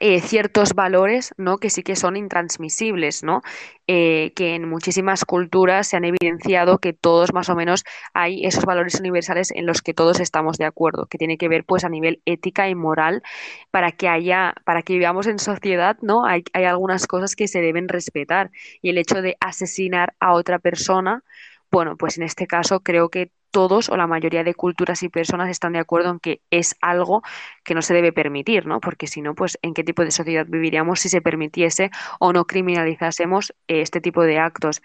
eh, 0.00 0.20
ciertos 0.20 0.74
valores 0.74 1.32
¿no? 1.36 1.58
que 1.58 1.70
sí 1.70 1.82
que 1.82 1.96
son 1.96 2.16
intransmisibles, 2.16 3.22
¿no? 3.22 3.42
Eh, 3.86 4.32
que 4.36 4.54
en 4.54 4.68
muchísimas 4.68 5.24
culturas 5.24 5.88
se 5.88 5.96
han 5.96 6.04
evidenciado 6.04 6.78
que 6.78 6.92
todos 6.92 7.32
más 7.32 7.48
o 7.48 7.56
menos 7.56 7.84
hay 8.12 8.44
esos 8.44 8.64
valores 8.64 9.00
universales 9.00 9.50
en 9.50 9.66
los 9.66 9.80
que 9.82 9.94
todos 9.94 10.20
estamos 10.20 10.58
de 10.58 10.66
acuerdo, 10.66 11.06
que 11.06 11.18
tiene 11.18 11.38
que 11.38 11.48
ver 11.48 11.64
pues 11.64 11.84
a 11.84 11.88
nivel 11.88 12.20
ética 12.26 12.68
y 12.68 12.74
moral 12.74 13.22
para 13.70 13.92
que 13.92 14.08
haya, 14.08 14.54
para 14.64 14.82
que 14.82 14.92
vivamos 14.94 15.26
en 15.26 15.38
sociedad, 15.38 15.96
¿no? 16.02 16.26
Hay, 16.26 16.44
hay 16.52 16.64
algunas 16.64 17.06
cosas 17.06 17.34
que 17.34 17.48
se 17.48 17.60
deben 17.60 17.88
respetar 17.88 18.50
y 18.82 18.90
el 18.90 18.98
hecho 18.98 19.22
de 19.22 19.36
asesinar 19.40 20.14
a 20.20 20.34
otra 20.34 20.58
persona 20.58 21.24
bueno, 21.70 21.96
pues 21.96 22.16
en 22.16 22.24
este 22.24 22.46
caso 22.46 22.80
creo 22.80 23.10
que 23.10 23.30
todos 23.50 23.88
o 23.88 23.96
la 23.96 24.06
mayoría 24.06 24.44
de 24.44 24.54
culturas 24.54 25.02
y 25.02 25.08
personas 25.08 25.48
están 25.50 25.72
de 25.72 25.78
acuerdo 25.78 26.10
en 26.10 26.20
que 26.20 26.40
es 26.50 26.76
algo 26.80 27.22
que 27.64 27.74
no 27.74 27.82
se 27.82 27.94
debe 27.94 28.12
permitir, 28.12 28.66
¿no? 28.66 28.80
Porque 28.80 29.06
si 29.06 29.22
no, 29.22 29.34
pues 29.34 29.58
en 29.62 29.74
qué 29.74 29.84
tipo 29.84 30.04
de 30.04 30.10
sociedad 30.10 30.46
viviríamos 30.48 31.00
si 31.00 31.08
se 31.08 31.20
permitiese 31.20 31.90
o 32.20 32.32
no 32.32 32.46
criminalizásemos 32.46 33.54
este 33.68 34.00
tipo 34.00 34.22
de 34.22 34.38
actos. 34.38 34.82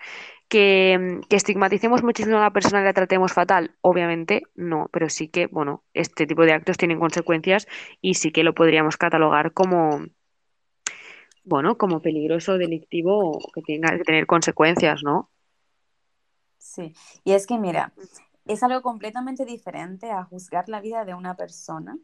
Que, 0.50 1.22
que, 1.30 1.36
estigmaticemos 1.36 2.04
muchísimo 2.04 2.38
a 2.38 2.42
la 2.42 2.52
persona 2.52 2.82
y 2.82 2.84
la 2.84 2.94
tratemos 2.94 3.34
fatal, 3.34 3.76
obviamente 3.82 4.44
no, 4.54 4.88
pero 4.92 5.10
sí 5.10 5.28
que, 5.28 5.48
bueno, 5.48 5.84
este 5.94 6.28
tipo 6.28 6.44
de 6.44 6.54
actos 6.54 6.78
tienen 6.78 7.00
consecuencias 7.00 7.68
y 8.02 8.16
sí 8.16 8.32
que 8.32 8.44
lo 8.44 8.54
podríamos 8.54 8.98
catalogar 8.98 9.54
como, 9.54 10.06
bueno, 11.44 11.78
como 11.78 12.02
peligroso, 12.02 12.58
delictivo, 12.58 13.40
que 13.54 13.62
tenga 13.62 13.98
que 13.98 14.04
tener 14.04 14.26
consecuencias, 14.28 15.02
¿no? 15.04 15.30
Sí, 16.58 16.94
y 17.24 17.34
es 17.34 17.46
que 17.46 17.58
mira, 17.58 17.94
es 18.46 18.64
algo 18.64 18.82
completamente 18.82 19.46
diferente 19.46 20.12
a 20.12 20.24
juzgar 20.24 20.70
la 20.70 20.82
vida 20.82 21.06
de 21.06 21.14
una 21.14 21.36
persona, 21.36 21.98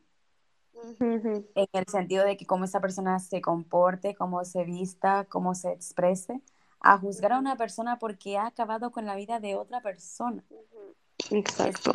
en 1.00 1.46
el 1.56 1.86
sentido 1.88 2.24
de 2.24 2.38
que 2.38 2.46
cómo 2.46 2.64
esa 2.64 2.80
persona 2.80 3.20
se 3.20 3.42
comporte, 3.42 4.16
cómo 4.16 4.44
se 4.46 4.64
vista, 4.64 5.26
cómo 5.26 5.54
se 5.54 5.72
exprese, 5.72 6.42
a 6.80 6.98
juzgar 6.98 7.34
a 7.34 7.40
una 7.40 7.58
persona 7.58 8.00
porque 8.00 8.38
ha 8.38 8.48
acabado 8.48 8.92
con 8.92 9.06
la 9.06 9.16
vida 9.16 9.40
de 9.40 9.56
otra 9.56 9.82
persona. 9.82 10.44
Exacto. 11.32 11.92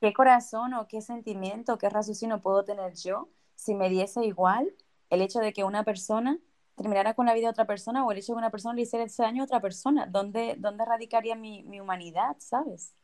¿Qué 0.00 0.12
corazón 0.12 0.74
o 0.74 0.86
qué 0.86 1.00
sentimiento, 1.00 1.78
qué 1.78 1.88
raciocinio 1.88 2.40
puedo 2.40 2.64
tener 2.64 2.94
yo 2.94 3.28
si 3.54 3.74
me 3.74 3.88
diese 3.88 4.24
igual 4.24 4.72
el 5.10 5.22
hecho 5.22 5.40
de 5.40 5.52
que 5.52 5.64
una 5.64 5.84
persona 5.84 6.38
terminara 6.76 7.14
con 7.14 7.26
la 7.26 7.34
vida 7.34 7.46
de 7.46 7.52
otra 7.52 7.66
persona 7.66 8.04
o 8.04 8.12
el 8.12 8.18
hecho 8.18 8.32
de 8.32 8.36
que 8.36 8.38
una 8.38 8.50
persona 8.50 8.74
le 8.74 8.82
hiciera 8.82 9.06
ese 9.06 9.22
daño 9.22 9.42
a 9.42 9.46
otra 9.46 9.60
persona? 9.60 10.06
¿Dónde, 10.06 10.56
dónde 10.58 10.84
radicaría 10.84 11.34
mi, 11.34 11.64
mi 11.64 11.80
humanidad, 11.80 12.36
sabes? 12.38 12.94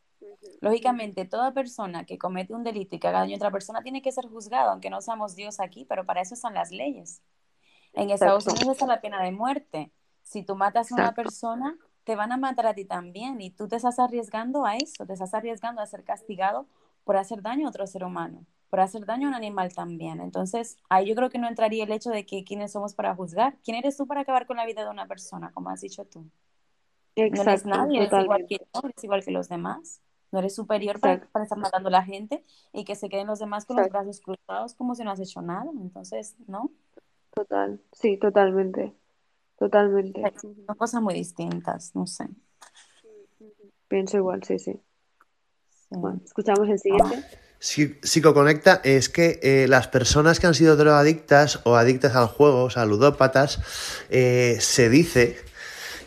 Lógicamente, 0.61 1.25
toda 1.25 1.53
persona 1.53 2.05
que 2.05 2.17
comete 2.17 2.53
un 2.53 2.63
delito 2.63 2.95
y 2.95 2.99
que 2.99 3.07
haga 3.07 3.19
daño 3.19 3.33
a 3.33 3.37
otra 3.37 3.51
persona 3.51 3.81
tiene 3.81 4.01
que 4.01 4.11
ser 4.11 4.25
juzgado, 4.25 4.71
aunque 4.71 4.89
no 4.89 5.01
seamos 5.01 5.35
Dios 5.35 5.59
aquí, 5.59 5.85
pero 5.85 6.05
para 6.05 6.21
eso 6.21 6.35
son 6.35 6.53
las 6.53 6.71
leyes. 6.71 7.21
En 7.93 8.09
Estados 8.09 8.45
Unidos 8.47 8.69
está 8.69 8.87
la 8.87 9.01
pena 9.01 9.21
de 9.23 9.31
muerte. 9.31 9.91
Si 10.23 10.43
tú 10.43 10.55
matas 10.55 10.91
a 10.91 10.95
una 10.95 11.13
persona, 11.13 11.77
te 12.03 12.15
van 12.15 12.31
a 12.31 12.37
matar 12.37 12.67
a 12.67 12.73
ti 12.73 12.85
también 12.85 13.39
y 13.41 13.51
tú 13.51 13.67
te 13.67 13.75
estás 13.75 13.99
arriesgando 13.99 14.65
a 14.65 14.75
eso, 14.75 15.05
te 15.05 15.13
estás 15.13 15.33
arriesgando 15.33 15.81
a 15.81 15.85
ser 15.85 16.03
castigado 16.03 16.67
por 17.03 17.17
hacer 17.17 17.41
daño 17.41 17.67
a 17.67 17.69
otro 17.69 17.85
ser 17.87 18.03
humano, 18.03 18.45
por 18.69 18.79
hacer 18.79 19.05
daño 19.05 19.27
a 19.27 19.29
un 19.29 19.35
animal 19.35 19.73
también. 19.73 20.19
Entonces, 20.19 20.77
ahí 20.89 21.07
yo 21.07 21.15
creo 21.15 21.29
que 21.29 21.37
no 21.37 21.47
entraría 21.47 21.83
el 21.83 21.91
hecho 21.91 22.09
de 22.09 22.25
que 22.25 22.43
quiénes 22.43 22.71
somos 22.71 22.95
para 22.95 23.15
juzgar. 23.15 23.57
¿Quién 23.63 23.77
eres 23.77 23.97
tú 23.97 24.07
para 24.07 24.21
acabar 24.21 24.45
con 24.45 24.57
la 24.57 24.65
vida 24.65 24.83
de 24.83 24.89
una 24.89 25.07
persona, 25.07 25.51
como 25.51 25.69
has 25.69 25.81
dicho 25.81 26.05
tú? 26.05 26.25
no 27.15 27.41
eres 27.41 27.65
nadie, 27.65 27.99
eres 27.99 28.23
igual, 28.23 28.45
que 28.47 28.55
eres 28.55 29.03
igual 29.03 29.23
que 29.23 29.31
los 29.31 29.47
demás. 29.47 30.01
No 30.35 30.39
eres 30.39 30.53
superior 30.53 30.99
para, 30.99 31.13
estar 31.13 31.57
matando 31.57 31.87
a 31.87 31.91
la 31.93 32.03
gente 32.03 32.43
y 32.73 32.83
que 32.83 32.95
se 32.95 33.07
queden 33.07 33.27
los 33.27 33.39
demás 33.39 33.63
con 33.65 33.77
los 33.77 33.87
brazos 33.87 34.19
cruzados 34.19 34.73
como 34.73 34.93
si 34.93 35.05
no 35.05 35.11
has 35.11 35.19
hecho 35.21 35.41
nada. 35.41 35.71
Entonces, 35.79 36.35
¿no? 36.45 36.73
Total, 37.33 37.79
sí, 37.93 38.17
totalmente. 38.17 38.93
totalmente. 39.57 40.21
Son 40.41 40.75
cosas 40.75 41.01
muy 41.01 41.13
distintas, 41.13 41.95
no 41.95 42.05
sé. 42.05 42.27
Pienso 43.87 44.17
igual, 44.17 44.43
sí, 44.43 44.59
sí. 44.59 44.77
Bueno, 45.89 46.19
escuchamos 46.25 46.67
el 46.67 46.79
siguiente. 46.79 47.23
Psicoconecta 47.59 48.81
es 48.83 49.07
que 49.07 49.39
eh, 49.41 49.69
las 49.69 49.87
personas 49.87 50.41
que 50.41 50.47
han 50.47 50.53
sido 50.53 50.75
drogadictas 50.75 51.61
o 51.63 51.77
adictas 51.77 52.13
al 52.17 52.27
juego, 52.27 52.65
o 52.65 52.69
sea, 52.69 52.85
ludópatas, 52.85 53.61
eh, 54.09 54.57
se 54.59 54.89
dice, 54.89 55.37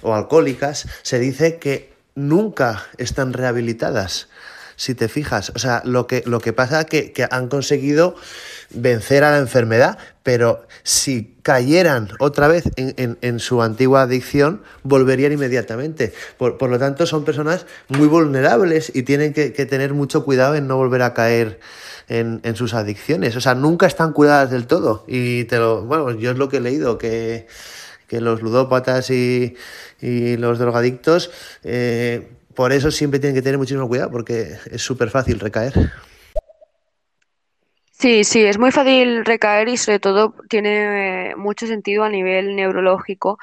o 0.03 0.13
alcohólicas, 0.13 0.87
se 1.01 1.19
dice 1.19 1.59
que 1.59 1.97
nunca 2.19 2.85
están 2.99 3.33
rehabilitadas 3.33 4.29
si 4.79 4.95
te 4.95 5.09
fijas. 5.09 5.51
O 5.57 5.59
sea, 5.59 5.83
lo 5.85 6.07
que, 6.07 6.23
lo 6.25 6.41
que 6.41 6.53
pasa 6.53 6.83
es 6.83 6.87
que, 6.87 7.13
que 7.13 7.27
han 7.29 7.49
conseguido 7.49 8.15
vencer 8.71 9.25
a 9.25 9.33
la 9.33 9.39
enfermedad, 9.39 9.99
pero 10.23 10.67
si 10.85 11.37
cayeran 11.43 12.11
otra 12.21 12.47
vez 12.47 12.65
en, 12.77 13.19
en, 13.21 13.41
su 13.41 13.61
antigua 13.61 14.03
adicción, 14.03 14.63
volverían 14.85 15.33
inmediatamente. 15.33 16.13
Por, 16.37 16.59
por, 16.59 16.71
lo 16.71 16.79
tanto, 16.79 17.07
son 17.07 17.25
personas 17.25 17.67
muy 17.89 18.07
vulnerables 18.07 18.93
y 18.95 19.03
tienen 19.03 19.33
que, 19.33 19.51
tener 19.51 19.95
mucho 19.95 20.25
cuidado 20.25 20.55
en 20.55 20.69
no 20.69 20.77
volver 20.77 21.03
a 21.03 21.13
caer 21.13 21.59
en, 22.09 22.41
en, 22.45 22.55
sus 22.55 22.73
adicciones. 22.73 23.35
O 23.35 23.41
sea, 23.41 23.57
nunca 23.57 23.87
están 23.87 24.13
curadas 24.13 24.51
del 24.51 24.69
todo. 24.69 25.05
Y 25.09 25.45
bueno, 25.45 26.13
yo 26.13 26.31
es 26.31 26.39
lo 26.39 26.49
que 26.49 26.59
he 26.59 26.61
leído, 26.61 26.99
que, 26.99 27.49
que 28.09 28.21
los 28.21 28.43
ludópatas 28.43 29.11
y, 29.11 29.55
los 30.01 30.59
drogadictos 30.59 31.31
eh, 31.63 32.29
por 32.55 32.73
eso 32.73 32.91
siempre 32.91 33.21
tienen 33.21 33.37
que 33.37 33.43
tener 33.43 33.59
muchísimo 33.59 33.87
cuidado 33.87 34.11
porque 34.11 34.57
es 34.71 34.83
súper 34.83 35.11
fácil 35.11 35.39
recaer. 35.39 35.75
Sí, 37.93 38.25
sí, 38.25 38.45
es 38.45 38.59
muy 38.59 38.71
fácil 38.71 39.25
recaer 39.25 39.69
y 39.69 39.77
sobre 39.77 39.99
todo 39.99 40.35
tiene 40.49 41.31
eh, 41.31 41.37
mucho 41.37 41.67
sentido 41.67 42.05
a 42.05 42.09
nivel 42.09 42.55
neurológico 42.55 43.39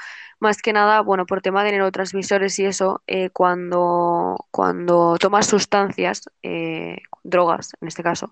más 0.46 0.62
que 0.62 0.74
nada, 0.74 1.02
bueno, 1.02 1.26
por 1.26 1.42
tema 1.42 1.64
de 1.64 1.72
neurotransmisores 1.72 2.60
y 2.60 2.66
eso, 2.66 3.02
eh, 3.08 3.30
cuando, 3.32 4.38
cuando 4.52 5.18
tomas 5.20 5.48
sustancias, 5.48 6.30
eh, 6.44 6.98
drogas 7.24 7.74
en 7.82 7.88
este 7.88 8.04
caso, 8.04 8.32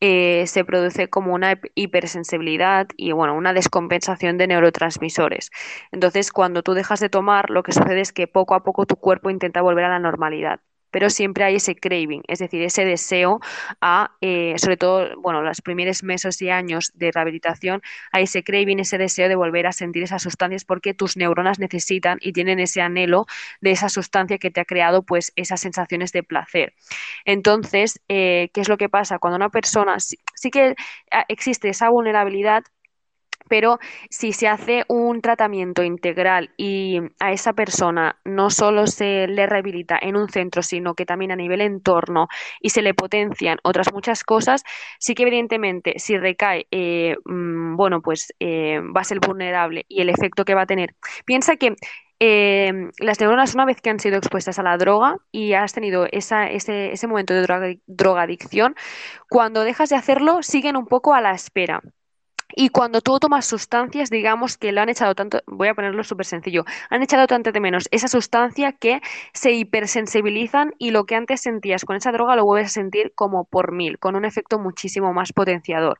eh, 0.00 0.44
se 0.46 0.64
produce 0.64 1.08
como 1.08 1.34
una 1.34 1.58
hipersensibilidad 1.74 2.86
y, 2.96 3.12
bueno, 3.12 3.34
una 3.34 3.54
descompensación 3.54 4.36
de 4.38 4.46
neurotransmisores. 4.48 5.50
Entonces, 5.90 6.32
cuando 6.32 6.62
tú 6.62 6.74
dejas 6.74 7.00
de 7.00 7.08
tomar, 7.08 7.50
lo 7.50 7.62
que 7.62 7.72
sucede 7.72 8.00
es 8.02 8.12
que 8.12 8.26
poco 8.28 8.54
a 8.54 8.62
poco 8.62 8.86
tu 8.86 8.96
cuerpo 8.96 9.30
intenta 9.30 9.62
volver 9.62 9.84
a 9.86 9.88
la 9.88 9.98
normalidad 9.98 10.60
pero 10.94 11.10
siempre 11.10 11.42
hay 11.42 11.56
ese 11.56 11.74
craving, 11.74 12.22
es 12.28 12.38
decir, 12.38 12.62
ese 12.62 12.84
deseo 12.84 13.40
a, 13.80 14.12
eh, 14.20 14.54
sobre 14.58 14.76
todo, 14.76 15.20
bueno, 15.20 15.42
los 15.42 15.60
primeros 15.60 16.04
meses 16.04 16.40
y 16.40 16.50
años 16.50 16.92
de 16.94 17.10
rehabilitación, 17.10 17.82
hay 18.12 18.22
ese 18.24 18.44
craving, 18.44 18.78
ese 18.78 18.96
deseo 18.96 19.28
de 19.28 19.34
volver 19.34 19.66
a 19.66 19.72
sentir 19.72 20.04
esas 20.04 20.22
sustancias 20.22 20.64
porque 20.64 20.94
tus 20.94 21.16
neuronas 21.16 21.58
necesitan 21.58 22.18
y 22.20 22.32
tienen 22.32 22.60
ese 22.60 22.80
anhelo 22.80 23.26
de 23.60 23.72
esa 23.72 23.88
sustancia 23.88 24.38
que 24.38 24.52
te 24.52 24.60
ha 24.60 24.64
creado, 24.64 25.02
pues, 25.02 25.32
esas 25.34 25.60
sensaciones 25.60 26.12
de 26.12 26.22
placer. 26.22 26.74
Entonces, 27.24 28.00
eh, 28.06 28.50
¿qué 28.54 28.60
es 28.60 28.68
lo 28.68 28.76
que 28.76 28.88
pasa? 28.88 29.18
Cuando 29.18 29.34
una 29.34 29.48
persona 29.48 29.98
sí, 29.98 30.16
que 30.52 30.76
ah, 31.10 31.24
existe 31.26 31.70
esa 31.70 31.88
vulnerabilidad, 31.88 32.62
pero 33.48 33.78
si 34.10 34.32
se 34.32 34.48
hace 34.48 34.84
un 34.88 35.20
tratamiento 35.20 35.82
integral 35.82 36.50
y 36.56 37.00
a 37.20 37.32
esa 37.32 37.52
persona 37.52 38.18
no 38.24 38.50
solo 38.50 38.86
se 38.86 39.26
le 39.28 39.46
rehabilita 39.46 39.98
en 40.00 40.16
un 40.16 40.28
centro, 40.28 40.62
sino 40.62 40.94
que 40.94 41.06
también 41.06 41.32
a 41.32 41.36
nivel 41.36 41.60
entorno 41.60 42.28
y 42.60 42.70
se 42.70 42.82
le 42.82 42.94
potencian 42.94 43.58
otras 43.62 43.92
muchas 43.92 44.24
cosas, 44.24 44.62
sí 44.98 45.14
que 45.14 45.22
evidentemente 45.24 45.94
si 45.98 46.16
recae, 46.16 46.66
eh, 46.70 47.16
mm, 47.24 47.76
bueno, 47.76 48.00
pues 48.02 48.32
eh, 48.40 48.80
va 48.96 49.02
a 49.02 49.04
ser 49.04 49.20
vulnerable 49.20 49.84
y 49.88 50.00
el 50.00 50.08
efecto 50.08 50.44
que 50.44 50.54
va 50.54 50.62
a 50.62 50.66
tener. 50.66 50.94
Piensa 51.24 51.56
que 51.56 51.74
eh, 52.20 52.72
las 52.98 53.20
neuronas, 53.20 53.54
una 53.54 53.64
vez 53.64 53.80
que 53.80 53.90
han 53.90 54.00
sido 54.00 54.16
expuestas 54.16 54.58
a 54.58 54.62
la 54.62 54.76
droga 54.78 55.16
y 55.32 55.54
has 55.54 55.72
tenido 55.72 56.06
ese, 56.10 56.54
ese 56.56 57.06
momento 57.06 57.34
de 57.34 57.80
drogadicción, 57.86 58.74
cuando 59.28 59.62
dejas 59.62 59.90
de 59.90 59.96
hacerlo, 59.96 60.42
siguen 60.42 60.76
un 60.76 60.86
poco 60.86 61.14
a 61.14 61.20
la 61.20 61.32
espera. 61.32 61.82
Y 62.56 62.68
cuando 62.68 63.00
tú 63.00 63.18
tomas 63.18 63.46
sustancias, 63.46 64.10
digamos 64.10 64.56
que 64.58 64.70
lo 64.70 64.80
han 64.80 64.88
echado 64.88 65.14
tanto, 65.16 65.40
voy 65.46 65.68
a 65.68 65.74
ponerlo 65.74 66.04
súper 66.04 66.24
sencillo, 66.26 66.64
han 66.88 67.02
echado 67.02 67.26
tanto 67.26 67.50
de 67.50 67.60
menos 67.60 67.88
esa 67.90 68.06
sustancia 68.06 68.72
que 68.72 69.00
se 69.32 69.52
hipersensibilizan 69.52 70.72
y 70.78 70.90
lo 70.92 71.04
que 71.04 71.16
antes 71.16 71.40
sentías 71.40 71.84
con 71.84 71.96
esa 71.96 72.12
droga 72.12 72.36
lo 72.36 72.44
vuelves 72.44 72.70
a 72.70 72.74
sentir 72.74 73.12
como 73.16 73.44
por 73.44 73.72
mil, 73.72 73.98
con 73.98 74.14
un 74.14 74.24
efecto 74.24 74.58
muchísimo 74.60 75.12
más 75.12 75.32
potenciador. 75.32 75.98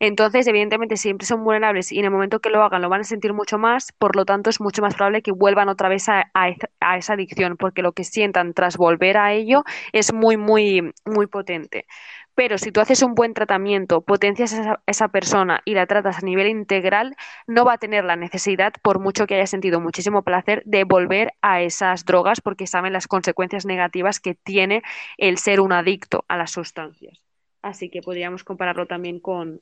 Entonces, 0.00 0.46
evidentemente, 0.48 0.96
siempre 0.96 1.26
son 1.26 1.44
vulnerables 1.44 1.92
y 1.92 1.98
en 2.00 2.06
el 2.06 2.10
momento 2.10 2.40
que 2.40 2.50
lo 2.50 2.62
hagan 2.62 2.82
lo 2.82 2.88
van 2.88 3.02
a 3.02 3.04
sentir 3.04 3.32
mucho 3.34 3.58
más, 3.58 3.92
por 3.98 4.16
lo 4.16 4.24
tanto, 4.24 4.50
es 4.50 4.60
mucho 4.60 4.82
más 4.82 4.94
probable 4.94 5.22
que 5.22 5.32
vuelvan 5.32 5.68
otra 5.68 5.88
vez 5.88 6.08
a, 6.08 6.30
a 6.34 6.96
esa 6.98 7.12
adicción, 7.14 7.56
porque 7.56 7.82
lo 7.82 7.92
que 7.92 8.04
sientan 8.04 8.54
tras 8.54 8.76
volver 8.76 9.16
a 9.18 9.32
ello 9.32 9.64
es 9.92 10.12
muy, 10.12 10.36
muy, 10.36 10.92
muy 11.04 11.26
potente. 11.28 11.86
Pero 12.34 12.58
si 12.58 12.72
tú 12.72 12.80
haces 12.80 13.02
un 13.02 13.14
buen 13.14 13.34
tratamiento, 13.34 14.00
potencias 14.00 14.52
a 14.54 14.60
esa, 14.60 14.82
esa, 14.86 15.08
persona 15.08 15.60
y 15.64 15.74
la 15.74 15.86
tratas 15.86 16.18
a 16.18 16.26
nivel 16.26 16.48
integral, 16.48 17.14
no 17.46 17.64
va 17.64 17.74
a 17.74 17.78
tener 17.78 18.04
la 18.04 18.16
necesidad, 18.16 18.72
por 18.82 18.98
mucho 19.00 19.26
que 19.26 19.34
haya 19.34 19.46
sentido 19.46 19.80
muchísimo 19.80 20.22
placer, 20.22 20.62
de 20.64 20.84
volver 20.84 21.32
a 21.42 21.62
esas 21.62 22.04
drogas 22.04 22.40
porque 22.40 22.66
saben 22.66 22.92
las 22.92 23.06
consecuencias 23.06 23.66
negativas 23.66 24.20
que 24.20 24.34
tiene 24.34 24.82
el 25.18 25.38
ser 25.38 25.60
un 25.60 25.72
adicto 25.72 26.24
a 26.28 26.36
las 26.36 26.50
sustancias. 26.50 27.22
Así 27.62 27.90
que 27.90 28.02
podríamos 28.02 28.44
compararlo 28.44 28.86
también 28.86 29.20
con, 29.20 29.60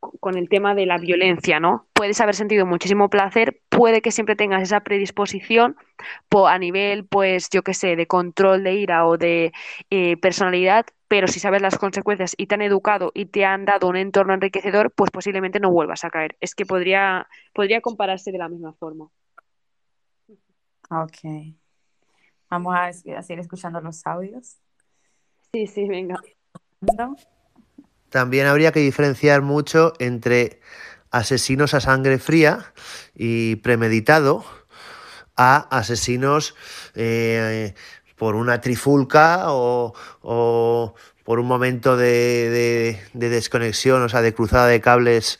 con 0.00 0.36
el 0.36 0.48
tema 0.48 0.74
de 0.74 0.86
la 0.86 0.98
violencia, 0.98 1.60
¿no? 1.60 1.86
Puedes 1.92 2.20
haber 2.20 2.34
sentido 2.34 2.66
muchísimo 2.66 3.10
placer, 3.10 3.60
puede 3.68 4.00
que 4.00 4.10
siempre 4.10 4.36
tengas 4.36 4.62
esa 4.62 4.80
predisposición 4.80 5.76
a 6.30 6.58
nivel, 6.58 7.04
pues, 7.04 7.50
yo 7.50 7.62
qué 7.62 7.74
sé, 7.74 7.96
de 7.96 8.06
control 8.06 8.64
de 8.64 8.74
ira 8.74 9.06
o 9.06 9.18
de 9.18 9.52
eh, 9.90 10.16
personalidad, 10.16 10.86
pero 11.08 11.28
si 11.28 11.40
sabes 11.40 11.60
las 11.60 11.78
consecuencias 11.78 12.34
y 12.36 12.46
te 12.46 12.54
han 12.54 12.62
educado 12.62 13.12
y 13.14 13.26
te 13.26 13.44
han 13.44 13.64
dado 13.64 13.88
un 13.88 13.96
entorno 13.96 14.32
enriquecedor, 14.32 14.92
pues 14.92 15.10
posiblemente 15.10 15.60
no 15.60 15.70
vuelvas 15.70 16.04
a 16.04 16.10
caer. 16.10 16.36
Es 16.40 16.54
que 16.54 16.64
podría, 16.64 17.28
podría 17.52 17.80
compararse 17.80 18.32
de 18.32 18.38
la 18.38 18.48
misma 18.48 18.72
forma. 18.72 19.08
Ok. 20.90 21.54
Vamos 22.48 22.74
a 22.76 22.92
seguir 22.92 23.40
escuchando 23.40 23.80
los 23.80 24.06
audios. 24.06 24.56
Sí, 25.52 25.66
sí, 25.66 25.86
venga. 25.86 26.16
¿No? 26.96 27.16
También 28.10 28.46
habría 28.46 28.72
que 28.72 28.80
diferenciar 28.80 29.42
mucho 29.42 29.94
entre 29.98 30.60
asesinos 31.10 31.74
a 31.74 31.80
sangre 31.80 32.18
fría 32.18 32.72
y 33.14 33.56
premeditado 33.56 34.44
a 35.36 35.56
asesinos 35.76 36.54
eh, 36.94 37.74
por 38.16 38.34
una 38.34 38.60
trifulca 38.60 39.44
o, 39.52 39.94
o 40.20 40.94
por 41.24 41.38
un 41.38 41.46
momento 41.46 41.96
de, 41.96 42.50
de, 42.50 43.02
de, 43.14 43.28
desconexión, 43.28 44.02
o 44.02 44.08
sea, 44.08 44.20
de 44.20 44.34
cruzada 44.34 44.66
de 44.66 44.80
cables 44.80 45.38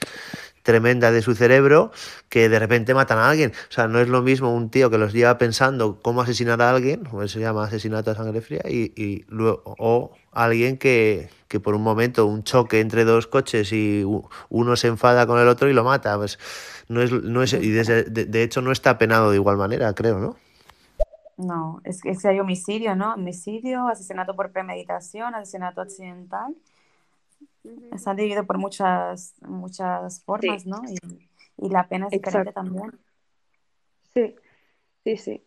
tremenda 0.71 1.11
de 1.11 1.21
su 1.23 1.35
cerebro 1.35 1.91
que 2.29 2.49
de 2.49 2.59
repente 2.59 2.95
matan 2.95 3.19
a 3.19 3.29
alguien. 3.29 3.53
O 3.69 3.73
sea, 3.73 3.89
no 3.89 3.99
es 3.99 4.09
lo 4.09 4.23
mismo 4.23 4.55
un 4.55 4.71
tío 4.71 4.89
que 4.89 4.99
los 4.99 5.13
lleva 5.13 5.37
pensando 5.37 6.01
cómo 6.01 6.23
asesinar 6.23 6.63
a 6.63 6.71
alguien, 6.71 7.09
o 7.11 7.27
se 7.27 7.41
llama 7.41 7.65
asesinato 7.65 8.13
a 8.13 8.15
sangre 8.15 8.41
fría, 8.41 8.63
y, 8.69 8.93
y 8.95 9.25
luego, 9.29 9.63
o 9.65 10.13
alguien 10.33 10.79
que, 10.79 11.29
que 11.49 11.59
por 11.59 11.75
un 11.75 11.83
momento 11.83 12.27
un 12.27 12.45
choque 12.45 12.79
entre 12.79 13.05
dos 13.05 13.27
coches 13.27 13.73
y 13.73 14.05
uno 14.49 14.77
se 14.77 14.87
enfada 14.87 15.27
con 15.27 15.41
el 15.41 15.49
otro 15.49 15.69
y 15.69 15.73
lo 15.73 15.83
mata. 15.83 16.17
Pues 16.17 16.39
no 16.89 17.03
es, 17.03 17.11
no 17.11 17.43
es, 17.43 17.53
y 17.53 17.71
de, 17.71 18.43
hecho 18.43 18.63
no 18.63 18.71
está 18.71 18.99
penado 18.99 19.31
de 19.31 19.37
igual 19.37 19.57
manera, 19.57 19.93
creo, 19.95 20.19
¿no? 20.19 20.37
No, 21.37 21.81
es 21.85 22.03
que 22.03 22.29
hay 22.29 22.39
homicidio, 22.39 22.95
¿no? 22.95 23.15
Homicidio, 23.15 23.89
asesinato 23.89 24.37
por 24.37 24.53
premeditación, 24.53 25.35
asesinato 25.35 25.81
accidental. 25.81 26.55
Está 27.93 28.15
dividido 28.15 28.47
por 28.47 28.59
muchas, 28.59 29.35
muchas 29.43 30.23
formas, 30.25 30.63
sí. 30.63 30.69
¿no? 30.69 30.83
Y, 30.89 31.67
y, 31.67 31.71
la 31.71 31.87
pena 31.89 32.07
es 32.07 32.13
diferente 32.13 32.53
también. 32.53 32.91
Sí, 34.15 34.35
sí, 35.05 35.17
sí. 35.17 35.45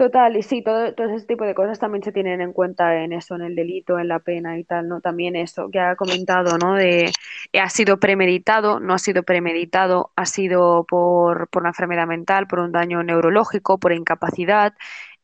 Total, 0.00 0.34
y 0.34 0.42
sí, 0.42 0.62
todo, 0.62 0.94
todo 0.94 1.14
ese 1.14 1.26
tipo 1.26 1.44
de 1.44 1.54
cosas 1.54 1.78
también 1.78 2.02
se 2.02 2.10
tienen 2.10 2.40
en 2.40 2.54
cuenta 2.54 3.04
en 3.04 3.12
eso, 3.12 3.34
en 3.34 3.42
el 3.42 3.54
delito, 3.54 3.98
en 3.98 4.08
la 4.08 4.18
pena 4.18 4.58
y 4.58 4.64
tal, 4.64 4.88
¿no? 4.88 5.02
También 5.02 5.36
eso 5.36 5.68
que 5.70 5.78
ha 5.78 5.94
comentado, 5.94 6.56
¿no? 6.56 6.74
De 6.74 7.12
ha 7.52 7.68
sido 7.68 8.00
premeditado, 8.00 8.80
no 8.80 8.94
ha 8.94 8.98
sido 8.98 9.24
premeditado, 9.24 10.10
ha 10.16 10.24
sido 10.24 10.86
por, 10.88 11.48
por 11.48 11.64
una 11.64 11.70
enfermedad 11.70 12.06
mental, 12.06 12.46
por 12.46 12.60
un 12.60 12.72
daño 12.72 13.02
neurológico, 13.02 13.78
por 13.78 13.92
incapacidad, 13.92 14.72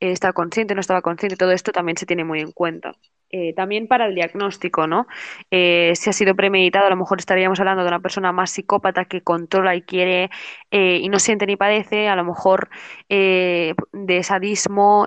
eh, 0.00 0.12
está 0.12 0.32
consciente, 0.32 0.74
no 0.74 0.80
estaba 0.80 1.02
consciente, 1.02 1.36
todo 1.36 1.52
esto 1.52 1.72
también 1.72 1.96
se 1.96 2.06
tiene 2.06 2.24
muy 2.24 2.40
en 2.40 2.52
cuenta. 2.52 2.94
Eh, 3.30 3.54
también 3.54 3.88
para 3.88 4.06
el 4.06 4.14
diagnóstico, 4.14 4.86
¿no? 4.86 5.08
Eh, 5.50 5.92
si 5.96 6.10
ha 6.10 6.12
sido 6.12 6.36
premeditado, 6.36 6.86
a 6.86 6.90
lo 6.90 6.96
mejor 6.96 7.18
estaríamos 7.18 7.58
hablando 7.58 7.82
de 7.82 7.88
una 7.88 7.98
persona 7.98 8.30
más 8.30 8.52
psicópata 8.52 9.06
que 9.06 9.20
controla 9.20 9.74
y 9.74 9.82
quiere 9.82 10.30
eh, 10.70 11.00
y 11.02 11.08
no 11.08 11.18
siente 11.18 11.44
ni 11.44 11.56
padece, 11.56 12.08
a 12.08 12.14
lo 12.14 12.24
mejor 12.24 12.68
eh, 13.08 13.74
de 13.92 14.22
sadismo, 14.22 15.06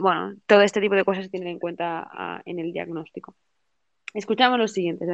bueno, 0.00 0.34
todo 0.46 0.62
este 0.62 0.80
tipo 0.80 0.94
de 0.94 1.04
cosas 1.04 1.24
se 1.24 1.30
tienen 1.30 1.50
en 1.50 1.58
cuenta 1.58 2.00
a, 2.00 2.08
ah, 2.36 2.42
en 2.46 2.58
el 2.58 2.72
diagnóstico. 2.72 3.34
Escuchamos 4.14 4.58
los 4.58 4.72
siguientes. 4.72 5.08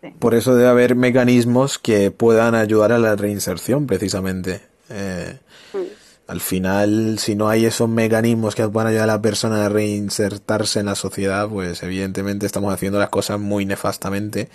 Sí. 0.00 0.08
Por 0.18 0.34
eso 0.34 0.54
debe 0.54 0.70
haber 0.70 0.94
mecanismos 0.94 1.78
que 1.78 2.10
puedan 2.10 2.54
ayudar 2.54 2.92
a 2.92 2.98
la 2.98 3.14
reinserción, 3.14 3.86
precisamente. 3.86 4.62
Eh, 4.88 5.38
mm. 5.74 6.05
Al 6.26 6.40
final, 6.40 7.18
si 7.20 7.36
no 7.36 7.48
hay 7.48 7.66
esos 7.66 7.88
mecanismos 7.88 8.56
que 8.56 8.66
puedan 8.68 8.88
ayudar 8.88 9.04
a 9.04 9.14
la 9.14 9.22
persona 9.22 9.64
a 9.64 9.68
reinsertarse 9.68 10.80
en 10.80 10.86
la 10.86 10.96
sociedad, 10.96 11.48
pues 11.48 11.82
evidentemente 11.84 12.46
estamos 12.46 12.74
haciendo 12.74 12.98
las 12.98 13.10
cosas 13.10 13.38
muy 13.38 13.64
nefastamente. 13.64 14.48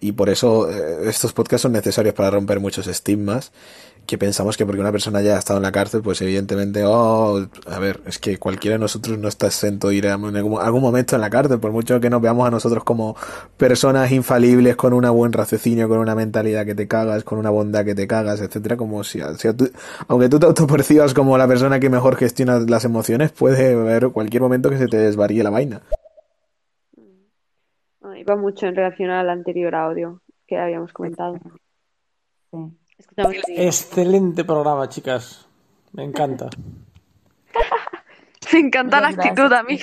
Y 0.00 0.12
por 0.12 0.30
eso 0.30 0.70
eh, 0.70 1.08
estos 1.10 1.34
podcasts 1.34 1.62
son 1.62 1.72
necesarios 1.72 2.14
para 2.14 2.30
romper 2.30 2.58
muchos 2.58 2.86
estigmas 2.86 3.52
que 4.10 4.18
pensamos 4.18 4.56
que 4.56 4.66
porque 4.66 4.80
una 4.80 4.90
persona 4.90 5.22
ya 5.22 5.36
ha 5.36 5.38
estado 5.38 5.58
en 5.58 5.62
la 5.62 5.70
cárcel, 5.70 6.02
pues 6.02 6.20
evidentemente, 6.20 6.82
oh, 6.84 7.46
a 7.66 7.78
ver, 7.78 8.00
es 8.06 8.18
que 8.18 8.38
cualquiera 8.38 8.74
de 8.74 8.80
nosotros 8.80 9.16
no 9.18 9.28
está 9.28 9.46
exento 9.46 9.90
de 9.90 9.94
ir 9.94 10.06
en 10.06 10.12
algún, 10.36 10.82
momento 10.82 11.14
en 11.14 11.20
la 11.20 11.30
cárcel, 11.30 11.60
por 11.60 11.70
mucho 11.70 12.00
que 12.00 12.10
nos 12.10 12.20
veamos 12.20 12.44
a 12.44 12.50
nosotros 12.50 12.82
como 12.82 13.14
personas 13.56 14.10
infalibles 14.10 14.74
con 14.74 14.94
un 14.94 15.08
buen 15.16 15.32
raciocinio, 15.32 15.88
con 15.88 15.98
una 15.98 16.16
mentalidad 16.16 16.66
que 16.66 16.74
te 16.74 16.88
cagas, 16.88 17.22
con 17.22 17.38
una 17.38 17.50
bondad 17.50 17.84
que 17.84 17.94
te 17.94 18.08
cagas, 18.08 18.40
etcétera, 18.40 18.76
como 18.76 19.04
si, 19.04 19.20
aunque 19.20 20.28
tú 20.28 20.40
te 20.40 20.46
autopercibas 20.46 21.14
como 21.14 21.38
la 21.38 21.46
persona 21.46 21.78
que 21.78 21.88
mejor 21.88 22.16
gestiona 22.16 22.58
las 22.58 22.84
emociones, 22.84 23.30
puede 23.30 23.74
haber 23.74 24.08
cualquier 24.08 24.42
momento 24.42 24.70
que 24.70 24.78
se 24.78 24.88
te 24.88 24.96
desvaríe 24.96 25.44
la 25.44 25.50
vaina. 25.50 25.82
Iba 28.16 28.34
mucho 28.34 28.66
en 28.66 28.74
relación 28.74 29.10
al 29.10 29.30
anterior 29.30 29.72
audio 29.76 30.20
que 30.48 30.58
habíamos 30.58 30.92
comentado. 30.92 31.38
Sí. 32.50 32.79
Excelente 33.48 34.44
programa, 34.44 34.88
chicas. 34.88 35.46
Me 35.92 36.04
encanta. 36.04 36.48
Me 38.52 38.58
encanta 38.58 39.00
la 39.00 39.08
actitud 39.08 39.52
a 39.52 39.62
mí. 39.62 39.78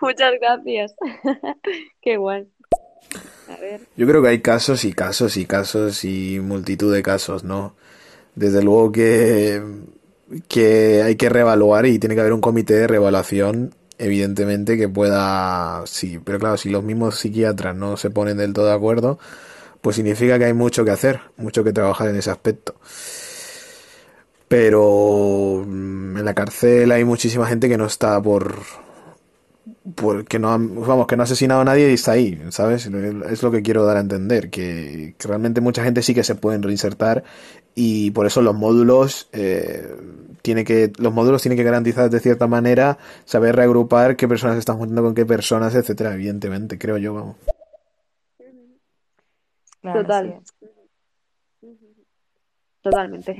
Muchas 0.00 0.32
gracias. 0.40 0.94
Qué 2.02 2.16
guay. 2.16 2.48
Yo 3.96 4.06
creo 4.06 4.22
que 4.22 4.28
hay 4.28 4.40
casos 4.40 4.84
y 4.84 4.92
casos 4.92 5.36
y 5.36 5.44
casos 5.44 6.04
y 6.04 6.40
multitud 6.40 6.92
de 6.92 7.02
casos, 7.02 7.44
¿no? 7.44 7.74
Desde 8.34 8.62
luego 8.62 8.90
que, 8.90 9.62
que 10.48 11.02
hay 11.02 11.16
que 11.16 11.28
reevaluar 11.28 11.84
y 11.86 11.98
tiene 11.98 12.14
que 12.14 12.22
haber 12.22 12.32
un 12.32 12.40
comité 12.40 12.74
de 12.74 12.86
reevaluación, 12.86 13.74
evidentemente, 13.98 14.78
que 14.78 14.88
pueda... 14.88 15.82
Sí, 15.86 16.18
pero 16.24 16.38
claro, 16.38 16.56
si 16.56 16.70
los 16.70 16.82
mismos 16.82 17.18
psiquiatras 17.18 17.76
no 17.76 17.98
se 17.98 18.08
ponen 18.08 18.38
del 18.38 18.54
todo 18.54 18.66
de 18.66 18.72
acuerdo, 18.72 19.18
pues 19.82 19.96
significa 19.96 20.38
que 20.38 20.46
hay 20.46 20.54
mucho 20.54 20.84
que 20.84 20.92
hacer, 20.92 21.20
mucho 21.36 21.64
que 21.64 21.72
trabajar 21.72 22.08
en 22.08 22.16
ese 22.16 22.30
aspecto. 22.30 22.76
Pero 24.48 25.64
mm, 25.66 26.18
en 26.18 26.24
la 26.24 26.34
cárcel 26.34 26.92
hay 26.92 27.04
muchísima 27.04 27.46
gente 27.46 27.68
que 27.68 27.76
no 27.76 27.86
está 27.86 28.22
por 28.22 28.60
porque 29.94 30.38
no 30.38 30.48
vamos 30.48 31.06
que 31.06 31.16
no 31.16 31.22
ha 31.22 31.24
asesinado 31.24 31.60
a 31.60 31.64
nadie 31.64 31.90
y 31.90 31.94
está 31.94 32.12
ahí 32.12 32.40
sabes 32.50 32.86
es 32.86 33.42
lo 33.42 33.50
que 33.50 33.62
quiero 33.62 33.84
dar 33.84 33.96
a 33.96 34.00
entender 34.00 34.50
que, 34.50 35.14
realmente 35.20 35.60
mucha 35.60 35.82
gente 35.82 36.02
sí 36.02 36.14
que 36.14 36.22
se 36.22 36.34
pueden 36.36 36.62
reinsertar 36.62 37.24
y 37.74 38.12
por 38.12 38.26
eso 38.26 38.42
los 38.42 38.54
módulos 38.54 39.28
eh, 39.32 39.88
tiene 40.42 40.64
que 40.64 40.92
los 40.98 41.12
módulos 41.12 41.42
tienen 41.42 41.56
que 41.56 41.64
garantizar 41.64 42.10
de 42.10 42.20
cierta 42.20 42.46
manera 42.46 42.98
saber 43.24 43.56
reagrupar 43.56 44.16
qué 44.16 44.28
personas 44.28 44.56
están 44.56 44.78
juntando 44.78 45.02
con 45.02 45.14
qué 45.14 45.26
personas 45.26 45.74
etcétera 45.74 46.14
evidentemente 46.14 46.78
creo 46.78 46.98
yo 46.98 47.14
vamos 47.14 47.36
Total. 49.82 50.40
Totalmente. 52.82 53.36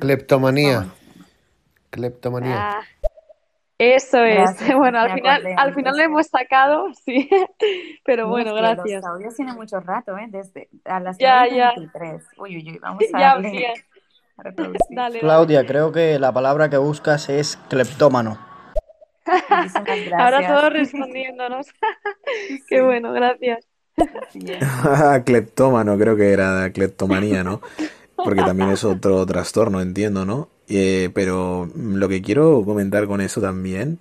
Cleptomanía. 0.00 0.86
Cleptomanía. 1.90 2.78
Ah, 2.78 2.82
eso 3.78 4.18
es. 4.24 4.50
bueno, 4.76 5.00
al 5.00 5.14
final, 5.14 5.46
al 5.56 5.74
final 5.74 5.96
lo 5.96 6.02
hemos 6.02 6.26
sacado, 6.26 6.92
sí. 7.04 7.28
Pero 8.04 8.28
bueno, 8.28 8.54
gracias. 8.54 9.02
Los 9.02 9.12
audios 9.12 9.34
tienen 9.34 9.54
mucho 9.54 9.80
rato, 9.80 10.16
¿eh? 10.18 10.26
Desde 10.28 10.68
a 10.84 11.00
las 11.00 11.18
ya, 11.18 11.46
ya. 11.48 11.72
Uy, 12.36 12.56
uy, 12.56 12.70
uy, 12.70 12.78
vamos 12.78 13.02
a 13.12 13.18
darle, 13.18 13.74
Dale, 14.90 15.20
Claudia, 15.20 15.64
creo 15.64 15.92
que 15.92 16.18
la 16.18 16.32
palabra 16.32 16.68
que 16.68 16.76
buscas 16.76 17.28
es 17.28 17.56
cleptómano. 17.68 18.36
Ahora 20.18 20.46
todos 20.46 20.72
respondiéndonos. 20.72 21.68
Qué 22.68 22.82
bueno, 22.82 23.12
gracias. 23.12 23.64
Cleptómano, 25.24 25.98
creo 25.98 26.16
que 26.16 26.32
era 26.32 26.70
cleptomanía, 26.72 27.44
¿no? 27.44 27.60
Porque 28.16 28.42
también 28.42 28.70
es 28.70 28.84
otro 28.84 29.24
trastorno, 29.26 29.80
entiendo, 29.80 30.24
¿no? 30.24 30.48
Eh, 30.68 31.10
pero 31.14 31.70
lo 31.76 32.08
que 32.08 32.22
quiero 32.22 32.62
comentar 32.64 33.06
con 33.06 33.20
eso 33.20 33.40
también 33.40 33.98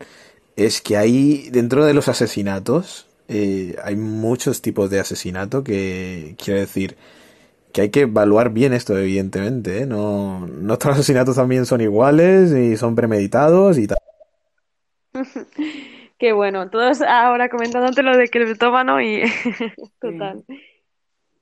es 0.55 0.81
que 0.81 0.97
hay, 0.97 1.49
dentro 1.49 1.85
de 1.85 1.93
los 1.93 2.07
asesinatos, 2.07 3.07
eh, 3.27 3.75
hay 3.83 3.95
muchos 3.95 4.61
tipos 4.61 4.89
de 4.89 4.99
asesinato 4.99 5.63
que, 5.63 6.35
quiero 6.43 6.59
decir, 6.59 6.95
que 7.71 7.81
hay 7.81 7.89
que 7.89 8.01
evaluar 8.01 8.51
bien 8.51 8.73
esto, 8.73 8.97
evidentemente, 8.97 9.79
¿eh? 9.79 9.85
No, 9.85 10.47
no 10.47 10.77
todos 10.77 10.91
los 10.91 10.99
asesinatos 10.99 11.35
también 11.35 11.65
son 11.65 11.81
iguales 11.81 12.51
y 12.51 12.77
son 12.77 12.95
premeditados 12.95 13.77
y 13.77 13.87
tal. 13.87 13.97
Qué 16.17 16.31
bueno, 16.31 16.69
todos 16.69 17.01
ahora 17.01 17.49
comentándote 17.49 18.03
lo 18.03 18.15
de 18.15 18.29
criptómano 18.29 19.01
y 19.01 19.23
total. 19.99 20.43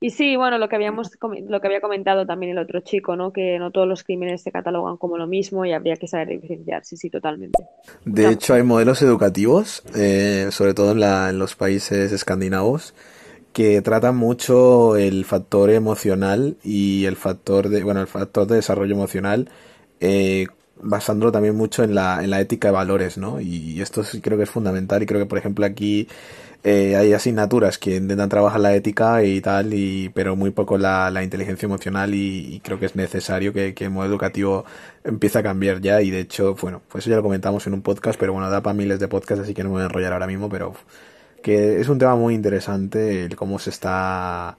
Y 0.02 0.10
sí, 0.10 0.34
bueno, 0.34 0.58
lo 0.58 0.68
que 0.68 0.74
habíamos 0.74 1.10
lo 1.48 1.60
que 1.60 1.66
había 1.68 1.80
comentado 1.80 2.26
también 2.26 2.52
el 2.52 2.58
otro 2.58 2.80
chico, 2.80 3.14
¿no? 3.14 3.32
Que 3.32 3.60
no 3.60 3.70
todos 3.70 3.86
los 3.86 4.02
crímenes 4.02 4.42
se 4.42 4.50
catalogan 4.50 4.96
como 4.96 5.16
lo 5.16 5.28
mismo 5.28 5.64
y 5.64 5.72
habría 5.72 5.94
que 5.94 6.08
saber 6.08 6.28
diferenciar, 6.40 6.84
sí, 6.84 6.96
sí, 6.96 7.08
totalmente. 7.08 7.62
De 8.04 8.28
hecho, 8.28 8.54
hay 8.54 8.64
modelos 8.64 9.00
educativos, 9.02 9.84
eh, 9.94 10.48
sobre 10.50 10.74
todo 10.74 10.90
en, 10.90 11.00
la, 11.00 11.30
en 11.30 11.38
los 11.38 11.54
países 11.54 12.10
escandinavos, 12.10 12.94
que 13.52 13.80
tratan 13.80 14.16
mucho 14.16 14.96
el 14.96 15.24
factor 15.24 15.70
emocional 15.70 16.56
y 16.64 17.04
el 17.04 17.14
factor 17.14 17.68
de, 17.68 17.84
bueno, 17.84 18.00
el 18.00 18.08
factor 18.08 18.48
de 18.48 18.56
desarrollo 18.56 18.94
emocional 18.94 19.50
eh, 20.00 20.48
basándolo 20.82 21.32
también 21.32 21.56
mucho 21.56 21.82
en 21.84 21.94
la, 21.94 22.22
en 22.22 22.30
la 22.30 22.40
ética 22.40 22.68
de 22.68 22.72
valores, 22.72 23.18
¿no? 23.18 23.40
Y 23.40 23.80
esto 23.80 24.04
sí 24.04 24.20
creo 24.20 24.36
que 24.36 24.44
es 24.44 24.50
fundamental 24.50 25.02
y 25.02 25.06
creo 25.06 25.20
que, 25.20 25.26
por 25.26 25.38
ejemplo, 25.38 25.64
aquí 25.64 26.08
eh, 26.64 26.96
hay 26.96 27.12
asignaturas 27.12 27.76
que 27.78 27.96
intentan 27.96 28.28
trabajar 28.28 28.60
la 28.60 28.74
ética 28.74 29.24
y 29.24 29.40
tal, 29.40 29.74
y, 29.74 30.10
pero 30.10 30.36
muy 30.36 30.50
poco 30.52 30.78
la, 30.78 31.10
la 31.10 31.24
inteligencia 31.24 31.66
emocional 31.66 32.14
y, 32.14 32.60
creo 32.64 32.78
que 32.78 32.86
es 32.86 32.94
necesario 32.96 33.52
que, 33.52 33.74
que, 33.74 33.84
el 33.84 33.90
modo 33.90 34.06
educativo 34.06 34.64
empiece 35.02 35.38
a 35.38 35.42
cambiar 35.42 35.80
ya 35.80 36.00
y 36.02 36.10
de 36.10 36.20
hecho, 36.20 36.54
bueno, 36.60 36.82
pues 36.88 37.04
eso 37.04 37.10
ya 37.10 37.16
lo 37.16 37.22
comentamos 37.22 37.66
en 37.66 37.74
un 37.74 37.82
podcast, 37.82 38.18
pero 38.18 38.32
bueno, 38.32 38.48
da 38.50 38.62
para 38.62 38.74
miles 38.74 39.00
de 39.00 39.08
podcasts, 39.08 39.44
así 39.44 39.54
que 39.54 39.64
no 39.64 39.70
me 39.70 39.74
voy 39.74 39.82
a 39.82 39.86
enrollar 39.86 40.12
ahora 40.12 40.26
mismo, 40.28 40.48
pero 40.48 40.74
que 41.42 41.80
es 41.80 41.88
un 41.88 41.98
tema 41.98 42.16
muy 42.16 42.34
interesante 42.34 43.24
el 43.24 43.36
cómo 43.36 43.58
se 43.58 43.70
está 43.70 44.56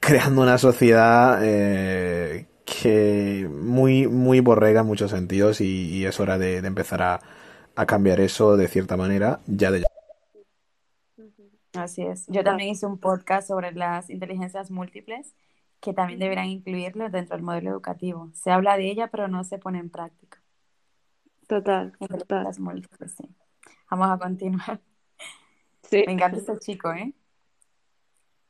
creando 0.00 0.42
una 0.42 0.58
sociedad 0.58 1.40
eh, 1.42 2.46
que 2.70 3.48
muy, 3.50 4.06
muy 4.06 4.40
borrega 4.40 4.80
en 4.80 4.86
muchos 4.86 5.10
sentidos 5.10 5.60
y, 5.60 6.04
es 6.04 6.20
hora 6.20 6.38
de, 6.38 6.58
empezar 6.58 7.02
a, 7.02 7.20
cambiar 7.86 8.20
eso 8.20 8.58
de 8.58 8.68
cierta 8.68 8.98
manera 8.98 9.40
ya 9.46 9.70
de 9.70 9.80
ya. 9.80 9.86
Así 11.72 12.02
es. 12.02 12.26
Yo 12.26 12.44
también 12.44 12.68
hice 12.68 12.84
un 12.84 12.98
podcast 12.98 13.48
sobre 13.48 13.72
las 13.72 14.10
inteligencias 14.10 14.70
múltiples 14.70 15.34
que 15.80 15.94
también 15.94 16.18
deberán 16.18 16.46
incluirlo 16.46 17.08
dentro 17.08 17.36
del 17.36 17.44
modelo 17.44 17.70
educativo. 17.70 18.30
Se 18.34 18.50
habla 18.50 18.76
de 18.76 18.90
ella, 18.90 19.08
pero 19.08 19.28
no 19.28 19.44
se 19.44 19.58
pone 19.58 19.78
en 19.78 19.88
práctica. 19.88 20.42
Total, 21.48 21.92
total. 21.98 22.46
múltiples, 22.58 23.14
sí. 23.16 23.24
Vamos 23.90 24.10
a 24.10 24.18
continuar. 24.18 24.80
Sí. 25.82 26.04
Me 26.06 26.12
encanta 26.12 26.38
este 26.38 26.58
chico, 26.58 26.92
¿eh? 26.92 27.14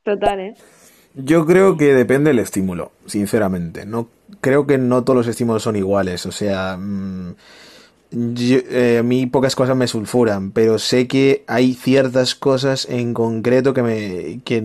Total, 0.03 0.41
¿eh? 0.41 0.55
Yo 1.15 1.45
creo 1.45 1.77
que 1.77 1.95
depende 1.95 2.31
del 2.31 2.39
estímulo, 2.39 2.93
sinceramente. 3.07 3.85
No 3.85 4.09
creo 4.41 4.67
que 4.67 4.79
no 4.79 5.03
todos 5.03 5.17
los 5.17 5.27
estímulos 5.27 5.63
son 5.63 5.77
iguales. 5.77 6.25
O 6.27 6.33
sea, 6.33 6.77
mm, 6.77 7.35
eh, 8.13 8.99
a 9.01 9.03
mí 9.03 9.27
pocas 9.27 9.55
cosas 9.55 9.77
me 9.77 9.87
sulfuran, 9.87 10.51
pero 10.53 10.79
sé 10.79 11.09
que 11.09 11.45
hay 11.47 11.75
ciertas 11.75 12.35
cosas 12.35 12.87
en 12.89 13.15
concreto 13.15 13.75
que 13.75 13.83
me 13.83 14.41
que 14.45 14.65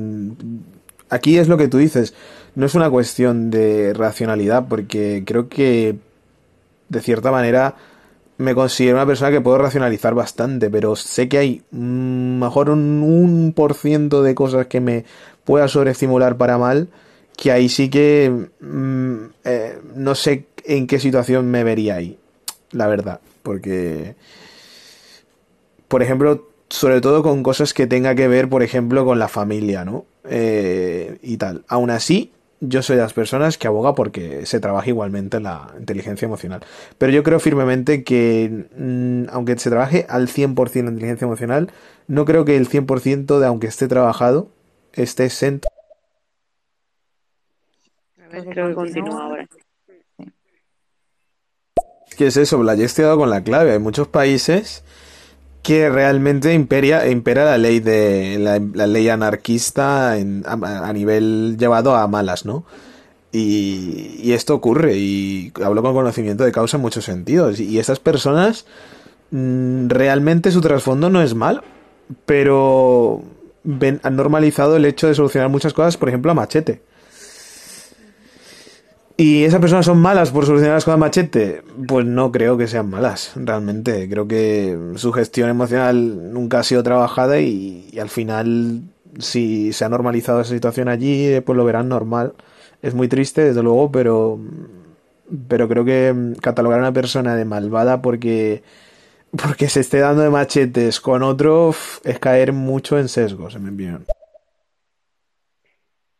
aquí 1.10 1.38
es 1.38 1.48
lo 1.48 1.58
que 1.58 1.68
tú 1.68 1.78
dices. 1.78 2.14
No 2.56 2.66
es 2.66 2.76
una 2.76 2.90
cuestión 2.90 3.52
de 3.52 3.94
racionalidad, 3.94 4.68
porque 4.68 5.24
creo 5.26 5.50
que 5.50 5.98
de 6.90 7.02
cierta 7.02 7.32
manera 7.32 7.76
me 8.38 8.56
considero 8.56 8.98
una 8.98 9.06
persona 9.06 9.32
que 9.32 9.42
puedo 9.42 9.58
racionalizar 9.58 10.14
bastante, 10.14 10.70
pero 10.70 10.96
sé 10.96 11.30
que 11.30 11.38
hay 11.38 11.64
mm, 11.72 12.40
mejor 12.40 12.70
un, 12.70 13.02
un 13.02 13.54
por 13.54 13.74
ciento 13.76 14.24
de 14.24 14.36
cosas 14.36 14.68
que 14.68 14.82
me 14.82 15.06
pueda 15.46 15.68
sobreestimular 15.68 16.38
para 16.38 16.58
mal, 16.58 16.90
que 17.38 17.52
ahí 17.52 17.70
sí 17.70 17.90
que 17.90 18.50
mm, 18.60 19.16
eh, 19.46 19.80
no 19.96 20.16
sé 20.16 20.48
en 20.66 20.88
qué 20.88 21.00
situación 21.00 21.50
me 21.50 21.64
vería 21.64 21.96
ahí, 21.96 22.18
la 22.72 22.88
verdad, 22.88 23.22
porque, 23.44 24.16
por 25.88 26.02
ejemplo, 26.02 26.48
sobre 26.70 27.02
todo 27.02 27.24
con 27.24 27.44
cosas 27.44 27.74
que 27.74 27.88
tenga 27.88 28.16
que 28.16 28.28
ver, 28.28 28.50
por 28.50 28.64
ejemplo, 28.64 29.06
con 29.06 29.20
la 29.20 29.28
familia, 29.28 29.86
¿no? 29.86 30.06
Eh, 30.24 31.20
y 31.22 31.38
tal. 31.38 31.64
Aún 31.68 31.92
así, 31.92 32.32
yo 32.60 32.82
soy 32.82 32.96
de 32.96 33.04
las 33.04 33.14
personas 33.14 33.58
que 33.58 33.68
aboga 33.68 33.96
porque 33.96 34.46
se 34.46 34.60
trabaja 34.60 34.90
igualmente 34.90 35.40
la 35.40 35.74
inteligencia 35.78 36.26
emocional. 36.26 36.62
Pero 36.98 37.12
yo 37.12 37.24
creo 37.24 37.40
firmemente 37.40 38.04
que, 38.04 38.66
mm, 38.78 39.30
aunque 39.30 39.58
se 39.58 39.70
trabaje 39.70 40.06
al 40.10 40.28
100% 40.28 40.86
la 40.86 40.92
inteligencia 40.92 41.26
emocional, 41.26 41.72
no 42.08 42.26
creo 42.26 42.46
que 42.46 42.58
el 42.58 42.68
100% 42.68 43.40
de 43.40 43.48
aunque 43.48 43.68
esté 43.68 43.88
trabajado 43.88 44.50
esté 44.96 45.26
exento. 45.26 45.68
A 48.24 48.28
ver, 48.30 48.46
creo 48.46 48.70
que 48.70 48.76
continúa 48.76 49.24
ahora. 49.24 49.48
que 52.16 52.28
es 52.28 52.38
eso, 52.38 52.64
la 52.64 52.74
he 52.74 52.84
estudiado 52.84 53.18
con 53.18 53.30
la 53.30 53.44
clave. 53.44 53.74
Hay 53.74 53.80
muchos 53.80 54.08
países 54.08 54.84
que 55.66 55.90
realmente 55.90 56.54
imperia, 56.54 57.08
impera 57.10 57.44
la 57.44 57.58
ley 57.58 57.80
de 57.80 58.38
la, 58.40 58.88
ley 58.88 59.10
anarquista 59.10 60.14
a, 60.14 60.94
nivel 60.94 61.58
llevado 61.58 61.96
a 61.96 62.08
malas, 62.08 62.46
¿no? 62.46 62.66
Y, 63.32 64.32
esto 64.32 64.54
ocurre, 64.56 64.96
y 64.96 65.52
hablo 65.62 65.82
con 65.82 65.94
conocimiento 65.94 66.46
de 66.46 66.52
causa 66.52 66.78
en 66.78 66.82
muchos 66.82 67.06
sentidos. 67.06 67.60
Y, 67.60 67.80
estas 67.80 68.00
personas 68.00 68.66
mm, 69.32 69.90
realmente 69.90 70.52
su 70.52 70.62
trasfondo 70.62 71.10
no 71.10 71.22
es 71.22 71.34
mal, 71.36 71.64
pero 72.26 73.24
han 74.04 74.16
normalizado 74.16 74.76
el 74.76 74.86
hecho 74.86 75.08
de 75.08 75.16
solucionar 75.16 75.50
muchas 75.50 75.74
cosas, 75.74 75.98
por 75.98 76.10
ejemplo, 76.10 76.32
a 76.32 76.36
machete. 76.36 76.82
¿Y 79.18 79.46
esas 79.46 79.62
personas 79.62 79.86
son 79.86 80.00
malas 80.00 80.32
por 80.32 80.46
solucionar 80.46 80.76
las 80.76 80.84
cosas 80.84 81.00
machete? 81.00 81.62
Pues 81.88 82.06
no 82.06 82.34
creo 82.34 82.58
que 82.58 82.68
sean 82.68 82.90
malas, 82.90 83.32
realmente. 83.36 84.10
Creo 84.10 84.28
que 84.28 84.78
su 84.96 85.14
gestión 85.14 85.50
emocional 85.50 86.34
nunca 86.34 86.60
ha 86.60 86.64
sido 86.64 86.84
trabajada 86.84 87.40
y, 87.40 87.98
al 88.00 88.10
final, 88.10 88.82
si 89.18 89.72
se 89.72 89.86
ha 89.86 89.90
normalizado 89.90 90.42
esa 90.42 90.54
situación 90.54 90.90
allí, 90.90 91.40
pues 91.42 91.56
lo 91.56 91.64
verán 91.64 91.88
normal. 91.88 92.34
Es 92.82 92.94
muy 92.94 93.08
triste, 93.08 93.42
desde 93.46 93.64
luego, 93.64 93.90
pero, 93.90 94.38
pero 95.48 95.70
creo 95.70 95.86
que 95.86 96.34
catalogar 96.42 96.80
a 96.80 96.84
una 96.84 96.94
persona 96.94 97.38
de 97.38 97.46
malvada 97.46 98.02
porque, 98.02 98.64
porque 99.42 99.70
se 99.70 99.82
esté 99.82 100.00
dando 100.00 100.24
de 100.24 100.30
machetes 100.30 101.00
con 101.00 101.24
otro 101.24 101.72
es 102.04 102.20
caer 102.20 102.54
mucho 102.54 102.98
en 103.00 103.08
sesgos, 103.08 103.56
en 103.56 103.64
mi 103.64 103.70
opinión. 103.70 104.06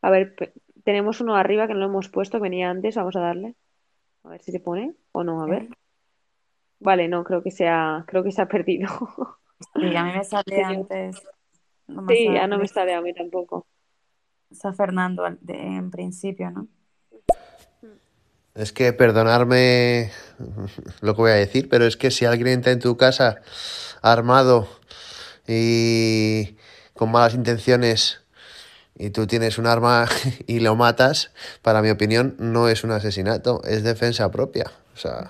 A 0.02 0.10
ver, 0.10 0.36
tenemos 0.84 1.22
uno 1.22 1.36
arriba 1.36 1.68
que 1.68 1.74
no 1.74 1.80
lo 1.80 1.86
hemos 1.88 2.10
puesto, 2.10 2.40
venía 2.40 2.70
antes, 2.70 2.96
vamos 2.96 3.16
a 3.16 3.22
darle. 3.22 3.56
A 4.24 4.30
ver 4.30 4.42
si 4.42 4.52
se 4.52 4.60
pone 4.60 4.94
o 5.12 5.24
no, 5.24 5.42
a 5.42 5.46
ver. 5.46 5.70
Vale, 6.80 7.08
no, 7.08 7.24
creo 7.24 7.42
que 7.42 7.52
se 7.52 7.68
ha, 7.68 8.04
creo 8.08 8.24
que 8.24 8.32
se 8.32 8.42
ha 8.42 8.48
perdido. 8.48 8.88
Sí, 9.74 9.96
a 9.96 10.04
mí 10.04 10.12
me 10.14 10.24
sale 10.24 10.64
antes. 10.64 11.16
sí, 12.08 12.26
ya 12.34 12.48
no 12.48 12.58
me 12.58 12.68
sale 12.68 12.94
a 12.94 13.02
mí 13.02 13.14
tampoco. 13.14 13.66
Está 14.52 14.74
Fernando 14.74 15.26
en 15.26 15.90
principio, 15.92 16.52
¿no? 16.52 16.68
Es 18.54 18.72
que 18.72 18.94
perdonarme 18.94 20.12
lo 21.02 21.16
que 21.16 21.22
voy 21.22 21.32
a 21.32 21.36
decir, 21.36 21.70
pero 21.70 21.86
es 21.86 21.98
que 21.98 22.12
si 22.12 22.26
alguien 22.26 22.48
entra 22.48 22.72
en 22.72 22.80
tu 22.80 22.98
casa 22.98 23.42
armado 24.02 24.68
y 25.48 26.56
con 26.94 27.12
malas 27.12 27.34
intenciones 27.34 28.22
y 28.98 29.10
tú 29.10 29.28
tienes 29.28 29.58
un 29.58 29.68
arma 29.68 30.08
y 30.48 30.60
lo 30.60 30.76
matas, 30.76 31.32
para 31.62 31.82
mi 31.82 31.90
opinión, 31.90 32.36
no 32.40 32.70
es 32.70 32.84
un 32.84 32.92
asesinato, 32.92 33.62
es 33.66 33.84
defensa 33.84 34.32
propia. 34.32 34.72
O 34.96 34.98
sea, 34.98 35.28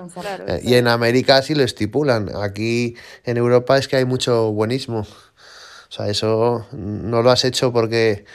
eh, 0.48 0.61
y 0.64 0.76
en 0.76 0.88
América 0.88 1.41
sí 1.41 1.56
lo 1.56 1.64
estipulan. 1.64 2.30
Aquí 2.36 2.95
en 3.23 3.38
Europa 3.38 3.77
es 3.80 3.88
que 3.88 3.95
hay 3.95 4.06
mucho 4.06 4.52
buenismo. 4.52 4.99
O 4.99 5.91
sea, 5.91 6.07
eso 6.07 6.68
no 6.72 7.23
lo 7.23 7.32
has 7.32 7.45
hecho 7.45 7.73
porque 7.73 8.26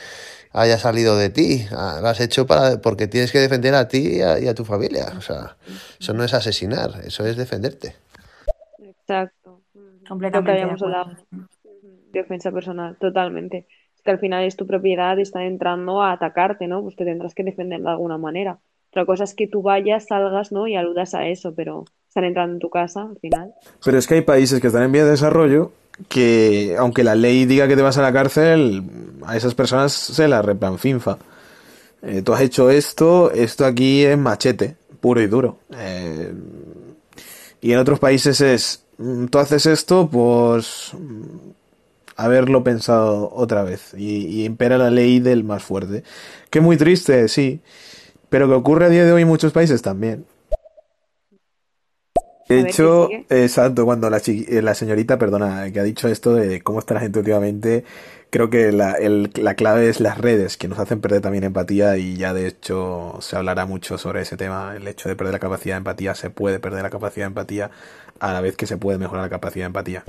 haya 0.52 0.78
salido 0.78 1.16
de 1.16 1.30
ti, 1.30 1.66
ah, 1.72 1.98
lo 2.00 2.08
has 2.08 2.20
hecho 2.20 2.46
para, 2.46 2.80
porque 2.80 3.06
tienes 3.06 3.32
que 3.32 3.38
defender 3.38 3.74
a 3.74 3.88
ti 3.88 4.18
y 4.18 4.48
a, 4.48 4.54
tu 4.54 4.64
familia. 4.64 5.06
O 5.16 5.20
sea, 5.20 5.56
eso 5.98 6.12
no 6.14 6.24
es 6.24 6.34
asesinar, 6.34 6.90
eso 7.04 7.26
es 7.26 7.36
defenderte. 7.36 7.94
Exacto. 8.78 9.60
Completamente. 10.08 10.52
habíamos 10.52 10.82
hablado. 10.82 11.16
Defensa 12.12 12.50
personal, 12.50 12.96
totalmente 12.98 13.66
que 14.04 14.10
al 14.10 14.18
final 14.18 14.44
es 14.44 14.56
tu 14.56 14.66
propiedad 14.66 15.16
y 15.18 15.22
están 15.22 15.42
entrando 15.42 16.02
a 16.02 16.12
atacarte, 16.12 16.66
¿no? 16.66 16.82
Pues 16.82 16.96
te 16.96 17.04
tendrás 17.04 17.34
que 17.34 17.44
defender 17.44 17.80
de 17.80 17.88
alguna 17.88 18.18
manera. 18.18 18.58
Otra 18.90 19.06
cosa 19.06 19.24
es 19.24 19.34
que 19.34 19.46
tú 19.46 19.62
vayas, 19.62 20.06
salgas, 20.06 20.52
¿no? 20.52 20.66
Y 20.66 20.74
aludas 20.74 21.14
a 21.14 21.26
eso, 21.28 21.54
pero 21.54 21.84
están 22.08 22.24
entrando 22.24 22.54
en 22.54 22.58
tu 22.58 22.70
casa 22.70 23.02
al 23.02 23.18
final. 23.18 23.54
Pero 23.84 23.98
es 23.98 24.06
que 24.06 24.14
hay 24.14 24.22
países 24.22 24.60
que 24.60 24.66
están 24.66 24.82
en 24.82 24.92
vía 24.92 25.04
de 25.04 25.10
desarrollo 25.10 25.72
que, 26.08 26.76
aunque 26.78 27.04
la 27.04 27.14
ley 27.14 27.44
diga 27.46 27.68
que 27.68 27.76
te 27.76 27.82
vas 27.82 27.98
a 27.98 28.02
la 28.02 28.12
cárcel, 28.12 28.84
a 29.26 29.36
esas 29.36 29.54
personas 29.54 29.92
se 29.92 30.28
la 30.28 30.42
replanfinfa. 30.42 31.18
Eh, 32.02 32.22
tú 32.22 32.32
has 32.32 32.40
hecho 32.40 32.70
esto, 32.70 33.30
esto 33.30 33.66
aquí 33.66 34.04
es 34.04 34.16
machete, 34.16 34.76
puro 35.00 35.20
y 35.20 35.26
duro. 35.26 35.58
Eh, 35.76 36.32
y 37.60 37.72
en 37.72 37.78
otros 37.78 37.98
países 37.98 38.40
es, 38.40 38.84
mm, 38.98 39.26
tú 39.26 39.38
haces 39.38 39.66
esto, 39.66 40.08
pues 40.10 40.92
haberlo 42.16 42.62
pensado 42.62 43.30
otra 43.32 43.62
vez 43.62 43.94
y, 43.96 44.44
impera 44.44 44.76
la 44.76 44.90
ley 44.90 45.20
del 45.20 45.44
más 45.44 45.62
fuerte. 45.62 46.04
Que 46.50 46.60
muy 46.60 46.76
triste, 46.76 47.28
sí, 47.28 47.60
pero 48.28 48.48
que 48.48 48.54
ocurre 48.54 48.86
a 48.86 48.88
día 48.90 49.04
de 49.04 49.12
hoy 49.12 49.22
en 49.22 49.28
muchos 49.28 49.52
países 49.52 49.82
también. 49.82 50.26
De 52.50 52.60
hecho, 52.60 53.08
exacto, 53.28 53.84
cuando 53.84 54.10
la, 54.10 54.20
eh, 54.26 54.60
la 54.60 54.74
señorita, 54.74 55.18
perdona, 55.18 55.70
que 55.70 55.78
ha 55.78 55.84
dicho 55.84 56.08
esto 56.08 56.34
de 56.34 56.60
cómo 56.62 56.80
está 56.80 56.94
la 56.94 57.00
gente 57.00 57.20
últimamente, 57.20 57.84
creo 58.28 58.50
que 58.50 58.72
la, 58.72 58.96
la 59.00 59.54
clave 59.54 59.88
es 59.88 60.00
las 60.00 60.18
redes, 60.18 60.56
que 60.56 60.66
nos 60.66 60.80
hacen 60.80 61.00
perder 61.00 61.20
también 61.20 61.44
empatía 61.44 61.96
y 61.96 62.16
ya 62.16 62.34
de 62.34 62.48
hecho 62.48 63.18
se 63.20 63.36
hablará 63.36 63.66
mucho 63.66 63.98
sobre 63.98 64.22
ese 64.22 64.36
tema, 64.36 64.74
el 64.74 64.88
hecho 64.88 65.08
de 65.08 65.14
perder 65.14 65.34
la 65.34 65.38
capacidad 65.38 65.76
de 65.76 65.78
empatía, 65.78 66.16
se 66.16 66.30
puede 66.30 66.58
perder 66.58 66.82
la 66.82 66.90
capacidad 66.90 67.26
de 67.26 67.28
empatía 67.28 67.70
a 68.18 68.32
la 68.32 68.40
vez 68.40 68.56
que 68.56 68.66
se 68.66 68.76
puede 68.76 68.98
mejorar 68.98 69.22
la 69.22 69.30
capacidad 69.30 69.66
de 69.66 69.68
empatía. 69.68 70.04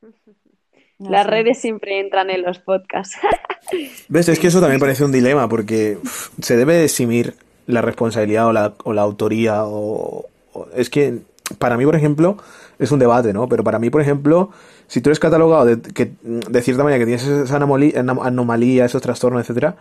Las 0.98 1.26
redes 1.26 1.58
siempre 1.58 1.98
entran 1.98 2.30
en 2.30 2.42
los 2.42 2.60
podcasts. 2.60 3.18
¿Ves? 4.08 4.28
Es 4.28 4.38
que 4.38 4.46
eso 4.46 4.60
también 4.60 4.78
parece 4.78 5.02
un 5.04 5.10
dilema, 5.10 5.48
porque 5.48 5.98
se 6.40 6.56
debe 6.56 6.84
eximir 6.84 7.34
la 7.66 7.82
responsabilidad 7.82 8.46
o 8.46 8.52
la, 8.52 8.74
o 8.84 8.92
la 8.92 9.02
autoría. 9.02 9.64
O, 9.64 10.26
es 10.74 10.90
que, 10.90 11.20
para 11.58 11.76
mí, 11.76 11.84
por 11.84 11.96
ejemplo, 11.96 12.36
es 12.78 12.90
un 12.92 12.98
debate, 12.98 13.32
¿no? 13.32 13.48
Pero 13.48 13.64
para 13.64 13.78
mí, 13.78 13.90
por 13.90 14.00
ejemplo, 14.00 14.50
si 14.86 15.00
tú 15.00 15.10
eres 15.10 15.18
catalogado 15.18 15.64
de, 15.64 15.80
que, 15.80 16.12
de 16.22 16.62
cierta 16.62 16.84
manera 16.84 16.98
que 16.98 17.06
tienes 17.06 17.26
esa 17.26 17.56
anomalía, 17.56 18.84
esos 18.84 19.02
trastornos, 19.02 19.42
etcétera, 19.42 19.76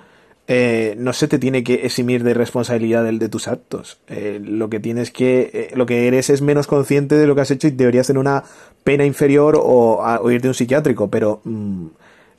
eh, 0.46 0.96
no 0.98 1.14
se 1.14 1.30
te 1.30 1.40
tiene 1.40 1.64
que 1.64 1.86
eximir 1.86 2.24
de 2.24 2.34
responsabilidad 2.34 3.06
de, 3.06 3.30
tus 3.30 3.48
actos. 3.48 4.00
Eh, 4.08 4.42
lo 4.44 4.70
que 4.70 4.80
tienes 4.80 5.12
que, 5.12 5.50
eh, 5.54 5.70
lo 5.76 5.86
que 5.86 6.08
eres 6.08 6.30
es 6.30 6.42
menos 6.42 6.68
consciente 6.68 7.16
de 7.16 7.28
lo 7.28 7.36
que 7.36 7.42
has 7.42 7.52
hecho 7.52 7.68
y 7.68 7.72
deberías 7.72 8.08
tener 8.08 8.20
una 8.20 8.44
pena 8.84 9.06
inferior 9.06 9.58
o, 9.58 10.30
irte 10.30 10.48
a 10.48 10.52
un 10.52 10.56
psiquiátrico, 10.56 11.10
pero 11.10 11.40
mm, 11.46 11.88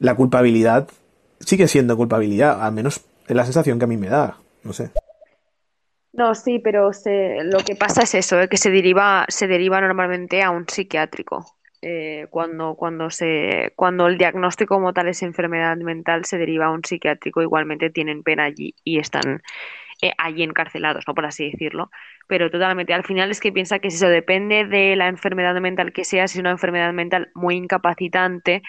la 0.01 0.15
culpabilidad 0.17 0.89
sigue 1.41 1.67
siendo 1.67 1.97
culpabilidad, 1.97 2.63
al 2.63 2.73
menos 2.73 3.01
es 3.27 3.37
la 3.37 3.45
sensación 3.45 3.79
que 3.79 3.85
a 3.85 3.89
mí 3.89 3.97
me 3.97 4.09
da, 4.09 4.39
no 4.63 4.75
sé. 4.75 4.91
No, 6.17 6.35
sí, 6.37 6.61
pero 6.61 6.93
se, 6.93 7.43
lo 7.43 7.59
que 7.59 7.75
pasa 7.75 8.03
es 8.03 8.15
eso, 8.15 8.37
que 8.49 8.57
se 8.57 8.71
deriva, 8.71 9.27
se 9.29 9.49
deriva 9.49 9.81
normalmente 9.81 10.43
a 10.43 10.51
un 10.51 10.69
psiquiátrico. 10.69 11.45
Eh, 11.83 12.29
cuando, 12.31 12.77
cuando, 12.77 13.11
se, 13.11 13.73
cuando 13.77 14.07
el 14.07 14.17
diagnóstico 14.17 14.77
como 14.77 14.93
tal 14.95 15.09
es 15.09 15.23
enfermedad 15.23 15.77
mental, 15.79 16.25
se 16.25 16.39
deriva 16.39 16.67
a 16.67 16.71
un 16.71 16.85
psiquiátrico, 16.85 17.43
igualmente 17.43 17.91
tienen 17.91 18.23
pena 18.23 18.45
allí 18.45 18.75
y 18.85 19.01
están 19.01 19.43
eh, 20.03 20.13
allí 20.19 20.45
encarcelados, 20.45 21.05
¿no? 21.09 21.15
Por 21.15 21.27
así 21.27 21.51
decirlo. 21.51 21.91
Pero 22.29 22.51
totalmente, 22.51 22.95
al 22.95 23.05
final 23.05 23.31
es 23.33 23.41
que 23.41 23.53
piensa 23.53 23.81
que 23.81 23.91
si 23.91 23.97
eso 23.97 24.09
depende 24.09 24.65
de 24.67 24.97
la 24.97 25.09
enfermedad 25.09 25.61
mental 25.61 25.93
que 25.93 26.05
sea, 26.05 26.29
si 26.29 26.39
es 26.39 26.41
una 26.41 26.53
enfermedad 26.53 26.93
mental 26.93 27.31
muy 27.35 27.57
incapacitante, 27.57 28.63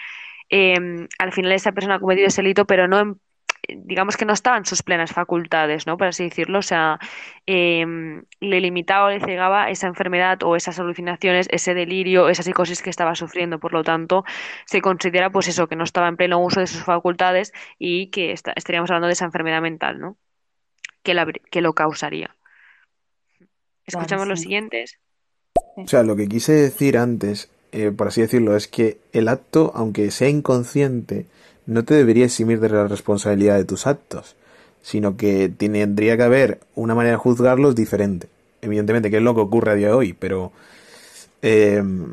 em, 0.48 1.08
al 1.18 1.32
final 1.32 1.52
esa 1.52 1.72
persona 1.72 1.96
ha 1.96 2.00
cometido 2.00 2.28
ese 2.28 2.42
delito, 2.42 2.66
pero 2.66 2.88
no 2.88 3.00
en 3.00 3.20
digamos 3.68 4.16
que 4.16 4.24
no 4.24 4.32
estaba 4.32 4.56
en 4.56 4.64
sus 4.64 4.82
plenas 4.82 5.12
facultades, 5.12 5.86
¿no? 5.86 5.96
Por 5.96 6.08
así 6.08 6.24
decirlo. 6.24 6.58
O 6.60 6.62
sea, 6.62 6.98
em, 7.46 8.24
le 8.40 8.60
limitaba 8.60 9.06
o 9.06 9.10
le 9.10 9.20
cegaba 9.20 9.70
esa 9.70 9.86
enfermedad 9.86 10.42
o 10.42 10.56
esas 10.56 10.78
alucinaciones, 10.78 11.48
ese 11.50 11.74
delirio, 11.74 12.28
esa 12.28 12.42
psicosis 12.42 12.82
que 12.82 12.90
estaba 12.90 13.14
sufriendo. 13.14 13.58
Por 13.58 13.72
lo 13.72 13.82
tanto, 13.82 14.24
se 14.66 14.80
considera, 14.80 15.30
pues 15.30 15.48
eso, 15.48 15.68
que 15.68 15.76
no 15.76 15.84
estaba 15.84 16.08
en 16.08 16.16
pleno 16.16 16.38
uso 16.38 16.60
de 16.60 16.66
sus 16.66 16.84
facultades 16.84 17.52
y 17.78 18.08
que 18.10 18.32
estaríamos 18.32 18.90
hablando 18.90 19.08
de 19.08 19.14
esa 19.14 19.24
enfermedad 19.24 19.62
mental, 19.62 19.98
¿no? 19.98 20.16
Que, 21.02 21.14
que 21.50 21.60
lo 21.60 21.74
causaría. 21.74 22.36
Escuchamos 23.86 24.26
los 24.26 24.40
siguientes. 24.40 24.98
O 25.76 25.86
sea, 25.86 26.02
lo 26.02 26.16
que 26.16 26.26
quise 26.26 26.52
decir 26.52 26.98
antes, 26.98 27.50
eh, 27.72 27.92
por 27.92 28.08
así 28.08 28.20
decirlo, 28.20 28.56
es 28.56 28.66
que 28.66 28.98
el 29.12 29.28
acto, 29.28 29.72
aunque 29.74 30.10
sea 30.10 30.28
inconsciente, 30.28 31.26
no 31.66 31.84
te 31.84 31.94
debería 31.94 32.24
eximir 32.24 32.60
de 32.60 32.68
la 32.68 32.88
responsabilidad 32.88 33.56
de 33.56 33.64
tus 33.64 33.86
actos, 33.86 34.36
sino 34.82 35.16
que 35.16 35.48
tendría 35.48 36.16
que 36.16 36.22
haber 36.22 36.60
una 36.74 36.94
manera 36.94 37.16
de 37.16 37.18
juzgarlos 37.18 37.74
diferente. 37.74 38.28
Evidentemente, 38.62 39.10
que 39.10 39.18
es 39.18 39.22
lo 39.22 39.34
que 39.34 39.40
ocurre 39.40 39.72
a 39.72 39.74
día 39.74 39.88
de 39.88 39.92
hoy, 39.92 40.12
pero 40.12 40.52
em, 41.42 42.06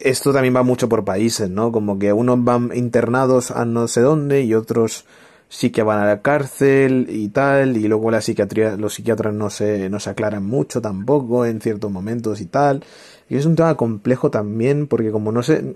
esto 0.00 0.32
también 0.32 0.54
va 0.54 0.62
mucho 0.62 0.88
por 0.88 1.04
países, 1.04 1.48
¿no? 1.48 1.72
Como 1.72 1.98
que 1.98 2.12
unos 2.12 2.42
van 2.44 2.70
internados 2.74 3.50
a 3.50 3.64
no 3.64 3.88
sé 3.88 4.00
dónde 4.00 4.42
y 4.42 4.54
otros 4.54 5.04
sí 5.48 5.70
que 5.70 5.82
van 5.82 6.00
a 6.00 6.06
la 6.06 6.20
cárcel 6.20 7.06
y 7.08 7.28
tal, 7.28 7.76
y 7.76 7.86
luego 7.86 8.10
la 8.10 8.20
psiquiatría, 8.20 8.76
los 8.76 8.94
psiquiatras 8.94 9.32
no 9.32 9.50
se, 9.50 9.88
no 9.88 10.00
se 10.00 10.10
aclaran 10.10 10.44
mucho 10.44 10.80
tampoco 10.82 11.46
en 11.46 11.60
ciertos 11.60 11.90
momentos 11.90 12.40
y 12.40 12.46
tal. 12.46 12.84
Y 13.28 13.36
es 13.36 13.46
un 13.46 13.56
tema 13.56 13.76
complejo 13.76 14.30
también, 14.30 14.86
porque 14.88 15.10
como 15.10 15.32
no 15.32 15.42
se, 15.42 15.74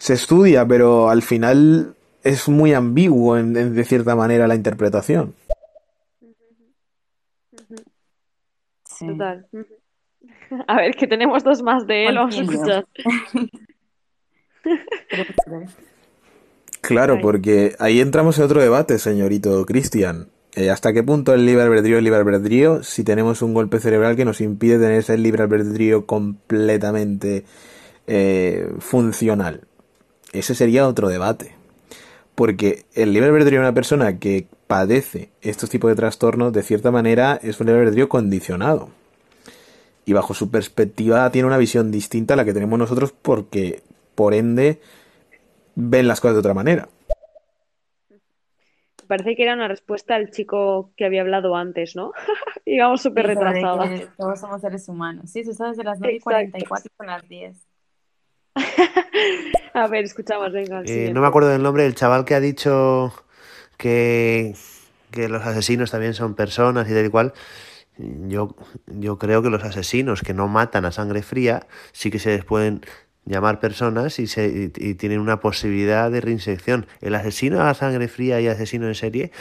se 0.00 0.14
estudia, 0.14 0.66
pero 0.66 1.10
al 1.10 1.20
final 1.20 1.94
es 2.24 2.48
muy 2.48 2.72
ambiguo 2.72 3.36
en, 3.36 3.52
de 3.52 3.84
cierta 3.84 4.16
manera 4.16 4.48
la 4.48 4.54
interpretación. 4.54 5.34
total. 8.98 9.46
A 10.66 10.76
ver, 10.76 10.96
que 10.96 11.06
tenemos 11.06 11.44
dos 11.44 11.62
más 11.62 11.86
de 11.86 12.06
él, 12.06 12.16
vamos 12.16 12.36
a 12.36 12.42
escuchar. 12.42 12.86
Claro, 16.80 17.20
porque 17.20 17.76
ahí 17.78 18.00
entramos 18.00 18.38
en 18.38 18.44
otro 18.44 18.60
debate, 18.60 18.98
señorito 18.98 19.64
Cristian. 19.64 20.28
Eh, 20.56 20.70
¿Hasta 20.70 20.92
qué 20.92 21.04
punto 21.04 21.34
el 21.34 21.46
libre 21.46 21.62
albedrío 21.62 21.98
es 21.98 22.02
libre 22.02 22.18
albedrío 22.18 22.82
si 22.82 23.04
tenemos 23.04 23.42
un 23.42 23.54
golpe 23.54 23.78
cerebral 23.78 24.16
que 24.16 24.24
nos 24.24 24.40
impide 24.40 24.78
tener 24.78 24.98
ese 24.98 25.16
libre 25.18 25.44
albedrío 25.44 26.06
completamente 26.06 27.44
eh, 28.08 28.68
funcional? 28.80 29.68
Ese 30.32 30.54
sería 30.54 30.86
otro 30.86 31.08
debate. 31.08 31.54
Porque 32.34 32.84
el 32.94 33.12
libre 33.12 33.30
albedrío 33.30 33.60
de 33.60 33.66
una 33.66 33.74
persona 33.74 34.18
que 34.18 34.46
padece 34.66 35.30
estos 35.42 35.68
tipos 35.68 35.90
de 35.90 35.96
trastornos, 35.96 36.52
de 36.52 36.62
cierta 36.62 36.90
manera, 36.90 37.38
es 37.42 37.60
un 37.60 37.66
libre 37.66 37.82
albedrío 37.82 38.08
condicionado. 38.08 38.88
Y 40.04 40.12
bajo 40.12 40.32
su 40.32 40.50
perspectiva 40.50 41.30
tiene 41.30 41.46
una 41.46 41.58
visión 41.58 41.90
distinta 41.90 42.34
a 42.34 42.36
la 42.36 42.44
que 42.44 42.54
tenemos 42.54 42.78
nosotros 42.78 43.12
porque, 43.12 43.82
por 44.14 44.32
ende, 44.32 44.80
ven 45.74 46.08
las 46.08 46.20
cosas 46.20 46.36
de 46.36 46.40
otra 46.40 46.54
manera. 46.54 46.88
Parece 49.06 49.34
que 49.34 49.42
era 49.42 49.54
una 49.54 49.66
respuesta 49.66 50.14
al 50.14 50.30
chico 50.30 50.92
que 50.96 51.04
había 51.04 51.22
hablado 51.22 51.56
antes, 51.56 51.96
¿no? 51.96 52.12
Íbamos 52.64 53.02
súper 53.02 53.26
retrasados. 53.26 53.88
Todos 54.16 54.38
somos 54.38 54.60
seres 54.60 54.88
humanos. 54.88 55.30
Sí, 55.30 55.40
eso 55.40 55.52
sabes 55.52 55.76
de 55.76 55.82
las 55.82 55.98
9 55.98 56.14
y 56.14 56.20
44 56.20 56.92
son 56.96 57.06
las 57.08 57.28
10. 57.28 57.69
A 59.74 59.86
ver, 59.86 60.04
escuchamos, 60.04 60.52
venga. 60.52 60.82
Eh, 60.84 61.10
no 61.12 61.20
me 61.20 61.26
acuerdo 61.26 61.48
del 61.48 61.62
nombre 61.62 61.84
del 61.84 61.94
chaval 61.94 62.24
que 62.24 62.34
ha 62.34 62.40
dicho 62.40 63.12
que, 63.76 64.54
que 65.10 65.28
los 65.28 65.44
asesinos 65.44 65.90
también 65.90 66.14
son 66.14 66.34
personas 66.34 66.88
y 66.90 66.94
tal 66.94 67.10
cual. 67.10 67.32
Yo, 67.96 68.56
yo 68.86 69.18
creo 69.18 69.42
que 69.42 69.50
los 69.50 69.62
asesinos 69.62 70.22
que 70.22 70.32
no 70.32 70.48
matan 70.48 70.86
a 70.86 70.92
sangre 70.92 71.22
fría 71.22 71.66
sí 71.92 72.10
que 72.10 72.18
se 72.18 72.30
les 72.30 72.44
pueden 72.44 72.80
llamar 73.26 73.60
personas 73.60 74.18
y, 74.18 74.26
se, 74.26 74.72
y, 74.74 74.94
tienen 74.94 75.20
una 75.20 75.40
posibilidad 75.40 76.10
de 76.10 76.20
reinsección. 76.20 76.86
El 77.00 77.14
asesino 77.14 77.62
a 77.62 77.74
sangre 77.74 78.08
fría 78.08 78.40
y 78.40 78.48
asesino 78.48 78.88
en 78.88 78.94
serie, 78.94 79.32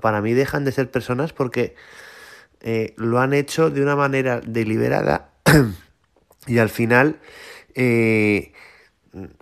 para 0.00 0.20
mí 0.20 0.34
dejan 0.34 0.64
de 0.64 0.72
ser 0.72 0.90
personas 0.90 1.32
porque 1.32 1.74
eh, 2.60 2.94
lo 2.96 3.20
han 3.20 3.32
hecho 3.32 3.70
de 3.70 3.82
una 3.82 3.96
manera 3.96 4.40
deliberada 4.40 5.30
y 6.46 6.58
al 6.58 6.68
final, 6.68 7.18
eh, 7.74 8.52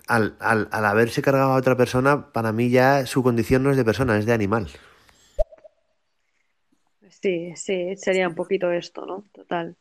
al, 0.07 0.35
al, 0.39 0.67
al 0.71 0.85
haberse 0.85 1.21
cargado 1.21 1.51
a 1.51 1.57
otra 1.57 1.77
persona, 1.77 2.31
para 2.31 2.51
mí 2.51 2.69
ya 2.69 3.05
su 3.05 3.23
condición 3.23 3.63
no 3.63 3.71
es 3.71 3.77
de 3.77 3.85
persona, 3.85 4.17
es 4.17 4.25
de 4.25 4.33
animal. 4.33 4.67
Sí, 7.21 7.53
sí, 7.55 7.95
sería 7.97 8.27
un 8.27 8.35
poquito 8.35 8.71
esto, 8.71 9.05
¿no? 9.05 9.25
Total. 9.33 9.75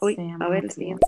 Uy, 0.00 0.16
a 0.38 0.48
ver 0.48 0.64
el 0.64 0.70
siguiente. 0.70 1.06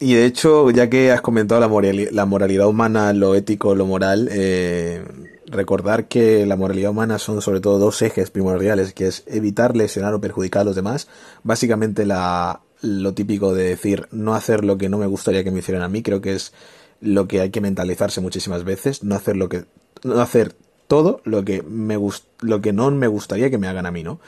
Y 0.00 0.14
de 0.14 0.26
hecho, 0.26 0.70
ya 0.70 0.88
que 0.88 1.10
has 1.12 1.20
comentado 1.20 1.60
la, 1.60 1.68
moralidad, 1.68 2.10
la 2.12 2.24
moralidad 2.24 2.68
humana, 2.68 3.12
lo 3.12 3.34
ético, 3.34 3.74
lo 3.74 3.86
moral, 3.86 4.28
eh, 4.30 5.04
recordar 5.46 6.06
que 6.06 6.46
la 6.46 6.56
moralidad 6.56 6.90
humana 6.90 7.18
son 7.18 7.40
sobre 7.40 7.60
todo 7.60 7.78
dos 7.78 8.00
ejes 8.02 8.30
primordiales, 8.30 8.92
que 8.94 9.08
es 9.08 9.24
evitar 9.26 9.76
lesionar 9.76 10.14
o 10.14 10.20
perjudicar 10.20 10.62
a 10.62 10.64
los 10.64 10.76
demás. 10.76 11.08
Básicamente 11.42 12.06
la, 12.06 12.60
lo 12.80 13.14
típico 13.14 13.54
de 13.54 13.64
decir 13.64 14.08
no 14.10 14.34
hacer 14.34 14.64
lo 14.64 14.78
que 14.78 14.88
no 14.88 14.98
me 14.98 15.06
gustaría 15.06 15.44
que 15.44 15.50
me 15.50 15.60
hicieran 15.60 15.82
a 15.82 15.88
mí, 15.88 16.02
creo 16.02 16.20
que 16.20 16.34
es 16.34 16.52
lo 17.00 17.28
que 17.28 17.40
hay 17.40 17.50
que 17.50 17.60
mentalizarse 17.60 18.20
muchísimas 18.20 18.64
veces, 18.64 19.02
no 19.02 19.14
hacer 19.14 19.36
lo 19.36 19.48
que 19.48 19.64
no 20.04 20.20
hacer 20.20 20.54
todo 20.86 21.20
lo 21.24 21.44
que 21.44 21.62
me 21.62 21.96
gust, 21.96 22.26
lo 22.40 22.60
que 22.60 22.72
no 22.72 22.90
me 22.90 23.06
gustaría 23.06 23.50
que 23.50 23.58
me 23.58 23.68
hagan 23.68 23.86
a 23.86 23.90
mí, 23.90 24.02
¿no? 24.02 24.20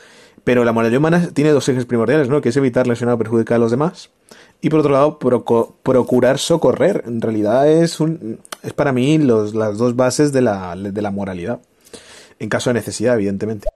Pero 0.44 0.64
la 0.64 0.72
moralidad 0.72 0.98
humana 0.98 1.28
tiene 1.32 1.50
dos 1.50 1.68
ejes 1.68 1.84
primordiales, 1.84 2.28
¿no? 2.28 2.40
Que 2.40 2.50
es 2.50 2.56
evitar 2.56 2.86
lesionar 2.86 3.14
o 3.14 3.18
perjudicar 3.18 3.56
a 3.56 3.58
los 3.58 3.70
demás 3.70 4.10
y 4.60 4.68
por 4.68 4.80
otro 4.80 4.92
lado 4.92 5.18
procurar 5.18 6.38
socorrer. 6.38 7.04
En 7.06 7.20
realidad 7.20 7.70
es, 7.70 8.00
un, 8.00 8.40
es 8.62 8.72
para 8.72 8.92
mí 8.92 9.18
los, 9.18 9.54
las 9.54 9.78
dos 9.78 9.96
bases 9.96 10.32
de 10.32 10.42
la, 10.42 10.76
de 10.76 11.02
la 11.02 11.10
moralidad. 11.10 11.60
En 12.38 12.48
caso 12.48 12.70
de 12.70 12.74
necesidad, 12.74 13.14
evidentemente. 13.14 13.68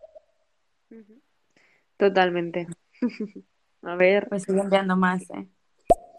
Totalmente. 1.97 2.67
A 3.85 3.95
ver. 3.97 4.27
Pues 4.29 4.45
sigo 4.45 4.61
enviando 4.63 4.97
más, 4.97 5.23
¿eh? 5.31 5.47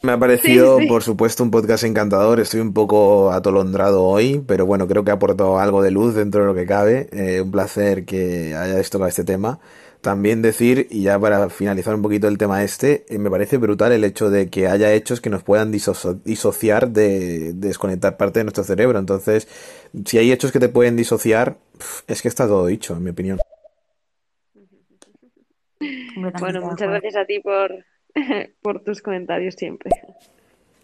Me 0.04 0.12
ha 0.12 0.20
parecido, 0.20 0.78
por 0.88 1.02
supuesto, 1.02 1.42
un 1.44 1.50
podcast 1.50 1.84
encantador. 1.84 2.40
Estoy 2.40 2.60
un 2.60 2.74
poco 2.74 3.32
atolondrado 3.32 4.04
hoy, 4.04 4.44
pero 4.46 4.66
bueno, 4.68 4.88
creo 4.88 5.04
que 5.04 5.10
ha 5.10 5.16
aportado 5.16 5.58
algo 5.58 5.82
de 5.82 5.90
luz 5.90 6.14
dentro 6.14 6.42
de 6.42 6.48
lo 6.48 6.54
que 6.54 6.68
cabe. 6.68 7.10
Eh, 7.12 7.42
un 7.42 7.50
placer 7.50 8.06
que 8.06 8.54
hayáis 8.56 8.90
tocado 8.92 9.10
este 9.10 9.24
tema. 9.24 9.60
También 10.02 10.44
decir, 10.44 10.88
y 10.92 11.02
ya 11.02 11.18
para 11.18 11.50
finalizar 11.50 11.96
un 11.96 12.04
poquito 12.04 12.28
el 12.28 12.38
tema 12.38 12.64
este, 12.64 13.08
eh, 13.10 13.18
me 13.18 13.32
parece 13.32 13.58
brutal 13.58 13.92
el 13.92 14.04
hecho 14.04 14.30
de 14.30 14.52
que 14.52 14.68
haya 14.68 14.94
hechos 14.94 15.20
que 15.20 15.32
nos 15.32 15.42
puedan 15.42 15.72
disociar 15.72 16.92
de, 16.92 17.54
desconectar 17.54 18.16
parte 18.16 18.40
de 18.40 18.44
nuestro 18.44 18.64
cerebro. 18.64 19.00
Entonces, 19.00 19.48
si 20.06 20.20
hay 20.20 20.32
hechos 20.32 20.52
que 20.52 20.60
te 20.60 20.70
pueden 20.70 20.96
disociar, 20.96 21.58
es 22.06 22.22
que 22.22 22.28
está 22.28 22.46
todo 22.46 22.68
dicho, 22.68 22.96
en 22.96 23.04
mi 23.04 23.10
opinión. 23.10 23.40
Bueno, 26.16 26.62
muchas 26.62 26.90
gracias 26.90 27.16
a 27.16 27.26
ti 27.26 27.40
por, 27.40 27.72
por 28.62 28.82
tus 28.82 29.02
comentarios 29.02 29.56
siempre. 29.56 29.92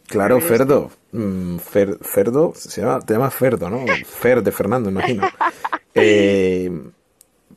Claro, 0.08 0.42
Ferdo. 0.42 0.92
Mm, 1.14 1.58
Ferdo, 1.58 2.54
se 2.56 2.82
llama, 2.82 3.00
te 3.00 3.14
llama 3.14 3.32
Ferdo, 3.32 3.70
¿no? 3.70 3.86
Fer 4.06 4.44
de 4.44 4.52
Fernando, 4.52 4.90
imagino. 4.90 5.28
Eh, 5.94 6.72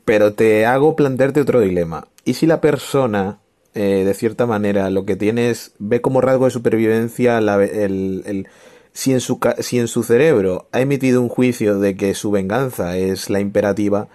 pero 0.03 0.33
te 0.33 0.65
hago 0.65 0.97
plantearte 0.97 1.39
otro 1.39 1.61
dilema. 1.61 2.09
¿Y 2.25 2.33
si 2.33 2.45
la 2.45 2.59
persona, 2.59 3.39
eh, 3.73 4.03
de 4.05 4.13
cierta 4.13 4.45
manera, 4.45 4.89
lo 4.89 5.05
que 5.05 5.15
tiene 5.15 5.51
es, 5.51 5.73
ve 5.79 6.01
como 6.01 6.19
rasgo 6.19 6.43
de 6.43 6.51
supervivencia 6.51 7.37
el, 7.37 8.23
el, 8.25 8.47
si, 8.91 9.13
en 9.13 9.21
su, 9.21 9.39
si 9.59 9.79
en 9.79 9.87
su 9.87 10.03
cerebro 10.03 10.67
ha 10.73 10.81
emitido 10.81 11.21
un 11.21 11.29
juicio 11.29 11.79
de 11.79 11.95
que 11.95 12.13
su 12.13 12.29
venganza 12.29 12.97
es 12.97 13.29
la 13.29 13.39
imperativa, 13.39 14.09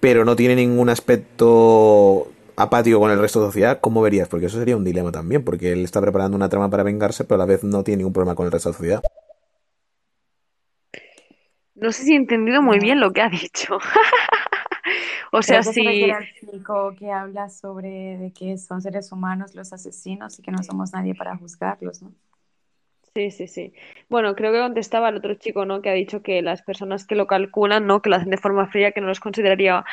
pero 0.00 0.24
no 0.24 0.34
tiene 0.34 0.56
ningún 0.56 0.88
aspecto 0.88 2.31
apático 2.56 3.00
con 3.00 3.10
el 3.10 3.18
resto 3.18 3.40
de 3.40 3.46
la 3.46 3.48
sociedad, 3.50 3.80
¿cómo 3.80 4.02
verías? 4.02 4.28
Porque 4.28 4.46
eso 4.46 4.58
sería 4.58 4.76
un 4.76 4.84
dilema 4.84 5.12
también, 5.12 5.44
porque 5.44 5.72
él 5.72 5.84
está 5.84 6.00
preparando 6.00 6.36
una 6.36 6.48
trama 6.48 6.70
para 6.70 6.82
vengarse, 6.82 7.24
pero 7.24 7.36
a 7.36 7.38
la 7.38 7.46
vez 7.46 7.64
no 7.64 7.82
tiene 7.84 7.98
ningún 7.98 8.12
problema 8.12 8.34
con 8.34 8.46
el 8.46 8.52
resto 8.52 8.68
de 8.68 8.72
la 8.72 8.78
sociedad. 8.78 9.02
No 11.74 11.90
sé 11.90 12.04
si 12.04 12.12
he 12.12 12.16
entendido 12.16 12.62
muy 12.62 12.78
bien 12.78 13.00
lo 13.00 13.12
que 13.12 13.22
ha 13.22 13.28
dicho. 13.28 13.78
o 15.32 15.42
sea, 15.42 15.62
si... 15.62 16.12
chico 16.40 16.94
que 16.98 17.10
habla 17.10 17.48
sobre 17.48 18.18
de 18.18 18.32
que 18.32 18.56
son 18.58 18.80
seres 18.80 19.10
humanos 19.10 19.54
los 19.54 19.72
asesinos 19.72 20.38
y 20.38 20.42
que 20.42 20.52
no 20.52 20.62
somos 20.62 20.92
nadie 20.92 21.14
para 21.14 21.36
juzgarlos, 21.36 22.02
¿no? 22.02 22.12
Sí, 23.14 23.30
sí, 23.30 23.46
sí. 23.46 23.74
Bueno, 24.08 24.34
creo 24.34 24.52
que 24.52 24.60
contestaba 24.60 25.10
el 25.10 25.16
otro 25.16 25.34
chico, 25.34 25.66
¿no? 25.66 25.82
Que 25.82 25.90
ha 25.90 25.92
dicho 25.92 26.22
que 26.22 26.40
las 26.40 26.62
personas 26.62 27.06
que 27.06 27.14
lo 27.14 27.26
calculan, 27.26 27.86
¿no? 27.86 28.00
Que 28.00 28.08
lo 28.08 28.16
hacen 28.16 28.30
de 28.30 28.38
forma 28.38 28.68
fría, 28.68 28.92
que 28.92 29.02
no 29.02 29.06
los 29.08 29.20
consideraría 29.20 29.84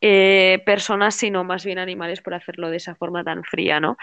eh, 0.00 0.62
personas, 0.64 1.16
sino 1.16 1.42
más 1.42 1.64
bien 1.64 1.78
animales 1.78 2.20
por 2.22 2.34
hacerlo 2.34 2.70
de 2.70 2.76
esa 2.76 2.94
forma 2.94 3.24
tan 3.24 3.42
fría, 3.42 3.80
¿no? 3.80 3.96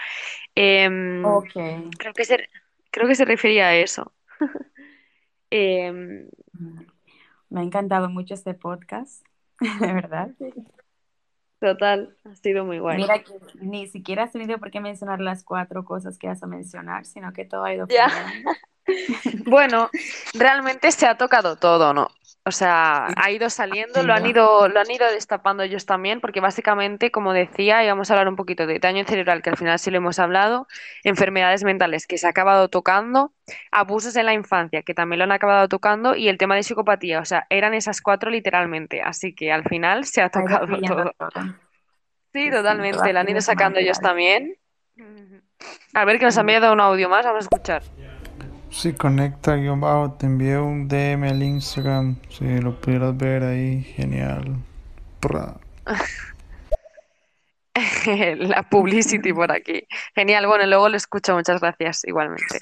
Em, 0.54 1.22
creo, 1.98 2.12
que 2.12 2.24
se, 2.26 2.50
creo 2.90 3.08
que 3.08 3.14
se 3.14 3.24
refería 3.24 3.68
a 3.68 3.76
eso. 3.76 4.12
Em, 5.50 6.28
Me 7.48 7.60
ha 7.60 7.62
encantado 7.62 8.10
mucho 8.10 8.34
este 8.34 8.52
podcast, 8.52 9.24
de 9.80 9.92
verdad. 9.92 10.30
Total, 11.60 12.14
ha 12.24 12.34
sido 12.36 12.64
muy 12.64 12.78
guay. 12.78 12.98
Mira 12.98 13.22
que 13.22 13.32
ni 13.60 13.86
siquiera 13.86 14.24
has 14.24 14.32
tenido 14.32 14.58
por 14.58 14.70
qué 14.70 14.80
mencionar 14.80 15.20
las 15.20 15.42
cuatro 15.42 15.84
cosas 15.84 16.18
que 16.18 16.26
vas 16.26 16.42
a 16.42 16.46
mencionar, 16.46 17.06
sino 17.06 17.32
que 17.32 17.44
todo 17.44 17.64
ha 17.64 17.72
ido 17.72 17.86
ya. 17.88 18.08
bueno, 19.46 19.90
realmente 20.34 20.92
se 20.92 21.06
ha 21.06 21.16
tocado 21.16 21.56
todo, 21.56 21.94
¿no? 21.94 22.08
O 22.46 22.52
sea, 22.52 23.08
ha 23.16 23.30
ido 23.32 23.50
saliendo, 23.50 24.04
lo 24.04 24.14
han 24.14 24.24
ido, 24.24 24.68
lo 24.68 24.78
han 24.78 24.88
ido 24.88 25.04
destapando 25.10 25.64
ellos 25.64 25.84
también, 25.84 26.20
porque 26.20 26.38
básicamente, 26.38 27.10
como 27.10 27.32
decía, 27.32 27.82
íbamos 27.82 28.08
a 28.08 28.14
hablar 28.14 28.28
un 28.28 28.36
poquito 28.36 28.68
de 28.68 28.78
daño 28.78 29.04
cerebral, 29.04 29.42
que 29.42 29.50
al 29.50 29.56
final 29.56 29.80
sí 29.80 29.90
lo 29.90 29.96
hemos 29.96 30.20
hablado, 30.20 30.68
enfermedades 31.02 31.64
mentales, 31.64 32.06
que 32.06 32.18
se 32.18 32.28
ha 32.28 32.30
acabado 32.30 32.68
tocando, 32.68 33.32
abusos 33.72 34.14
en 34.14 34.26
la 34.26 34.32
infancia, 34.32 34.82
que 34.82 34.94
también 34.94 35.18
lo 35.18 35.24
han 35.24 35.32
acabado 35.32 35.66
tocando, 35.66 36.14
y 36.14 36.28
el 36.28 36.38
tema 36.38 36.54
de 36.54 36.62
psicopatía. 36.62 37.18
O 37.18 37.24
sea, 37.24 37.48
eran 37.50 37.74
esas 37.74 38.00
cuatro 38.00 38.30
literalmente. 38.30 39.02
Así 39.02 39.34
que 39.34 39.50
al 39.50 39.64
final 39.64 40.04
se 40.04 40.22
ha 40.22 40.28
tocado 40.28 40.68
todo. 40.68 41.14
Sí, 42.32 42.48
totalmente. 42.48 43.12
Lo 43.12 43.18
han 43.18 43.28
ido 43.28 43.40
sacando 43.40 43.80
ellos 43.80 43.98
también. 43.98 44.56
A 45.94 46.04
ver, 46.04 46.20
que 46.20 46.26
nos 46.26 46.38
ha 46.38 46.42
enviado 46.42 46.72
un 46.72 46.80
audio 46.80 47.08
más, 47.08 47.24
vamos 47.24 47.44
a 47.44 47.48
escuchar. 47.48 47.82
Si 48.76 48.92
conecta 48.92 49.56
guion 49.56 49.80
bajo, 49.80 50.12
te 50.12 50.26
envío 50.26 50.62
un 50.62 50.86
DM 50.86 51.24
al 51.24 51.42
Instagram. 51.42 52.16
Si 52.28 52.44
lo 52.60 52.78
pudieras 52.78 53.16
ver 53.16 53.42
ahí, 53.42 53.82
genial. 53.82 54.62
La 58.36 58.62
publicity 58.64 59.32
por 59.32 59.50
aquí. 59.50 59.88
Genial, 60.14 60.46
bueno, 60.46 60.66
luego 60.66 60.90
lo 60.90 60.96
escucho, 60.98 61.34
muchas 61.34 61.58
gracias 61.58 62.04
igualmente. 62.04 62.58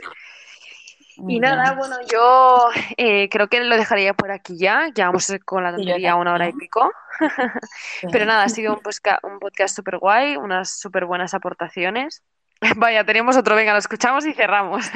Y 1.17 1.41
nada, 1.41 1.73
bueno, 1.73 1.97
yo 2.11 2.69
eh, 2.97 3.29
creo 3.29 3.49
que 3.49 3.59
lo 3.65 3.77
dejaría 3.77 4.15
por 4.15 4.31
aquí 4.31 4.57
ya. 4.57 4.91
Ya 4.95 5.07
vamos 5.07 5.33
con 5.45 5.65
la 5.65 5.75
tontería 5.75 6.15
una 6.15 6.35
hora 6.35 6.49
y 6.49 6.53
pico. 6.53 6.93
Pero 8.13 8.25
nada, 8.25 8.45
ha 8.45 8.49
sido 8.49 8.75
un, 8.75 8.81
un 9.25 9.41
podcast 9.41 9.75
súper 9.75 9.99
guay, 9.99 10.37
unas 10.37 10.79
súper 10.79 11.07
buenas 11.07 11.35
aportaciones. 11.35 12.23
Vaya, 12.77 13.05
tenemos 13.05 13.37
otro, 13.37 13.55
venga, 13.55 13.73
lo 13.73 13.79
escuchamos 13.79 14.27
y 14.27 14.33
cerramos. 14.33 14.87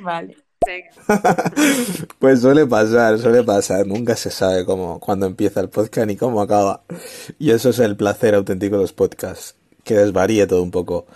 vale. 0.00 0.36
pues 2.20 2.40
suele 2.40 2.66
pasar, 2.66 3.18
suele 3.18 3.42
pasar. 3.42 3.86
Nunca 3.86 4.14
se 4.14 4.30
sabe 4.30 4.64
cómo, 4.64 5.00
cuándo 5.00 5.26
empieza 5.26 5.60
el 5.60 5.68
podcast 5.68 6.06
ni 6.06 6.16
cómo 6.16 6.40
acaba. 6.40 6.82
Y 7.38 7.50
eso 7.50 7.70
es 7.70 7.78
el 7.80 7.96
placer 7.96 8.34
auténtico 8.34 8.76
de 8.76 8.82
los 8.82 8.92
podcasts, 8.92 9.56
que 9.84 9.94
desvaríe 9.94 10.46
todo 10.46 10.62
un 10.62 10.70
poco 10.70 11.06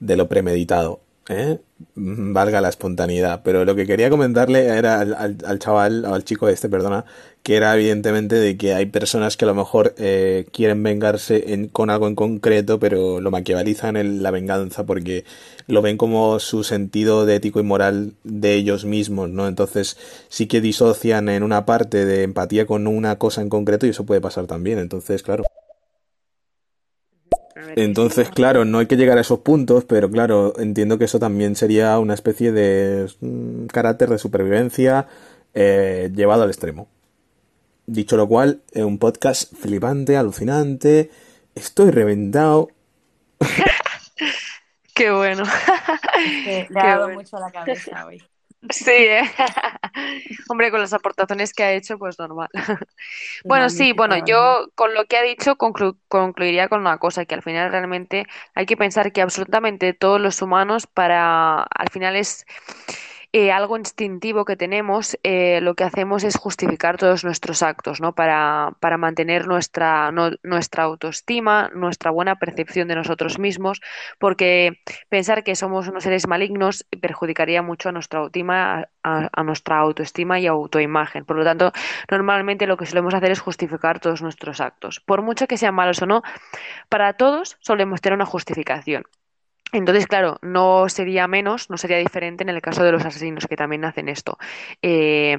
de 0.00 0.16
lo 0.16 0.28
premeditado. 0.28 1.00
¿Eh? 1.28 1.58
valga 1.94 2.60
la 2.60 2.68
espontaneidad. 2.68 3.42
Pero 3.44 3.64
lo 3.64 3.74
que 3.74 3.86
quería 3.86 4.10
comentarle 4.10 4.66
era 4.66 5.00
al, 5.00 5.14
al, 5.44 5.58
chaval, 5.58 6.04
al 6.04 6.24
chico 6.24 6.48
este, 6.48 6.68
perdona, 6.68 7.04
que 7.42 7.56
era 7.56 7.74
evidentemente 7.74 8.36
de 8.36 8.56
que 8.56 8.74
hay 8.74 8.86
personas 8.86 9.36
que 9.36 9.44
a 9.44 9.48
lo 9.48 9.54
mejor 9.54 9.94
eh, 9.98 10.46
quieren 10.52 10.82
vengarse 10.82 11.52
en, 11.52 11.68
con 11.68 11.90
algo 11.90 12.08
en 12.08 12.14
concreto, 12.14 12.78
pero 12.78 13.20
lo 13.20 13.30
maquiavalizan 13.30 13.96
en 13.96 14.22
la 14.22 14.30
venganza 14.30 14.86
porque 14.86 15.24
lo 15.66 15.82
ven 15.82 15.96
como 15.96 16.38
su 16.40 16.64
sentido 16.64 17.26
de 17.26 17.36
ético 17.36 17.60
y 17.60 17.64
moral 17.64 18.14
de 18.24 18.54
ellos 18.54 18.84
mismos, 18.84 19.30
¿no? 19.30 19.46
Entonces 19.48 19.96
sí 20.28 20.46
que 20.46 20.60
disocian 20.60 21.28
en 21.28 21.42
una 21.42 21.66
parte 21.66 22.04
de 22.04 22.22
empatía 22.22 22.66
con 22.66 22.86
una 22.86 23.18
cosa 23.18 23.42
en 23.42 23.48
concreto 23.48 23.86
y 23.86 23.90
eso 23.90 24.06
puede 24.06 24.20
pasar 24.20 24.46
también. 24.46 24.78
Entonces, 24.78 25.22
claro. 25.22 25.44
Entonces, 27.76 28.30
claro, 28.30 28.64
no 28.64 28.78
hay 28.78 28.86
que 28.86 28.96
llegar 28.96 29.18
a 29.18 29.20
esos 29.20 29.40
puntos, 29.40 29.84
pero 29.84 30.10
claro, 30.10 30.54
entiendo 30.58 30.98
que 30.98 31.04
eso 31.04 31.18
también 31.18 31.56
sería 31.56 31.98
una 31.98 32.14
especie 32.14 32.52
de 32.52 33.10
mm, 33.20 33.66
carácter 33.66 34.08
de 34.08 34.18
supervivencia 34.18 35.06
eh, 35.54 36.10
llevado 36.14 36.42
al 36.42 36.50
extremo. 36.50 36.88
Dicho 37.86 38.16
lo 38.16 38.26
cual, 38.26 38.62
es 38.72 38.82
un 38.82 38.98
podcast 38.98 39.52
flipante, 39.54 40.16
alucinante. 40.16 41.10
Estoy 41.54 41.90
reventado. 41.90 42.68
Qué 44.94 45.10
bueno. 45.10 45.44
le 46.70 46.80
ha 46.80 46.98
dado 46.98 47.10
mucho 47.10 47.36
a 47.36 47.40
la 47.40 47.50
cabeza 47.50 48.06
hoy. 48.06 48.22
Sí, 48.70 48.90
¿eh? 48.92 49.22
hombre, 50.48 50.70
con 50.70 50.80
las 50.80 50.92
aportaciones 50.92 51.52
que 51.52 51.64
ha 51.64 51.72
hecho, 51.72 51.98
pues 51.98 52.18
normal. 52.18 52.48
bueno, 53.44 53.68
sí, 53.68 53.92
bueno, 53.92 54.16
yo 54.24 54.68
con 54.74 54.94
lo 54.94 55.04
que 55.04 55.18
ha 55.18 55.22
dicho 55.22 55.56
concluiría 55.56 56.68
con 56.68 56.80
una 56.80 56.98
cosa, 56.98 57.26
que 57.26 57.34
al 57.34 57.42
final 57.42 57.70
realmente 57.70 58.26
hay 58.54 58.66
que 58.66 58.76
pensar 58.76 59.12
que 59.12 59.20
absolutamente 59.20 59.92
todos 59.92 60.20
los 60.20 60.40
humanos 60.40 60.86
para, 60.86 61.62
al 61.62 61.90
final 61.90 62.16
es 62.16 62.46
eh, 63.36 63.50
algo 63.50 63.76
instintivo 63.76 64.44
que 64.44 64.54
tenemos, 64.54 65.18
eh, 65.24 65.58
lo 65.60 65.74
que 65.74 65.82
hacemos 65.82 66.22
es 66.22 66.36
justificar 66.36 66.98
todos 66.98 67.24
nuestros 67.24 67.64
actos, 67.64 68.00
¿no? 68.00 68.14
Para, 68.14 68.76
para 68.78 68.96
mantener 68.96 69.48
nuestra, 69.48 70.12
nuestra 70.12 70.84
autoestima, 70.84 71.68
nuestra 71.74 72.12
buena 72.12 72.36
percepción 72.36 72.86
de 72.86 72.94
nosotros 72.94 73.40
mismos, 73.40 73.80
porque 74.20 74.78
pensar 75.08 75.42
que 75.42 75.56
somos 75.56 75.88
unos 75.88 76.04
seres 76.04 76.28
malignos 76.28 76.86
perjudicaría 77.00 77.60
mucho 77.60 77.88
a 77.88 77.92
nuestra 77.92 78.20
autoestima, 78.20 78.86
a, 79.02 79.42
nuestra 79.42 79.78
autoestima 79.78 80.38
y 80.38 80.46
autoimagen. 80.46 81.24
Por 81.24 81.36
lo 81.36 81.42
tanto, 81.42 81.72
normalmente 82.08 82.68
lo 82.68 82.76
que 82.76 82.86
solemos 82.86 83.14
hacer 83.14 83.32
es 83.32 83.40
justificar 83.40 83.98
todos 83.98 84.22
nuestros 84.22 84.60
actos. 84.60 85.00
Por 85.00 85.22
mucho 85.22 85.48
que 85.48 85.56
sean 85.56 85.74
malos 85.74 86.00
o 86.02 86.06
no, 86.06 86.22
para 86.88 87.14
todos 87.14 87.56
solemos 87.58 88.00
tener 88.00 88.14
una 88.14 88.26
justificación. 88.26 89.02
Entonces, 89.74 90.06
claro, 90.06 90.38
no 90.40 90.88
sería 90.88 91.26
menos, 91.26 91.68
no 91.68 91.76
sería 91.76 91.98
diferente 91.98 92.44
en 92.44 92.48
el 92.48 92.62
caso 92.62 92.84
de 92.84 92.92
los 92.92 93.04
asesinos 93.04 93.48
que 93.48 93.56
también 93.56 93.84
hacen 93.84 94.08
esto. 94.08 94.38
Eh, 94.82 95.36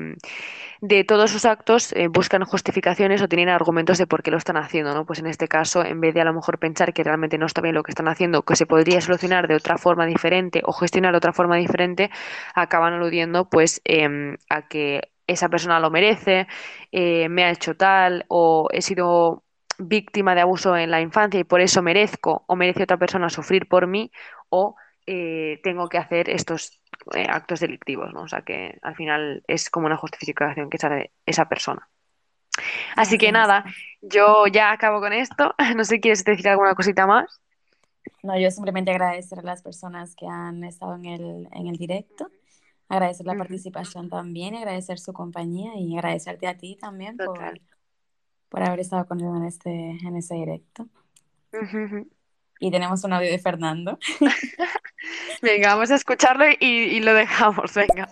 de 0.81 1.05
todos 1.05 1.31
sus 1.31 1.45
actos 1.45 1.93
eh, 1.93 2.07
buscan 2.09 2.43
justificaciones 2.43 3.21
o 3.21 3.29
tienen 3.29 3.47
argumentos 3.49 3.97
de 3.97 4.07
por 4.07 4.23
qué 4.23 4.31
lo 4.31 4.37
están 4.37 4.57
haciendo, 4.57 4.93
¿no? 4.93 5.05
Pues 5.05 5.19
en 5.19 5.27
este 5.27 5.47
caso, 5.47 5.85
en 5.85 6.01
vez 6.01 6.13
de 6.13 6.21
a 6.21 6.25
lo 6.25 6.33
mejor 6.33 6.59
pensar 6.59 6.93
que 6.93 7.03
realmente 7.03 7.37
no 7.37 7.45
está 7.45 7.61
bien 7.61 7.75
lo 7.75 7.83
que 7.83 7.91
están 7.91 8.09
haciendo, 8.09 8.43
que 8.43 8.57
se 8.57 8.65
podría 8.65 8.99
solucionar 9.01 9.47
de 9.47 9.55
otra 9.55 9.77
forma 9.77 10.05
diferente 10.05 10.61
o 10.65 10.73
gestionar 10.73 11.13
de 11.13 11.17
otra 11.17 11.33
forma 11.33 11.55
diferente, 11.55 12.11
acaban 12.53 12.93
aludiendo 12.93 13.49
pues 13.49 13.81
em, 13.85 14.35
a 14.49 14.67
que 14.67 15.11
esa 15.27 15.49
persona 15.49 15.79
lo 15.79 15.89
merece, 15.91 16.47
eh, 16.91 17.29
me 17.29 17.45
ha 17.45 17.51
hecho 17.51 17.75
tal 17.75 18.25
o 18.27 18.67
he 18.73 18.81
sido 18.81 19.44
víctima 19.77 20.35
de 20.35 20.41
abuso 20.41 20.75
en 20.77 20.91
la 20.91 21.01
infancia 21.01 21.39
y 21.39 21.43
por 21.43 21.61
eso 21.61 21.81
merezco 21.81 22.43
o 22.47 22.55
merece 22.55 22.83
otra 22.83 22.97
persona 22.97 23.29
sufrir 23.29 23.67
por 23.67 23.87
mí 23.87 24.11
o 24.49 24.75
eh, 25.07 25.59
tengo 25.63 25.87
que 25.87 25.97
hacer 25.97 26.29
estos 26.29 26.81
eh, 27.13 27.27
actos 27.29 27.59
delictivos, 27.59 28.13
¿no? 28.13 28.23
O 28.23 28.27
sea 28.27 28.41
que 28.41 28.79
al 28.81 28.95
final 28.95 29.43
es 29.47 29.69
como 29.69 29.85
una 29.85 29.97
justificación 29.97 30.69
que 30.69 30.77
sale 30.77 31.11
esa 31.25 31.47
persona. 31.47 31.87
Así 32.95 33.17
que 33.17 33.31
nada, 33.31 33.65
yo 34.01 34.47
ya 34.47 34.71
acabo 34.71 34.99
con 34.99 35.13
esto. 35.13 35.53
No 35.75 35.83
sé, 35.83 35.99
¿quieres 35.99 36.23
decir 36.23 36.47
alguna 36.47 36.73
cosita 36.73 37.05
más? 37.05 37.41
No, 38.23 38.39
yo 38.39 38.49
simplemente 38.49 38.91
agradecer 38.91 39.39
a 39.39 39.43
las 39.43 39.61
personas 39.61 40.15
que 40.15 40.27
han 40.27 40.63
estado 40.63 40.95
en 40.95 41.05
el, 41.05 41.47
en 41.51 41.67
el 41.67 41.75
directo, 41.75 42.29
agradecer 42.87 43.25
la 43.25 43.35
participación 43.35 44.09
también, 44.09 44.55
agradecer 44.55 44.99
su 44.99 45.11
compañía 45.11 45.75
y 45.75 45.95
agradecerte 45.95 46.47
a 46.47 46.57
ti 46.57 46.77
también 46.79 47.17
por, 47.17 47.39
por 48.49 48.63
haber 48.63 48.79
estado 48.79 49.05
conmigo 49.05 49.35
en 49.37 49.45
este, 49.45 49.69
en 49.69 50.15
este 50.15 50.35
directo. 50.35 50.87
Y 52.59 52.71
tenemos 52.71 53.03
un 53.03 53.13
audio 53.13 53.29
de 53.29 53.39
Fernando. 53.39 53.99
venga, 55.41 55.73
vamos 55.75 55.91
a 55.91 55.95
escucharlo 55.95 56.45
y, 56.59 56.99
lo 57.01 57.13
dejamos, 57.13 57.73
venga. 57.73 58.09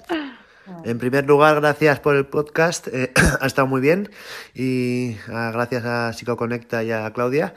En 0.85 0.97
primer 0.97 1.25
lugar, 1.25 1.59
gracias 1.59 1.99
por 1.99 2.15
el 2.15 2.25
podcast, 2.25 2.87
eh, 2.87 3.11
ha 3.41 3.45
estado 3.45 3.67
muy 3.67 3.81
bien 3.81 4.09
y 4.53 5.17
ah, 5.27 5.51
gracias 5.53 5.83
a 5.83 6.13
Psicoconecta 6.13 6.83
y 6.83 6.91
a 6.91 7.11
Claudia 7.11 7.53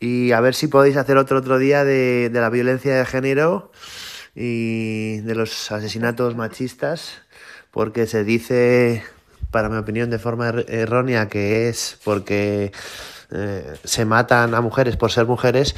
y 0.00 0.32
a 0.32 0.40
ver 0.40 0.54
si 0.54 0.68
podéis 0.68 0.98
hacer 0.98 1.16
otro 1.16 1.38
otro 1.38 1.58
día 1.58 1.84
de, 1.84 2.28
de 2.30 2.40
la 2.40 2.50
violencia 2.50 2.94
de 2.94 3.06
género 3.06 3.72
y 4.34 5.20
de 5.20 5.34
los 5.34 5.72
asesinatos 5.72 6.36
machistas 6.36 7.22
porque 7.70 8.06
se 8.06 8.22
dice 8.22 9.02
para 9.52 9.68
mi 9.68 9.76
opinión, 9.76 10.10
de 10.10 10.18
forma 10.18 10.48
er-, 10.48 10.66
errónea, 10.68 11.28
que 11.28 11.68
es 11.68 11.98
porque 12.02 12.72
eh, 13.34 13.74
se 13.84 14.04
matan 14.04 14.54
a 14.54 14.60
mujeres 14.60 14.96
por 14.96 15.10
ser 15.10 15.26
mujeres 15.26 15.74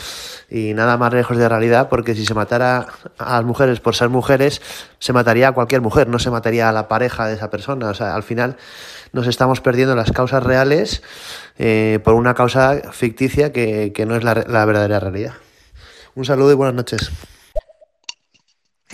y 0.51 0.75
nada 0.75 0.97
más 0.97 1.13
lejos 1.13 1.37
de 1.37 1.49
realidad, 1.49 1.89
porque 1.89 2.15
si 2.15 2.25
se 2.25 2.35
matara 2.35 2.87
a 3.19 3.37
las 3.37 3.45
mujeres 3.45 3.81
por 3.81 3.95
ser 3.95 4.09
mujeres, 4.09 4.63
se 4.99 5.13
mataría 5.13 5.49
a 5.49 5.53
cualquier 5.53 5.81
mujer, 5.81 6.09
no 6.09 6.19
se 6.19 6.31
mataría 6.31 6.69
a 6.69 6.73
la 6.73 6.89
pareja 6.89 7.27
de 7.27 7.35
esa 7.35 7.51
persona. 7.51 7.91
O 7.91 7.95
sea, 7.95 8.15
al 8.15 8.23
final 8.23 8.57
nos 9.13 9.27
estamos 9.27 9.61
perdiendo 9.61 9.95
las 9.95 10.11
causas 10.11 10.43
reales 10.43 11.03
eh, 11.59 12.01
por 12.03 12.15
una 12.15 12.35
causa 12.35 12.81
ficticia 12.93 13.53
que, 13.53 13.93
no 14.07 14.17
es 14.17 14.25
la, 14.25 14.35
la 14.35 14.65
verdadera 14.65 14.99
realidad. 14.99 15.35
Un 16.15 16.25
saludo 16.25 16.53
y 16.53 16.55
buenas 16.55 16.75
noches. 16.75 17.11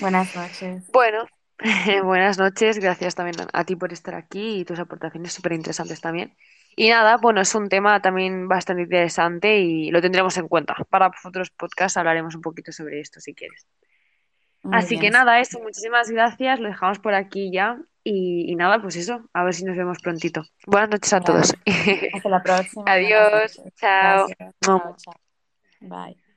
Buenas 0.00 0.34
noches. 0.34 0.82
Bueno, 0.92 1.26
Buenas 2.04 2.38
noches, 2.38 2.78
gracias 2.78 3.14
también 3.14 3.36
a 3.52 3.64
ti 3.64 3.76
por 3.76 3.92
estar 3.92 4.14
aquí 4.14 4.60
y 4.60 4.64
tus 4.64 4.78
aportaciones 4.78 5.32
súper 5.32 5.52
interesantes 5.52 6.00
también. 6.00 6.34
Y 6.76 6.88
nada, 6.88 7.16
bueno, 7.18 7.40
es 7.40 7.54
un 7.54 7.68
tema 7.68 8.00
también 8.00 8.48
bastante 8.48 8.82
interesante 8.82 9.58
y 9.58 9.90
lo 9.90 10.00
tendremos 10.00 10.36
en 10.38 10.48
cuenta. 10.48 10.74
Para 10.88 11.12
futuros 11.12 11.50
podcasts 11.50 11.96
hablaremos 11.96 12.34
un 12.34 12.40
poquito 12.40 12.72
sobre 12.72 13.00
esto 13.00 13.20
si 13.20 13.34
quieres. 13.34 13.66
Así 14.72 14.98
que 14.98 15.10
nada, 15.10 15.40
eso, 15.40 15.58
muchísimas 15.60 16.10
gracias, 16.10 16.60
lo 16.60 16.68
dejamos 16.68 16.98
por 16.98 17.14
aquí 17.14 17.50
ya. 17.52 17.78
Y, 18.02 18.54
nada, 18.56 18.80
pues 18.80 18.96
eso, 18.96 19.28
a 19.34 19.44
ver 19.44 19.52
si 19.52 19.64
nos 19.64 19.76
vemos 19.76 19.98
prontito. 20.02 20.42
Buenas 20.66 20.90
noches 20.90 21.12
a 21.12 21.20
todos. 21.20 21.54
Hasta 22.14 22.28
la 22.28 22.42
próxima. 22.42 22.84
Adiós, 22.86 23.60
chao. 23.76 24.26
chao. 24.62 24.96
Bye. 25.80 26.29